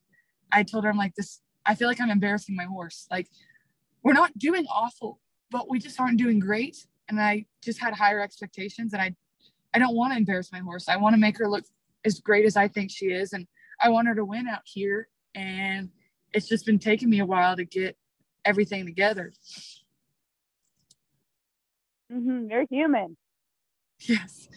I 0.51 0.65
told 0.65 0.83
her, 0.85 0.91
I'm 0.91 0.97
like, 0.97 1.15
this, 1.15 1.41
I 1.65 1.77
feel 1.77 1.87
like 1.87 2.01
I'm 2.01 2.11
embarrassing 2.11 2.57
my 2.57 2.65
horse. 2.65 3.07
Like 3.11 3.29
we're 4.03 4.13
not 4.13 4.37
doing 4.37 4.67
awful, 4.67 5.21
but 5.51 5.71
we 5.71 5.79
just 5.79 6.01
aren't 6.01 6.19
doing 6.19 6.41
great. 6.41 6.77
And 7.09 7.21
I 7.21 7.47
just 7.63 7.79
had 7.81 7.95
higher 7.95 8.21
expectations 8.21 8.93
and 8.93 9.01
I 9.01 9.15
I 9.75 9.79
don't 9.79 9.95
want 9.95 10.13
to 10.13 10.19
embarrass 10.19 10.51
my 10.51 10.61
horse. 10.61 10.89
I 10.89 10.97
want 10.97 11.15
to 11.15 11.21
make 11.21 11.39
her 11.39 11.49
look 11.49 11.65
as 12.05 12.21
great 12.21 12.47
as 12.47 12.57
I 12.57 12.69
think 12.69 12.91
she 12.91 13.07
is. 13.07 13.33
And 13.35 13.47
I 13.81 13.91
want 13.91 14.09
her 14.09 14.15
to 14.15 14.25
win 14.25 14.49
out 14.49 14.63
here. 14.65 15.09
And 15.35 15.91
it's 16.33 16.49
just 16.49 16.67
been 16.67 16.79
taking 16.79 17.11
me 17.11 17.21
a 17.21 17.27
while 17.27 17.55
to 17.55 17.65
get 17.65 17.97
everything 18.45 18.87
together. 18.87 19.33
Mm-hmm. 22.11 22.51
You're 22.51 22.65
human. 22.71 23.17
Yes. 24.01 24.49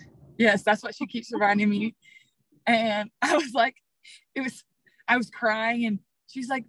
Yes. 0.41 0.63
That's 0.63 0.81
what 0.81 0.95
she 0.95 1.05
keeps 1.05 1.31
reminding 1.31 1.69
me. 1.69 1.95
And 2.65 3.11
I 3.21 3.35
was 3.35 3.53
like, 3.53 3.75
it 4.33 4.41
was, 4.41 4.63
I 5.07 5.17
was 5.17 5.29
crying 5.29 5.85
and 5.85 5.99
she's 6.27 6.49
like, 6.49 6.65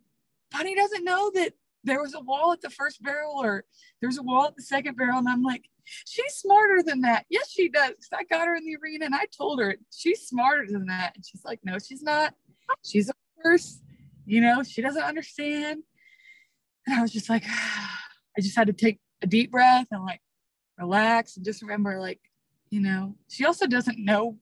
Bunny 0.51 0.75
doesn't 0.75 1.05
know 1.05 1.31
that 1.35 1.55
there 1.85 2.01
was 2.01 2.15
a 2.15 2.21
wall 2.21 2.53
at 2.53 2.61
the 2.61 2.69
first 2.69 3.03
barrel 3.03 3.43
or 3.43 3.65
there's 4.01 4.19
a 4.19 4.23
wall 4.23 4.45
at 4.45 4.57
the 4.57 4.63
second 4.63 4.97
barrel. 4.97 5.19
And 5.19 5.29
I'm 5.29 5.43
like, 5.43 5.65
she's 6.07 6.35
smarter 6.35 6.83
than 6.83 7.01
that. 7.01 7.25
Yes, 7.31 7.51
she 7.51 7.71
does. 7.71 7.95
I 8.13 8.25
got 8.25 8.47
her 8.47 8.55
in 8.55 8.65
the 8.65 8.77
arena 8.77 9.07
and 9.07 9.15
I 9.15 9.25
told 9.37 9.59
her 9.61 9.77
she's 9.91 10.21
smarter 10.21 10.67
than 10.69 10.87
that. 10.87 11.13
And 11.15 11.25
she's 11.25 11.45
like, 11.45 11.61
no, 11.65 11.79
she's 11.79 12.03
not. 12.03 12.35
She's 12.85 13.09
a 13.09 13.15
horse. 13.43 13.81
You 14.27 14.43
know, 14.43 14.63
she 14.63 14.83
doesn't 14.83 15.03
understand. 15.03 15.83
And 16.87 16.99
I 16.99 17.01
was 17.01 17.11
just 17.11 17.31
like, 17.31 17.45
I 17.49 18.41
just 18.41 18.57
had 18.57 18.67
to 18.67 18.75
take 18.75 19.01
a 19.23 19.27
deep 19.27 19.51
breath 19.51 19.87
and 19.91 20.05
like 20.05 20.21
relax 20.79 21.37
and 21.37 21.45
just 21.45 21.63
remember, 21.63 21.99
like, 21.99 22.21
you 22.73 22.81
know, 22.81 23.15
she 23.29 23.45
also 23.45 23.67
doesn't 23.67 24.03
know 24.03 24.39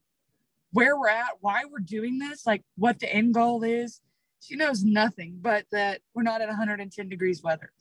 where 0.71 0.97
we're 0.97 1.09
at, 1.09 1.33
why 1.41 1.63
we're 1.69 1.79
doing 1.79 2.17
this, 2.17 2.47
like 2.47 2.63
what 2.77 2.97
the 2.97 3.13
end 3.13 3.33
goal 3.33 3.61
is. 3.61 3.99
She 4.39 4.55
knows 4.55 4.85
nothing 4.85 5.39
but 5.41 5.65
that 5.73 5.99
we're 6.15 6.23
not 6.23 6.41
at 6.41 6.47
110 6.47 7.09
degrees 7.09 7.43
weather. 7.43 7.73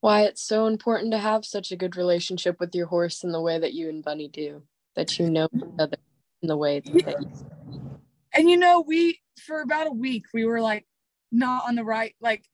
Why 0.00 0.24
it's 0.24 0.42
so 0.42 0.66
important 0.66 1.12
to 1.12 1.18
have 1.18 1.46
such 1.46 1.72
a 1.72 1.76
good 1.76 1.96
relationship 1.96 2.60
with 2.60 2.74
your 2.74 2.88
horse 2.88 3.24
in 3.24 3.32
the 3.32 3.40
way 3.40 3.58
that 3.58 3.72
you 3.72 3.88
and 3.88 4.04
Bunny 4.04 4.28
do, 4.28 4.64
that 4.96 5.18
you 5.18 5.30
know 5.30 5.48
each 5.56 5.64
other 5.78 5.96
in 6.42 6.48
the 6.48 6.58
way 6.58 6.80
that 6.80 6.94
you. 6.94 7.32
And 8.34 8.50
you 8.50 8.58
know, 8.58 8.82
we 8.82 9.18
for 9.46 9.62
about 9.62 9.86
a 9.86 9.92
week 9.92 10.26
we 10.34 10.44
were 10.44 10.60
like 10.60 10.86
not 11.32 11.64
on 11.66 11.74
the 11.74 11.84
right. 11.84 12.14
Like 12.20 12.44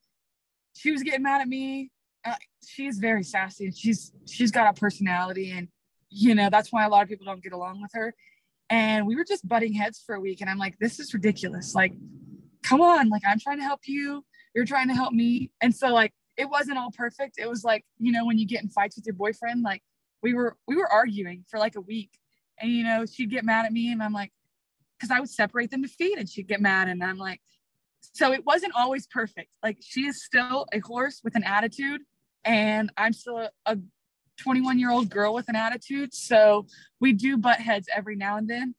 she 0.77 0.93
was 0.93 1.03
getting 1.03 1.25
mad 1.25 1.41
at 1.41 1.49
me. 1.49 1.91
Uh, 2.25 2.35
she's 2.67 2.99
very 2.99 3.23
sassy 3.23 3.67
and 3.67 3.77
she's 3.77 4.13
she's 4.27 4.51
got 4.51 4.67
a 4.67 4.81
personality 4.81 5.51
and 5.51 5.69
you 6.11 6.35
know 6.35 6.49
that's 6.51 6.73
why 6.73 6.85
a 6.85 6.89
lot 6.89 7.03
of 7.03 7.09
people 7.09 7.27
don't 7.27 7.43
get 7.43 7.53
along 7.53 7.83
with 7.83 7.91
her. 7.95 8.15
And 8.71 9.07
we 9.07 9.15
were 9.15 9.25
just 9.25 9.47
butting 9.47 9.75
heads 9.75 10.03
for 10.05 10.15
a 10.15 10.21
week 10.21 10.41
and 10.41 10.49
i'm 10.49 10.59
like 10.59 10.79
this 10.79 10.99
is 10.99 11.13
ridiculous. 11.13 11.75
Like 11.75 11.93
come 12.63 12.81
on 12.81 13.09
like 13.09 13.23
i'm 13.27 13.39
trying 13.39 13.59
to 13.59 13.65
help 13.65 13.81
you. 13.87 14.25
You're 14.55 14.65
trying 14.65 14.89
to 14.89 14.95
help 14.95 15.13
me. 15.13 15.51
And 15.61 15.75
so 15.75 15.89
like 15.89 16.13
it 16.37 16.49
wasn't 16.49 16.79
all 16.79 16.91
perfect. 16.91 17.39
It 17.39 17.49
was 17.49 17.65
like 17.65 17.85
you 17.99 18.13
know 18.13 18.25
when 18.25 18.39
you 18.39 18.47
get 18.47 18.63
in 18.63 18.69
fights 18.71 18.97
with 18.97 19.07
your 19.07 19.15
boyfriend 19.15 19.63
like 19.63 19.83
we 20.23 20.35
were 20.35 20.57
we 20.67 20.77
were 20.77 20.91
arguing 20.91 21.45
for 21.51 21.59
like 21.59 21.77
a 21.77 21.81
week. 21.81 22.11
And 22.59 22.71
you 22.71 22.85
know 22.85 23.05
she'd 23.07 23.31
get 23.31 23.45
mad 23.45 23.67
at 23.67 23.73
me 23.73 23.93
and 23.93 24.03
i'm 24.03 24.13
like 24.13 24.33
because 24.97 25.11
i 25.11 25.19
would 25.19 25.29
separate 25.29 25.73
them 25.73 25.83
to 25.83 25.89
feed 25.89 26.19
and 26.19 26.29
she'd 26.29 26.47
get 26.47 26.61
mad 26.61 26.89
and 26.89 27.03
i'm 27.03 27.19
like 27.19 27.41
so 28.13 28.33
it 28.33 28.45
wasn't 28.45 28.73
always 28.77 29.07
perfect. 29.07 29.51
Like 29.63 29.79
she 29.81 30.07
is 30.07 30.25
still 30.25 30.67
a 30.73 30.79
horse 30.81 31.21
with 31.25 31.35
an 31.37 31.45
attitude 31.45 32.03
and 32.45 32.91
I'm 32.97 33.13
still 33.13 33.39
a, 33.39 33.51
a 33.67 33.79
21 34.39 34.79
year 34.79 34.91
old 34.91 35.11
girl 35.11 35.35
with 35.35 35.49
an 35.49 35.57
attitude. 35.57 36.15
So 36.15 36.67
we 37.01 37.13
do 37.13 37.37
butt 37.37 37.61
heads 37.61 37.89
every 37.95 38.17
now 38.17 38.37
and 38.37 38.49
then, 38.49 38.75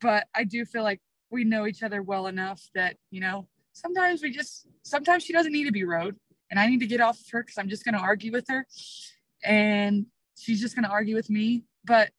but 0.00 0.26
I 0.34 0.44
do 0.44 0.64
feel 0.64 0.82
like 0.82 1.00
we 1.30 1.44
know 1.44 1.66
each 1.66 1.82
other 1.82 2.02
well 2.02 2.26
enough 2.26 2.62
that, 2.74 2.96
you 3.10 3.20
know, 3.20 3.46
sometimes 3.72 4.22
we 4.22 4.30
just, 4.30 4.66
sometimes 4.82 5.24
she 5.24 5.32
doesn't 5.32 5.52
need 5.52 5.64
to 5.64 5.72
be 5.72 5.84
rode 5.84 6.16
and 6.50 6.58
I 6.58 6.66
need 6.66 6.80
to 6.80 6.86
get 6.86 7.00
off 7.00 7.20
of 7.20 7.26
her 7.30 7.42
because 7.42 7.58
I'm 7.58 7.68
just 7.68 7.84
going 7.84 7.94
to 7.94 8.00
argue 8.00 8.32
with 8.32 8.46
her 8.48 8.66
and 9.44 10.06
she's 10.36 10.60
just 10.60 10.74
going 10.74 10.84
to 10.84 10.90
argue 10.90 11.14
with 11.14 11.30
me. 11.30 11.64
But 11.84 12.10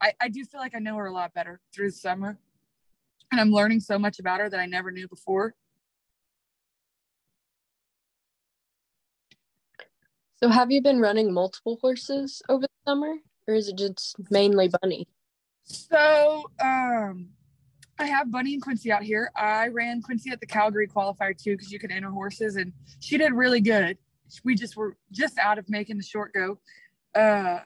I, 0.00 0.12
I 0.20 0.28
do 0.28 0.44
feel 0.44 0.60
like 0.60 0.74
I 0.74 0.78
know 0.78 0.96
her 0.96 1.06
a 1.06 1.12
lot 1.12 1.34
better 1.34 1.60
through 1.74 1.90
the 1.90 1.96
summer 1.96 2.38
and 3.32 3.40
I'm 3.40 3.50
learning 3.50 3.80
so 3.80 3.98
much 3.98 4.18
about 4.18 4.40
her 4.40 4.48
that 4.48 4.60
I 4.60 4.66
never 4.66 4.92
knew 4.92 5.08
before. 5.08 5.54
So 10.36 10.48
have 10.48 10.70
you 10.70 10.82
been 10.82 11.00
running 11.00 11.32
multiple 11.32 11.78
horses 11.80 12.42
over 12.48 12.62
the 12.62 12.90
summer 12.90 13.14
or 13.46 13.54
is 13.54 13.68
it 13.68 13.78
just 13.78 14.16
mainly 14.30 14.68
Bunny? 14.68 15.08
So 15.64 16.50
um 16.62 17.28
I 17.98 18.06
have 18.06 18.30
Bunny 18.30 18.54
and 18.54 18.62
Quincy 18.62 18.90
out 18.90 19.04
here. 19.04 19.30
I 19.36 19.68
ran 19.68 20.02
Quincy 20.02 20.30
at 20.30 20.40
the 20.40 20.46
Calgary 20.46 20.88
qualifier 20.88 21.36
too 21.40 21.52
because 21.52 21.70
you 21.70 21.78
can 21.78 21.92
enter 21.92 22.10
horses 22.10 22.56
and 22.56 22.72
she 23.00 23.16
did 23.16 23.32
really 23.32 23.60
good. 23.60 23.96
We 24.42 24.56
just 24.56 24.76
were 24.76 24.96
just 25.12 25.38
out 25.38 25.58
of 25.58 25.68
making 25.68 25.96
the 25.96 26.02
short 26.02 26.32
go. 26.34 26.58
Uh 27.14 27.60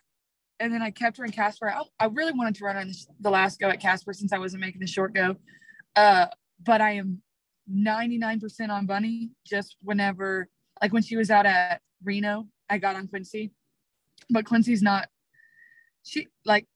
and 0.60 0.72
then 0.72 0.82
I 0.82 0.90
kept 0.90 1.16
her 1.18 1.24
in 1.24 1.30
Casper. 1.30 1.70
I, 1.70 1.82
I 2.00 2.06
really 2.06 2.32
wanted 2.32 2.56
to 2.56 2.64
run 2.64 2.76
on 2.76 2.92
the 3.20 3.30
last 3.30 3.60
go 3.60 3.68
at 3.68 3.80
Casper 3.80 4.12
since 4.12 4.32
I 4.32 4.38
wasn't 4.38 4.60
making 4.60 4.80
the 4.80 4.86
short 4.86 5.14
go. 5.14 5.36
Uh, 5.94 6.26
but 6.64 6.80
I 6.80 6.92
am 6.92 7.22
99% 7.72 8.70
on 8.70 8.86
Bunny 8.86 9.30
just 9.46 9.76
whenever, 9.82 10.48
like 10.82 10.92
when 10.92 11.02
she 11.02 11.16
was 11.16 11.30
out 11.30 11.46
at 11.46 11.80
Reno 12.02 12.48
I 12.70 12.78
got 12.78 12.96
on 12.96 13.08
Quincy, 13.08 13.52
but 14.30 14.44
Quincy's 14.44 14.82
not. 14.82 15.08
She 16.02 16.26
like, 16.44 16.66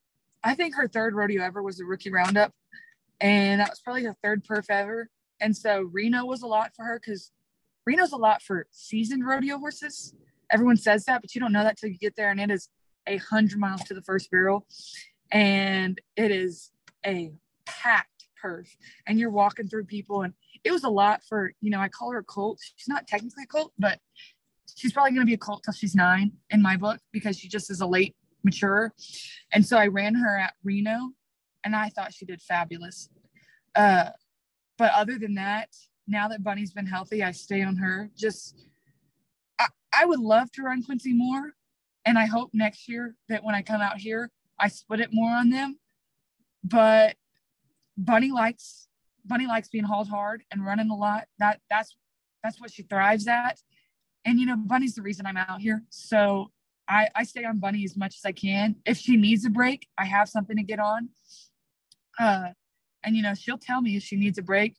I 0.43 0.55
think 0.55 0.75
her 0.75 0.89
third 0.89 1.15
rodeo 1.15 1.43
ever 1.43 1.63
was 1.63 1.79
the 1.79 1.85
rookie 1.85 2.11
roundup, 2.11 2.53
and 3.21 3.61
that 3.61 3.71
was 3.71 3.81
probably 3.81 4.05
her 4.05 4.17
third 4.23 4.45
perf 4.45 4.67
ever. 4.69 5.09
And 5.41 5.57
so 5.57 5.83
Reno 5.83 6.25
was 6.25 6.43
a 6.43 6.47
lot 6.47 6.73
for 6.75 6.85
her 6.85 7.01
because 7.01 7.31
Reno's 7.87 8.13
a 8.13 8.17
lot 8.17 8.43
for 8.43 8.67
seasoned 8.71 9.27
rodeo 9.27 9.59
horses. 9.59 10.15
Everyone 10.51 10.77
says 10.77 11.05
that, 11.05 11.21
but 11.21 11.35
you 11.35 11.41
don't 11.41 11.53
know 11.53 11.65
that 11.65 11.79
till 11.79 11.91
you 11.91 11.99
get 11.99 12.17
there, 12.17 12.31
and 12.31 12.41
it 12.41 12.51
is 12.51 12.69
a 13.07 13.17
hundred 13.17 13.59
miles 13.59 13.83
to 13.85 13.95
the 13.95 14.03
first 14.03 14.31
barrel, 14.31 14.67
and 15.31 16.01
it 16.17 16.31
is 16.31 16.71
a 17.05 17.33
packed 17.67 18.27
perf, 18.43 18.69
and 19.07 19.19
you're 19.19 19.31
walking 19.31 19.67
through 19.67 19.85
people, 19.85 20.23
and 20.23 20.35
it 20.65 20.71
was 20.71 20.85
a 20.85 20.91
lot 20.91 21.23
for 21.29 21.53
you 21.61 21.71
know. 21.71 21.81
I 21.81 21.89
call 21.89 22.13
her 22.13 22.19
a 22.19 22.25
colt. 22.25 22.61
She's 22.77 22.89
not 22.89 23.09
technically 23.09 23.45
a 23.45 23.47
colt, 23.47 23.73
but 23.79 23.99
she's 24.75 24.93
probably 24.93 25.13
going 25.13 25.23
to 25.23 25.31
be 25.31 25.35
a 25.35 25.39
cult 25.39 25.63
till 25.65 25.75
she's 25.75 25.95
nine 25.95 26.33
in 26.51 26.63
my 26.63 26.77
book 26.77 26.99
because 27.13 27.39
she 27.39 27.49
just 27.49 27.71
is 27.71 27.81
a 27.81 27.87
late 27.87 28.15
mature. 28.45 28.93
And 29.53 29.65
so 29.65 29.77
I 29.77 29.87
ran 29.87 30.15
her 30.15 30.39
at 30.39 30.55
Reno 30.65 31.11
and 31.65 31.77
I 31.77 31.91
thought 31.91 32.13
she 32.13 32.25
did 32.25 32.43
fabulous. 32.43 33.09
Uh, 33.75 34.11
but 34.79 34.93
other 34.95 35.19
than 35.19 35.35
that, 35.35 35.69
now 36.07 36.29
that 36.29 36.43
Bunny's 36.43 36.73
been 36.73 36.87
healthy, 36.87 37.23
I 37.23 37.31
stay 37.33 37.63
on 37.63 37.77
her. 37.77 38.11
Just, 38.17 38.67
I, 39.59 39.69
I 39.95 40.05
would 40.05 40.19
love 40.19 40.51
to 40.53 40.63
run 40.63 40.83
Quincy 40.83 41.13
more. 41.13 41.53
And 42.05 42.19
I 42.19 42.27
hope 42.27 42.51
next 42.53 42.89
year 42.89 43.15
that 43.29 43.45
when 43.45 43.55
I 43.55 43.63
come 43.63 43.81
out 43.81 43.99
here, 43.99 44.31
I 44.59 44.69
split 44.69 45.01
it 45.01 45.11
more 45.13 45.31
on 45.31 45.51
them. 45.51 45.79
But 46.65 47.17
Bunny 47.97 48.33
likes 48.33 48.89
Bunny 49.25 49.47
likes 49.47 49.69
being 49.69 49.85
hauled 49.85 50.09
hard 50.09 50.43
and 50.51 50.65
running 50.65 50.91
a 50.91 50.97
lot. 50.97 51.27
That 51.39 51.61
that's 51.71 51.97
that's 52.43 52.61
what 52.61 52.73
she 52.73 52.83
thrives 52.83 53.29
at. 53.29 53.61
And 54.25 54.39
you 54.39 54.47
know, 54.47 54.57
Bunny's 54.57 54.95
the 54.95 55.03
reason 55.03 55.27
I'm 55.27 55.37
out 55.37 55.61
here. 55.61 55.83
So 55.91 56.51
I, 56.89 57.09
I 57.15 57.25
stay 57.25 57.45
on 57.45 57.59
Bunny 57.59 57.85
as 57.85 57.97
much 57.97 58.17
as 58.17 58.25
I 58.25 58.33
can. 58.33 58.77
If 58.85 58.99
she 58.99 59.17
needs 59.17 59.45
a 59.45 59.51
break, 59.51 59.87
I 59.99 60.05
have 60.05 60.29
something 60.29 60.57
to 60.57 60.63
get 60.63 60.79
on. 60.79 61.09
Uh, 62.19 62.49
and 63.05 63.17
you 63.17 63.23
know, 63.23 63.35
she'll 63.35 63.59
tell 63.59 63.81
me 63.81 63.97
if 63.97 64.03
she 64.03 64.17
needs 64.17 64.39
a 64.39 64.43
break. 64.43 64.77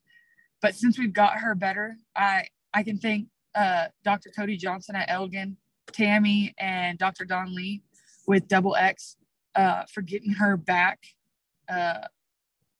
But 0.61 0.75
since 0.75 0.97
we've 0.97 1.13
got 1.13 1.39
her 1.39 1.55
better, 1.55 1.97
I 2.15 2.47
I 2.73 2.83
can 2.83 2.97
thank 2.97 3.27
uh, 3.55 3.87
Dr. 4.03 4.31
Cody 4.35 4.57
Johnson 4.57 4.95
at 4.95 5.09
Elgin, 5.09 5.57
Tammy, 5.91 6.53
and 6.57 6.97
Dr. 6.97 7.25
Don 7.25 7.53
Lee 7.53 7.83
with 8.27 8.47
Double 8.47 8.75
X 8.75 9.17
uh, 9.55 9.83
for 9.93 10.01
getting 10.01 10.31
her 10.33 10.57
back 10.57 10.99
uh, 11.69 12.01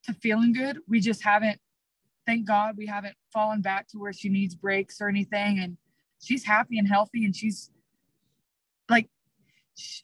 to 0.06 0.14
feeling 0.14 0.54
good. 0.54 0.80
We 0.88 1.00
just 1.00 1.24
haven't, 1.24 1.60
thank 2.26 2.48
God, 2.48 2.76
we 2.78 2.86
haven't 2.86 3.16
fallen 3.32 3.62
back 3.62 3.88
to 3.90 3.98
where 3.98 4.14
she 4.14 4.30
needs 4.30 4.56
breaks 4.56 5.00
or 5.02 5.10
anything. 5.10 5.60
And 5.60 5.78
she's 6.24 6.46
happy 6.46 6.78
and 6.78 6.88
healthy 6.88 7.26
and 7.26 7.36
she's 7.36 7.70
like 8.90 9.10
she, 9.76 10.04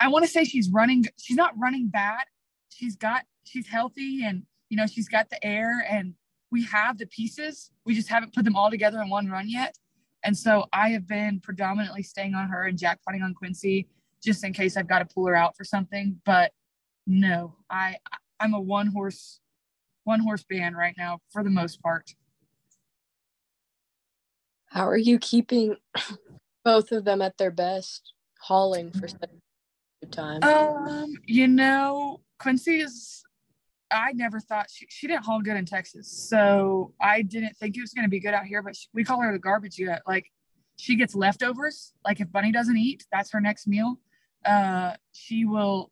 I 0.00 0.08
want 0.08 0.24
to 0.24 0.30
say 0.30 0.44
she's 0.44 0.70
running 0.70 1.04
she's 1.18 1.36
not 1.36 1.54
running 1.58 1.88
bad. 1.88 2.24
She's 2.70 2.96
got 2.96 3.24
she's 3.44 3.66
healthy 3.66 4.24
and 4.24 4.42
you 4.68 4.76
know 4.76 4.86
she's 4.86 5.08
got 5.08 5.30
the 5.30 5.44
air 5.44 5.84
and 5.88 6.14
we 6.50 6.64
have 6.64 6.98
the 6.98 7.06
pieces. 7.06 7.70
We 7.84 7.94
just 7.94 8.08
haven't 8.08 8.34
put 8.34 8.44
them 8.44 8.56
all 8.56 8.70
together 8.70 9.00
in 9.00 9.08
one 9.08 9.28
run 9.28 9.48
yet. 9.48 9.76
And 10.22 10.36
so 10.36 10.66
I 10.72 10.90
have 10.90 11.06
been 11.06 11.40
predominantly 11.40 12.02
staying 12.02 12.34
on 12.34 12.48
her 12.48 12.64
and 12.64 12.78
jackpotting 12.78 13.22
on 13.22 13.34
Quincy 13.34 13.88
just 14.22 14.44
in 14.44 14.52
case 14.52 14.76
I've 14.76 14.88
got 14.88 14.98
to 15.00 15.04
pull 15.04 15.26
her 15.26 15.36
out 15.36 15.56
for 15.56 15.64
something. 15.64 16.20
But 16.24 16.52
no, 17.06 17.54
I 17.70 17.96
I'm 18.40 18.54
a 18.54 18.60
one 18.60 18.88
horse 18.88 19.40
one 20.04 20.20
horse 20.20 20.44
band 20.44 20.76
right 20.76 20.94
now 20.96 21.20
for 21.32 21.42
the 21.42 21.50
most 21.50 21.82
part. 21.82 22.14
How 24.76 24.86
are 24.86 24.98
you 24.98 25.18
keeping 25.18 25.76
both 26.64 26.92
of 26.92 27.06
them 27.06 27.22
at 27.22 27.38
their 27.38 27.50
best, 27.50 28.12
hauling 28.42 28.92
for 28.92 29.08
such 29.08 29.30
a 30.02 30.06
time? 30.06 30.42
Um, 30.42 31.14
you 31.24 31.48
know, 31.48 32.20
Quincy 32.38 32.80
is 32.80 33.22
I 33.90 34.12
never 34.12 34.38
thought 34.38 34.66
she, 34.70 34.86
she 34.90 35.06
didn't 35.06 35.24
haul 35.24 35.40
good 35.40 35.56
in 35.56 35.64
Texas. 35.64 36.12
So 36.28 36.92
I 37.00 37.22
didn't 37.22 37.56
think 37.56 37.78
it 37.78 37.80
was 37.80 37.94
going 37.94 38.04
to 38.04 38.10
be 38.10 38.20
good 38.20 38.34
out 38.34 38.44
here, 38.44 38.60
but 38.60 38.76
she, 38.76 38.88
we 38.92 39.02
call 39.02 39.18
her 39.22 39.32
the 39.32 39.38
garbage 39.38 39.80
gut. 39.82 40.02
Like 40.06 40.30
she 40.76 40.94
gets 40.96 41.14
leftovers. 41.14 41.94
Like 42.04 42.20
if 42.20 42.30
Bunny 42.30 42.52
doesn't 42.52 42.76
eat, 42.76 43.06
that's 43.10 43.32
her 43.32 43.40
next 43.40 43.66
meal. 43.66 43.98
Uh, 44.44 44.92
she 45.12 45.46
will, 45.46 45.90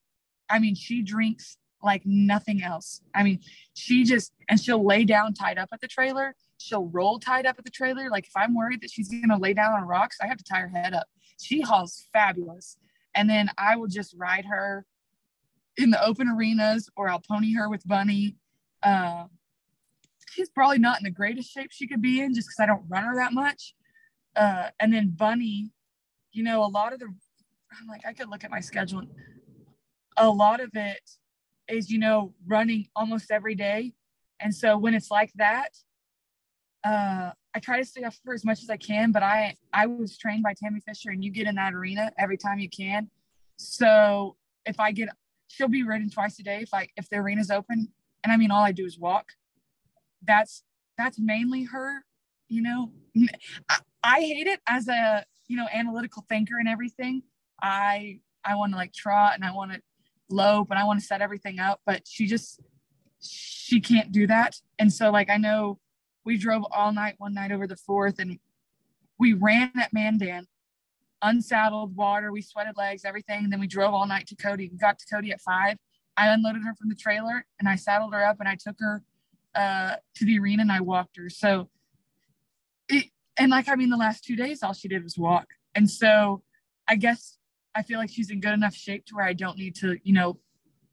I 0.51 0.59
mean, 0.59 0.75
she 0.75 1.01
drinks 1.01 1.57
like 1.83 2.03
nothing 2.05 2.63
else. 2.63 3.01
I 3.15 3.23
mean, 3.23 3.41
she 3.73 4.05
just, 4.05 4.35
and 4.51 4.61
she'll 4.61 4.85
lay 4.85 5.07
down 5.07 5.33
tied 5.33 5.57
up 5.57 5.71
at 5.73 5.81
the 5.81 5.89
trailer. 5.89 6.35
She'll 6.65 6.89
roll 6.89 7.19
tied 7.19 7.45
up 7.45 7.57
at 7.59 7.65
the 7.65 7.71
trailer. 7.71 8.09
Like 8.09 8.27
if 8.27 8.35
I'm 8.35 8.55
worried 8.55 8.81
that 8.81 8.91
she's 8.91 9.11
to 9.11 9.37
lay 9.37 9.53
down 9.53 9.75
on 9.75 9.83
rocks, 9.83 10.17
I 10.23 10.27
have 10.27 10.39
to 10.39 10.45
tie 10.45 10.61
her 10.61 10.69
head 10.69 10.95
up. 10.95 11.09
She 11.39 11.61
hauls 11.61 12.09
fabulous. 12.11 12.79
And 13.15 13.29
then 13.29 13.51
I 13.59 13.77
will 13.77 13.87
just 13.87 14.15
ride 14.17 14.47
her 14.47 14.87
in 15.77 15.91
the 15.91 16.03
open 16.03 16.27
arenas 16.27 16.89
or 16.97 17.11
I'll 17.11 17.21
pony 17.21 17.53
her 17.53 17.69
with 17.69 17.87
Bunny. 17.87 18.37
Uh, 18.83 19.25
she's 20.31 20.49
probably 20.49 20.79
not 20.79 20.99
in 20.99 21.05
the 21.05 21.11
greatest 21.11 21.53
shape 21.53 21.71
she 21.71 21.87
could 21.87 22.01
be 22.01 22.23
in 22.23 22.35
just 22.35 22.49
because 22.49 22.61
I 22.61 22.67
don't 22.67 22.85
run 22.89 23.05
her 23.05 23.15
that 23.17 23.35
much. 23.35 23.75
Uh, 24.35 24.69
and 24.81 24.91
then 24.93 25.11
Bunny, 25.11 25.71
you 26.33 26.43
know, 26.45 26.65
a 26.65 26.67
lot 26.67 26.95
of 26.95 26.99
the, 26.99 27.07
I'm 27.07 27.87
like, 27.89 28.07
I 28.07 28.15
could 28.15 28.31
look 28.31 28.43
at 28.43 28.51
my 28.51 28.61
schedule. 28.61 29.03
A 30.17 30.31
lot 30.31 30.61
of 30.61 30.71
it 30.73 31.11
is, 31.69 31.91
you 31.91 31.99
know, 31.99 32.33
running 32.47 32.89
almost 32.97 33.31
every 33.31 33.55
day. 33.55 33.93
And 34.41 34.55
so 34.55 34.79
when 34.79 34.95
it's 34.95 35.11
like 35.11 35.33
that, 35.35 35.77
uh, 36.85 37.31
I 37.55 37.61
try 37.61 37.79
to 37.79 37.85
stay 37.85 38.03
up 38.03 38.13
for 38.25 38.35
as 38.35 38.45
much 38.45 38.63
as 38.63 38.69
I 38.69 38.77
can, 38.77 39.11
but 39.11 39.23
I 39.23 39.57
I 39.73 39.87
was 39.87 40.19
trained 40.19 40.43
by 40.43 40.55
Tammy 40.55 40.81
Fisher, 40.81 41.11
and 41.11 41.25
you 41.25 41.31
get 41.31 41.47
in 41.47 41.55
that 41.55 41.75
arena 41.75 42.13
every 42.19 42.37
time 42.37 42.59
you 42.59 42.69
can. 42.69 43.09
So 43.57 44.37
if 44.67 44.79
I 44.79 44.93
get, 44.93 45.09
she'll 45.49 45.69
be 45.69 45.83
ridden 45.83 46.11
twice 46.11 46.39
a 46.39 46.43
day 46.43 46.61
if 46.63 46.75
I 46.75 46.89
if 46.97 47.09
the 47.09 47.17
arena's 47.17 47.51
open, 47.51 47.89
and 48.23 48.33
I 48.33 48.37
mean 48.37 48.51
all 48.51 48.63
I 48.63 48.73
do 48.73 48.85
is 48.85 48.99
walk. 48.99 49.27
That's 50.23 50.63
that's 50.99 51.19
mainly 51.19 51.65
her. 51.65 52.05
You 52.49 52.63
know, 52.63 52.93
I, 53.71 53.79
I 54.03 54.21
hate 54.21 54.47
it 54.47 54.61
as 54.69 54.89
a 54.89 55.25
you 55.49 55.57
know 55.57 55.67
analytical 55.73 56.25
thinker 56.29 56.59
and 56.59 56.69
everything. 56.69 57.23
I 57.63 58.21
I 58.45 58.57
want 58.57 58.73
to 58.73 58.77
like 58.77 58.93
trot 58.93 59.35
and 59.37 59.45
I 59.45 59.53
want 59.53 59.73
to 59.73 59.81
lope 60.29 60.69
and 60.71 60.79
I 60.79 60.85
want 60.85 61.01
to 61.01 61.07
set 61.07 61.23
everything 61.23 61.61
up, 61.61 61.81
but 61.87 62.03
she 62.07 62.27
just 62.27 62.61
she 63.21 63.81
can't 63.81 64.13
do 64.13 64.27
that. 64.27 64.57
And 64.79 64.93
so 64.93 65.11
like 65.11 65.31
I 65.31 65.39
know 65.39 65.79
we 66.25 66.39
drove 66.39 66.65
all 66.73 66.93
night 66.93 67.15
one 67.19 67.35
night 67.35 67.53
over 67.53 67.67
the 67.67 67.77
fourth 67.77 68.19
and 68.19 68.39
we 69.19 69.33
ran 69.33 69.73
at 69.81 69.93
Mandan, 69.93 70.47
unsaddled, 71.23 71.97
water, 71.97 72.33
we 72.33 72.43
sweated 72.43 72.77
legs, 72.77 73.05
everything. 73.05 73.45
And 73.45 73.53
then 73.53 73.61
we 73.61 73.67
drove 73.67 73.95
all 73.95 74.07
night 74.07 74.27
to 74.29 74.37
Cody. 74.37 74.69
We 74.71 74.79
got 74.79 74.99
to 74.99 75.07
Cody 75.13 75.33
at 75.33 75.41
five. 75.41 75.77
I 76.17 76.29
unloaded 76.29 76.63
her 76.65 76.75
from 76.75 76.89
the 76.89 76.95
trailer 76.95 77.45
and 77.59 77.69
I 77.69 77.77
saddled 77.77 78.13
her 78.15 78.25
up 78.25 78.37
and 78.41 78.49
I 78.49 78.57
took 78.57 78.77
her 78.79 79.03
uh, 79.55 79.95
to 80.17 80.25
the 80.25 80.39
arena 80.39 80.63
and 80.63 80.73
I 80.73 80.81
walked 80.81 81.17
her. 81.17 81.29
So 81.29 81.69
it, 82.89 83.07
and 83.37 83.51
like, 83.51 83.69
I 83.69 83.75
mean, 83.75 83.91
the 83.91 83.97
last 83.97 84.25
two 84.25 84.37
days, 84.37 84.63
all 84.63 84.73
she 84.73 84.89
did 84.89 85.03
was 85.03 85.19
walk. 85.19 85.47
And 85.75 85.91
so 85.91 86.43
I 86.89 86.97
guess 86.97 87.39
I 87.75 87.83
feel 87.83 87.99
like 87.99 88.11
she's 88.11 88.31
in 88.31 88.41
good 88.41 88.53
enough 88.53 88.75
shape 88.75 89.07
to 89.07 89.17
where 89.17 89.25
I 89.25 89.33
don't 89.33 89.59
need 89.59 89.75
to, 89.77 89.99
you 90.05 90.13
know, 90.13 90.39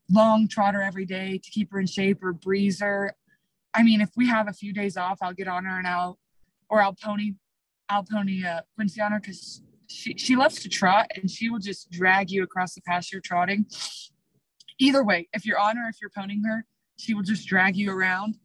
long 0.10 0.48
trot 0.48 0.74
her 0.74 0.82
every 0.82 1.06
day 1.06 1.40
to 1.42 1.52
keep 1.52 1.72
her 1.72 1.80
in 1.80 1.88
shape 1.88 2.24
or 2.24 2.34
breeze 2.34 2.82
her. 2.82 3.16
I 3.74 3.84
mean, 3.84 4.02
if 4.02 4.10
we 4.16 4.28
have 4.28 4.48
a 4.48 4.54
few 4.54 4.74
days 4.74 4.98
off, 4.98 5.20
I'll 5.22 5.34
get 5.34 5.48
on 5.48 5.66
her 5.66 5.78
and 5.78 5.88
I'll, 5.88 6.20
or 6.70 6.82
I'll 6.82 6.96
pony, 6.96 7.34
I'll 7.90 8.04
pony 8.04 8.46
uh, 8.46 8.62
Quincy 8.76 9.02
on 9.02 9.12
her 9.12 9.20
because 9.20 9.62
she, 9.88 10.18
she 10.18 10.36
loves 10.36 10.60
to 10.62 10.70
trot 10.70 11.08
and 11.16 11.30
she 11.30 11.50
will 11.50 11.60
just 11.60 11.90
drag 11.92 12.32
you 12.32 12.44
across 12.44 12.76
the 12.76 12.82
pasture 12.82 13.20
trotting. 13.20 13.66
Either 14.80 15.04
way, 15.04 15.28
if 15.34 15.46
you're 15.46 15.60
on 15.60 15.78
her, 15.78 15.88
if 15.90 15.98
you're 16.02 16.10
ponying 16.10 16.42
her, 16.46 16.66
she 16.98 17.14
will 17.14 17.24
just 17.24 17.48
drag 17.48 17.76
you 17.76 17.92
around. 17.92 18.38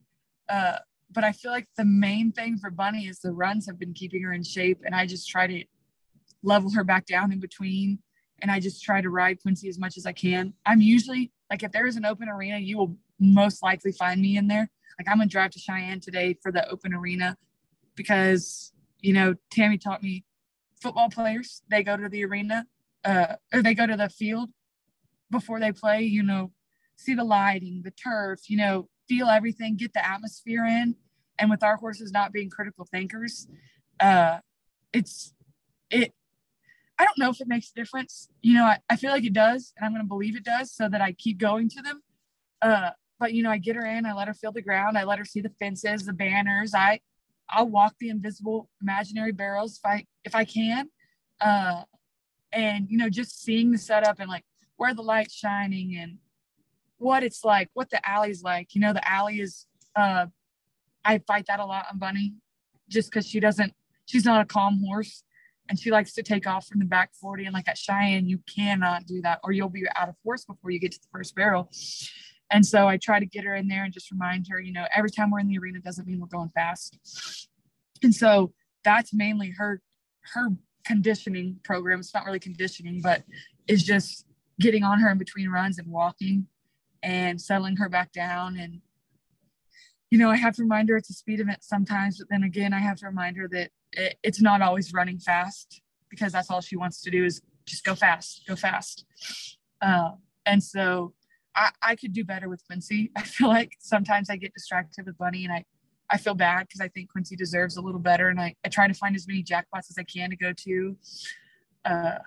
Uh, 0.49 0.77
but 1.11 1.25
I 1.25 1.33
feel 1.33 1.51
like 1.51 1.67
the 1.77 1.85
main 1.85 2.33
thing 2.33 2.59
for 2.59 2.71
Bunny 2.71 3.07
is 3.07 3.21
the 3.21 3.33
runs 3.33 3.67
have 3.67 3.79
been 3.79 3.95
keeping 3.95 4.23
her 4.23 4.33
in 4.33 4.43
shape, 4.43 4.81
and 4.85 4.95
I 4.95 5.07
just 5.07 5.29
try 5.29 5.47
to 5.47 5.65
level 6.43 6.71
her 6.73 6.85
back 6.85 7.07
down 7.07 7.33
in 7.33 7.41
between, 7.41 7.99
and 8.43 8.51
I 8.51 8.61
just 8.61 8.83
try 8.83 9.01
to 9.01 9.09
ride 9.09 9.41
Quincy 9.41 9.69
as 9.69 9.79
much 9.79 9.97
as 9.97 10.07
I 10.07 10.13
can. 10.13 10.53
I'm 10.67 10.81
usually 10.81 11.33
like 11.51 11.63
if 11.63 11.73
there 11.73 11.87
is 11.87 11.97
an 11.97 12.05
open 12.05 12.29
arena, 12.29 12.59
you 12.59 12.77
will 12.77 12.97
most 13.19 13.63
likely 13.63 13.93
find 13.93 14.21
me 14.21 14.37
in 14.37 14.49
there. 14.49 14.69
Like 14.99 15.09
I'm 15.09 15.19
gonna 15.19 15.29
drive 15.29 15.51
to 15.53 15.59
Cheyenne 15.59 16.01
today 16.01 16.37
for 16.43 16.51
the 16.51 16.69
open 16.69 16.95
arena 16.95 17.37
because 17.95 18.73
you 19.01 19.13
know 19.13 19.35
Tammy 19.51 19.79
taught 19.79 20.03
me 20.03 20.25
football 20.81 21.09
players 21.09 21.63
they 21.71 21.83
go 21.83 21.97
to 21.97 22.09
the 22.09 22.25
arena 22.25 22.67
uh, 23.05 23.37
or 23.53 23.63
they 23.63 23.75
go 23.75 23.87
to 23.87 23.97
the 23.97 24.09
field 24.09 24.51
before 25.31 25.61
they 25.61 25.73
play. 25.73 26.03
You 26.03 26.23
know, 26.23 26.53
see 26.97 27.15
the 27.15 27.25
lighting, 27.25 27.83
the 27.85 27.93
turf. 27.93 28.51
You 28.51 28.59
know, 28.59 28.89
feel 29.09 29.29
everything, 29.29 29.77
get 29.77 29.93
the 29.95 30.07
atmosphere 30.07 30.65
in. 30.65 30.97
And 31.39 31.51
with 31.51 31.63
our 31.63 31.77
horses 31.77 32.13
not 32.13 32.33
being 32.33 32.51
critical 32.51 32.87
thinkers, 32.91 33.47
uh, 34.01 34.39
it's 34.93 35.35
it. 35.91 36.15
I 36.99 37.05
don't 37.05 37.19
know 37.19 37.31
if 37.31 37.41
it 37.41 37.49
makes 37.49 37.71
a 37.71 37.75
difference. 37.75 38.29
You 38.41 38.55
know, 38.55 38.65
I, 38.65 38.79
I 38.89 38.97
feel 38.97 39.11
like 39.11 39.25
it 39.25 39.35
does, 39.35 39.75
and 39.77 39.85
I'm 39.85 39.93
going 39.93 40.03
to 40.03 40.09
believe 40.09 40.35
it 40.35 40.45
does, 40.45 40.73
so 40.73 40.89
that 40.89 41.03
I 41.03 41.13
keep 41.13 41.39
going 41.39 41.69
to 41.71 41.83
them. 41.83 42.03
Uh, 42.63 42.91
but 43.19 43.33
you 43.33 43.43
know, 43.43 43.51
I 43.51 43.59
get 43.59 43.77
her 43.77 43.85
in, 43.85 44.07
I 44.07 44.13
let 44.13 44.29
her 44.29 44.35
feel 44.35 44.53
the 44.53 44.63
ground, 44.63 44.99
I 44.99 45.05
let 45.05 45.19
her 45.19 45.25
see 45.25 45.41
the 45.41 45.53
fences, 45.61 46.05
the 46.05 46.13
banners. 46.13 46.75
I 46.75 47.01
I'll 47.49 47.69
walk 47.69 47.95
the 48.01 48.09
invisible 48.09 48.69
imaginary 48.83 49.33
barrels 49.33 49.79
if 49.79 49.87
I 49.87 50.07
if 50.25 50.35
I 50.35 50.45
can. 50.45 50.89
Uh 51.41 51.83
and 52.53 52.87
you 52.89 52.99
know, 52.99 53.09
just 53.09 53.43
seeing 53.43 53.71
the 53.71 53.79
setup 53.79 54.21
and 54.21 54.29
like 54.29 54.45
where 54.77 54.95
the 54.95 55.03
light's 55.03 55.35
shining 55.35 55.97
and 55.97 56.19
what 56.99 57.23
it's 57.23 57.45
like, 57.45 57.71
what 57.75 57.91
the 57.91 58.07
alley's 58.09 58.43
like. 58.43 58.75
You 58.75 58.81
know, 58.81 58.93
the 58.93 59.07
alley 59.09 59.41
is 59.41 59.67
uh 59.95 60.27
I 61.05 61.19
fight 61.19 61.47
that 61.47 61.61
a 61.61 61.65
lot 61.65 61.87
on 61.91 61.99
Bunny 61.99 62.35
just 62.89 63.11
because 63.11 63.27
she 63.27 63.41
doesn't 63.41 63.73
she's 64.07 64.25
not 64.25 64.41
a 64.41 64.45
calm 64.45 64.83
horse 64.85 65.23
and 65.69 65.79
she 65.79 65.91
likes 65.91 66.13
to 66.15 66.23
take 66.23 66.47
off 66.47 66.67
from 66.67 66.79
the 66.79 66.85
back 66.85 67.11
40 67.15 67.45
and 67.45 67.55
like 67.55 67.69
at 67.69 67.79
Cheyenne 67.79 68.29
you 68.29 68.39
cannot 68.55 69.07
do 69.07 69.21
that 69.23 69.41
or 69.43 69.53
you'll 69.53 69.69
be 69.69 69.85
out 69.97 70.09
of 70.09 70.15
horse 70.25 70.45
before 70.45 70.71
you 70.71 70.79
get 70.79 70.93
to 70.93 71.01
the 71.01 71.09
first 71.13 71.35
barrel 71.35 71.71
and 72.51 72.65
so 72.65 72.87
I 72.87 72.97
try 72.97 73.19
to 73.19 73.27
get 73.27 73.45
her 73.45 73.55
in 73.55 73.69
there 73.69 73.85
and 73.85 73.93
just 73.93 74.11
remind 74.11 74.47
her, 74.51 74.61
you 74.61 74.73
know, 74.73 74.87
every 74.95 75.11
time 75.11 75.31
we're 75.31 75.41
in 75.41 75.49
the 75.49 75.59
arena 75.59 75.81
doesn't 75.81 76.07
mean 76.07 76.21
we're 76.21 76.27
going 76.27 76.51
fast. 76.55 76.99
And 78.03 78.15
so 78.15 78.53
that's 78.85 79.13
mainly 79.13 79.51
her 79.59 79.81
her 80.33 80.51
conditioning 80.85 81.59
program. 81.65 82.01
It's 82.01 82.15
not 82.15 82.25
really 82.25 82.39
conditioning, 82.39 83.01
but 83.03 83.25
is 83.67 83.83
just 83.83 84.27
getting 84.61 84.85
on 84.85 85.01
her 85.01 85.11
in 85.11 85.19
between 85.19 85.49
runs 85.49 85.79
and 85.79 85.89
walking 85.89 86.47
and 87.03 87.41
settling 87.41 87.77
her 87.77 87.89
back 87.89 88.13
down. 88.13 88.57
And, 88.57 88.81
you 90.11 90.19
know, 90.19 90.31
I 90.31 90.37
have 90.37 90.55
to 90.57 90.63
remind 90.63 90.89
her 90.89 90.97
it's 90.97 91.11
a 91.11 91.15
speed 91.15 91.41
event 91.41 91.63
sometimes, 91.63 92.19
but 92.19 92.29
then 92.31 92.43
again, 92.45 92.73
I 92.73 92.79
have 92.79 92.97
to 92.99 93.07
remind 93.07 93.37
her 93.37 93.49
that 93.49 93.71
it, 93.93 94.19
it's 94.23 94.41
not 94.41 94.63
always 94.63 94.93
running 94.93 95.19
fast 95.19 95.83
because 96.09 96.33
that's 96.33 96.51
all 96.51 96.61
she 96.61 96.77
wants 96.77 97.03
to 97.03 97.11
do 97.11 97.25
is 97.25 97.43
just 97.67 97.85
go 97.85 97.95
fast, 97.95 98.43
go 98.47 98.55
fast. 98.55 99.05
Uh, 99.83 100.13
and 100.47 100.63
so 100.63 101.13
I, 101.57 101.71
I 101.83 101.97
could 101.97 102.13
do 102.13 102.25
better 102.25 102.49
with 102.49 102.65
Quincy. 102.67 103.11
I 103.17 103.23
feel 103.23 103.49
like 103.49 103.73
sometimes 103.81 104.31
I 104.31 104.37
get 104.37 104.53
distracted 104.53 105.07
with 105.07 105.19
Bunny 105.19 105.45
and 105.45 105.53
I, 105.53 105.65
I 106.11 106.19
feel 106.19 106.35
bad 106.35 106.67
because 106.69 106.81
I 106.81 106.89
think 106.89 107.11
Quincy 107.11 107.35
deserves 107.35 107.77
a 107.77 107.81
little 107.81 108.01
better. 108.01 108.29
And 108.29 108.41
I, 108.41 108.55
I 108.65 108.69
try 108.69 108.87
to 108.87 108.95
find 108.95 109.17
as 109.17 109.27
many 109.27 109.43
jackpots 109.43 109.91
as 109.91 109.97
I 109.99 110.05
can 110.05 110.31
to 110.31 110.37
go 110.37 110.53
to. 110.53 110.97
Uh, 111.85 112.19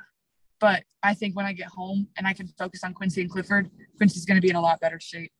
but 0.59 0.83
I 1.03 1.13
think 1.13 1.35
when 1.35 1.45
I 1.45 1.53
get 1.53 1.67
home 1.67 2.07
and 2.17 2.27
I 2.27 2.33
can 2.33 2.47
focus 2.57 2.83
on 2.83 2.93
Quincy 2.93 3.21
and 3.21 3.29
Clifford, 3.29 3.69
Quincy's 3.97 4.25
going 4.25 4.35
to 4.35 4.41
be 4.41 4.49
in 4.49 4.57
a 4.57 4.61
lot 4.61 4.81
better 4.81 4.99
shape. 4.99 5.31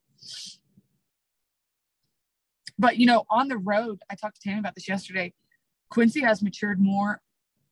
But, 2.78 2.98
you 2.98 3.06
know, 3.06 3.26
on 3.30 3.50
the 3.50 3.58
road, 3.58 4.00
I 4.10 4.16
talked 4.16 4.40
to 4.40 4.42
Tammy 4.42 4.60
about 4.60 4.76
this 4.76 4.88
yesterday. 4.88 5.34
Quincy 5.90 6.22
has 6.22 6.42
matured 6.42 6.80
more 6.80 7.20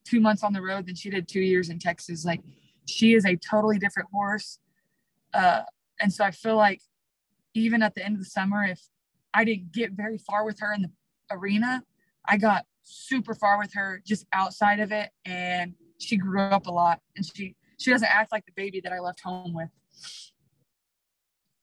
two 0.05 0.19
months 0.19 0.43
on 0.43 0.51
the 0.51 0.61
road 0.61 0.87
than 0.87 0.95
she 0.95 1.09
did 1.09 1.29
two 1.29 1.39
years 1.39 1.69
in 1.69 1.79
Texas. 1.79 2.25
Like, 2.25 2.41
she 2.87 3.13
is 3.13 3.25
a 3.25 3.37
totally 3.37 3.77
different 3.77 4.09
horse. 4.11 4.59
Uh, 5.33 5.61
and 5.99 6.11
so 6.11 6.23
I 6.23 6.31
feel 6.31 6.55
like 6.55 6.81
even 7.53 7.81
at 7.81 7.95
the 7.95 8.05
end 8.05 8.15
of 8.15 8.19
the 8.19 8.29
summer, 8.29 8.63
if 8.63 8.79
I 9.33 9.43
didn't 9.43 9.71
get 9.71 9.91
very 9.91 10.17
far 10.17 10.45
with 10.45 10.59
her 10.59 10.73
in 10.73 10.83
the 10.83 10.91
arena, 11.31 11.83
I 12.27 12.37
got 12.37 12.65
super 12.83 13.33
far 13.33 13.57
with 13.57 13.73
her 13.73 14.01
just 14.05 14.25
outside 14.33 14.79
of 14.79 14.91
it. 14.91 15.09
And 15.25 15.73
she 15.99 16.17
grew 16.17 16.41
up 16.41 16.67
a 16.67 16.71
lot 16.71 17.01
and 17.15 17.25
she 17.25 17.55
she 17.77 17.91
doesn't 17.91 18.09
act 18.09 18.31
like 18.31 18.45
the 18.45 18.51
baby 18.55 18.81
that 18.81 18.91
I 18.91 18.99
left 18.99 19.21
home 19.21 19.53
with. 19.53 19.69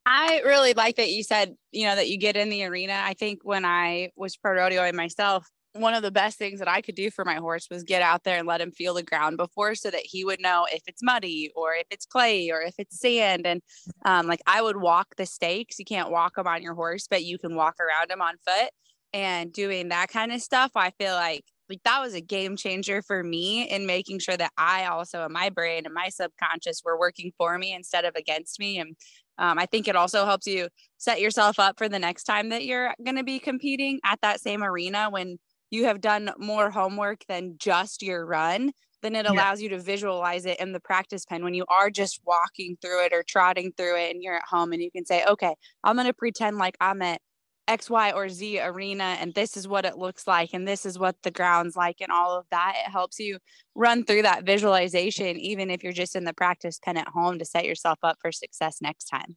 I 0.07 0.43
really 0.45 0.75
like 0.75 0.97
that 0.97 1.11
you 1.11 1.23
said, 1.23 1.57
you 1.73 1.87
know, 1.87 1.97
that 1.97 2.09
you 2.09 2.19
get 2.19 2.37
in 2.37 2.51
the 2.51 2.65
arena. 2.65 3.01
I 3.05 3.15
think 3.15 3.41
when 3.43 3.65
I 3.65 4.11
was 4.17 4.37
pro 4.37 4.53
rodeoing 4.53 4.95
myself, 4.95 5.49
one 5.75 5.95
of 5.95 6.03
the 6.03 6.11
best 6.11 6.39
things 6.39 6.59
that 6.61 6.69
I 6.69 6.81
could 6.81 6.95
do 6.95 7.11
for 7.11 7.25
my 7.25 7.37
horse 7.37 7.69
was 7.71 7.83
get 7.83 8.01
out 8.03 8.25
there 8.25 8.39
and 8.39 8.47
let 8.47 8.61
him 8.61 8.73
feel 8.73 8.95
the 8.95 9.03
ground 9.03 9.37
before 9.37 9.75
so 9.75 9.91
that 9.91 10.03
he 10.05 10.25
would 10.25 10.41
know 10.41 10.67
if 10.73 10.83
it's 10.87 11.03
muddy 11.03 11.51
or 11.55 11.75
if 11.75 11.87
it's 11.91 12.07
clay 12.07 12.51
or 12.51 12.63
if 12.63 12.75
it's 12.79 13.01
sand. 13.01 13.47
And 13.47 13.61
um, 14.05 14.27
like 14.27 14.41
I 14.47 14.63
would 14.63 14.77
walk 14.77 15.17
the 15.17 15.27
stakes. 15.27 15.79
You 15.79 15.85
can't 15.85 16.11
walk 16.11 16.37
them 16.37 16.47
on 16.47 16.63
your 16.63 16.75
horse, 16.75 17.07
but 17.09 17.25
you 17.25 17.39
can 17.39 17.57
walk 17.57 17.77
around 17.81 18.09
them 18.09 18.23
on 18.23 18.35
foot. 18.47 18.71
And 19.13 19.53
doing 19.53 19.89
that 19.91 20.09
kind 20.09 20.33
of 20.33 20.41
stuff, 20.41 20.73
I 20.77 20.91
feel 20.91 21.15
like 21.15 21.45
like 21.71 21.83
that 21.85 22.01
was 22.01 22.15
a 22.15 22.21
game 22.21 22.57
changer 22.57 23.01
for 23.01 23.23
me 23.23 23.69
in 23.69 23.87
making 23.87 24.19
sure 24.19 24.37
that 24.37 24.53
I 24.59 24.85
also 24.87 25.25
in 25.25 25.33
my 25.33 25.49
brain 25.49 25.87
and 25.87 25.95
my 25.95 26.11
subconscious 26.11 26.83
were 26.85 26.99
working 26.99 27.33
for 27.39 27.57
me 27.59 27.73
instead 27.73 28.05
of 28.05 28.15
against 28.17 28.59
me. 28.59 28.79
And 28.79 28.97
Um, 29.39 29.59
I 29.59 29.67
think 29.67 29.89
it 29.89 29.97
also 29.97 30.25
helps 30.27 30.47
you 30.47 30.69
set 30.99 31.21
yourself 31.21 31.59
up 31.59 31.77
for 31.79 31.89
the 31.89 31.99
next 31.99 32.25
time 32.25 32.51
that 32.51 32.65
you're 32.65 32.95
going 33.05 33.17
to 33.17 33.25
be 33.25 33.41
competing 33.41 33.99
at 34.05 34.21
that 34.21 34.41
same 34.41 34.63
arena 34.63 35.11
when 35.11 35.39
you 35.75 35.85
have 35.85 36.01
done 36.01 36.31
more 36.39 36.71
homework 36.71 37.25
than 37.27 37.57
just 37.59 38.03
your 38.03 38.25
run. 38.25 38.73
Then 39.03 39.15
it 39.15 39.27
allows 39.27 39.61
yeah. 39.61 39.65
you 39.65 39.69
to 39.71 39.79
visualize 39.81 40.47
it 40.47 40.59
in 40.61 40.73
the 40.73 40.81
practice 40.81 41.27
pen 41.27 41.45
when 41.45 41.53
you 41.53 41.67
are 41.69 41.91
just 41.91 42.21
walking 42.25 42.79
through 42.81 43.05
it 43.05 43.13
or 43.13 43.23
trotting 43.23 43.73
through 43.77 43.99
it 43.99 44.15
and 44.15 44.23
you're 44.23 44.37
at 44.37 44.45
home 44.49 44.73
and 44.73 44.81
you 44.81 44.91
can 44.91 45.05
say, 45.05 45.25
okay, 45.27 45.55
I'm 45.83 45.97
going 45.97 46.07
to 46.07 46.15
pretend 46.15 46.57
like 46.57 46.77
I'm 46.81 47.03
at 47.03 47.21
X, 47.67 47.91
Y, 47.91 48.13
or 48.13 48.29
Z 48.29 48.61
arena, 48.61 49.17
and 49.21 49.35
this 49.35 49.57
is 49.57 49.67
what 49.67 49.85
it 49.87 49.97
looks 49.97 50.27
like, 50.27 50.51
and 50.53 50.69
this 50.69 50.85
is 50.85 50.99
what 50.99 51.17
the 51.23 51.31
ground's 51.31 51.77
like, 51.77 51.97
and 52.01 52.13
all 52.13 52.39
of 52.39 52.45
that. 52.51 52.75
It 52.87 52.91
helps 52.91 53.19
you 53.19 53.39
run 53.75 54.05
through 54.05 54.23
that 54.23 54.45
visualization, 54.45 55.39
even 55.39 55.71
if 55.71 55.83
you're 55.83 55.93
just 55.93 56.15
in 56.15 56.25
the 56.25 56.35
practice 56.35 56.79
pen 56.79 56.99
at 56.99 57.09
home 57.09 57.39
to 57.39 57.45
set 57.45 57.65
yourself 57.65 57.99
up 58.03 58.19
for 58.21 58.33
success 58.33 58.79
next 58.83 59.05
time. 59.05 59.37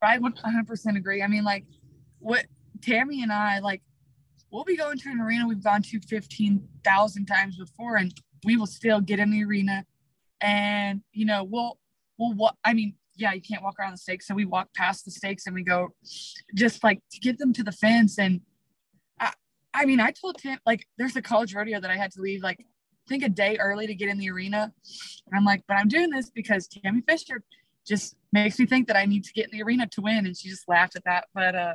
I 0.00 0.18
100% 0.18 0.96
agree. 0.96 1.22
I 1.22 1.26
mean, 1.26 1.42
like, 1.42 1.64
what 2.20 2.44
Tammy 2.82 3.22
and 3.22 3.32
I, 3.32 3.58
like, 3.58 3.82
we'll 4.50 4.64
be 4.64 4.76
going 4.76 4.98
to 4.98 5.10
an 5.10 5.20
arena 5.20 5.46
we've 5.46 5.62
gone 5.62 5.82
to 5.82 6.00
15,000 6.00 7.26
times 7.26 7.56
before, 7.56 7.96
and 7.96 8.12
we 8.44 8.56
will 8.56 8.66
still 8.66 9.00
get 9.00 9.18
in 9.18 9.30
the 9.30 9.44
arena. 9.44 9.84
And, 10.40 11.02
you 11.12 11.24
know, 11.24 11.44
we'll, 11.44 11.78
we'll, 12.18 12.34
what, 12.34 12.56
I 12.64 12.72
mean, 12.72 12.94
yeah, 13.16 13.32
you 13.32 13.42
can't 13.42 13.62
walk 13.62 13.78
around 13.78 13.92
the 13.92 13.98
stakes. 13.98 14.26
So 14.26 14.34
we 14.34 14.46
walk 14.46 14.72
past 14.74 15.04
the 15.04 15.10
stakes 15.10 15.46
and 15.46 15.54
we 15.54 15.62
go 15.62 15.88
just 16.54 16.82
like 16.82 17.00
to 17.12 17.20
get 17.20 17.38
them 17.38 17.52
to 17.52 17.62
the 17.62 17.72
fence. 17.72 18.18
And 18.18 18.40
I, 19.20 19.32
I 19.74 19.84
mean, 19.84 20.00
I 20.00 20.10
told 20.10 20.38
Tim, 20.38 20.58
like, 20.64 20.86
there's 20.96 21.16
a 21.16 21.22
college 21.22 21.54
rodeo 21.54 21.80
that 21.80 21.90
I 21.90 21.96
had 21.96 22.12
to 22.12 22.20
leave, 22.20 22.42
like, 22.42 22.60
I 22.60 23.08
think 23.08 23.22
a 23.22 23.28
day 23.28 23.58
early 23.58 23.86
to 23.86 23.94
get 23.94 24.08
in 24.08 24.18
the 24.18 24.30
arena. 24.30 24.72
And 25.26 25.38
I'm 25.38 25.44
like, 25.44 25.64
but 25.68 25.74
I'm 25.74 25.88
doing 25.88 26.10
this 26.10 26.30
because 26.30 26.66
Tammy 26.66 27.02
Fisher 27.06 27.42
just 27.86 28.16
makes 28.32 28.58
me 28.58 28.66
think 28.66 28.86
that 28.86 28.96
I 28.96 29.04
need 29.04 29.24
to 29.24 29.32
get 29.32 29.46
in 29.46 29.58
the 29.58 29.62
arena 29.62 29.86
to 29.88 30.00
win. 30.00 30.24
And 30.26 30.36
she 30.36 30.48
just 30.48 30.68
laughed 30.68 30.96
at 30.96 31.04
that. 31.04 31.26
But 31.34 31.54
uh, 31.54 31.74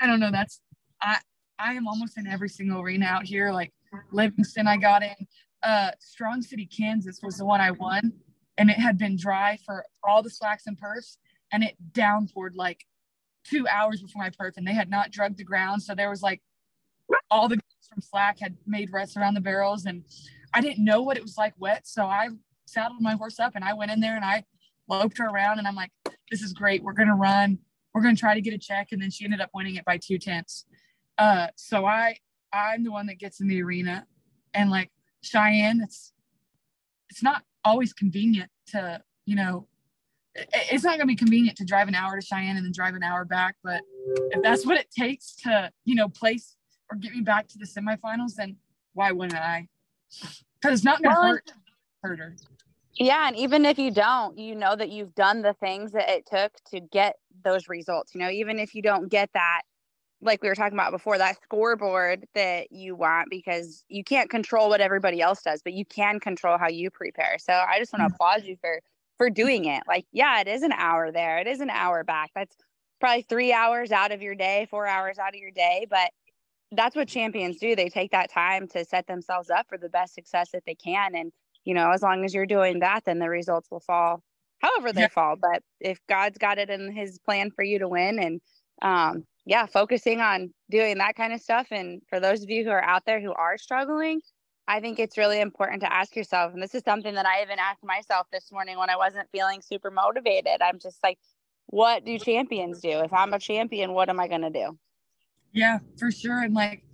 I 0.00 0.06
don't 0.06 0.20
know. 0.20 0.30
That's, 0.30 0.60
I, 1.02 1.18
I 1.60 1.74
am 1.74 1.86
almost 1.86 2.16
in 2.18 2.26
every 2.26 2.48
single 2.48 2.80
arena 2.80 3.06
out 3.06 3.24
here. 3.24 3.52
Like 3.52 3.72
Livingston, 4.12 4.66
I 4.66 4.76
got 4.76 5.02
in. 5.02 5.26
Uh, 5.62 5.90
Strong 5.98 6.42
City, 6.42 6.66
Kansas 6.66 7.20
was 7.22 7.36
the 7.36 7.44
one 7.44 7.60
I 7.60 7.70
won 7.70 8.12
and 8.60 8.68
it 8.68 8.78
had 8.78 8.98
been 8.98 9.16
dry 9.16 9.58
for 9.64 9.84
all 10.04 10.22
the 10.22 10.30
slacks 10.30 10.66
and 10.66 10.78
perfs 10.78 11.16
and 11.50 11.64
it 11.64 11.74
downpoured 11.92 12.54
like 12.54 12.84
two 13.42 13.66
hours 13.66 14.02
before 14.02 14.22
my 14.22 14.30
perf 14.30 14.52
and 14.58 14.66
they 14.66 14.74
had 14.74 14.90
not 14.90 15.10
drugged 15.10 15.38
the 15.38 15.44
ground 15.44 15.82
so 15.82 15.94
there 15.94 16.10
was 16.10 16.22
like 16.22 16.42
all 17.30 17.48
the 17.48 17.58
from 17.88 18.02
slack 18.02 18.38
had 18.38 18.56
made 18.66 18.92
rests 18.92 19.16
around 19.16 19.34
the 19.34 19.40
barrels 19.40 19.86
and 19.86 20.04
i 20.52 20.60
didn't 20.60 20.84
know 20.84 21.00
what 21.00 21.16
it 21.16 21.22
was 21.22 21.38
like 21.38 21.54
wet 21.58 21.86
so 21.86 22.04
i 22.04 22.28
saddled 22.66 23.00
my 23.00 23.14
horse 23.14 23.40
up 23.40 23.56
and 23.56 23.64
i 23.64 23.72
went 23.72 23.90
in 23.90 23.98
there 23.98 24.14
and 24.14 24.24
i 24.24 24.44
loped 24.88 25.16
her 25.16 25.26
around 25.26 25.58
and 25.58 25.66
i'm 25.66 25.74
like 25.74 25.90
this 26.30 26.42
is 26.42 26.52
great 26.52 26.84
we're 26.84 26.92
gonna 26.92 27.16
run 27.16 27.58
we're 27.94 28.02
gonna 28.02 28.14
try 28.14 28.34
to 28.34 28.42
get 28.42 28.52
a 28.52 28.58
check 28.58 28.88
and 28.92 29.00
then 29.00 29.10
she 29.10 29.24
ended 29.24 29.40
up 29.40 29.50
winning 29.54 29.76
it 29.76 29.84
by 29.86 29.96
two 29.96 30.18
tenths 30.18 30.66
uh 31.18 31.48
so 31.56 31.84
i 31.84 32.16
i'm 32.52 32.82
the 32.84 32.90
one 32.90 33.06
that 33.06 33.18
gets 33.18 33.40
in 33.40 33.48
the 33.48 33.62
arena 33.62 34.06
and 34.54 34.70
like 34.70 34.90
cheyenne 35.22 35.80
it's 35.82 36.12
it's 37.10 37.22
not 37.22 37.42
always 37.64 37.92
convenient 37.92 38.50
to, 38.68 39.02
you 39.26 39.36
know, 39.36 39.66
it's 40.34 40.84
not 40.84 40.90
going 40.90 41.00
to 41.00 41.06
be 41.06 41.16
convenient 41.16 41.56
to 41.58 41.64
drive 41.64 41.88
an 41.88 41.94
hour 41.94 42.18
to 42.18 42.24
Cheyenne 42.24 42.56
and 42.56 42.64
then 42.64 42.72
drive 42.72 42.94
an 42.94 43.02
hour 43.02 43.24
back. 43.24 43.56
But 43.62 43.82
if 44.30 44.42
that's 44.42 44.64
what 44.64 44.78
it 44.78 44.88
takes 44.96 45.34
to, 45.42 45.70
you 45.84 45.96
know, 45.96 46.08
place 46.08 46.56
or 46.90 46.96
get 46.96 47.12
me 47.12 47.20
back 47.20 47.48
to 47.48 47.58
the 47.58 47.66
semifinals, 47.66 48.34
then 48.36 48.56
why 48.94 49.10
wouldn't 49.10 49.38
I? 49.38 49.66
Because 50.60 50.78
it's 50.78 50.84
not 50.84 51.02
going 51.02 51.14
to 51.14 51.20
well, 51.20 51.28
hurt, 51.32 51.52
hurt 52.02 52.18
her. 52.20 52.36
Yeah. 52.94 53.26
And 53.26 53.36
even 53.36 53.64
if 53.64 53.78
you 53.78 53.90
don't, 53.90 54.38
you 54.38 54.54
know 54.54 54.76
that 54.76 54.90
you've 54.90 55.14
done 55.14 55.42
the 55.42 55.54
things 55.54 55.92
that 55.92 56.08
it 56.08 56.26
took 56.26 56.52
to 56.70 56.80
get 56.80 57.16
those 57.44 57.68
results. 57.68 58.14
You 58.14 58.20
know, 58.20 58.30
even 58.30 58.58
if 58.58 58.74
you 58.74 58.82
don't 58.82 59.08
get 59.08 59.30
that 59.34 59.62
like 60.22 60.42
we 60.42 60.48
were 60.48 60.54
talking 60.54 60.76
about 60.76 60.92
before, 60.92 61.18
that 61.18 61.36
scoreboard 61.42 62.26
that 62.34 62.72
you 62.72 62.94
want 62.94 63.28
because 63.30 63.84
you 63.88 64.04
can't 64.04 64.30
control 64.30 64.68
what 64.68 64.80
everybody 64.80 65.20
else 65.20 65.42
does, 65.42 65.62
but 65.62 65.72
you 65.72 65.84
can 65.84 66.20
control 66.20 66.58
how 66.58 66.68
you 66.68 66.90
prepare. 66.90 67.38
So 67.38 67.52
I 67.52 67.78
just 67.78 67.92
want 67.92 68.02
to 68.02 68.06
mm-hmm. 68.06 68.14
applaud 68.14 68.44
you 68.44 68.56
for 68.60 68.80
for 69.16 69.28
doing 69.28 69.66
it. 69.66 69.82
Like, 69.86 70.06
yeah, 70.12 70.40
it 70.40 70.48
is 70.48 70.62
an 70.62 70.72
hour 70.72 71.12
there. 71.12 71.38
It 71.38 71.46
is 71.46 71.60
an 71.60 71.68
hour 71.68 72.04
back. 72.04 72.30
That's 72.34 72.56
probably 73.00 73.22
three 73.22 73.52
hours 73.52 73.92
out 73.92 74.12
of 74.12 74.22
your 74.22 74.34
day, 74.34 74.66
four 74.70 74.86
hours 74.86 75.18
out 75.18 75.34
of 75.34 75.40
your 75.40 75.50
day. 75.50 75.86
But 75.90 76.10
that's 76.72 76.96
what 76.96 77.08
champions 77.08 77.58
do. 77.58 77.76
They 77.76 77.88
take 77.88 78.12
that 78.12 78.32
time 78.32 78.66
to 78.68 78.84
set 78.84 79.06
themselves 79.06 79.50
up 79.50 79.66
for 79.68 79.76
the 79.76 79.88
best 79.88 80.14
success 80.14 80.50
that 80.52 80.62
they 80.66 80.74
can. 80.74 81.14
And, 81.14 81.32
you 81.64 81.74
know, 81.74 81.90
as 81.90 82.02
long 82.02 82.24
as 82.24 82.32
you're 82.32 82.46
doing 82.46 82.78
that, 82.78 83.04
then 83.04 83.18
the 83.18 83.28
results 83.28 83.70
will 83.70 83.80
fall 83.80 84.22
however 84.60 84.92
they 84.92 85.02
yeah. 85.02 85.08
fall. 85.08 85.36
But 85.36 85.62
if 85.80 85.98
God's 86.08 86.38
got 86.38 86.58
it 86.58 86.70
in 86.70 86.92
his 86.92 87.18
plan 87.18 87.50
for 87.50 87.62
you 87.62 87.78
to 87.80 87.88
win 87.88 88.18
and 88.18 88.40
um, 88.82 89.24
yeah, 89.50 89.66
focusing 89.66 90.20
on 90.20 90.54
doing 90.70 90.98
that 90.98 91.16
kind 91.16 91.32
of 91.32 91.40
stuff. 91.40 91.66
And 91.72 92.00
for 92.08 92.20
those 92.20 92.44
of 92.44 92.50
you 92.50 92.62
who 92.62 92.70
are 92.70 92.84
out 92.84 93.04
there 93.04 93.20
who 93.20 93.32
are 93.32 93.58
struggling, 93.58 94.20
I 94.68 94.78
think 94.78 95.00
it's 95.00 95.18
really 95.18 95.40
important 95.40 95.80
to 95.80 95.92
ask 95.92 96.14
yourself. 96.14 96.52
And 96.54 96.62
this 96.62 96.72
is 96.72 96.84
something 96.84 97.16
that 97.16 97.26
I 97.26 97.42
even 97.42 97.58
asked 97.58 97.82
myself 97.82 98.28
this 98.30 98.52
morning 98.52 98.78
when 98.78 98.90
I 98.90 98.96
wasn't 98.96 99.28
feeling 99.32 99.60
super 99.60 99.90
motivated. 99.90 100.62
I'm 100.62 100.78
just 100.78 101.02
like, 101.02 101.18
what 101.66 102.04
do 102.04 102.16
champions 102.16 102.80
do? 102.80 103.00
If 103.00 103.12
I'm 103.12 103.32
a 103.32 103.40
champion, 103.40 103.92
what 103.92 104.08
am 104.08 104.20
I 104.20 104.28
going 104.28 104.42
to 104.42 104.50
do? 104.50 104.78
Yeah, 105.52 105.80
for 105.98 106.12
sure. 106.12 106.42
And 106.42 106.54
like, 106.54 106.84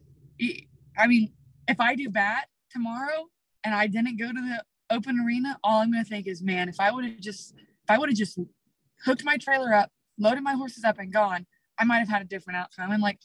I 0.99 1.07
mean, 1.07 1.35
if 1.69 1.79
I 1.79 1.95
do 1.95 2.09
bad 2.09 2.45
tomorrow 2.71 3.27
and 3.65 3.75
I 3.75 3.87
didn't 3.87 4.19
go 4.19 4.29
to 4.29 4.33
the 4.33 4.65
open 4.97 5.23
arena, 5.23 5.59
all 5.63 5.83
I'm 5.83 5.93
going 5.93 6.03
to 6.03 6.09
think 6.09 6.27
is, 6.27 6.43
man, 6.43 6.71
if 6.71 6.81
I 6.81 6.91
would 6.91 7.05
have 7.05 7.21
just, 7.21 7.53
if 7.53 7.91
I 7.91 7.99
would 7.99 8.09
have 8.09 8.17
just 8.17 8.39
hooked 9.05 9.25
my 9.25 9.37
trailer 9.37 9.75
up, 9.75 9.91
loaded 10.19 10.43
my 10.43 10.55
horses 10.55 10.85
up 10.85 10.99
and 10.99 11.13
gone, 11.13 11.47
I 11.79 11.85
might 11.85 11.99
have 11.99 12.09
had 12.09 12.23
a 12.23 12.27
different 12.27 12.59
outcome. 12.59 12.91
And 12.91 13.03
like 13.03 13.19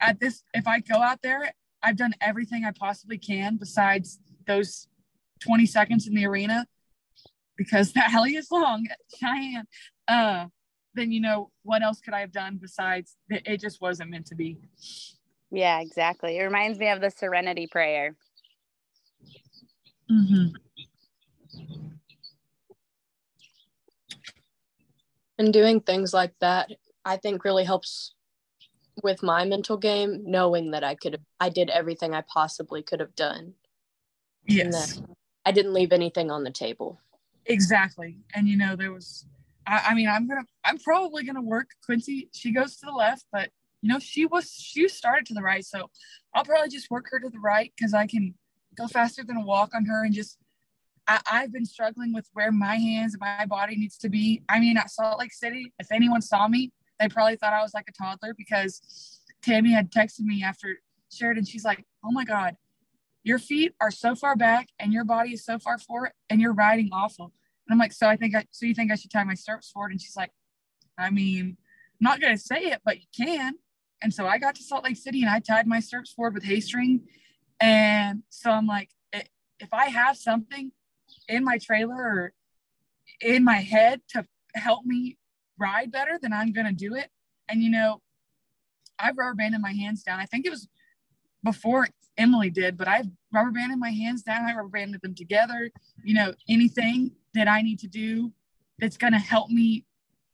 at 0.00 0.20
this, 0.20 0.42
if 0.52 0.66
I 0.66 0.80
go 0.80 0.96
out 0.96 1.22
there, 1.22 1.52
I've 1.82 1.96
done 1.96 2.14
everything 2.20 2.64
I 2.64 2.72
possibly 2.72 3.18
can 3.18 3.56
besides 3.56 4.18
those 4.46 4.88
20 5.40 5.66
seconds 5.66 6.06
in 6.06 6.14
the 6.14 6.26
arena 6.26 6.66
because 7.56 7.92
the 7.92 8.02
alley 8.10 8.36
is 8.36 8.50
long 8.50 8.86
Cheyenne. 9.18 9.66
Uh, 10.08 10.46
then 10.94 11.10
you 11.10 11.20
know 11.20 11.50
what 11.62 11.82
else 11.82 12.00
could 12.00 12.14
I 12.14 12.20
have 12.20 12.32
done 12.32 12.58
besides 12.60 13.16
it 13.28 13.60
just 13.60 13.80
wasn't 13.80 14.10
meant 14.10 14.26
to 14.26 14.34
be. 14.34 14.58
Yeah, 15.50 15.80
exactly. 15.80 16.38
It 16.38 16.42
reminds 16.42 16.78
me 16.78 16.88
of 16.88 17.00
the 17.00 17.10
serenity 17.10 17.66
prayer. 17.66 18.16
Mm-hmm. 20.10 20.56
And 25.38 25.52
doing 25.52 25.80
things 25.80 26.14
like 26.14 26.32
that 26.40 26.70
I 27.04 27.16
think 27.16 27.44
really 27.44 27.64
helps 27.64 28.14
with 29.02 29.22
my 29.22 29.44
mental 29.44 29.76
game, 29.76 30.22
knowing 30.24 30.70
that 30.70 30.84
I 30.84 30.94
could 30.94 31.20
I 31.40 31.48
did 31.48 31.70
everything 31.70 32.14
I 32.14 32.22
possibly 32.22 32.82
could 32.82 33.00
have 33.00 33.14
done. 33.14 33.54
Yes. 34.46 35.02
I 35.44 35.52
didn't 35.52 35.74
leave 35.74 35.92
anything 35.92 36.30
on 36.30 36.44
the 36.44 36.50
table. 36.50 37.00
Exactly. 37.46 38.18
And 38.34 38.48
you 38.48 38.56
know, 38.56 38.76
there 38.76 38.92
was 38.92 39.26
I, 39.66 39.82
I 39.88 39.94
mean, 39.94 40.08
I'm 40.08 40.28
gonna 40.28 40.46
I'm 40.64 40.78
probably 40.78 41.24
gonna 41.24 41.42
work 41.42 41.70
Quincy. 41.84 42.28
She 42.32 42.52
goes 42.52 42.76
to 42.76 42.86
the 42.86 42.92
left, 42.92 43.26
but 43.32 43.50
you 43.82 43.88
know, 43.88 43.98
she 43.98 44.26
was 44.26 44.50
she 44.50 44.88
started 44.88 45.26
to 45.26 45.34
the 45.34 45.42
right. 45.42 45.64
So 45.64 45.90
I'll 46.34 46.44
probably 46.44 46.68
just 46.68 46.90
work 46.90 47.06
her 47.10 47.20
to 47.20 47.28
the 47.28 47.40
right 47.40 47.72
because 47.76 47.94
I 47.94 48.06
can 48.06 48.34
go 48.76 48.86
faster 48.86 49.22
than 49.24 49.36
a 49.36 49.44
walk 49.44 49.74
on 49.74 49.84
her 49.84 50.04
and 50.04 50.14
just 50.14 50.38
I, 51.06 51.20
have 51.26 51.52
been 51.52 51.66
struggling 51.66 52.14
with 52.14 52.28
where 52.32 52.50
my 52.50 52.76
hands 52.76 53.14
and 53.14 53.20
my 53.20 53.44
body 53.44 53.76
needs 53.76 53.98
to 53.98 54.08
be. 54.08 54.42
I 54.48 54.58
mean, 54.58 54.78
at 54.78 54.90
Salt 54.90 55.18
Lake 55.18 55.34
City, 55.34 55.72
if 55.78 55.92
anyone 55.92 56.22
saw 56.22 56.48
me, 56.48 56.72
they 56.98 57.08
probably 57.08 57.36
thought 57.36 57.52
I 57.52 57.62
was 57.62 57.74
like 57.74 57.88
a 57.88 57.92
toddler 57.92 58.34
because 58.34 59.20
Tammy 59.42 59.72
had 59.72 59.90
texted 59.90 60.20
me 60.20 60.42
after 60.42 60.80
Sheridan. 61.12 61.44
She's 61.44 61.64
like, 61.64 61.84
"Oh 62.04 62.12
my 62.12 62.24
God, 62.24 62.56
your 63.22 63.38
feet 63.38 63.74
are 63.80 63.90
so 63.90 64.14
far 64.14 64.36
back 64.36 64.68
and 64.78 64.92
your 64.92 65.04
body 65.04 65.32
is 65.32 65.44
so 65.44 65.58
far 65.58 65.78
forward, 65.78 66.12
and 66.30 66.40
you're 66.40 66.54
riding 66.54 66.90
awful." 66.92 67.32
And 67.66 67.72
I'm 67.72 67.78
like, 67.78 67.92
"So 67.92 68.08
I 68.08 68.16
think 68.16 68.34
I 68.34 68.46
so 68.50 68.66
you 68.66 68.74
think 68.74 68.90
I 68.92 68.96
should 68.96 69.10
tie 69.10 69.24
my 69.24 69.34
stirrups 69.34 69.70
forward?" 69.70 69.92
And 69.92 70.00
she's 70.00 70.16
like, 70.16 70.30
"I 70.98 71.10
mean, 71.10 71.56
I'm 71.58 72.04
not 72.04 72.20
gonna 72.20 72.38
say 72.38 72.64
it, 72.66 72.80
but 72.84 72.98
you 73.00 73.06
can." 73.16 73.54
And 74.02 74.12
so 74.12 74.26
I 74.26 74.38
got 74.38 74.54
to 74.56 74.62
Salt 74.62 74.84
Lake 74.84 74.96
City 74.96 75.22
and 75.22 75.30
I 75.30 75.40
tied 75.40 75.66
my 75.66 75.80
stirrups 75.80 76.12
forward 76.12 76.34
with 76.34 76.44
hay 76.44 76.60
string. 76.60 77.06
And 77.60 78.22
so 78.28 78.50
I'm 78.50 78.66
like, 78.66 78.90
if 79.64 79.72
I 79.72 79.86
have 79.86 80.16
something 80.16 80.72
in 81.28 81.44
my 81.44 81.58
trailer 81.58 81.94
or 81.94 82.32
in 83.20 83.44
my 83.44 83.58
head 83.58 84.02
to 84.10 84.26
help 84.54 84.84
me 84.84 85.16
ride 85.58 85.92
better, 85.92 86.18
then 86.20 86.32
I'm 86.32 86.52
going 86.52 86.66
to 86.66 86.72
do 86.72 86.94
it. 86.94 87.08
And, 87.48 87.62
you 87.62 87.70
know, 87.70 88.00
I've 88.98 89.16
rubber 89.16 89.34
banded 89.34 89.60
my 89.60 89.72
hands 89.72 90.02
down. 90.02 90.20
I 90.20 90.26
think 90.26 90.46
it 90.46 90.50
was 90.50 90.68
before 91.42 91.88
Emily 92.16 92.50
did, 92.50 92.76
but 92.76 92.88
I've 92.88 93.06
rubber 93.32 93.50
banded 93.50 93.78
my 93.78 93.90
hands 93.90 94.22
down. 94.22 94.44
I 94.44 94.54
rubber 94.54 94.68
banded 94.68 95.02
them 95.02 95.14
together. 95.14 95.70
You 96.02 96.14
know, 96.14 96.34
anything 96.48 97.12
that 97.34 97.48
I 97.48 97.62
need 97.62 97.80
to 97.80 97.88
do 97.88 98.32
that's 98.78 98.96
going 98.96 99.12
to 99.12 99.18
help 99.18 99.50
me. 99.50 99.84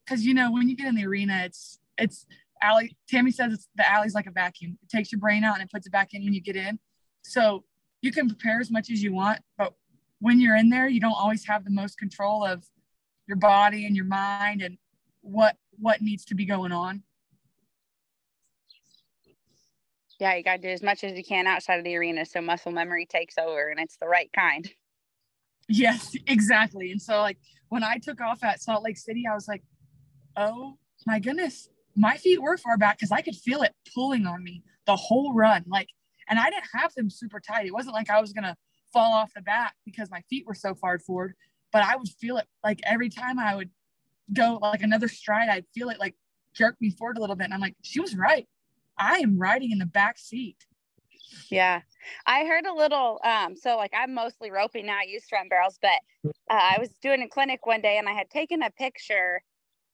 Cause, 0.09 0.23
you 0.23 0.35
know, 0.35 0.53
when 0.53 0.69
you 0.69 0.77
get 0.77 0.89
in 0.89 0.97
the 0.97 1.07
arena, 1.07 1.43
it's, 1.45 1.79
it's, 1.97 2.27
Allie, 2.63 2.97
Tammy 3.09 3.31
says 3.31 3.53
it's 3.53 3.69
the 3.77 3.89
alley's 3.89 4.15
like 4.15 4.27
a 4.27 4.31
vacuum. 4.31 4.77
It 4.83 4.91
takes 4.91 5.13
your 5.13 5.19
brain 5.19 5.45
out 5.45 5.55
and 5.55 5.63
it 5.63 5.71
puts 5.71 5.87
it 5.87 5.93
back 5.93 6.13
in 6.13 6.25
when 6.25 6.35
you 6.35 6.43
get 6.43 6.57
in. 6.57 6.79
So 7.23 7.65
you 8.03 8.13
can 8.13 8.29
prepare 8.29 8.61
as 8.61 8.71
much 8.71 8.91
as 8.91 9.03
you 9.03 9.13
want, 9.13 9.41
but 9.57 9.75
when 10.21 10.41
you're 10.41 10.57
in 10.57 10.69
there, 10.69 10.89
you 10.89 11.01
don't 11.01 11.17
always 11.19 11.47
have 11.47 11.65
the 11.65 11.71
most 11.71 11.99
control 11.99 12.45
of 12.45 12.65
your 13.27 13.37
body 13.37 13.87
and 13.87 13.97
your 13.97 14.05
mind. 14.05 14.63
And 14.63 14.77
what 15.23 15.57
what 15.79 16.03
needs 16.03 16.25
to 16.27 16.35
be 16.35 16.45
going 16.45 16.73
on. 16.73 17.03
Yeah, 20.19 20.35
you 20.35 20.43
got 20.43 20.57
to 20.57 20.63
do 20.63 20.69
as 20.69 20.83
much 20.83 21.03
as 21.03 21.17
you 21.17 21.25
can 21.25 21.47
outside 21.47 21.79
of 21.79 21.85
the 21.85 21.97
arena 21.97 22.27
so 22.27 22.43
muscle 22.43 22.73
memory 22.73 23.07
takes 23.07 23.39
over 23.39 23.69
and 23.69 23.81
it's 23.81 23.97
the 23.97 24.07
right 24.07 24.31
kind. 24.35 24.71
Yes, 25.67 26.15
exactly. 26.27 26.91
And 26.91 27.01
so 27.01 27.21
like 27.21 27.39
when 27.71 27.83
I 27.83 27.97
took 27.97 28.21
off 28.21 28.45
at 28.45 28.61
Salt 28.61 28.83
Lake 28.83 28.99
City, 28.99 29.25
I 29.31 29.35
was 29.35 29.49
like, 29.49 29.63
"Oh 30.37 30.77
my 31.07 31.21
goodness, 31.21 31.69
my 31.97 32.17
feet 32.17 32.43
were 32.43 32.59
far 32.59 32.77
back 32.77 32.99
because 32.99 33.13
I 33.13 33.23
could 33.23 33.37
feel 33.37 33.63
it 33.63 33.75
pulling 33.95 34.27
on 34.27 34.43
me 34.43 34.63
the 34.87 34.97
whole 34.97 35.33
run. 35.33 35.65
Like, 35.69 35.89
and 36.29 36.39
I 36.39 36.51
didn't 36.51 36.69
have 36.75 36.93
them 36.95 37.09
super 37.09 37.41
tight. 37.41 37.67
It 37.67 37.73
wasn't 37.73 37.95
like 37.95 38.11
I 38.11 38.21
was 38.21 38.33
gonna 38.33 38.57
fall 38.93 39.13
off 39.13 39.33
the 39.35 39.43
back 39.43 39.75
because 39.85 40.11
my 40.11 40.23
feet 40.29 40.47
were 40.47 40.55
so 40.55 40.75
far 40.75 40.99
forward, 40.99 41.35
but 41.73 41.83
I 41.83 41.97
would 41.97 42.09
feel 42.09 42.37
it 42.37 42.47
like 42.65 42.81
every 42.85 43.09
time 43.09 43.39
I 43.39 43.55
would 43.55 43.71
go 44.33 44.59
like 44.61 44.83
another 44.83 45.09
stride, 45.09 45.49
I'd 45.49 45.67
feel 45.75 45.91
it 45.91 45.99
like 45.99 46.15
jerk 46.55 46.77
me 46.81 46.91
forward 46.91 47.19
a 47.19 47.21
little 47.21 47.37
bit. 47.37 47.45
And 47.45 47.55
I'm 47.55 47.61
like, 47.61 47.77
she 47.83 48.01
was 48.01 48.17
right. 48.17 48.47
I 48.99 49.19
am 49.19 49.39
riding 49.39 49.71
in 49.71 49.79
the 49.79 49.87
back 49.87 50.19
seat. 50.19 50.57
Yeah. 51.49 51.81
I 52.27 52.45
heard 52.45 52.67
a 52.67 52.75
little 52.75 53.21
um 53.25 53.57
so 53.57 53.77
like 53.77 53.93
I'm 53.97 54.15
mostly 54.15 54.51
roping 54.51 54.87
now, 54.87 54.99
I 54.99 55.05
use 55.09 55.25
front 55.29 55.51
barrels, 55.51 55.79
but 55.81 56.01
uh, 56.25 56.31
I 56.51 56.77
was 56.79 56.91
doing 57.03 57.23
a 57.23 57.29
clinic 57.29 57.67
one 57.67 57.81
day 57.81 57.99
and 57.99 58.09
I 58.09 58.13
had 58.13 58.31
taken 58.31 58.63
a 58.63 58.71
picture 58.71 59.43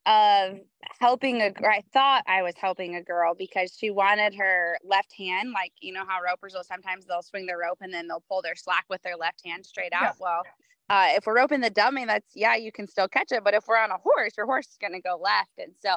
of 0.06 0.58
helping 1.00 1.42
a 1.42 1.52
I 1.66 1.82
thought 1.92 2.22
I 2.28 2.42
was 2.42 2.54
helping 2.56 2.94
a 2.94 3.02
girl 3.02 3.34
because 3.34 3.76
she 3.76 3.90
wanted 3.90 4.34
her 4.36 4.78
left 4.84 5.12
hand 5.12 5.50
like 5.52 5.72
you 5.80 5.92
know 5.92 6.04
how 6.06 6.20
ropers 6.22 6.54
will 6.54 6.64
sometimes 6.64 7.04
they'll 7.06 7.22
swing 7.22 7.44
their 7.46 7.58
rope 7.58 7.78
and 7.80 7.92
then 7.92 8.06
they'll 8.06 8.24
pull 8.28 8.40
their 8.40 8.54
slack 8.54 8.84
with 8.88 9.02
their 9.02 9.16
left 9.16 9.42
hand 9.44 9.66
straight 9.66 9.92
out. 9.92 10.02
Yeah. 10.02 10.12
Well, 10.20 10.42
uh, 10.88 11.08
if 11.10 11.26
we're 11.26 11.36
roping 11.36 11.60
the 11.60 11.70
dummy, 11.70 12.04
that's 12.04 12.30
yeah, 12.34 12.56
you 12.56 12.70
can 12.72 12.86
still 12.86 13.08
catch 13.08 13.32
it. 13.32 13.42
But 13.42 13.54
if 13.54 13.66
we're 13.66 13.78
on 13.78 13.90
a 13.90 13.98
horse, 13.98 14.32
your 14.36 14.46
horse 14.46 14.66
is 14.66 14.78
gonna 14.80 15.00
go 15.00 15.18
left. 15.20 15.52
And 15.58 15.72
so 15.80 15.96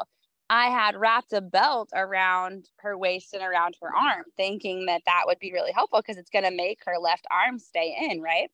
I 0.49 0.67
had 0.69 0.95
wrapped 0.95 1.33
a 1.33 1.41
belt 1.41 1.89
around 1.93 2.69
her 2.79 2.97
waist 2.97 3.33
and 3.33 3.43
around 3.43 3.75
her 3.81 3.95
arm, 3.95 4.23
thinking 4.35 4.87
that 4.87 5.03
that 5.05 5.23
would 5.25 5.39
be 5.39 5.53
really 5.53 5.71
helpful 5.71 6.01
because 6.01 6.17
it's 6.17 6.31
gonna 6.31 6.51
make 6.51 6.79
her 6.85 6.97
left 6.99 7.25
arm 7.29 7.59
stay 7.59 7.95
in, 8.09 8.21
right? 8.21 8.49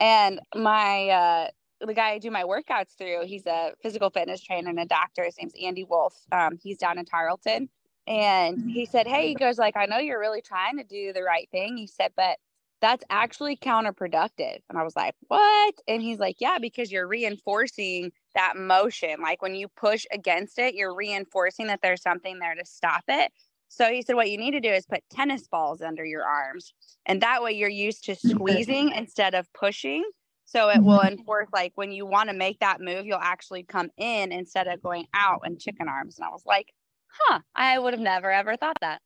And 0.00 0.40
my 0.54 1.08
uh, 1.08 1.48
the 1.80 1.94
guy 1.94 2.10
I 2.10 2.18
do 2.18 2.30
my 2.30 2.44
workouts 2.44 2.96
through, 2.96 3.26
he's 3.26 3.46
a 3.46 3.72
physical 3.82 4.10
fitness 4.10 4.42
trainer 4.42 4.68
and 4.68 4.80
a 4.80 4.86
doctor. 4.86 5.24
His 5.24 5.36
name's 5.38 5.54
Andy 5.62 5.84
Wolf. 5.84 6.14
Um, 6.32 6.58
he's 6.62 6.78
down 6.78 6.98
in 6.98 7.06
Tarleton. 7.06 7.68
And 8.06 8.70
he 8.70 8.86
said, 8.86 9.06
Hey, 9.06 9.28
he 9.28 9.34
goes, 9.34 9.58
like, 9.58 9.76
I 9.76 9.86
know 9.86 9.98
you're 9.98 10.18
really 10.18 10.42
trying 10.42 10.78
to 10.78 10.84
do 10.84 11.12
the 11.12 11.22
right 11.22 11.48
thing. 11.50 11.76
He 11.76 11.86
said, 11.86 12.12
but 12.16 12.38
that's 12.80 13.04
actually 13.10 13.56
counterproductive. 13.56 14.58
And 14.68 14.78
I 14.78 14.82
was 14.82 14.96
like, 14.96 15.14
What? 15.28 15.74
And 15.86 16.02
he's 16.02 16.18
like, 16.18 16.36
Yeah, 16.38 16.58
because 16.60 16.90
you're 16.90 17.06
reinforcing 17.06 18.12
that 18.34 18.56
motion. 18.56 19.20
Like 19.22 19.42
when 19.42 19.54
you 19.54 19.68
push 19.68 20.06
against 20.12 20.58
it, 20.58 20.74
you're 20.74 20.94
reinforcing 20.94 21.66
that 21.68 21.80
there's 21.82 22.02
something 22.02 22.38
there 22.38 22.54
to 22.54 22.64
stop 22.64 23.04
it. 23.08 23.32
So 23.68 23.90
he 23.90 24.02
said, 24.02 24.16
What 24.16 24.30
you 24.30 24.38
need 24.38 24.52
to 24.52 24.60
do 24.60 24.70
is 24.70 24.86
put 24.86 25.02
tennis 25.10 25.46
balls 25.46 25.82
under 25.82 26.04
your 26.04 26.24
arms. 26.24 26.72
And 27.06 27.20
that 27.22 27.42
way 27.42 27.52
you're 27.52 27.68
used 27.68 28.04
to 28.04 28.14
squeezing 28.14 28.90
instead 28.90 29.34
of 29.34 29.52
pushing. 29.52 30.04
So 30.46 30.68
it 30.68 30.82
will 30.82 30.98
mm-hmm. 30.98 31.18
enforce 31.18 31.48
like 31.52 31.72
when 31.76 31.92
you 31.92 32.06
want 32.06 32.28
to 32.28 32.34
make 32.34 32.58
that 32.58 32.80
move, 32.80 33.06
you'll 33.06 33.18
actually 33.20 33.62
come 33.62 33.88
in 33.96 34.32
instead 34.32 34.66
of 34.66 34.82
going 34.82 35.06
out 35.14 35.42
and 35.44 35.60
chicken 35.60 35.88
arms. 35.88 36.18
And 36.18 36.24
I 36.24 36.30
was 36.30 36.42
like, 36.44 36.72
huh, 37.08 37.38
I 37.54 37.78
would 37.78 37.94
have 37.94 38.00
never 38.00 38.32
ever 38.32 38.56
thought 38.56 38.78
that. 38.80 39.00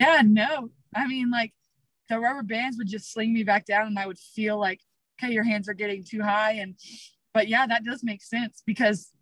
Yeah, 0.00 0.22
no. 0.24 0.70
I 0.94 1.06
mean, 1.06 1.30
like 1.30 1.52
the 2.08 2.18
rubber 2.18 2.42
bands 2.42 2.78
would 2.78 2.88
just 2.88 3.12
sling 3.12 3.32
me 3.32 3.42
back 3.42 3.64
down 3.66 3.86
and 3.86 3.98
I 3.98 4.06
would 4.06 4.18
feel 4.18 4.58
like, 4.58 4.80
okay, 5.18 5.32
your 5.32 5.44
hands 5.44 5.68
are 5.68 5.74
getting 5.74 6.04
too 6.04 6.22
high. 6.22 6.52
And 6.52 6.74
but 7.34 7.48
yeah, 7.48 7.66
that 7.66 7.84
does 7.84 8.02
make 8.02 8.22
sense 8.22 8.62
because 8.66 9.12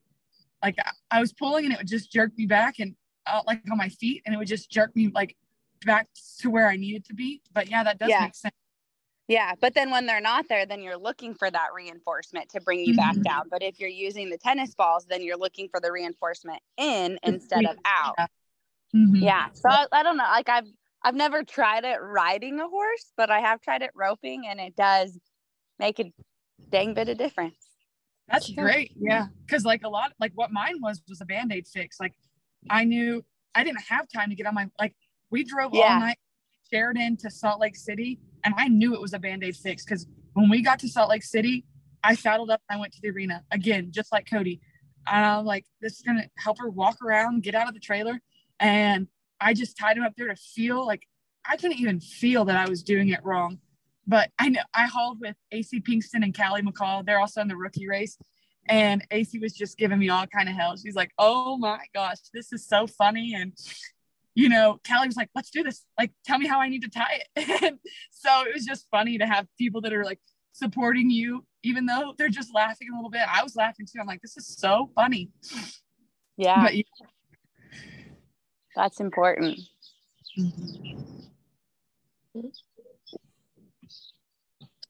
like 0.63 0.77
I 1.11 1.21
was 1.21 1.33
pulling 1.33 1.65
and 1.65 1.75
it 1.75 1.79
would 1.79 1.89
just 1.89 2.11
jerk 2.11 2.33
me 2.37 2.47
back 2.47 2.79
and 2.79 2.95
out 3.27 3.41
uh, 3.41 3.43
like 3.47 3.63
on 3.71 3.79
my 3.79 3.89
feet 3.89 4.23
and 4.25 4.35
it 4.35 4.39
would 4.39 4.49
just 4.49 4.71
jerk 4.71 4.95
me 4.95 5.11
like 5.15 5.37
back 5.85 6.09
to 6.41 6.51
where 6.51 6.69
I 6.69 6.77
needed 6.77 7.05
to 7.07 7.15
be. 7.15 7.43
But 7.53 7.69
yeah, 7.71 7.85
that 7.85 7.99
does 7.99 8.11
yeah. 8.11 8.21
make 8.23 8.35
sense. 8.35 8.55
Yeah, 9.27 9.55
but 9.59 9.75
then 9.75 9.91
when 9.91 10.05
they're 10.05 10.21
not 10.21 10.49
there, 10.51 10.67
then 10.67 10.83
you're 10.83 10.99
looking 10.99 11.35
for 11.35 11.51
that 11.51 11.69
reinforcement 11.75 12.51
to 12.51 12.61
bring 12.61 12.81
you 12.81 12.95
back 12.95 13.15
mm-hmm. 13.15 13.23
down. 13.23 13.49
But 13.51 13.63
if 13.63 13.81
you're 13.81 13.89
using 13.89 14.29
the 14.29 14.37
tennis 14.37 14.75
balls, 14.75 15.07
then 15.09 15.23
you're 15.23 15.39
looking 15.39 15.69
for 15.69 15.81
the 15.81 15.91
reinforcement 15.91 16.61
in 16.77 17.19
instead 17.23 17.65
of 17.65 17.77
out. 17.87 18.15
Yeah. 18.19 18.27
Mm-hmm. 18.95 19.17
yeah. 19.17 19.49
So 19.55 19.71
I, 19.71 19.87
I, 19.93 20.03
don't 20.03 20.19
know. 20.19 20.25
Like 20.25 20.51
I've 20.51 20.69
I've 21.05 21.15
never 21.15 21.45
tried 21.45 21.85
it 21.85 21.99
riding 22.01 22.59
a 22.59 22.69
horse, 22.69 23.13
but 23.17 23.31
I 23.31 23.41
have 23.41 23.61
tried 23.61 23.83
it 23.83 23.91
roping, 23.95 24.47
and 24.49 24.59
it 24.59 24.75
does 24.75 25.19
make 25.79 26.01
a 26.01 26.13
dang 26.71 26.95
bit 26.95 27.09
of 27.09 27.19
difference. 27.19 27.57
That's 28.29 28.51
great. 28.51 28.93
Yeah, 28.97 29.27
because 29.47 29.65
like 29.65 29.83
a 29.85 29.89
lot, 29.89 30.13
like 30.19 30.33
what 30.35 30.51
mine 30.51 30.77
was 30.81 31.03
was 31.09 31.21
a 31.21 31.27
band 31.27 31.53
aid 31.53 31.67
fix. 31.67 32.01
Like 32.01 32.15
I 32.71 32.85
knew 32.85 33.23
I 33.55 33.63
didn't 33.63 33.83
have 33.89 34.09
time 34.09 34.31
to 34.31 34.35
get 34.35 34.47
on 34.47 34.55
my 34.55 34.69
like 34.81 34.95
we 35.31 35.45
drove 35.45 35.75
yeah. 35.75 35.95
all 35.95 36.01
night 36.01 36.19
Sheridan 36.73 37.19
to 37.19 37.31
Salt 37.31 37.61
Lake 37.61 37.77
City 37.77 38.19
and 38.45 38.55
I 38.57 38.69
knew 38.69 38.95
it 38.95 39.01
was 39.01 39.15
a 39.15 39.19
band-aid 39.19 39.57
fix 39.57 39.85
because 39.85 40.07
when 40.35 40.49
we 40.51 40.63
got 40.63 40.79
to 40.81 40.89
Salt 40.89 41.09
Lake 41.09 41.25
City, 41.25 41.65
I 42.03 42.15
saddled 42.15 42.51
up 42.51 42.61
and 42.69 42.77
I 42.77 42.81
went 42.81 42.93
to 42.93 43.01
the 43.03 43.11
arena 43.11 43.43
again, 43.51 43.89
just 43.91 44.13
like 44.13 44.29
Cody. 44.31 44.61
And 45.07 45.25
I'm 45.25 45.45
like, 45.45 45.65
this 45.81 45.95
is 45.95 46.03
gonna 46.03 46.29
help 46.37 46.59
her 46.59 46.69
walk 46.69 46.99
around, 47.03 47.43
get 47.43 47.55
out 47.55 47.69
of 47.69 47.75
the 47.75 47.81
trailer. 47.81 48.21
And 48.61 49.09
I 49.45 49.55
just 49.55 49.79
tied 49.79 49.97
him 49.97 50.03
up 50.03 50.15
there 50.17 50.29
to 50.29 50.37
feel 50.37 50.85
like 50.87 51.07
I 51.49 51.57
couldn't 51.57 51.79
even 51.79 52.01
feel 52.01 52.47
that 52.47 52.57
I 52.57 52.69
was 52.69 52.83
doing 52.83 53.11
it 53.11 53.21
wrong. 53.23 53.59
But 54.07 54.31
I 54.39 54.49
know 54.49 54.63
I 54.75 54.87
hauled 54.87 55.19
with 55.21 55.37
AC 55.53 55.81
Pinkston 55.81 56.23
and 56.25 56.37
Callie 56.37 56.63
McCall. 56.63 57.05
They're 57.05 57.21
also 57.21 57.41
in 57.41 57.49
the 57.49 57.57
rookie 57.57 57.89
race. 57.89 58.19
And 58.69 59.07
AC 59.11 59.39
was 59.39 59.53
just 59.53 59.77
giving 59.77 59.99
me 59.99 60.09
all 60.09 60.27
kind 60.27 60.49
of 60.49 60.55
hell. 60.55 60.77
She's 60.77 60.95
like, 60.95 61.11
oh 61.19 61.59
my 61.59 61.81
gosh, 61.95 62.17
this 62.33 62.53
is 62.53 62.67
so 62.67 62.87
funny. 62.87 63.35
And 63.35 63.53
you 64.35 64.49
know, 64.49 64.81
Callie 64.89 65.07
was 65.07 65.17
like, 65.17 65.31
let's 65.35 65.51
do 65.51 65.63
this. 65.63 65.85
Like, 65.99 66.11
tell 66.25 66.39
me 66.39 66.47
how 66.47 66.61
I 66.61 66.69
need 66.69 66.83
to 66.83 66.89
tie 66.89 67.21
it. 67.37 67.63
and 67.63 67.79
so 68.11 68.31
it 68.47 68.55
was 68.55 68.65
just 68.65 68.89
funny 68.91 69.19
to 69.19 69.27
have 69.27 69.47
people 69.59 69.81
that 69.83 69.93
are 69.93 70.05
like 70.05 70.19
supporting 70.53 71.11
you, 71.11 71.45
even 71.63 71.87
though 71.87 72.15
they're 72.19 72.29
just 72.29 72.53
laughing 72.53 72.89
a 72.93 72.97
little 72.97 73.11
bit. 73.11 73.23
I 73.29 73.43
was 73.43 73.55
laughing 73.55 73.87
too. 73.87 74.01
I'm 74.01 74.07
like, 74.07 74.23
this 74.23 74.37
is 74.37 74.57
so 74.59 74.91
funny. 74.95 75.31
Yeah. 76.37 76.63
But, 76.63 76.77
yeah. 76.77 76.83
That's 78.77 79.01
important. 79.01 79.61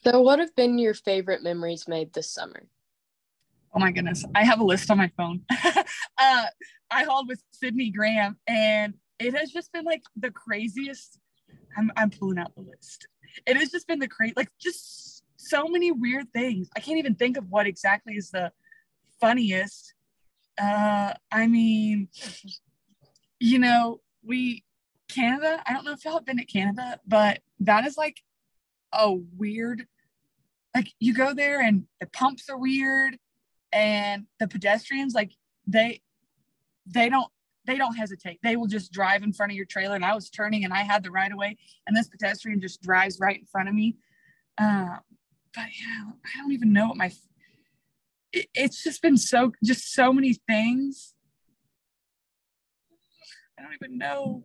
So, 0.03 0.21
what 0.21 0.39
have 0.39 0.55
been 0.55 0.79
your 0.79 0.95
favorite 0.95 1.43
memories 1.43 1.87
made 1.89 2.13
this 2.13 2.31
summer? 2.31 2.67
Oh 3.75 3.81
my 3.81 3.91
goodness. 3.91 4.25
I 4.35 4.45
have 4.45 4.61
a 4.61 4.65
list 4.65 4.91
on 4.91 4.99
my 4.99 5.11
phone. 5.17 5.43
uh, 5.51 6.47
I 6.91 7.05
hauled 7.05 7.29
with 7.29 7.43
Sydney 7.51 7.91
Graham, 7.91 8.37
and 8.47 8.95
it 9.19 9.35
has 9.35 9.51
just 9.51 9.73
been 9.73 9.85
like 9.85 10.03
the 10.17 10.31
craziest. 10.31 11.19
I'm, 11.77 11.91
I'm 11.97 12.11
pulling 12.11 12.39
out 12.39 12.55
the 12.55 12.63
list. 12.63 13.09
It 13.47 13.57
has 13.57 13.71
just 13.71 13.89
been 13.89 13.99
the 13.99 14.09
crazy, 14.09 14.35
like 14.37 14.51
just 14.61 15.25
so 15.37 15.67
many 15.67 15.91
weird 15.91 16.33
things. 16.33 16.69
I 16.77 16.81
can't 16.81 16.99
even 16.99 17.17
think 17.17 17.37
of 17.37 17.51
what 17.51 17.67
exactly 17.67 18.15
is 18.15 18.31
the 18.31 18.53
funniest. 19.21 19.95
Uh, 20.61 21.15
I 21.33 21.49
mean, 21.49 22.09
you 23.41 23.59
know, 23.59 24.01
we 24.23 24.65
Canada. 25.09 25.63
I 25.67 25.73
don't 25.73 25.85
know 25.85 25.93
if 25.93 26.05
y'all 26.05 26.15
have 26.15 26.27
been 26.27 26.39
to 26.39 26.45
Canada, 26.45 26.99
but 27.07 27.41
that 27.61 27.87
is 27.87 27.97
like 27.97 28.23
a 28.93 29.13
weird. 29.13 29.87
Like 30.75 30.89
you 30.99 31.15
go 31.15 31.35
there 31.35 31.61
and 31.61 31.85
the 32.01 32.07
pumps 32.07 32.49
are 32.49 32.59
weird, 32.59 33.19
and 33.73 34.27
the 34.41 34.49
pedestrians 34.49 35.15
like 35.15 35.33
they 35.67 36.01
they 36.87 37.09
don't 37.09 37.29
they 37.67 37.77
don't 37.77 37.95
hesitate. 37.95 38.41
They 38.43 38.57
will 38.57 38.67
just 38.67 38.93
drive 38.93 39.23
in 39.23 39.33
front 39.33 39.53
of 39.53 39.57
your 39.57 39.67
trailer. 39.67 39.95
And 39.95 40.05
I 40.05 40.15
was 40.15 40.29
turning 40.29 40.65
and 40.65 40.73
I 40.73 40.83
had 40.83 41.03
the 41.03 41.11
right 41.11 41.31
of 41.31 41.39
way, 41.39 41.57
and 41.87 41.97
this 41.97 42.09
pedestrian 42.09 42.61
just 42.61 42.83
drives 42.83 43.19
right 43.21 43.39
in 43.39 43.47
front 43.47 43.69
of 43.69 43.75
me. 43.75 43.97
Uh, 44.59 44.97
but 45.55 45.67
yeah, 45.81 46.11
I 46.25 46.41
don't 46.41 46.53
even 46.53 46.73
know 46.73 46.89
what 46.89 46.97
my. 46.97 47.13
It, 48.33 48.49
it's 48.55 48.83
just 48.83 49.01
been 49.01 49.17
so 49.17 49.53
just 49.63 49.93
so 49.93 50.13
many 50.13 50.35
things. 50.49 51.14
Don't 53.65 53.75
even 53.83 53.99
know. 53.99 54.45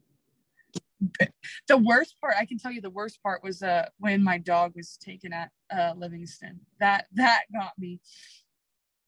The 1.68 1.78
worst 1.78 2.16
part, 2.20 2.36
I 2.38 2.46
can 2.46 2.58
tell 2.58 2.72
you, 2.72 2.82
the 2.82 2.90
worst 2.90 3.22
part 3.24 3.44
was 3.44 3.62
uh 3.64 3.86
when 4.00 4.24
my 4.24 4.38
dog 4.38 4.74
was 4.76 4.98
taken 4.98 5.32
at 5.32 5.50
uh, 5.72 5.94
Livingston. 5.96 6.60
That 6.80 7.06
that 7.14 7.44
got 7.54 7.72
me. 7.78 8.02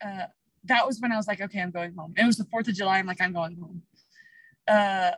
Uh, 0.04 0.28
that 0.66 0.86
was 0.86 1.00
when 1.00 1.12
I 1.12 1.18
was 1.18 1.28
like, 1.28 1.42
okay, 1.42 1.60
I'm 1.60 1.72
going 1.72 1.94
home. 1.96 2.14
It 2.18 2.26
was 2.26 2.38
the 2.38 2.46
Fourth 2.46 2.68
of 2.68 2.76
July. 2.76 3.00
I'm 3.00 3.08
like, 3.08 3.22
I'm 3.22 3.34
going 3.34 3.58
home 3.58 3.82
uh, 4.68 5.12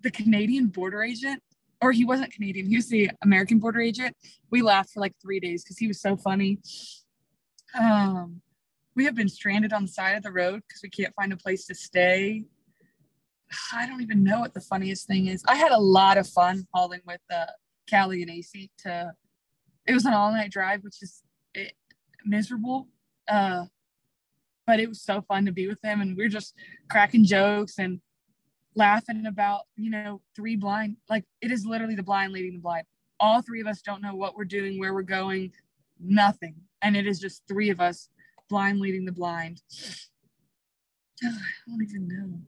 the 0.00 0.10
Canadian 0.10 0.66
border 0.66 1.02
agent, 1.02 1.42
or 1.80 1.92
he 1.92 2.04
wasn't 2.04 2.32
Canadian, 2.32 2.66
he 2.66 2.76
was 2.76 2.88
the 2.88 3.10
American 3.22 3.58
border 3.58 3.80
agent. 3.80 4.16
We 4.50 4.62
laughed 4.62 4.90
for 4.90 5.00
like 5.00 5.14
three 5.20 5.40
days 5.40 5.62
because 5.62 5.78
he 5.78 5.86
was 5.86 6.00
so 6.00 6.16
funny. 6.16 6.58
Um, 7.78 8.40
we 8.96 9.04
have 9.04 9.14
been 9.14 9.28
stranded 9.28 9.72
on 9.72 9.82
the 9.82 9.88
side 9.88 10.16
of 10.16 10.22
the 10.22 10.32
road 10.32 10.62
because 10.66 10.82
we 10.82 10.90
can't 10.90 11.14
find 11.14 11.32
a 11.32 11.36
place 11.36 11.66
to 11.66 11.74
stay. 11.74 12.44
I 13.72 13.86
don't 13.86 14.02
even 14.02 14.22
know 14.22 14.40
what 14.40 14.54
the 14.54 14.60
funniest 14.60 15.06
thing 15.06 15.26
is. 15.26 15.42
I 15.48 15.56
had 15.56 15.72
a 15.72 15.78
lot 15.78 16.18
of 16.18 16.28
fun 16.28 16.66
hauling 16.72 17.00
with 17.06 17.20
uh, 17.32 17.46
Callie 17.88 18.22
and 18.22 18.30
AC 18.30 18.70
to. 18.78 19.12
It 19.86 19.94
was 19.94 20.04
an 20.04 20.12
all 20.12 20.30
night 20.30 20.52
drive, 20.52 20.82
which 20.82 21.02
is 21.02 21.22
it, 21.54 21.72
miserable. 22.24 22.88
Uh, 23.28 23.64
but 24.66 24.78
it 24.78 24.88
was 24.88 25.02
so 25.02 25.20
fun 25.22 25.46
to 25.46 25.52
be 25.52 25.66
with 25.66 25.80
them. 25.80 26.00
And 26.00 26.16
we 26.16 26.24
are 26.24 26.28
just 26.28 26.54
cracking 26.88 27.24
jokes 27.24 27.78
and 27.78 28.00
laughing 28.76 29.26
about, 29.26 29.62
you 29.76 29.90
know, 29.90 30.20
three 30.36 30.56
blind. 30.56 30.96
Like 31.08 31.24
it 31.40 31.50
is 31.50 31.66
literally 31.66 31.96
the 31.96 32.02
blind 32.02 32.32
leading 32.32 32.54
the 32.54 32.60
blind. 32.60 32.84
All 33.18 33.42
three 33.42 33.60
of 33.60 33.66
us 33.66 33.82
don't 33.82 34.02
know 34.02 34.14
what 34.14 34.36
we're 34.36 34.44
doing, 34.44 34.78
where 34.78 34.94
we're 34.94 35.02
going, 35.02 35.52
nothing. 35.98 36.54
And 36.82 36.96
it 36.96 37.06
is 37.06 37.18
just 37.18 37.42
three 37.48 37.70
of 37.70 37.80
us 37.80 38.08
blind 38.48 38.80
leading 38.80 39.04
the 39.04 39.12
blind. 39.12 39.60
I 41.22 41.32
don't 41.66 41.82
even 41.82 42.08
know. 42.08 42.38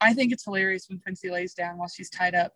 I 0.00 0.14
think 0.14 0.32
it's 0.32 0.44
hilarious 0.44 0.88
when 0.88 0.98
Quincy 1.00 1.30
lays 1.30 1.54
down 1.54 1.78
while 1.78 1.88
she's 1.88 2.10
tied 2.10 2.34
up. 2.34 2.54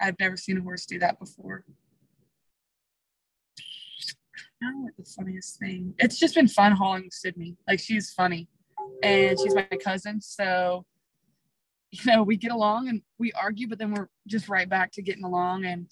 I've 0.00 0.18
never 0.18 0.36
seen 0.36 0.58
a 0.58 0.62
horse 0.62 0.86
do 0.86 0.98
that 0.98 1.18
before. 1.18 1.64
I 4.62 4.72
what 4.74 4.92
the 4.96 5.04
funniest 5.04 5.58
thing. 5.58 5.94
It's 5.98 6.18
just 6.18 6.34
been 6.34 6.48
fun 6.48 6.72
hauling 6.72 7.08
Sydney. 7.10 7.56
Like 7.66 7.80
she's 7.80 8.10
funny, 8.10 8.48
and 9.02 9.38
she's 9.38 9.54
my 9.54 9.66
cousin, 9.82 10.20
so 10.20 10.84
you 11.90 12.00
know 12.04 12.22
we 12.22 12.36
get 12.36 12.52
along 12.52 12.88
and 12.88 13.00
we 13.18 13.32
argue, 13.32 13.68
but 13.68 13.78
then 13.78 13.92
we're 13.92 14.08
just 14.26 14.48
right 14.48 14.68
back 14.68 14.92
to 14.92 15.02
getting 15.02 15.24
along. 15.24 15.64
And 15.64 15.86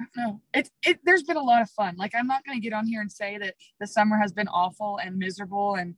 I 0.00 0.04
don't 0.04 0.26
know. 0.26 0.40
It's 0.52 0.70
it. 0.84 0.98
There's 1.04 1.22
been 1.22 1.36
a 1.36 1.42
lot 1.42 1.62
of 1.62 1.70
fun. 1.70 1.94
Like 1.96 2.14
I'm 2.16 2.26
not 2.26 2.44
gonna 2.44 2.60
get 2.60 2.72
on 2.72 2.86
here 2.86 3.00
and 3.00 3.12
say 3.12 3.38
that 3.38 3.54
the 3.78 3.86
summer 3.86 4.18
has 4.18 4.32
been 4.32 4.48
awful 4.48 4.98
and 5.02 5.16
miserable 5.16 5.76
and 5.76 5.94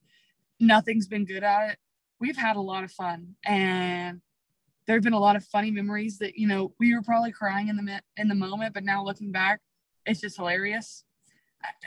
nothing's 0.60 1.06
been 1.06 1.24
good 1.24 1.42
at 1.42 1.70
it. 1.70 1.78
We've 2.20 2.36
had 2.36 2.56
a 2.56 2.60
lot 2.60 2.84
of 2.84 2.92
fun, 2.92 3.34
and 3.44 4.20
there 4.86 4.96
have 4.96 5.02
been 5.02 5.12
a 5.12 5.18
lot 5.18 5.36
of 5.36 5.44
funny 5.44 5.70
memories 5.70 6.18
that 6.18 6.36
you 6.36 6.46
know 6.46 6.72
we 6.78 6.94
were 6.94 7.02
probably 7.02 7.32
crying 7.32 7.68
in 7.68 7.76
the 7.76 8.00
in 8.16 8.28
the 8.28 8.34
moment, 8.34 8.74
but 8.74 8.84
now 8.84 9.04
looking 9.04 9.32
back, 9.32 9.60
it's 10.06 10.20
just 10.20 10.36
hilarious. 10.36 11.04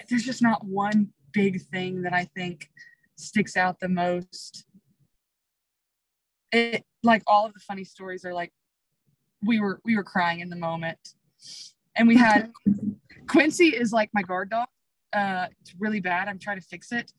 There's 0.09 0.24
just 0.24 0.41
not 0.41 0.65
one 0.65 1.09
big 1.34 1.61
thing 1.61 2.01
that 2.01 2.13
I 2.13 2.26
think 2.36 2.70
sticks 3.15 3.55
out 3.55 3.80
the 3.80 3.89
most. 3.89 4.65
It 6.51 6.86
like 7.03 7.24
all 7.28 7.45
of 7.45 7.53
the 7.53 7.59
funny 7.59 7.84
stories 7.84 8.26
are 8.26 8.34
like 8.34 8.51
we 9.43 9.59
were 9.59 9.80
we 9.86 9.95
were 9.95 10.03
crying 10.03 10.39
in 10.39 10.49
the 10.49 10.55
moment, 10.55 10.99
and 11.95 12.07
we 12.07 12.18
had 12.18 12.51
Quincy 13.28 13.68
is 13.68 13.91
like 13.91 14.09
my 14.13 14.22
guard 14.22 14.49
dog. 14.49 14.68
Uh, 15.13 15.47
it's 15.61 15.74
really 15.80 15.99
bad. 15.99 16.28
I'm 16.28 16.39
trying 16.39 16.59
to 16.59 16.65
fix 16.65 16.91
it, 16.91 17.11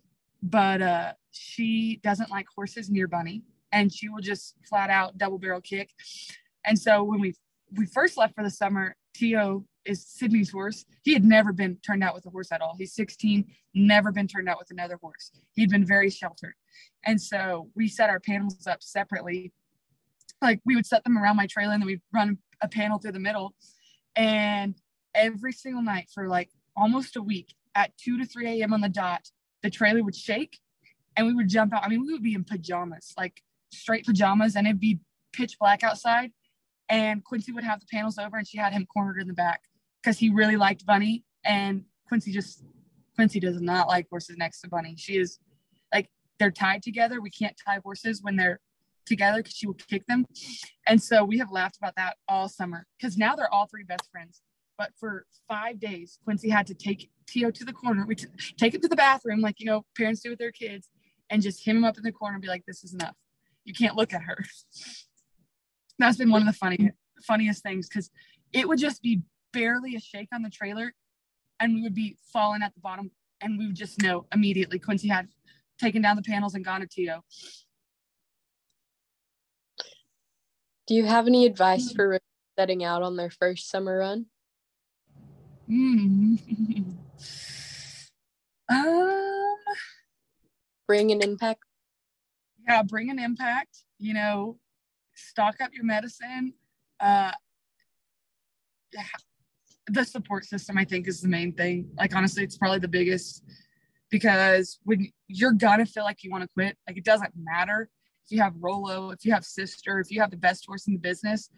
but 0.42 0.82
uh, 0.82 1.12
she 1.30 2.00
doesn't 2.02 2.30
like 2.30 2.46
horses 2.54 2.90
near 2.90 3.08
Bunny 3.08 3.42
and 3.72 3.92
she 3.92 4.08
will 4.08 4.20
just 4.20 4.54
flat 4.68 4.90
out 4.90 5.18
double 5.18 5.38
barrel 5.38 5.60
kick. 5.60 5.90
And 6.64 6.78
so 6.78 7.02
when 7.02 7.20
we 7.20 7.34
we 7.76 7.86
first 7.86 8.16
left 8.16 8.34
for 8.34 8.42
the 8.42 8.50
summer, 8.50 8.96
Tio 9.14 9.64
is 9.84 10.06
Sydney's 10.06 10.50
horse. 10.50 10.84
He 11.02 11.12
had 11.12 11.24
never 11.24 11.52
been 11.52 11.76
turned 11.84 12.02
out 12.02 12.14
with 12.14 12.24
a 12.26 12.30
horse 12.30 12.50
at 12.52 12.60
all. 12.60 12.74
He's 12.78 12.94
16, 12.94 13.44
never 13.74 14.12
been 14.12 14.26
turned 14.26 14.48
out 14.48 14.58
with 14.58 14.70
another 14.70 14.98
horse. 15.00 15.32
He'd 15.52 15.70
been 15.70 15.84
very 15.84 16.10
sheltered. 16.10 16.54
And 17.04 17.20
so 17.20 17.70
we 17.74 17.88
set 17.88 18.10
our 18.10 18.20
panels 18.20 18.66
up 18.66 18.82
separately. 18.82 19.52
Like 20.40 20.60
we 20.64 20.76
would 20.76 20.86
set 20.86 21.04
them 21.04 21.18
around 21.18 21.36
my 21.36 21.46
trailer 21.46 21.72
and 21.72 21.82
then 21.82 21.86
we'd 21.86 22.00
run 22.12 22.38
a 22.60 22.68
panel 22.68 22.98
through 22.98 23.12
the 23.12 23.20
middle. 23.20 23.54
And 24.16 24.74
every 25.14 25.52
single 25.52 25.82
night 25.82 26.08
for 26.12 26.28
like 26.28 26.50
almost 26.76 27.16
a 27.16 27.22
week 27.22 27.54
at 27.74 27.96
2 27.98 28.18
to 28.18 28.26
3 28.26 28.60
a.m. 28.60 28.72
on 28.72 28.80
the 28.80 28.88
dot, 28.88 29.30
the 29.62 29.70
trailer 29.70 30.02
would 30.02 30.16
shake 30.16 30.58
and 31.16 31.26
we 31.26 31.34
would 31.34 31.48
jump 31.48 31.74
out. 31.74 31.84
I 31.84 31.88
mean, 31.88 32.00
we 32.00 32.12
would 32.12 32.22
be 32.22 32.34
in 32.34 32.44
pajamas, 32.44 33.12
like 33.16 33.42
straight 33.72 34.06
pajamas, 34.06 34.56
and 34.56 34.66
it'd 34.66 34.80
be 34.80 35.00
pitch 35.32 35.56
black 35.58 35.82
outside. 35.82 36.30
And 36.88 37.22
Quincy 37.24 37.52
would 37.52 37.64
have 37.64 37.80
the 37.80 37.86
panels 37.92 38.18
over, 38.18 38.36
and 38.36 38.46
she 38.46 38.56
had 38.56 38.72
him 38.72 38.86
cornered 38.86 39.20
in 39.20 39.26
the 39.26 39.34
back 39.34 39.62
because 40.02 40.18
he 40.18 40.30
really 40.30 40.56
liked 40.56 40.86
Bunny. 40.86 41.24
And 41.44 41.84
Quincy 42.06 42.32
just 42.32 42.64
Quincy 43.14 43.40
does 43.40 43.60
not 43.60 43.88
like 43.88 44.06
horses 44.08 44.36
next 44.38 44.60
to 44.60 44.68
Bunny. 44.68 44.94
She 44.96 45.16
is 45.16 45.38
like 45.92 46.08
they're 46.38 46.50
tied 46.50 46.82
together. 46.82 47.20
We 47.20 47.30
can't 47.30 47.56
tie 47.66 47.80
horses 47.84 48.22
when 48.22 48.36
they're 48.36 48.60
together 49.04 49.38
because 49.38 49.54
she 49.54 49.66
will 49.66 49.74
kick 49.74 50.06
them. 50.06 50.24
And 50.86 51.02
so 51.02 51.24
we 51.24 51.38
have 51.38 51.50
laughed 51.50 51.76
about 51.76 51.96
that 51.96 52.16
all 52.28 52.48
summer 52.48 52.86
because 52.98 53.16
now 53.16 53.34
they're 53.34 53.52
all 53.52 53.66
three 53.66 53.84
best 53.84 54.08
friends. 54.12 54.40
But 54.78 54.92
for 54.98 55.26
five 55.48 55.80
days, 55.80 56.18
Quincy 56.24 56.48
had 56.48 56.66
to 56.68 56.74
take 56.74 57.10
Tio 57.26 57.50
to 57.50 57.64
the 57.64 57.72
corner. 57.72 58.06
We 58.06 58.14
t- 58.14 58.28
take 58.56 58.74
him 58.74 58.80
to 58.80 58.88
the 58.88 58.96
bathroom, 58.96 59.40
like 59.40 59.58
you 59.58 59.66
know 59.66 59.84
parents 59.96 60.22
do 60.22 60.30
with 60.30 60.38
their 60.38 60.52
kids, 60.52 60.88
and 61.30 61.42
just 61.42 61.66
him 61.66 61.84
up 61.84 61.96
in 61.96 62.04
the 62.04 62.12
corner 62.12 62.34
and 62.34 62.42
be 62.42 62.48
like, 62.48 62.64
this 62.66 62.84
is 62.84 62.94
enough. 62.94 63.16
You 63.64 63.74
can't 63.74 63.96
look 63.96 64.14
at 64.14 64.22
her. 64.22 64.38
That's 65.98 66.16
been 66.16 66.30
one 66.30 66.42
of 66.42 66.46
the 66.46 66.52
funny, 66.52 66.92
funniest 67.26 67.62
things 67.62 67.88
because 67.88 68.10
it 68.52 68.68
would 68.68 68.78
just 68.78 69.02
be 69.02 69.22
barely 69.52 69.96
a 69.96 70.00
shake 70.00 70.28
on 70.32 70.42
the 70.42 70.50
trailer 70.50 70.94
and 71.60 71.74
we 71.74 71.82
would 71.82 71.94
be 71.94 72.16
falling 72.32 72.62
at 72.62 72.72
the 72.74 72.80
bottom 72.80 73.10
and 73.40 73.58
we 73.58 73.66
would 73.66 73.76
just 73.76 74.00
know 74.00 74.26
immediately 74.32 74.78
Quincy 74.78 75.08
had 75.08 75.28
taken 75.78 76.02
down 76.02 76.16
the 76.16 76.22
panels 76.22 76.54
and 76.54 76.64
gone 76.64 76.80
to 76.80 76.86
Tio. 76.86 77.24
Do 80.86 80.94
you 80.94 81.04
have 81.04 81.26
any 81.26 81.46
advice 81.46 81.92
mm. 81.92 81.96
for 81.96 82.20
setting 82.58 82.84
out 82.84 83.02
on 83.02 83.16
their 83.16 83.30
first 83.30 83.68
summer 83.68 83.98
run? 83.98 84.26
Mm. 85.70 86.94
um, 88.70 89.56
bring 90.86 91.12
an 91.12 91.22
impact 91.22 91.62
yeah 92.68 92.82
bring 92.82 93.10
an 93.10 93.18
impact 93.18 93.84
you 93.98 94.14
know 94.14 94.58
stock 95.14 95.56
up 95.60 95.70
your 95.72 95.84
medicine 95.84 96.52
uh 97.00 97.32
the 99.88 100.04
support 100.04 100.44
system 100.44 100.76
i 100.76 100.84
think 100.84 101.08
is 101.08 101.20
the 101.20 101.28
main 101.28 101.52
thing 101.52 101.88
like 101.96 102.14
honestly 102.14 102.44
it's 102.44 102.56
probably 102.56 102.78
the 102.78 102.88
biggest 102.88 103.42
because 104.10 104.78
when 104.84 105.10
you're 105.28 105.52
gonna 105.52 105.86
feel 105.86 106.04
like 106.04 106.22
you 106.22 106.30
want 106.30 106.42
to 106.42 106.48
quit 106.48 106.76
like 106.86 106.96
it 106.96 107.04
doesn't 107.04 107.32
matter 107.36 107.88
if 108.24 108.30
you 108.30 108.40
have 108.40 108.54
rolo 108.60 109.10
if 109.10 109.24
you 109.24 109.32
have 109.32 109.44
sister 109.44 109.98
if 109.98 110.10
you 110.10 110.20
have 110.20 110.30
the 110.30 110.36
best 110.36 110.64
horse 110.66 110.86
in 110.86 110.94
the 110.94 110.98
business 110.98 111.50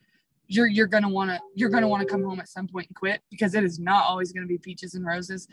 you're 0.53 0.67
you're 0.67 0.87
gonna 0.87 1.09
want 1.09 1.31
to 1.31 1.39
you're 1.55 1.71
gonna 1.71 1.87
want 1.87 2.01
to 2.03 2.07
come 2.07 2.25
home 2.25 2.41
at 2.41 2.49
some 2.49 2.67
point 2.67 2.87
and 2.89 2.97
quit 2.97 3.21
because 3.31 3.55
it 3.55 3.63
is 3.63 3.79
not 3.79 4.05
always 4.05 4.33
to 4.33 4.47
be 4.47 4.59
peaches 4.59 4.95
and 4.95 5.07
roses 5.07 5.47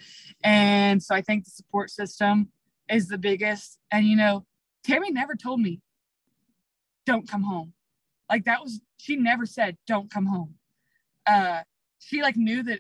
and 0.44 1.02
so 1.02 1.14
i 1.14 1.22
think 1.22 1.46
the 1.46 1.52
support 1.52 1.92
system 1.92 2.50
is 2.90 3.08
the 3.08 3.18
biggest. 3.18 3.80
And 3.92 4.06
you 4.06 4.16
know, 4.16 4.46
Tammy 4.84 5.12
never 5.12 5.36
told 5.36 5.60
me, 5.60 5.82
don't 7.06 7.30
come 7.30 7.44
home. 7.44 7.74
Like 8.30 8.46
that 8.46 8.62
was, 8.62 8.82
she 8.98 9.16
never 9.16 9.46
said, 9.46 9.78
don't 9.88 10.12
come 10.12 10.26
home. 10.26 10.56
Uh, 11.26 11.62
she 12.00 12.22
like 12.22 12.36
knew 12.36 12.64
that 12.64 12.80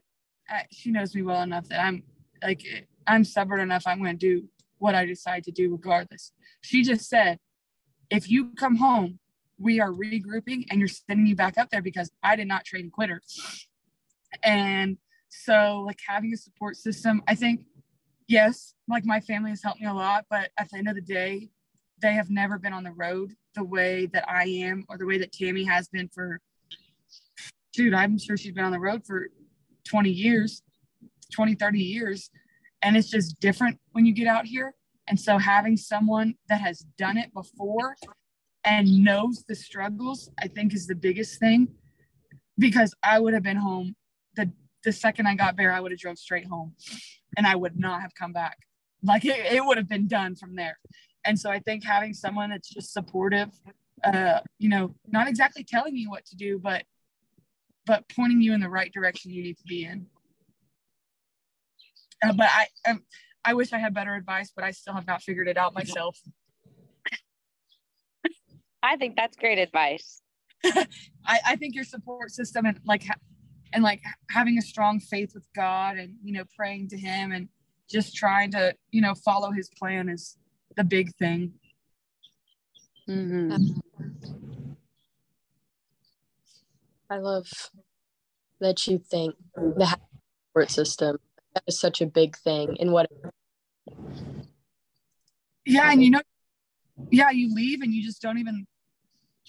uh, 0.53 0.61
she 0.72 0.91
knows 0.91 1.15
me 1.15 1.22
well 1.22 1.41
enough 1.41 1.68
that 1.70 1.82
I'm 1.82 2.03
like, 2.43 2.63
I'm 3.05 3.24
stubborn 3.24 3.61
enough. 3.61 3.84
I'm 3.86 4.03
to 4.03 4.13
do 4.13 4.43
what 4.80 4.95
I 4.95 5.05
decide 5.05 5.43
to 5.45 5.51
do 5.51 5.72
regardless. 5.72 6.32
She 6.61 6.84
just 6.84 7.09
said, 7.09 7.39
if 8.09 8.30
you 8.30 8.51
come 8.57 8.78
home, 8.78 9.20
we 9.60 9.80
are 9.80 9.91
regrouping 9.91 10.66
and 10.70 10.80
you're 10.80 10.88
sending 10.88 11.24
me 11.24 11.34
back 11.34 11.58
up 11.58 11.70
there 11.70 11.82
because 11.82 12.12
I 12.24 12.36
did 12.36 12.47
not 12.47 12.66
train 12.66 12.91
quitter. 12.91 13.22
And 14.43 14.97
so 15.30 15.84
like 15.86 15.99
having 16.08 16.34
a 16.34 16.38
support 16.38 16.76
system, 16.76 17.22
I 17.28 17.36
think 17.36 17.62
yes, 18.28 18.74
like 18.88 19.05
my 19.05 19.20
family 19.20 19.49
has 19.51 19.64
helped 19.64 19.82
me 19.82 19.88
a 19.88 19.93
lot, 19.93 20.26
but 20.30 20.51
at 20.58 20.70
the 20.70 20.78
end 20.78 20.88
of 20.88 20.95
the 20.95 21.01
day, 21.01 21.49
they 22.01 22.14
have 22.14 22.30
never 22.30 22.60
been 22.60 22.74
on 22.74 22.84
the 22.84 22.91
road 22.91 23.34
the 23.55 23.64
way 23.64 24.05
that 24.08 24.30
I 24.30 24.43
am 24.43 24.86
or 24.88 24.97
the 24.97 25.05
way 25.05 25.18
that 25.18 25.32
Tammy 25.32 25.64
has 25.64 25.88
been 25.88 26.10
for, 26.14 26.39
dude, 27.74 27.93
I'm 27.93 28.20
sure 28.20 28.38
she's 28.38 28.53
been 28.53 28.66
on 28.66 28.72
the 28.72 28.80
road 28.80 29.03
for 29.05 29.30
20 29.89 30.10
years, 30.12 30.62
20, 31.34 31.55
30 31.55 31.80
years. 31.80 32.30
And 32.84 32.95
it's 32.95 33.10
just 33.10 33.39
different 33.39 33.80
when 33.93 34.05
you 34.05 34.14
get 34.14 34.28
out 34.28 34.45
here. 34.45 34.76
And 35.08 35.20
so 35.20 35.39
having 35.39 35.78
someone 35.78 36.36
that 36.49 36.62
has 36.62 36.86
done 36.97 37.18
it 37.18 37.34
before 37.34 37.95
and 38.68 39.03
knows 39.03 39.45
the 39.47 39.55
struggles, 39.55 40.30
I 40.38 40.47
think 40.47 40.74
is 40.74 40.88
the 40.88 40.95
biggest 40.95 41.39
thing 41.39 41.70
because 42.59 42.93
I 43.01 43.20
would 43.20 43.34
have 43.34 43.43
been 43.43 43.57
home 43.57 43.95
the 44.36 44.51
the 44.84 44.91
second 44.91 45.26
I 45.28 45.36
got 45.36 45.57
there, 45.57 45.74
I 45.74 45.80
would 45.80 45.91
have 45.91 45.99
drove 45.99 46.18
straight 46.18 46.45
home 46.45 46.76
and 47.36 47.47
I 47.47 47.55
would 47.55 47.80
not 47.80 48.01
have 48.01 48.13
come 48.13 48.34
back. 48.34 48.57
Like 49.03 49.26
it, 49.26 49.38
it 49.53 49.65
would 49.65 49.78
have 49.78 49.89
been 49.89 50.07
done 50.07 50.36
from 50.36 50.55
there. 50.55 50.78
And 51.26 51.39
so 51.39 51.49
I 51.49 51.59
think 51.59 51.84
having 51.84 52.13
someone 52.13 52.51
that's 52.51 52.70
just 52.70 52.93
supportive, 52.93 53.49
uh, 54.03 54.39
you 54.59 54.70
know, 54.70 54.95
not 55.07 55.28
exactly 55.28 55.63
telling 55.63 55.95
you 55.95 56.09
what 56.09 56.26
to 56.26 56.36
do, 56.36 56.59
but 56.59 56.84
but 57.86 58.03
pointing 58.09 58.41
you 58.41 58.53
in 58.53 58.59
the 58.59 58.70
right 58.70 58.91
direction 58.93 59.32
you 59.32 59.43
need 59.43 59.57
to 59.57 59.63
be 59.63 59.86
in. 59.86 60.07
Uh, 62.24 62.34
but 62.34 62.49
I 62.49 62.68
um, 62.89 63.03
I 63.43 63.53
wish 63.53 63.72
I 63.72 63.78
had 63.78 63.93
better 63.93 64.13
advice, 64.13 64.51
but 64.53 64.65
I 64.65 64.72
still 64.72 64.93
have 64.93 65.07
not 65.07 65.22
figured 65.22 65.47
it 65.47 65.57
out 65.57 65.74
myself. 65.74 66.20
I 68.88 68.95
think 68.95 69.15
that's 69.15 69.35
great 69.35 69.59
advice. 69.59 70.21
I, 70.63 70.85
I 71.45 71.55
think 71.57 71.75
your 71.75 71.83
support 71.83 72.31
system 72.31 72.65
and 72.65 72.79
like 72.85 73.03
and 73.73 73.83
like 73.83 74.01
having 74.31 74.57
a 74.57 74.61
strong 74.61 74.99
faith 74.99 75.31
with 75.33 75.45
God 75.55 75.97
and 75.97 76.15
you 76.23 76.33
know 76.33 76.43
praying 76.55 76.89
to 76.89 76.97
him 76.97 77.31
and 77.31 77.49
just 77.89 78.15
trying 78.15 78.51
to 78.51 78.73
you 78.91 79.01
know 79.01 79.13
follow 79.13 79.51
his 79.51 79.69
plan 79.69 80.09
is 80.09 80.38
the 80.75 80.83
big 80.83 81.13
thing 81.15 81.53
mm-hmm. 83.09 83.55
i 87.09 87.17
love 87.17 87.47
that 88.59 88.85
you 88.88 88.99
think 88.99 89.35
the 89.55 89.97
support 90.49 90.69
system 90.69 91.17
that 91.53 91.63
is 91.67 91.79
such 91.79 92.01
a 92.01 92.05
big 92.05 92.38
thing 92.38 92.75
in 92.77 92.91
what 92.91 93.09
yeah 95.65 95.91
and 95.91 96.03
you 96.03 96.11
know 96.11 96.21
yeah 97.11 97.31
you 97.31 97.53
leave 97.53 97.81
and 97.81 97.93
you 97.93 98.03
just 98.03 98.21
don't 98.21 98.38
even 98.38 98.67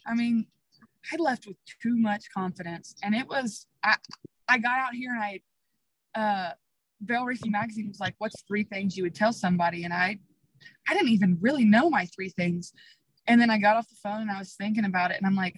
i 0.09 0.15
mean 0.15 0.47
i 1.13 1.17
left 1.17 1.47
with 1.47 1.57
too 1.83 1.97
much 1.97 2.25
confidence 2.35 2.95
and 3.03 3.15
it 3.15 3.27
was 3.29 3.67
i 3.85 3.97
i 4.49 4.59
got 4.59 4.79
out 4.79 4.95
here 4.95 5.13
and 5.13 5.23
i 5.23 5.41
uh 6.19 6.53
Barrel 7.01 7.27
Racing 7.27 7.53
Magazine 7.53 7.87
was 7.89 8.01
like, 8.01 8.15
"What's 8.19 8.43
three 8.43 8.65
things 8.65 8.97
you 8.97 9.05
would 9.05 9.15
tell 9.15 9.33
somebody?" 9.33 9.85
And 9.85 9.95
I, 9.95 10.19
I 10.89 10.95
didn't 10.95 11.11
even 11.11 11.39
really 11.41 11.65
know 11.65 11.89
my 11.89 12.07
three 12.07 12.31
things. 12.31 12.73
And 13.27 13.41
then 13.41 13.51
I 13.51 13.59
got 13.59 13.77
off 13.77 13.89
the 13.89 13.95
phone 14.03 14.23
and 14.23 14.31
I 14.31 14.39
was 14.39 14.55
thinking 14.55 14.85
about 14.85 15.11
it, 15.11 15.19
and 15.19 15.27
I'm 15.27 15.37
like, 15.37 15.55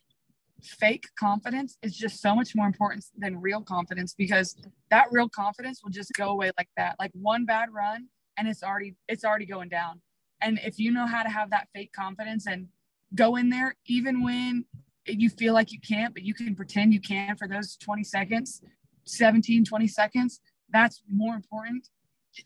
fake 0.63 1.07
confidence 1.19 1.79
is 1.83 1.97
just 1.97 2.21
so 2.21 2.35
much 2.35 2.55
more 2.55 2.67
important 2.67 3.05
than 3.17 3.41
real 3.41 3.63
confidence 3.63 4.15
because 4.15 4.57
that 4.91 5.07
real 5.11 5.29
confidence 5.29 5.81
will 5.83 5.91
just 5.91 6.13
go 6.15 6.29
away 6.31 6.51
like 6.59 6.69
that 6.77 6.97
like 6.99 7.11
one 7.15 7.45
bad 7.45 7.69
run 7.73 8.07
and 8.37 8.49
it's 8.49 8.63
already 8.63 8.95
it's 9.09 9.25
already 9.25 9.47
going 9.47 9.69
down 9.69 10.01
and 10.43 10.61
if 10.63 10.79
you 10.79 10.91
know 10.91 11.07
how 11.07 11.23
to 11.23 11.29
have 11.29 11.51
that 11.51 11.69
fake 11.75 11.93
confidence 11.93 12.47
and 12.47 12.67
go 13.15 13.37
in 13.37 13.51
there 13.51 13.77
even 13.87 14.23
when 14.23 14.65
you 15.07 15.29
feel 15.29 15.55
like 15.55 15.73
you 15.73 15.79
can't 15.81 16.15
but 16.15 16.23
you 16.23 16.35
can 16.35 16.55
pretend 16.55 16.93
you 16.93 17.01
can 17.01 17.37
for 17.37 17.49
those 17.49 17.77
20 17.77 18.05
seconds 18.05 18.63
17 19.05 19.65
20 19.65 19.87
seconds. 19.87 20.41
That's 20.73 21.03
more 21.09 21.35
important. 21.35 21.89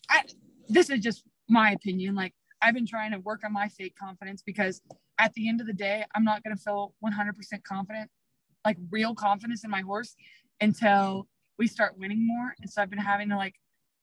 I, 0.08 0.22
this 0.68 0.90
is 0.90 1.00
just 1.00 1.24
my 1.48 1.72
opinion. 1.72 2.14
Like 2.14 2.34
i've 2.62 2.74
been 2.74 2.86
trying 2.86 3.12
to 3.12 3.18
work 3.18 3.42
on 3.44 3.52
my 3.52 3.68
fake 3.68 3.94
confidence 3.98 4.42
because 4.44 4.80
at 5.18 5.32
the 5.34 5.48
end 5.48 5.60
of 5.60 5.66
the 5.66 5.72
day, 5.72 6.04
I'm 6.14 6.24
not 6.24 6.42
going 6.42 6.56
to 6.56 6.62
feel 6.62 6.94
100% 7.04 7.62
confident, 7.62 8.10
like 8.64 8.76
real 8.90 9.14
confidence 9.14 9.64
in 9.64 9.70
my 9.70 9.82
horse 9.82 10.16
until 10.60 11.28
we 11.58 11.68
start 11.68 11.98
winning 11.98 12.26
more. 12.26 12.54
And 12.60 12.68
so 12.68 12.82
I've 12.82 12.90
been 12.90 12.98
having 12.98 13.28
to 13.28 13.36
like 13.36 13.54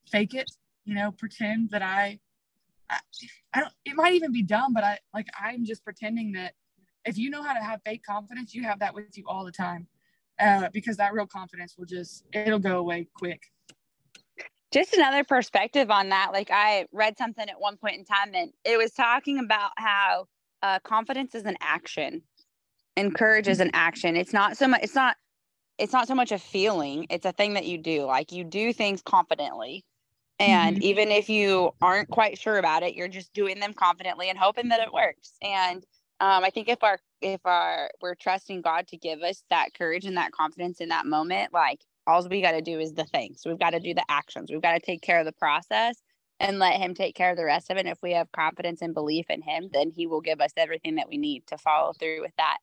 fake 0.09 0.33
it, 0.33 0.49
you 0.85 0.95
know, 0.95 1.11
pretend 1.11 1.71
that 1.71 1.81
I, 1.81 2.19
I, 2.91 2.99
I 3.53 3.59
don't, 3.61 3.73
it 3.85 3.95
might 3.95 4.13
even 4.13 4.31
be 4.31 4.43
dumb, 4.43 4.73
but 4.73 4.83
I 4.83 4.99
like, 5.13 5.27
I'm 5.39 5.65
just 5.65 5.83
pretending 5.83 6.33
that 6.33 6.53
if 7.05 7.17
you 7.17 7.29
know 7.29 7.41
how 7.41 7.53
to 7.53 7.61
have 7.61 7.81
fake 7.83 8.03
confidence, 8.03 8.53
you 8.53 8.63
have 8.63 8.79
that 8.79 8.93
with 8.93 9.17
you 9.17 9.23
all 9.27 9.45
the 9.45 9.51
time. 9.51 9.87
Uh, 10.39 10.69
because 10.73 10.97
that 10.97 11.13
real 11.13 11.27
confidence 11.27 11.75
will 11.77 11.85
just, 11.85 12.25
it'll 12.33 12.59
go 12.59 12.77
away 12.79 13.07
quick. 13.15 13.43
Just 14.71 14.93
another 14.93 15.23
perspective 15.23 15.91
on 15.91 16.09
that. 16.09 16.31
Like 16.33 16.49
I 16.51 16.87
read 16.91 17.17
something 17.17 17.47
at 17.47 17.59
one 17.59 17.77
point 17.77 17.97
in 17.97 18.05
time 18.05 18.33
and 18.33 18.51
it 18.65 18.77
was 18.77 18.91
talking 18.91 19.39
about 19.39 19.71
how 19.77 20.25
uh, 20.63 20.79
confidence 20.79 21.35
is 21.35 21.43
an 21.43 21.57
action 21.61 22.23
and 22.97 23.15
courage 23.15 23.47
is 23.47 23.59
an 23.59 23.71
action 23.73 24.15
it's 24.15 24.33
not 24.33 24.57
so 24.57 24.67
much 24.67 24.81
it's 24.83 24.95
not 24.95 25.15
it's 25.77 25.93
not 25.93 26.07
so 26.07 26.15
much 26.15 26.31
a 26.31 26.37
feeling 26.39 27.07
it's 27.09 27.25
a 27.25 27.31
thing 27.31 27.53
that 27.53 27.65
you 27.65 27.77
do 27.77 28.03
like 28.05 28.31
you 28.31 28.43
do 28.43 28.73
things 28.73 29.01
confidently 29.01 29.83
and 30.41 30.77
mm-hmm. 30.77 30.83
even 30.83 31.09
if 31.09 31.29
you 31.29 31.71
aren't 31.81 32.09
quite 32.09 32.37
sure 32.37 32.57
about 32.57 32.83
it 32.83 32.95
you're 32.95 33.07
just 33.07 33.33
doing 33.33 33.59
them 33.59 33.73
confidently 33.73 34.29
and 34.29 34.37
hoping 34.37 34.69
that 34.69 34.81
it 34.81 34.91
works 34.93 35.33
and 35.41 35.85
um, 36.19 36.43
i 36.43 36.49
think 36.49 36.67
if 36.67 36.83
our 36.83 36.99
if 37.21 37.41
our 37.45 37.89
we're 38.01 38.15
trusting 38.15 38.61
god 38.61 38.87
to 38.87 38.97
give 38.97 39.21
us 39.21 39.43
that 39.49 39.73
courage 39.73 40.05
and 40.05 40.17
that 40.17 40.31
confidence 40.31 40.79
in 40.81 40.89
that 40.89 41.05
moment 41.05 41.53
like 41.53 41.79
all 42.07 42.27
we 42.29 42.41
got 42.41 42.53
to 42.53 42.61
do 42.61 42.79
is 42.79 42.93
the 42.93 43.05
things 43.05 43.43
we've 43.45 43.59
got 43.59 43.71
to 43.71 43.79
do 43.79 43.93
the 43.93 44.05
actions 44.09 44.49
we've 44.51 44.61
got 44.61 44.73
to 44.73 44.79
take 44.79 45.01
care 45.01 45.19
of 45.19 45.25
the 45.25 45.31
process 45.33 45.95
and 46.41 46.59
let 46.59 46.79
him 46.79 46.93
take 46.93 47.15
care 47.15 47.31
of 47.31 47.37
the 47.37 47.45
rest 47.45 47.69
of 47.69 47.77
it. 47.77 47.81
And 47.81 47.89
if 47.89 48.01
we 48.01 48.13
have 48.13 48.31
confidence 48.31 48.81
and 48.81 48.93
belief 48.93 49.27
in 49.29 49.41
him, 49.41 49.69
then 49.71 49.91
he 49.91 50.07
will 50.07 50.21
give 50.21 50.41
us 50.41 50.51
everything 50.57 50.95
that 50.95 51.07
we 51.07 51.17
need 51.17 51.45
to 51.47 51.57
follow 51.57 51.93
through 51.93 52.21
with 52.21 52.35
that. 52.37 52.57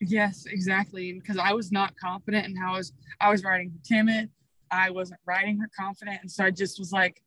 Yes, 0.00 0.44
exactly. 0.46 1.12
Because 1.12 1.38
I 1.38 1.52
was 1.52 1.70
not 1.70 1.94
confident 1.96 2.46
in 2.46 2.56
how 2.56 2.74
I 2.74 2.78
was, 2.78 2.92
I 3.20 3.30
was 3.30 3.44
writing 3.44 3.72
timid. 3.84 4.30
I 4.70 4.90
wasn't 4.90 5.20
riding 5.26 5.58
her 5.58 5.70
confident. 5.78 6.18
And 6.22 6.30
so 6.30 6.44
I 6.44 6.50
just 6.50 6.78
was 6.78 6.92
like, 6.92 7.22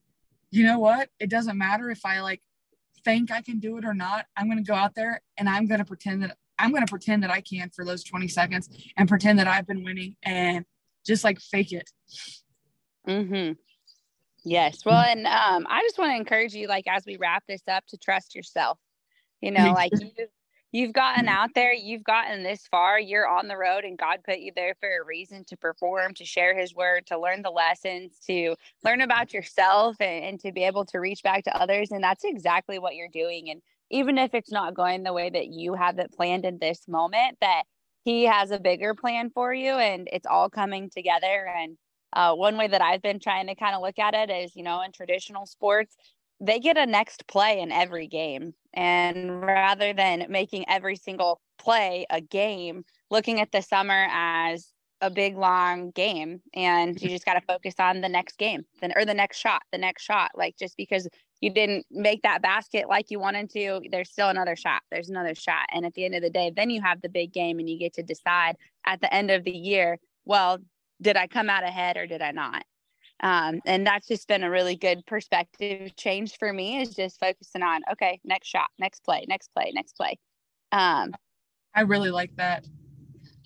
you 0.51 0.63
know 0.63 0.79
what? 0.79 1.09
It 1.19 1.29
doesn't 1.29 1.57
matter 1.57 1.89
if 1.89 2.05
I 2.05 2.21
like 2.21 2.41
think 3.05 3.31
I 3.31 3.41
can 3.41 3.59
do 3.59 3.77
it 3.77 3.85
or 3.85 3.93
not. 3.93 4.25
I'm 4.35 4.47
going 4.47 4.63
to 4.63 4.67
go 4.67 4.75
out 4.75 4.95
there 4.95 5.21
and 5.37 5.47
I'm 5.47 5.67
going 5.67 5.79
to 5.79 5.85
pretend 5.85 6.23
that 6.23 6.37
I'm 6.57 6.71
going 6.71 6.85
to 6.85 6.89
pretend 6.89 7.23
that 7.23 7.31
I 7.31 7.41
can 7.41 7.69
for 7.69 7.85
those 7.85 8.03
20 8.03 8.27
seconds 8.27 8.69
and 8.97 9.07
pretend 9.07 9.39
that 9.39 9.47
I've 9.47 9.65
been 9.65 9.83
winning 9.83 10.17
and 10.23 10.65
just 11.05 11.23
like 11.23 11.39
fake 11.39 11.71
it. 11.71 11.89
Mm-hmm. 13.07 13.53
Yes. 14.43 14.85
Well, 14.85 14.99
and 14.99 15.25
um, 15.25 15.65
I 15.69 15.81
just 15.83 15.97
want 15.97 16.11
to 16.11 16.15
encourage 16.15 16.53
you, 16.53 16.67
like, 16.67 16.85
as 16.87 17.03
we 17.05 17.17
wrap 17.17 17.43
this 17.47 17.61
up, 17.69 17.85
to 17.87 17.97
trust 17.97 18.35
yourself. 18.35 18.77
You 19.41 19.51
know, 19.51 19.71
like 19.75 19.91
you've, 19.93 20.11
you've 20.71 20.93
gotten 20.93 21.27
out 21.27 21.49
there, 21.55 21.73
you've 21.73 22.03
gotten 22.03 22.43
this 22.43 22.67
far, 22.67 22.99
you're 22.99 23.27
on 23.27 23.47
the 23.47 23.57
road, 23.57 23.83
and 23.83 23.97
God 23.97 24.19
put 24.23 24.39
you 24.39 24.51
there 24.55 24.75
for 24.79 24.89
a 24.89 25.05
reason 25.05 25.43
to 25.45 25.57
perform, 25.57 26.13
to 26.15 26.25
share 26.25 26.57
His 26.57 26.73
word, 26.75 27.07
to 27.07 27.19
learn 27.19 27.41
the 27.41 27.49
lessons, 27.49 28.17
to 28.27 28.55
learn 28.83 29.01
about 29.01 29.33
yourself, 29.33 29.95
and, 29.99 30.25
and 30.25 30.39
to 30.41 30.51
be 30.51 30.63
able 30.63 30.85
to 30.85 30.99
reach 30.99 31.23
back 31.23 31.43
to 31.45 31.57
others. 31.57 31.91
And 31.91 32.03
that's 32.03 32.23
exactly 32.23 32.79
what 32.79 32.95
you're 32.95 33.07
doing. 33.07 33.49
And 33.49 33.61
even 33.89 34.17
if 34.17 34.33
it's 34.33 34.51
not 34.51 34.75
going 34.75 35.03
the 35.03 35.13
way 35.13 35.29
that 35.29 35.47
you 35.47 35.73
have 35.73 35.97
it 35.97 36.11
planned 36.11 36.45
in 36.45 36.59
this 36.59 36.87
moment, 36.87 37.37
that 37.41 37.63
He 38.03 38.25
has 38.25 38.51
a 38.51 38.59
bigger 38.59 38.93
plan 38.93 39.31
for 39.31 39.53
you, 39.53 39.73
and 39.73 40.07
it's 40.11 40.27
all 40.27 40.49
coming 40.49 40.89
together. 40.89 41.51
And 41.57 41.77
uh, 42.13 42.33
one 42.33 42.57
way 42.57 42.67
that 42.67 42.81
I've 42.81 43.01
been 43.01 43.19
trying 43.19 43.47
to 43.47 43.55
kind 43.55 43.75
of 43.75 43.81
look 43.81 43.99
at 43.99 44.13
it 44.13 44.31
is, 44.31 44.55
you 44.55 44.63
know, 44.63 44.81
in 44.81 44.91
traditional 44.91 45.45
sports, 45.45 45.95
they 46.39 46.59
get 46.59 46.77
a 46.77 46.85
next 46.85 47.27
play 47.27 47.59
in 47.59 47.71
every 47.71 48.07
game. 48.07 48.53
And 48.73 49.41
rather 49.41 49.93
than 49.93 50.25
making 50.29 50.65
every 50.69 50.95
single 50.95 51.41
play 51.57 52.05
a 52.09 52.21
game, 52.21 52.85
looking 53.09 53.39
at 53.39 53.51
the 53.51 53.61
summer 53.61 54.07
as 54.11 54.71
a 55.01 55.09
big 55.09 55.37
long 55.37 55.91
game 55.91 56.41
and 56.53 57.01
you 57.01 57.07
just 57.07 57.23
got 57.23 57.35
to 57.35 57.41
focus 57.41 57.75
on 57.79 58.01
the 58.01 58.09
next 58.09 58.37
game 58.37 58.65
then 58.81 58.91
or 58.97 59.05
the 59.05 59.13
next 59.13 59.37
shot 59.37 59.61
the 59.71 59.77
next 59.77 60.03
shot 60.03 60.29
like 60.35 60.57
just 60.57 60.75
because 60.75 61.07
you 61.39 61.49
didn't 61.49 61.85
make 61.89 62.21
that 62.21 62.41
basket 62.41 62.89
like 62.89 63.09
you 63.09 63.17
wanted 63.17 63.49
to 63.49 63.79
there's 63.91 64.09
still 64.09 64.27
another 64.27 64.57
shot 64.57 64.81
there's 64.91 65.09
another 65.09 65.33
shot 65.33 65.65
and 65.73 65.85
at 65.85 65.93
the 65.93 66.03
end 66.03 66.15
of 66.15 66.21
the 66.21 66.29
day 66.29 66.51
then 66.53 66.69
you 66.69 66.81
have 66.81 66.99
the 66.99 67.07
big 67.07 67.31
game 67.31 67.59
and 67.59 67.69
you 67.69 67.79
get 67.79 67.93
to 67.93 68.03
decide 68.03 68.57
at 68.85 68.99
the 68.99 69.13
end 69.13 69.31
of 69.31 69.45
the 69.45 69.55
year 69.55 69.97
well 70.25 70.59
did 71.01 71.15
I 71.15 71.27
come 71.27 71.49
out 71.49 71.63
ahead 71.63 71.97
or 71.97 72.07
did 72.07 72.21
I 72.21 72.31
not? 72.31 72.63
Um, 73.21 73.59
and 73.65 73.85
that's 73.85 74.07
just 74.07 74.27
been 74.27 74.43
a 74.43 74.49
really 74.49 74.75
good 74.75 75.05
perspective 75.05 75.95
change 75.95 76.37
for 76.37 76.53
me 76.53 76.81
is 76.81 76.95
just 76.95 77.19
focusing 77.19 77.63
on 77.63 77.81
okay 77.91 78.19
next 78.23 78.47
shot 78.47 78.69
next 78.79 79.03
play 79.03 79.25
next 79.27 79.49
play 79.53 79.71
next 79.73 79.93
play. 79.93 80.17
Um, 80.71 81.13
i 81.75 81.81
really 81.81 82.11
like 82.11 82.35
that. 82.37 82.65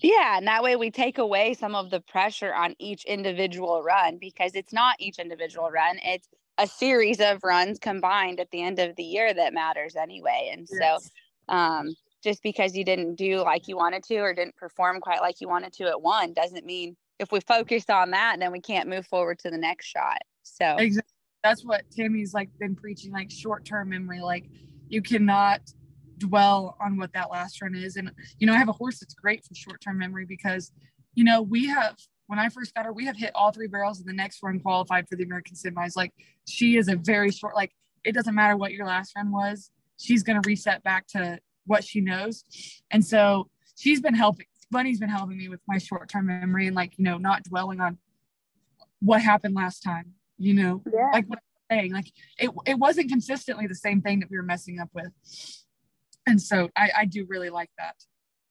Yeah 0.00 0.36
and 0.36 0.46
that 0.46 0.62
way 0.62 0.76
we 0.76 0.90
take 0.90 1.18
away 1.18 1.54
some 1.54 1.74
of 1.74 1.90
the 1.90 2.00
pressure 2.00 2.54
on 2.54 2.74
each 2.78 3.04
individual 3.04 3.82
run 3.82 4.18
because 4.20 4.54
it's 4.54 4.72
not 4.72 4.96
each 4.98 5.18
individual 5.18 5.70
run 5.70 5.98
it's 6.04 6.28
a 6.58 6.66
series 6.66 7.20
of 7.20 7.42
runs 7.42 7.78
combined 7.78 8.40
at 8.40 8.50
the 8.50 8.62
end 8.62 8.78
of 8.78 8.94
the 8.96 9.02
year 9.02 9.32
that 9.34 9.54
matters 9.54 9.96
anyway. 9.96 10.50
And 10.52 10.68
yes. 10.70 11.10
so 11.48 11.54
um, 11.54 11.94
just 12.22 12.42
because 12.42 12.76
you 12.76 12.84
didn't 12.84 13.16
do 13.16 13.42
like 13.42 13.68
you 13.68 13.76
wanted 13.76 14.02
to 14.04 14.16
or 14.16 14.34
didn't 14.34 14.56
perform 14.56 15.00
quite 15.00 15.20
like 15.20 15.40
you 15.40 15.48
wanted 15.48 15.72
to 15.74 15.84
at 15.84 16.00
one 16.00 16.32
doesn't 16.32 16.64
mean 16.64 16.96
if 17.18 17.30
we 17.32 17.40
focus 17.40 17.88
on 17.88 18.10
that, 18.10 18.38
then 18.38 18.52
we 18.52 18.60
can't 18.60 18.88
move 18.88 19.06
forward 19.06 19.38
to 19.40 19.50
the 19.50 19.58
next 19.58 19.86
shot. 19.86 20.18
So 20.42 20.76
exactly. 20.76 21.12
that's 21.42 21.64
what 21.64 21.84
Tammy's 21.90 22.34
like 22.34 22.50
been 22.58 22.74
preaching, 22.74 23.12
like 23.12 23.30
short 23.30 23.64
term 23.64 23.90
memory. 23.90 24.20
Like 24.20 24.46
you 24.88 25.02
cannot 25.02 25.60
dwell 26.18 26.76
on 26.80 26.96
what 26.96 27.12
that 27.12 27.30
last 27.30 27.60
run 27.60 27.74
is. 27.74 27.96
And 27.96 28.10
you 28.38 28.46
know, 28.46 28.52
I 28.52 28.58
have 28.58 28.68
a 28.68 28.72
horse 28.72 29.00
that's 29.00 29.14
great 29.14 29.44
for 29.44 29.54
short 29.54 29.80
term 29.80 29.98
memory 29.98 30.26
because, 30.26 30.72
you 31.14 31.24
know, 31.24 31.42
we 31.42 31.66
have 31.68 31.96
when 32.26 32.38
I 32.38 32.48
first 32.48 32.74
got 32.74 32.86
her, 32.86 32.92
we 32.92 33.04
have 33.04 33.16
hit 33.16 33.32
all 33.34 33.52
three 33.52 33.66
barrels 33.66 34.00
and 34.00 34.08
the 34.08 34.14
next 34.14 34.42
run 34.42 34.58
qualified 34.58 35.08
for 35.08 35.16
the 35.16 35.24
American 35.24 35.56
semis. 35.56 35.96
Like 35.96 36.12
she 36.48 36.76
is 36.76 36.88
a 36.88 36.96
very 36.96 37.30
short, 37.30 37.54
like 37.54 37.72
it 38.02 38.12
doesn't 38.12 38.34
matter 38.34 38.56
what 38.56 38.72
your 38.72 38.86
last 38.86 39.12
run 39.16 39.30
was, 39.30 39.70
she's 39.98 40.22
gonna 40.22 40.40
reset 40.44 40.82
back 40.82 41.06
to 41.08 41.38
what 41.66 41.84
she 41.84 42.00
knows. 42.00 42.44
And 42.90 43.04
so 43.04 43.48
she's 43.76 44.00
been 44.00 44.14
helping 44.14 44.46
Bunny's 44.74 45.00
been 45.00 45.08
helping 45.08 45.38
me 45.38 45.48
with 45.48 45.60
my 45.66 45.78
short 45.78 46.10
term 46.10 46.26
memory 46.26 46.66
and 46.66 46.76
like, 46.76 46.98
you 46.98 47.04
know, 47.04 47.16
not 47.16 47.44
dwelling 47.44 47.80
on 47.80 47.96
what 49.00 49.22
happened 49.22 49.54
last 49.54 49.82
time, 49.82 50.12
you 50.36 50.52
know, 50.52 50.82
yeah. 50.92 51.10
like 51.12 51.26
what 51.26 51.38
I'm 51.38 51.78
saying, 51.78 51.92
like 51.92 52.12
it, 52.38 52.50
it 52.66 52.78
wasn't 52.78 53.08
consistently 53.08 53.66
the 53.66 53.74
same 53.74 54.02
thing 54.02 54.20
that 54.20 54.30
we 54.30 54.36
were 54.36 54.42
messing 54.42 54.80
up 54.80 54.90
with. 54.92 55.12
And 56.26 56.42
so 56.42 56.68
I, 56.76 56.90
I 56.98 57.04
do 57.06 57.24
really 57.26 57.50
like 57.50 57.70
that. 57.78 57.96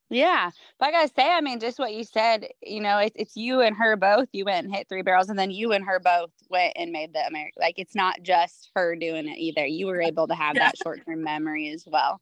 Yeah. 0.09 0.51
Like 0.79 0.93
I 0.93 1.07
say, 1.07 1.31
I 1.31 1.41
mean, 1.41 1.59
just 1.59 1.79
what 1.79 1.93
you 1.93 2.03
said, 2.03 2.47
you 2.61 2.81
know, 2.81 2.99
it's, 2.99 3.15
it's 3.15 3.35
you 3.35 3.61
and 3.61 3.75
her 3.75 3.95
both. 3.95 4.27
You 4.31 4.45
went 4.45 4.65
and 4.65 4.75
hit 4.75 4.87
three 4.87 5.01
barrels, 5.01 5.29
and 5.29 5.39
then 5.39 5.49
you 5.49 5.71
and 5.71 5.83
her 5.85 5.99
both 5.99 6.29
went 6.49 6.73
and 6.75 6.91
made 6.91 7.13
the 7.13 7.25
American. 7.25 7.59
Like, 7.59 7.79
it's 7.79 7.95
not 7.95 8.21
just 8.21 8.69
her 8.75 8.95
doing 8.95 9.27
it 9.27 9.39
either. 9.39 9.65
You 9.65 9.87
were 9.87 10.01
able 10.01 10.27
to 10.27 10.35
have 10.35 10.55
yeah. 10.55 10.65
that 10.65 10.75
short 10.83 11.03
term 11.03 11.23
memory 11.23 11.69
as 11.69 11.83
well. 11.87 12.21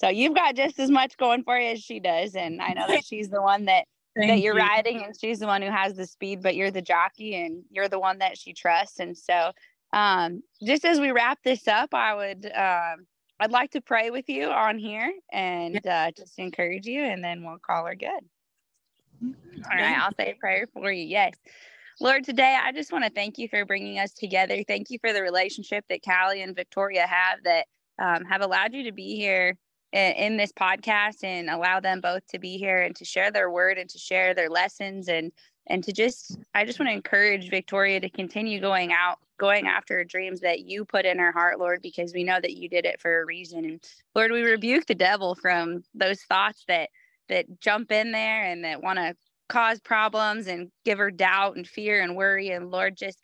So 0.00 0.08
you've 0.08 0.34
got 0.34 0.56
just 0.56 0.78
as 0.78 0.90
much 0.90 1.18
going 1.18 1.44
for 1.44 1.58
you 1.58 1.72
as 1.72 1.80
she 1.80 2.00
does. 2.00 2.34
And 2.34 2.62
I 2.62 2.72
know 2.72 2.86
that 2.88 3.04
she's 3.04 3.28
the 3.28 3.42
one 3.42 3.66
that 3.66 3.84
Thank 4.16 4.30
that 4.30 4.40
you're 4.40 4.54
you. 4.54 4.60
riding 4.60 5.04
and 5.04 5.14
she's 5.18 5.40
the 5.40 5.46
one 5.46 5.60
who 5.60 5.70
has 5.70 5.94
the 5.94 6.06
speed, 6.06 6.42
but 6.42 6.56
you're 6.56 6.70
the 6.70 6.80
jockey 6.80 7.34
and 7.34 7.64
you're 7.70 7.88
the 7.88 8.00
one 8.00 8.18
that 8.18 8.38
she 8.38 8.54
trusts. 8.54 8.98
And 8.98 9.16
so 9.16 9.52
um, 9.92 10.42
just 10.64 10.86
as 10.86 11.00
we 11.00 11.10
wrap 11.10 11.38
this 11.44 11.68
up, 11.68 11.92
I 11.92 12.14
would 12.14 12.46
um, 12.46 13.06
I'd 13.40 13.50
like 13.50 13.72
to 13.72 13.82
pray 13.82 14.10
with 14.10 14.26
you 14.30 14.48
on 14.48 14.78
here 14.78 15.12
and 15.30 15.86
uh, 15.86 16.12
just 16.12 16.38
encourage 16.38 16.86
you 16.86 17.02
and 17.02 17.22
then 17.22 17.44
we'll 17.44 17.58
call 17.58 17.84
her 17.84 17.94
good. 17.94 18.08
All 19.22 19.76
right, 19.76 19.98
I'll 19.98 20.14
say 20.18 20.32
a 20.32 20.34
prayer 20.40 20.66
for 20.72 20.90
you. 20.90 21.04
Yes. 21.04 21.34
Lord, 22.00 22.24
today 22.24 22.58
I 22.58 22.72
just 22.72 22.90
want 22.90 23.04
to 23.04 23.10
thank 23.10 23.36
you 23.36 23.48
for 23.48 23.66
bringing 23.66 23.98
us 23.98 24.14
together. 24.14 24.62
Thank 24.66 24.88
you 24.88 24.98
for 24.98 25.12
the 25.12 25.20
relationship 25.20 25.84
that 25.90 26.02
Kalli 26.02 26.42
and 26.42 26.56
Victoria 26.56 27.06
have 27.06 27.40
that 27.44 27.66
um, 27.98 28.24
have 28.24 28.40
allowed 28.40 28.72
you 28.72 28.84
to 28.84 28.92
be 28.92 29.16
here 29.16 29.58
in, 29.92 30.36
this 30.36 30.52
podcast 30.52 31.24
and 31.24 31.50
allow 31.50 31.80
them 31.80 32.00
both 32.00 32.26
to 32.28 32.38
be 32.38 32.56
here 32.56 32.82
and 32.82 32.94
to 32.96 33.04
share 33.04 33.30
their 33.30 33.50
word 33.50 33.78
and 33.78 33.90
to 33.90 33.98
share 33.98 34.34
their 34.34 34.48
lessons 34.48 35.08
and 35.08 35.32
and 35.66 35.84
to 35.84 35.92
just 35.92 36.38
I 36.54 36.64
just 36.64 36.78
want 36.78 36.88
to 36.88 36.94
encourage 36.94 37.50
Victoria 37.50 38.00
to 38.00 38.10
continue 38.10 38.60
going 38.60 38.92
out 38.92 39.18
going 39.38 39.66
after 39.66 40.02
dreams 40.04 40.40
that 40.40 40.60
you 40.60 40.84
put 40.84 41.06
in 41.06 41.18
her 41.18 41.32
heart 41.32 41.58
Lord 41.58 41.80
because 41.82 42.12
we 42.12 42.24
know 42.24 42.38
that 42.40 42.56
you 42.56 42.68
did 42.68 42.84
it 42.84 43.00
for 43.00 43.20
a 43.20 43.26
reason. 43.26 43.64
And 43.64 43.84
Lord 44.14 44.32
we 44.32 44.42
rebuke 44.42 44.86
the 44.86 44.94
devil 44.94 45.34
from 45.34 45.82
those 45.94 46.22
thoughts 46.22 46.64
that 46.68 46.90
that 47.28 47.60
jump 47.60 47.92
in 47.92 48.12
there 48.12 48.44
and 48.44 48.64
that 48.64 48.82
want 48.82 48.98
to 48.98 49.14
cause 49.48 49.80
problems 49.80 50.46
and 50.46 50.70
give 50.84 50.98
her 50.98 51.10
doubt 51.10 51.56
and 51.56 51.66
fear 51.66 52.00
and 52.00 52.16
worry. 52.16 52.50
And 52.50 52.70
Lord 52.70 52.96
just 52.96 53.20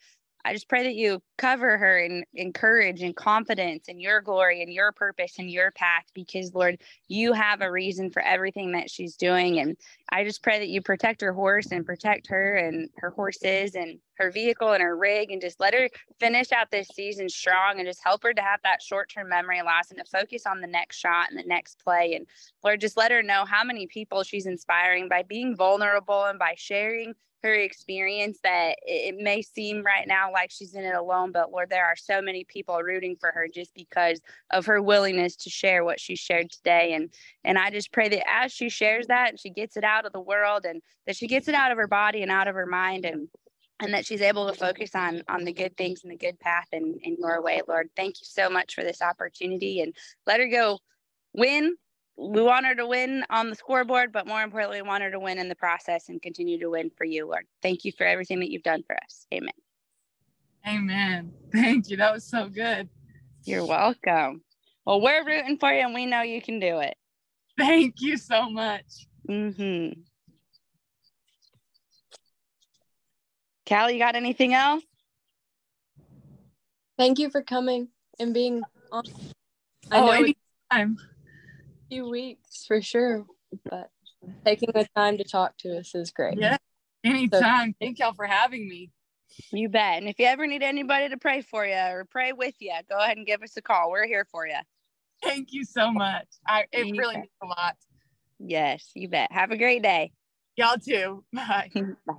I 0.46 0.52
just 0.52 0.68
pray 0.68 0.84
that 0.84 0.94
you 0.94 1.20
cover 1.38 1.76
her 1.76 1.98
and 1.98 2.24
encourage 2.34 3.02
and 3.02 3.16
confidence 3.16 3.88
in 3.88 3.98
your 3.98 4.20
glory 4.20 4.62
and 4.62 4.72
your 4.72 4.92
purpose 4.92 5.40
and 5.40 5.50
your 5.50 5.72
path 5.72 6.04
because, 6.14 6.54
Lord, 6.54 6.78
you 7.08 7.32
have 7.32 7.62
a 7.62 7.70
reason 7.70 8.12
for 8.12 8.22
everything 8.22 8.70
that 8.70 8.88
she's 8.88 9.16
doing. 9.16 9.58
And 9.58 9.76
I 10.10 10.22
just 10.22 10.44
pray 10.44 10.60
that 10.60 10.68
you 10.68 10.82
protect 10.82 11.20
her 11.22 11.32
horse 11.32 11.72
and 11.72 11.84
protect 11.84 12.28
her 12.28 12.54
and 12.54 12.88
her 12.98 13.10
horses 13.10 13.74
and 13.74 13.98
her 14.18 14.30
vehicle 14.30 14.70
and 14.70 14.80
her 14.80 14.96
rig 14.96 15.32
and 15.32 15.40
just 15.40 15.58
let 15.58 15.74
her 15.74 15.88
finish 16.20 16.52
out 16.52 16.70
this 16.70 16.86
season 16.94 17.28
strong 17.28 17.80
and 17.80 17.88
just 17.88 18.04
help 18.04 18.22
her 18.22 18.32
to 18.32 18.40
have 18.40 18.60
that 18.62 18.80
short 18.80 19.10
term 19.10 19.28
memory 19.28 19.62
loss 19.62 19.90
and 19.90 19.98
to 19.98 20.04
focus 20.04 20.46
on 20.46 20.60
the 20.60 20.68
next 20.68 20.96
shot 20.96 21.28
and 21.28 21.36
the 21.36 21.48
next 21.48 21.82
play. 21.82 22.14
And 22.14 22.24
Lord, 22.62 22.80
just 22.80 22.96
let 22.96 23.10
her 23.10 23.22
know 23.22 23.44
how 23.46 23.64
many 23.64 23.88
people 23.88 24.22
she's 24.22 24.46
inspiring 24.46 25.08
by 25.08 25.24
being 25.24 25.56
vulnerable 25.56 26.22
and 26.26 26.38
by 26.38 26.54
sharing 26.56 27.14
her 27.46 27.54
experience 27.54 28.38
that 28.42 28.76
it 28.82 29.16
may 29.16 29.40
seem 29.42 29.82
right 29.82 30.06
now 30.06 30.32
like 30.32 30.50
she's 30.50 30.74
in 30.74 30.84
it 30.84 30.94
alone, 30.94 31.32
but 31.32 31.50
Lord, 31.50 31.70
there 31.70 31.84
are 31.86 31.96
so 31.96 32.20
many 32.20 32.44
people 32.44 32.76
rooting 32.82 33.16
for 33.16 33.30
her 33.32 33.48
just 33.52 33.74
because 33.74 34.20
of 34.50 34.66
her 34.66 34.82
willingness 34.82 35.36
to 35.36 35.50
share 35.50 35.84
what 35.84 36.00
she 36.00 36.16
shared 36.16 36.50
today. 36.50 36.92
And 36.94 37.10
and 37.44 37.58
I 37.58 37.70
just 37.70 37.92
pray 37.92 38.08
that 38.08 38.28
as 38.28 38.52
she 38.52 38.68
shares 38.68 39.06
that 39.06 39.30
and 39.30 39.40
she 39.40 39.50
gets 39.50 39.76
it 39.76 39.84
out 39.84 40.06
of 40.06 40.12
the 40.12 40.20
world 40.20 40.64
and 40.64 40.82
that 41.06 41.16
she 41.16 41.26
gets 41.26 41.48
it 41.48 41.54
out 41.54 41.70
of 41.70 41.78
her 41.78 41.88
body 41.88 42.22
and 42.22 42.30
out 42.30 42.48
of 42.48 42.54
her 42.54 42.66
mind 42.66 43.04
and 43.04 43.28
and 43.80 43.92
that 43.92 44.06
she's 44.06 44.22
able 44.22 44.48
to 44.48 44.54
focus 44.54 44.94
on 44.94 45.22
on 45.28 45.44
the 45.44 45.52
good 45.52 45.76
things 45.76 46.02
and 46.02 46.12
the 46.12 46.16
good 46.16 46.38
path 46.40 46.66
in 46.72 46.98
in 47.02 47.16
your 47.18 47.42
way 47.42 47.60
lord 47.68 47.88
thank 47.94 48.20
you 48.20 48.24
so 48.24 48.48
much 48.48 48.74
for 48.74 48.82
this 48.82 49.02
opportunity 49.02 49.80
and 49.80 49.94
let 50.26 50.40
her 50.40 50.48
go 50.48 50.78
win 51.34 51.76
we 52.18 52.42
want 52.42 52.66
her 52.66 52.74
to 52.74 52.86
win 52.86 53.24
on 53.28 53.50
the 53.50 53.56
scoreboard, 53.56 54.12
but 54.12 54.26
more 54.26 54.42
importantly, 54.42 54.80
we 54.80 54.88
want 54.88 55.02
her 55.02 55.10
to 55.10 55.20
win 55.20 55.38
in 55.38 55.48
the 55.48 55.54
process 55.54 56.08
and 56.08 56.20
continue 56.20 56.58
to 56.58 56.70
win 56.70 56.90
for 56.96 57.04
you, 57.04 57.26
Lord. 57.26 57.46
Thank 57.62 57.84
you 57.84 57.92
for 57.92 58.04
everything 58.06 58.40
that 58.40 58.50
you've 58.50 58.62
done 58.62 58.82
for 58.86 58.96
us. 58.96 59.26
Amen. 59.34 59.50
Amen. 60.66 61.32
Thank 61.52 61.90
you. 61.90 61.98
That 61.98 62.12
was 62.12 62.24
so 62.24 62.48
good. 62.48 62.88
You're 63.44 63.66
welcome. 63.66 64.42
Well, 64.86 65.00
we're 65.00 65.24
rooting 65.24 65.58
for 65.58 65.70
you 65.70 65.80
and 65.80 65.94
we 65.94 66.06
know 66.06 66.22
you 66.22 66.40
can 66.40 66.58
do 66.58 66.78
it. 66.80 66.96
Thank 67.58 67.96
you 68.00 68.16
so 68.16 68.50
much. 68.50 69.06
Mm-hmm. 69.28 70.00
Kalli, 73.66 73.94
you 73.94 73.98
got 73.98 74.14
anything 74.14 74.54
else? 74.54 74.84
Thank 76.96 77.18
you 77.18 77.30
for 77.30 77.42
coming 77.42 77.88
and 78.18 78.32
being 78.32 78.62
on. 78.90 79.04
I 79.90 79.98
oh, 79.98 80.06
know 80.06 80.12
anytime 80.12 80.98
few 81.88 82.08
weeks 82.08 82.64
for 82.66 82.80
sure, 82.82 83.26
but 83.68 83.90
taking 84.44 84.70
the 84.74 84.86
time 84.96 85.18
to 85.18 85.24
talk 85.24 85.56
to 85.58 85.78
us 85.78 85.94
is 85.94 86.10
great. 86.10 86.38
Yeah, 86.38 86.56
anytime. 87.04 87.70
So, 87.70 87.74
Thank 87.80 87.98
y'all 87.98 88.14
for 88.14 88.26
having 88.26 88.68
me. 88.68 88.90
You 89.52 89.68
bet. 89.68 89.98
And 89.98 90.08
if 90.08 90.18
you 90.18 90.26
ever 90.26 90.46
need 90.46 90.62
anybody 90.62 91.08
to 91.08 91.16
pray 91.16 91.42
for 91.42 91.66
you 91.66 91.74
or 91.74 92.06
pray 92.10 92.32
with 92.32 92.54
you, 92.60 92.72
go 92.88 92.96
ahead 92.96 93.16
and 93.16 93.26
give 93.26 93.42
us 93.42 93.56
a 93.56 93.62
call. 93.62 93.90
We're 93.90 94.06
here 94.06 94.26
for 94.30 94.46
you. 94.46 94.58
Thank 95.22 95.48
you 95.52 95.64
so 95.64 95.92
much. 95.92 96.26
I 96.46 96.64
it 96.72 96.86
you 96.86 96.96
really 96.96 97.14
bet. 97.14 97.22
means 97.22 97.32
a 97.42 97.46
lot. 97.46 97.76
Yes, 98.38 98.90
you 98.94 99.08
bet. 99.08 99.32
Have 99.32 99.50
a 99.50 99.56
great 99.56 99.82
day. 99.82 100.12
Y'all 100.56 100.78
too. 100.78 101.24
Bye. 101.32 101.70
Bye. 102.06 102.14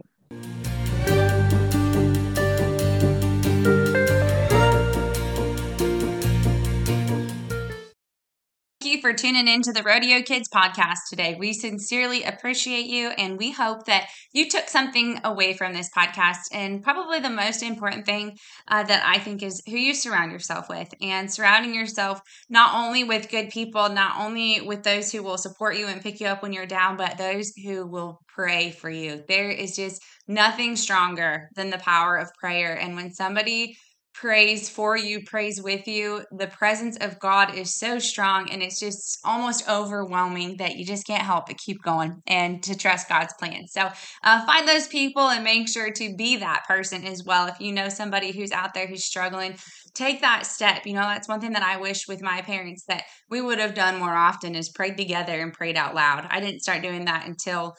You 8.88 9.01
for 9.01 9.13
tuning 9.13 9.47
in 9.47 9.61
to 9.63 9.73
the 9.73 9.83
Rodeo 9.83 10.21
Kids 10.21 10.47
podcast 10.47 11.09
today. 11.09 11.35
We 11.38 11.51
sincerely 11.53 12.23
appreciate 12.23 12.85
you, 12.85 13.09
and 13.09 13.38
we 13.38 13.51
hope 13.51 13.85
that 13.85 14.07
you 14.33 14.49
took 14.49 14.69
something 14.69 15.19
away 15.23 15.53
from 15.53 15.73
this 15.73 15.89
podcast. 15.95 16.47
And 16.51 16.81
probably 16.81 17.19
the 17.19 17.29
most 17.29 17.63
important 17.63 18.05
thing 18.05 18.38
uh, 18.67 18.83
that 18.83 19.03
I 19.05 19.19
think 19.19 19.43
is 19.43 19.61
who 19.67 19.75
you 19.77 19.93
surround 19.93 20.31
yourself 20.31 20.69
with, 20.69 20.93
and 21.01 21.31
surrounding 21.31 21.75
yourself 21.75 22.21
not 22.49 22.75
only 22.75 23.03
with 23.03 23.29
good 23.29 23.49
people, 23.49 23.89
not 23.89 24.19
only 24.19 24.61
with 24.61 24.83
those 24.83 25.11
who 25.11 25.21
will 25.21 25.38
support 25.38 25.77
you 25.77 25.88
and 25.88 26.01
pick 26.01 26.19
you 26.19 26.27
up 26.27 26.41
when 26.41 26.53
you're 26.53 26.65
down, 26.65 26.97
but 26.97 27.17
those 27.17 27.53
who 27.63 27.85
will 27.85 28.21
pray 28.27 28.71
for 28.71 28.89
you. 28.89 29.23
There 29.27 29.49
is 29.49 29.75
just 29.75 30.01
nothing 30.27 30.75
stronger 30.75 31.49
than 31.55 31.69
the 31.69 31.77
power 31.79 32.17
of 32.17 32.33
prayer. 32.39 32.73
And 32.79 32.95
when 32.95 33.11
somebody 33.11 33.77
prays 34.20 34.68
for 34.68 34.97
you, 34.97 35.24
prays 35.24 35.61
with 35.61 35.88
you. 35.88 36.24
The 36.32 36.47
presence 36.47 36.97
of 36.97 37.20
God 37.20 37.53
is 37.53 37.76
so 37.76 37.99
strong 37.99 38.49
and 38.49 38.63
it's 38.63 38.80
just 38.80 39.20
almost 39.24 39.70
overwhelming 39.70 40.57
that 40.57 40.76
you 40.76 40.86
just 40.86 41.05
can't 41.05 41.22
help 41.22 41.45
but 41.47 41.57
keep 41.57 41.84
going 41.84 42.22
and 42.26 42.63
to 42.63 42.76
trust 42.76 43.09
God's 43.09 43.34
plan. 43.39 43.68
So 43.68 43.89
uh, 44.24 44.45
find 44.45 44.68
those 44.68 44.88
people 44.88 45.30
and 45.30 45.43
make 45.43 45.70
sure 45.70 45.91
to 45.91 46.15
be 46.15 46.38
that 46.38 46.65
person 46.68 47.05
as 47.05 47.24
well. 47.26 47.45
If 47.47 47.59
you 47.59 47.72
know 47.72 47.89
somebody 47.89 48.32
who's 48.32 48.51
out 48.51 48.74
there 48.74 48.88
who's 48.88 49.05
struggling, 49.05 49.55
take 49.93 50.22
that 50.22 50.47
step. 50.47 50.88
You 50.88 50.93
know, 50.93 51.01
that's 51.01 51.28
one 51.28 51.39
thing 51.39 51.53
that 51.53 51.63
I 51.63 51.78
wish 51.78 52.07
with 52.07 52.22
my 52.22 52.41
parents 52.41 52.86
that 52.88 53.03
we 53.30 53.39
would 53.39 53.59
have 53.59 53.76
done 53.76 53.99
more 53.99 54.15
often 54.15 54.55
is 54.55 54.70
prayed 54.70 54.97
together 54.97 55.39
and 55.39 55.53
prayed 55.53 55.78
out 55.78 55.93
loud. 55.93 56.26
I 56.30 56.39
didn't 56.39 56.61
start 56.61 56.82
doing 56.82 57.05
that 57.05 57.28
until, 57.28 57.76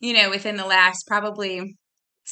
you 0.00 0.14
know, 0.14 0.30
within 0.30 0.56
the 0.56 0.66
last 0.66 1.06
probably 1.06 1.76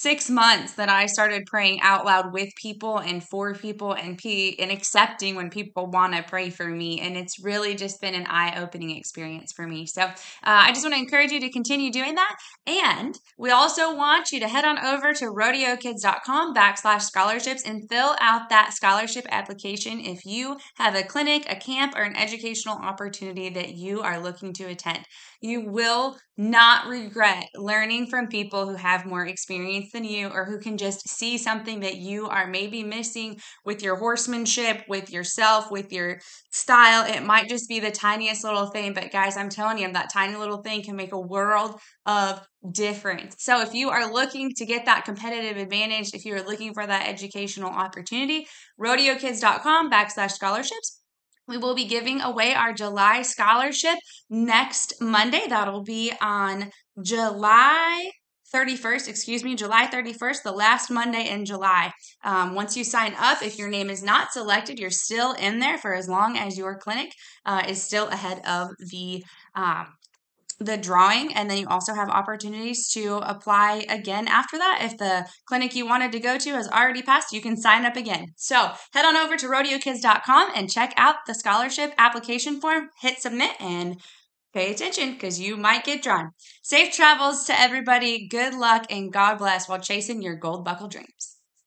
six 0.00 0.30
months 0.30 0.74
that 0.74 0.88
I 0.88 1.06
started 1.06 1.46
praying 1.46 1.80
out 1.80 2.04
loud 2.04 2.32
with 2.32 2.48
people 2.54 2.98
and 2.98 3.22
for 3.22 3.54
people 3.54 3.92
and 3.92 4.16
p 4.16 4.58
and 4.58 4.70
accepting 4.70 5.34
when 5.34 5.50
people 5.50 5.86
want 5.86 6.14
to 6.14 6.22
pray 6.22 6.50
for 6.50 6.66
me. 6.66 7.00
And 7.00 7.16
it's 7.16 7.42
really 7.42 7.74
just 7.74 8.00
been 8.00 8.14
an 8.14 8.26
eye 8.28 8.60
opening 8.60 8.96
experience 8.96 9.52
for 9.52 9.66
me. 9.66 9.86
So 9.86 10.02
uh, 10.02 10.12
I 10.42 10.72
just 10.72 10.84
want 10.84 10.94
to 10.94 11.00
encourage 11.00 11.32
you 11.32 11.40
to 11.40 11.50
continue 11.50 11.90
doing 11.90 12.14
that. 12.14 12.36
And 12.66 13.18
we 13.38 13.50
also 13.50 13.94
want 13.94 14.30
you 14.30 14.40
to 14.40 14.48
head 14.48 14.64
on 14.64 14.78
over 14.78 15.12
to 15.14 15.26
rodeokids.com 15.26 16.54
backslash 16.54 17.02
scholarships 17.02 17.62
and 17.62 17.88
fill 17.88 18.16
out 18.20 18.48
that 18.50 18.72
scholarship 18.74 19.26
application 19.30 20.00
if 20.00 20.24
you 20.24 20.58
have 20.76 20.94
a 20.94 21.02
clinic, 21.02 21.44
a 21.48 21.56
camp, 21.56 21.94
or 21.96 22.02
an 22.02 22.16
educational 22.16 22.76
opportunity 22.76 23.48
that 23.48 23.74
you 23.74 24.00
are 24.00 24.20
looking 24.20 24.52
to 24.54 24.64
attend. 24.64 25.04
You 25.40 25.60
will 25.70 26.16
not 26.36 26.88
regret 26.88 27.48
learning 27.54 28.08
from 28.08 28.26
people 28.26 28.68
who 28.68 28.74
have 28.74 29.06
more 29.06 29.26
experience 29.26 29.92
than 29.92 30.04
you 30.04 30.28
or 30.28 30.44
who 30.44 30.58
can 30.58 30.76
just 30.76 31.08
see 31.08 31.38
something 31.38 31.80
that 31.80 31.96
you 31.96 32.26
are 32.26 32.46
maybe 32.46 32.82
missing 32.82 33.38
with 33.64 33.82
your 33.82 33.96
horsemanship, 33.96 34.84
with 34.88 35.12
yourself, 35.12 35.70
with 35.70 35.92
your 35.92 36.20
style. 36.50 37.04
It 37.06 37.24
might 37.24 37.48
just 37.48 37.68
be 37.68 37.78
the 37.78 37.90
tiniest 37.90 38.42
little 38.42 38.66
thing, 38.66 38.94
but 38.94 39.12
guys, 39.12 39.36
I'm 39.36 39.48
telling 39.48 39.78
you, 39.78 39.92
that 39.92 40.12
tiny 40.12 40.36
little 40.36 40.62
thing 40.62 40.82
can 40.82 40.96
make 40.96 41.12
a 41.12 41.20
world 41.20 41.80
of 42.04 42.44
difference. 42.72 43.36
So 43.38 43.60
if 43.60 43.74
you 43.74 43.90
are 43.90 44.12
looking 44.12 44.52
to 44.54 44.66
get 44.66 44.86
that 44.86 45.04
competitive 45.04 45.56
advantage, 45.56 46.14
if 46.14 46.24
you're 46.24 46.42
looking 46.42 46.74
for 46.74 46.86
that 46.86 47.08
educational 47.08 47.70
opportunity, 47.70 48.46
rodeokids.com 48.80 49.90
backslash 49.90 50.32
scholarships 50.32 51.00
we 51.48 51.56
will 51.56 51.74
be 51.74 51.86
giving 51.86 52.20
away 52.20 52.54
our 52.54 52.72
July 52.72 53.22
scholarship 53.22 53.98
next 54.30 55.00
Monday. 55.00 55.46
That'll 55.48 55.82
be 55.82 56.12
on 56.20 56.70
July 57.02 58.10
31st, 58.54 59.08
excuse 59.08 59.44
me, 59.44 59.54
July 59.54 59.86
31st, 59.86 60.42
the 60.42 60.52
last 60.52 60.90
Monday 60.90 61.28
in 61.28 61.44
July. 61.44 61.92
Um, 62.24 62.54
once 62.54 62.76
you 62.76 62.84
sign 62.84 63.14
up, 63.18 63.42
if 63.42 63.58
your 63.58 63.68
name 63.68 63.90
is 63.90 64.02
not 64.02 64.32
selected, 64.32 64.78
you're 64.78 64.90
still 64.90 65.32
in 65.32 65.58
there 65.58 65.76
for 65.78 65.94
as 65.94 66.08
long 66.08 66.38
as 66.38 66.56
your 66.56 66.78
clinic 66.78 67.12
uh, 67.44 67.64
is 67.68 67.82
still 67.82 68.08
ahead 68.08 68.40
of 68.46 68.70
the 68.90 69.22
um, 69.54 69.88
the 70.58 70.76
drawing 70.76 71.32
and 71.34 71.48
then 71.48 71.58
you 71.58 71.66
also 71.68 71.94
have 71.94 72.08
opportunities 72.08 72.88
to 72.88 73.16
apply 73.18 73.86
again 73.88 74.26
after 74.26 74.58
that 74.58 74.80
if 74.82 74.98
the 74.98 75.26
clinic 75.46 75.74
you 75.74 75.86
wanted 75.86 76.10
to 76.12 76.18
go 76.18 76.36
to 76.36 76.50
has 76.50 76.68
already 76.68 77.02
passed 77.02 77.32
you 77.32 77.40
can 77.40 77.56
sign 77.56 77.84
up 77.84 77.96
again. 77.96 78.26
So 78.36 78.72
head 78.92 79.04
on 79.04 79.16
over 79.16 79.36
to 79.36 79.46
rodeokids.com 79.46 80.50
and 80.56 80.70
check 80.70 80.92
out 80.96 81.16
the 81.26 81.34
scholarship 81.34 81.92
application 81.96 82.60
form 82.60 82.88
hit 83.00 83.20
submit 83.20 83.52
and 83.60 84.00
pay 84.52 84.72
attention 84.72 85.12
because 85.12 85.38
you 85.38 85.56
might 85.56 85.84
get 85.84 86.02
drawn. 86.02 86.30
Safe 86.62 86.92
travels 86.92 87.44
to 87.44 87.58
everybody. 87.58 88.26
Good 88.28 88.54
luck 88.54 88.86
and 88.90 89.12
god 89.12 89.38
bless 89.38 89.68
while 89.68 89.80
chasing 89.80 90.22
your 90.22 90.36
gold 90.36 90.64
buckle 90.64 90.88
dreams 90.88 91.37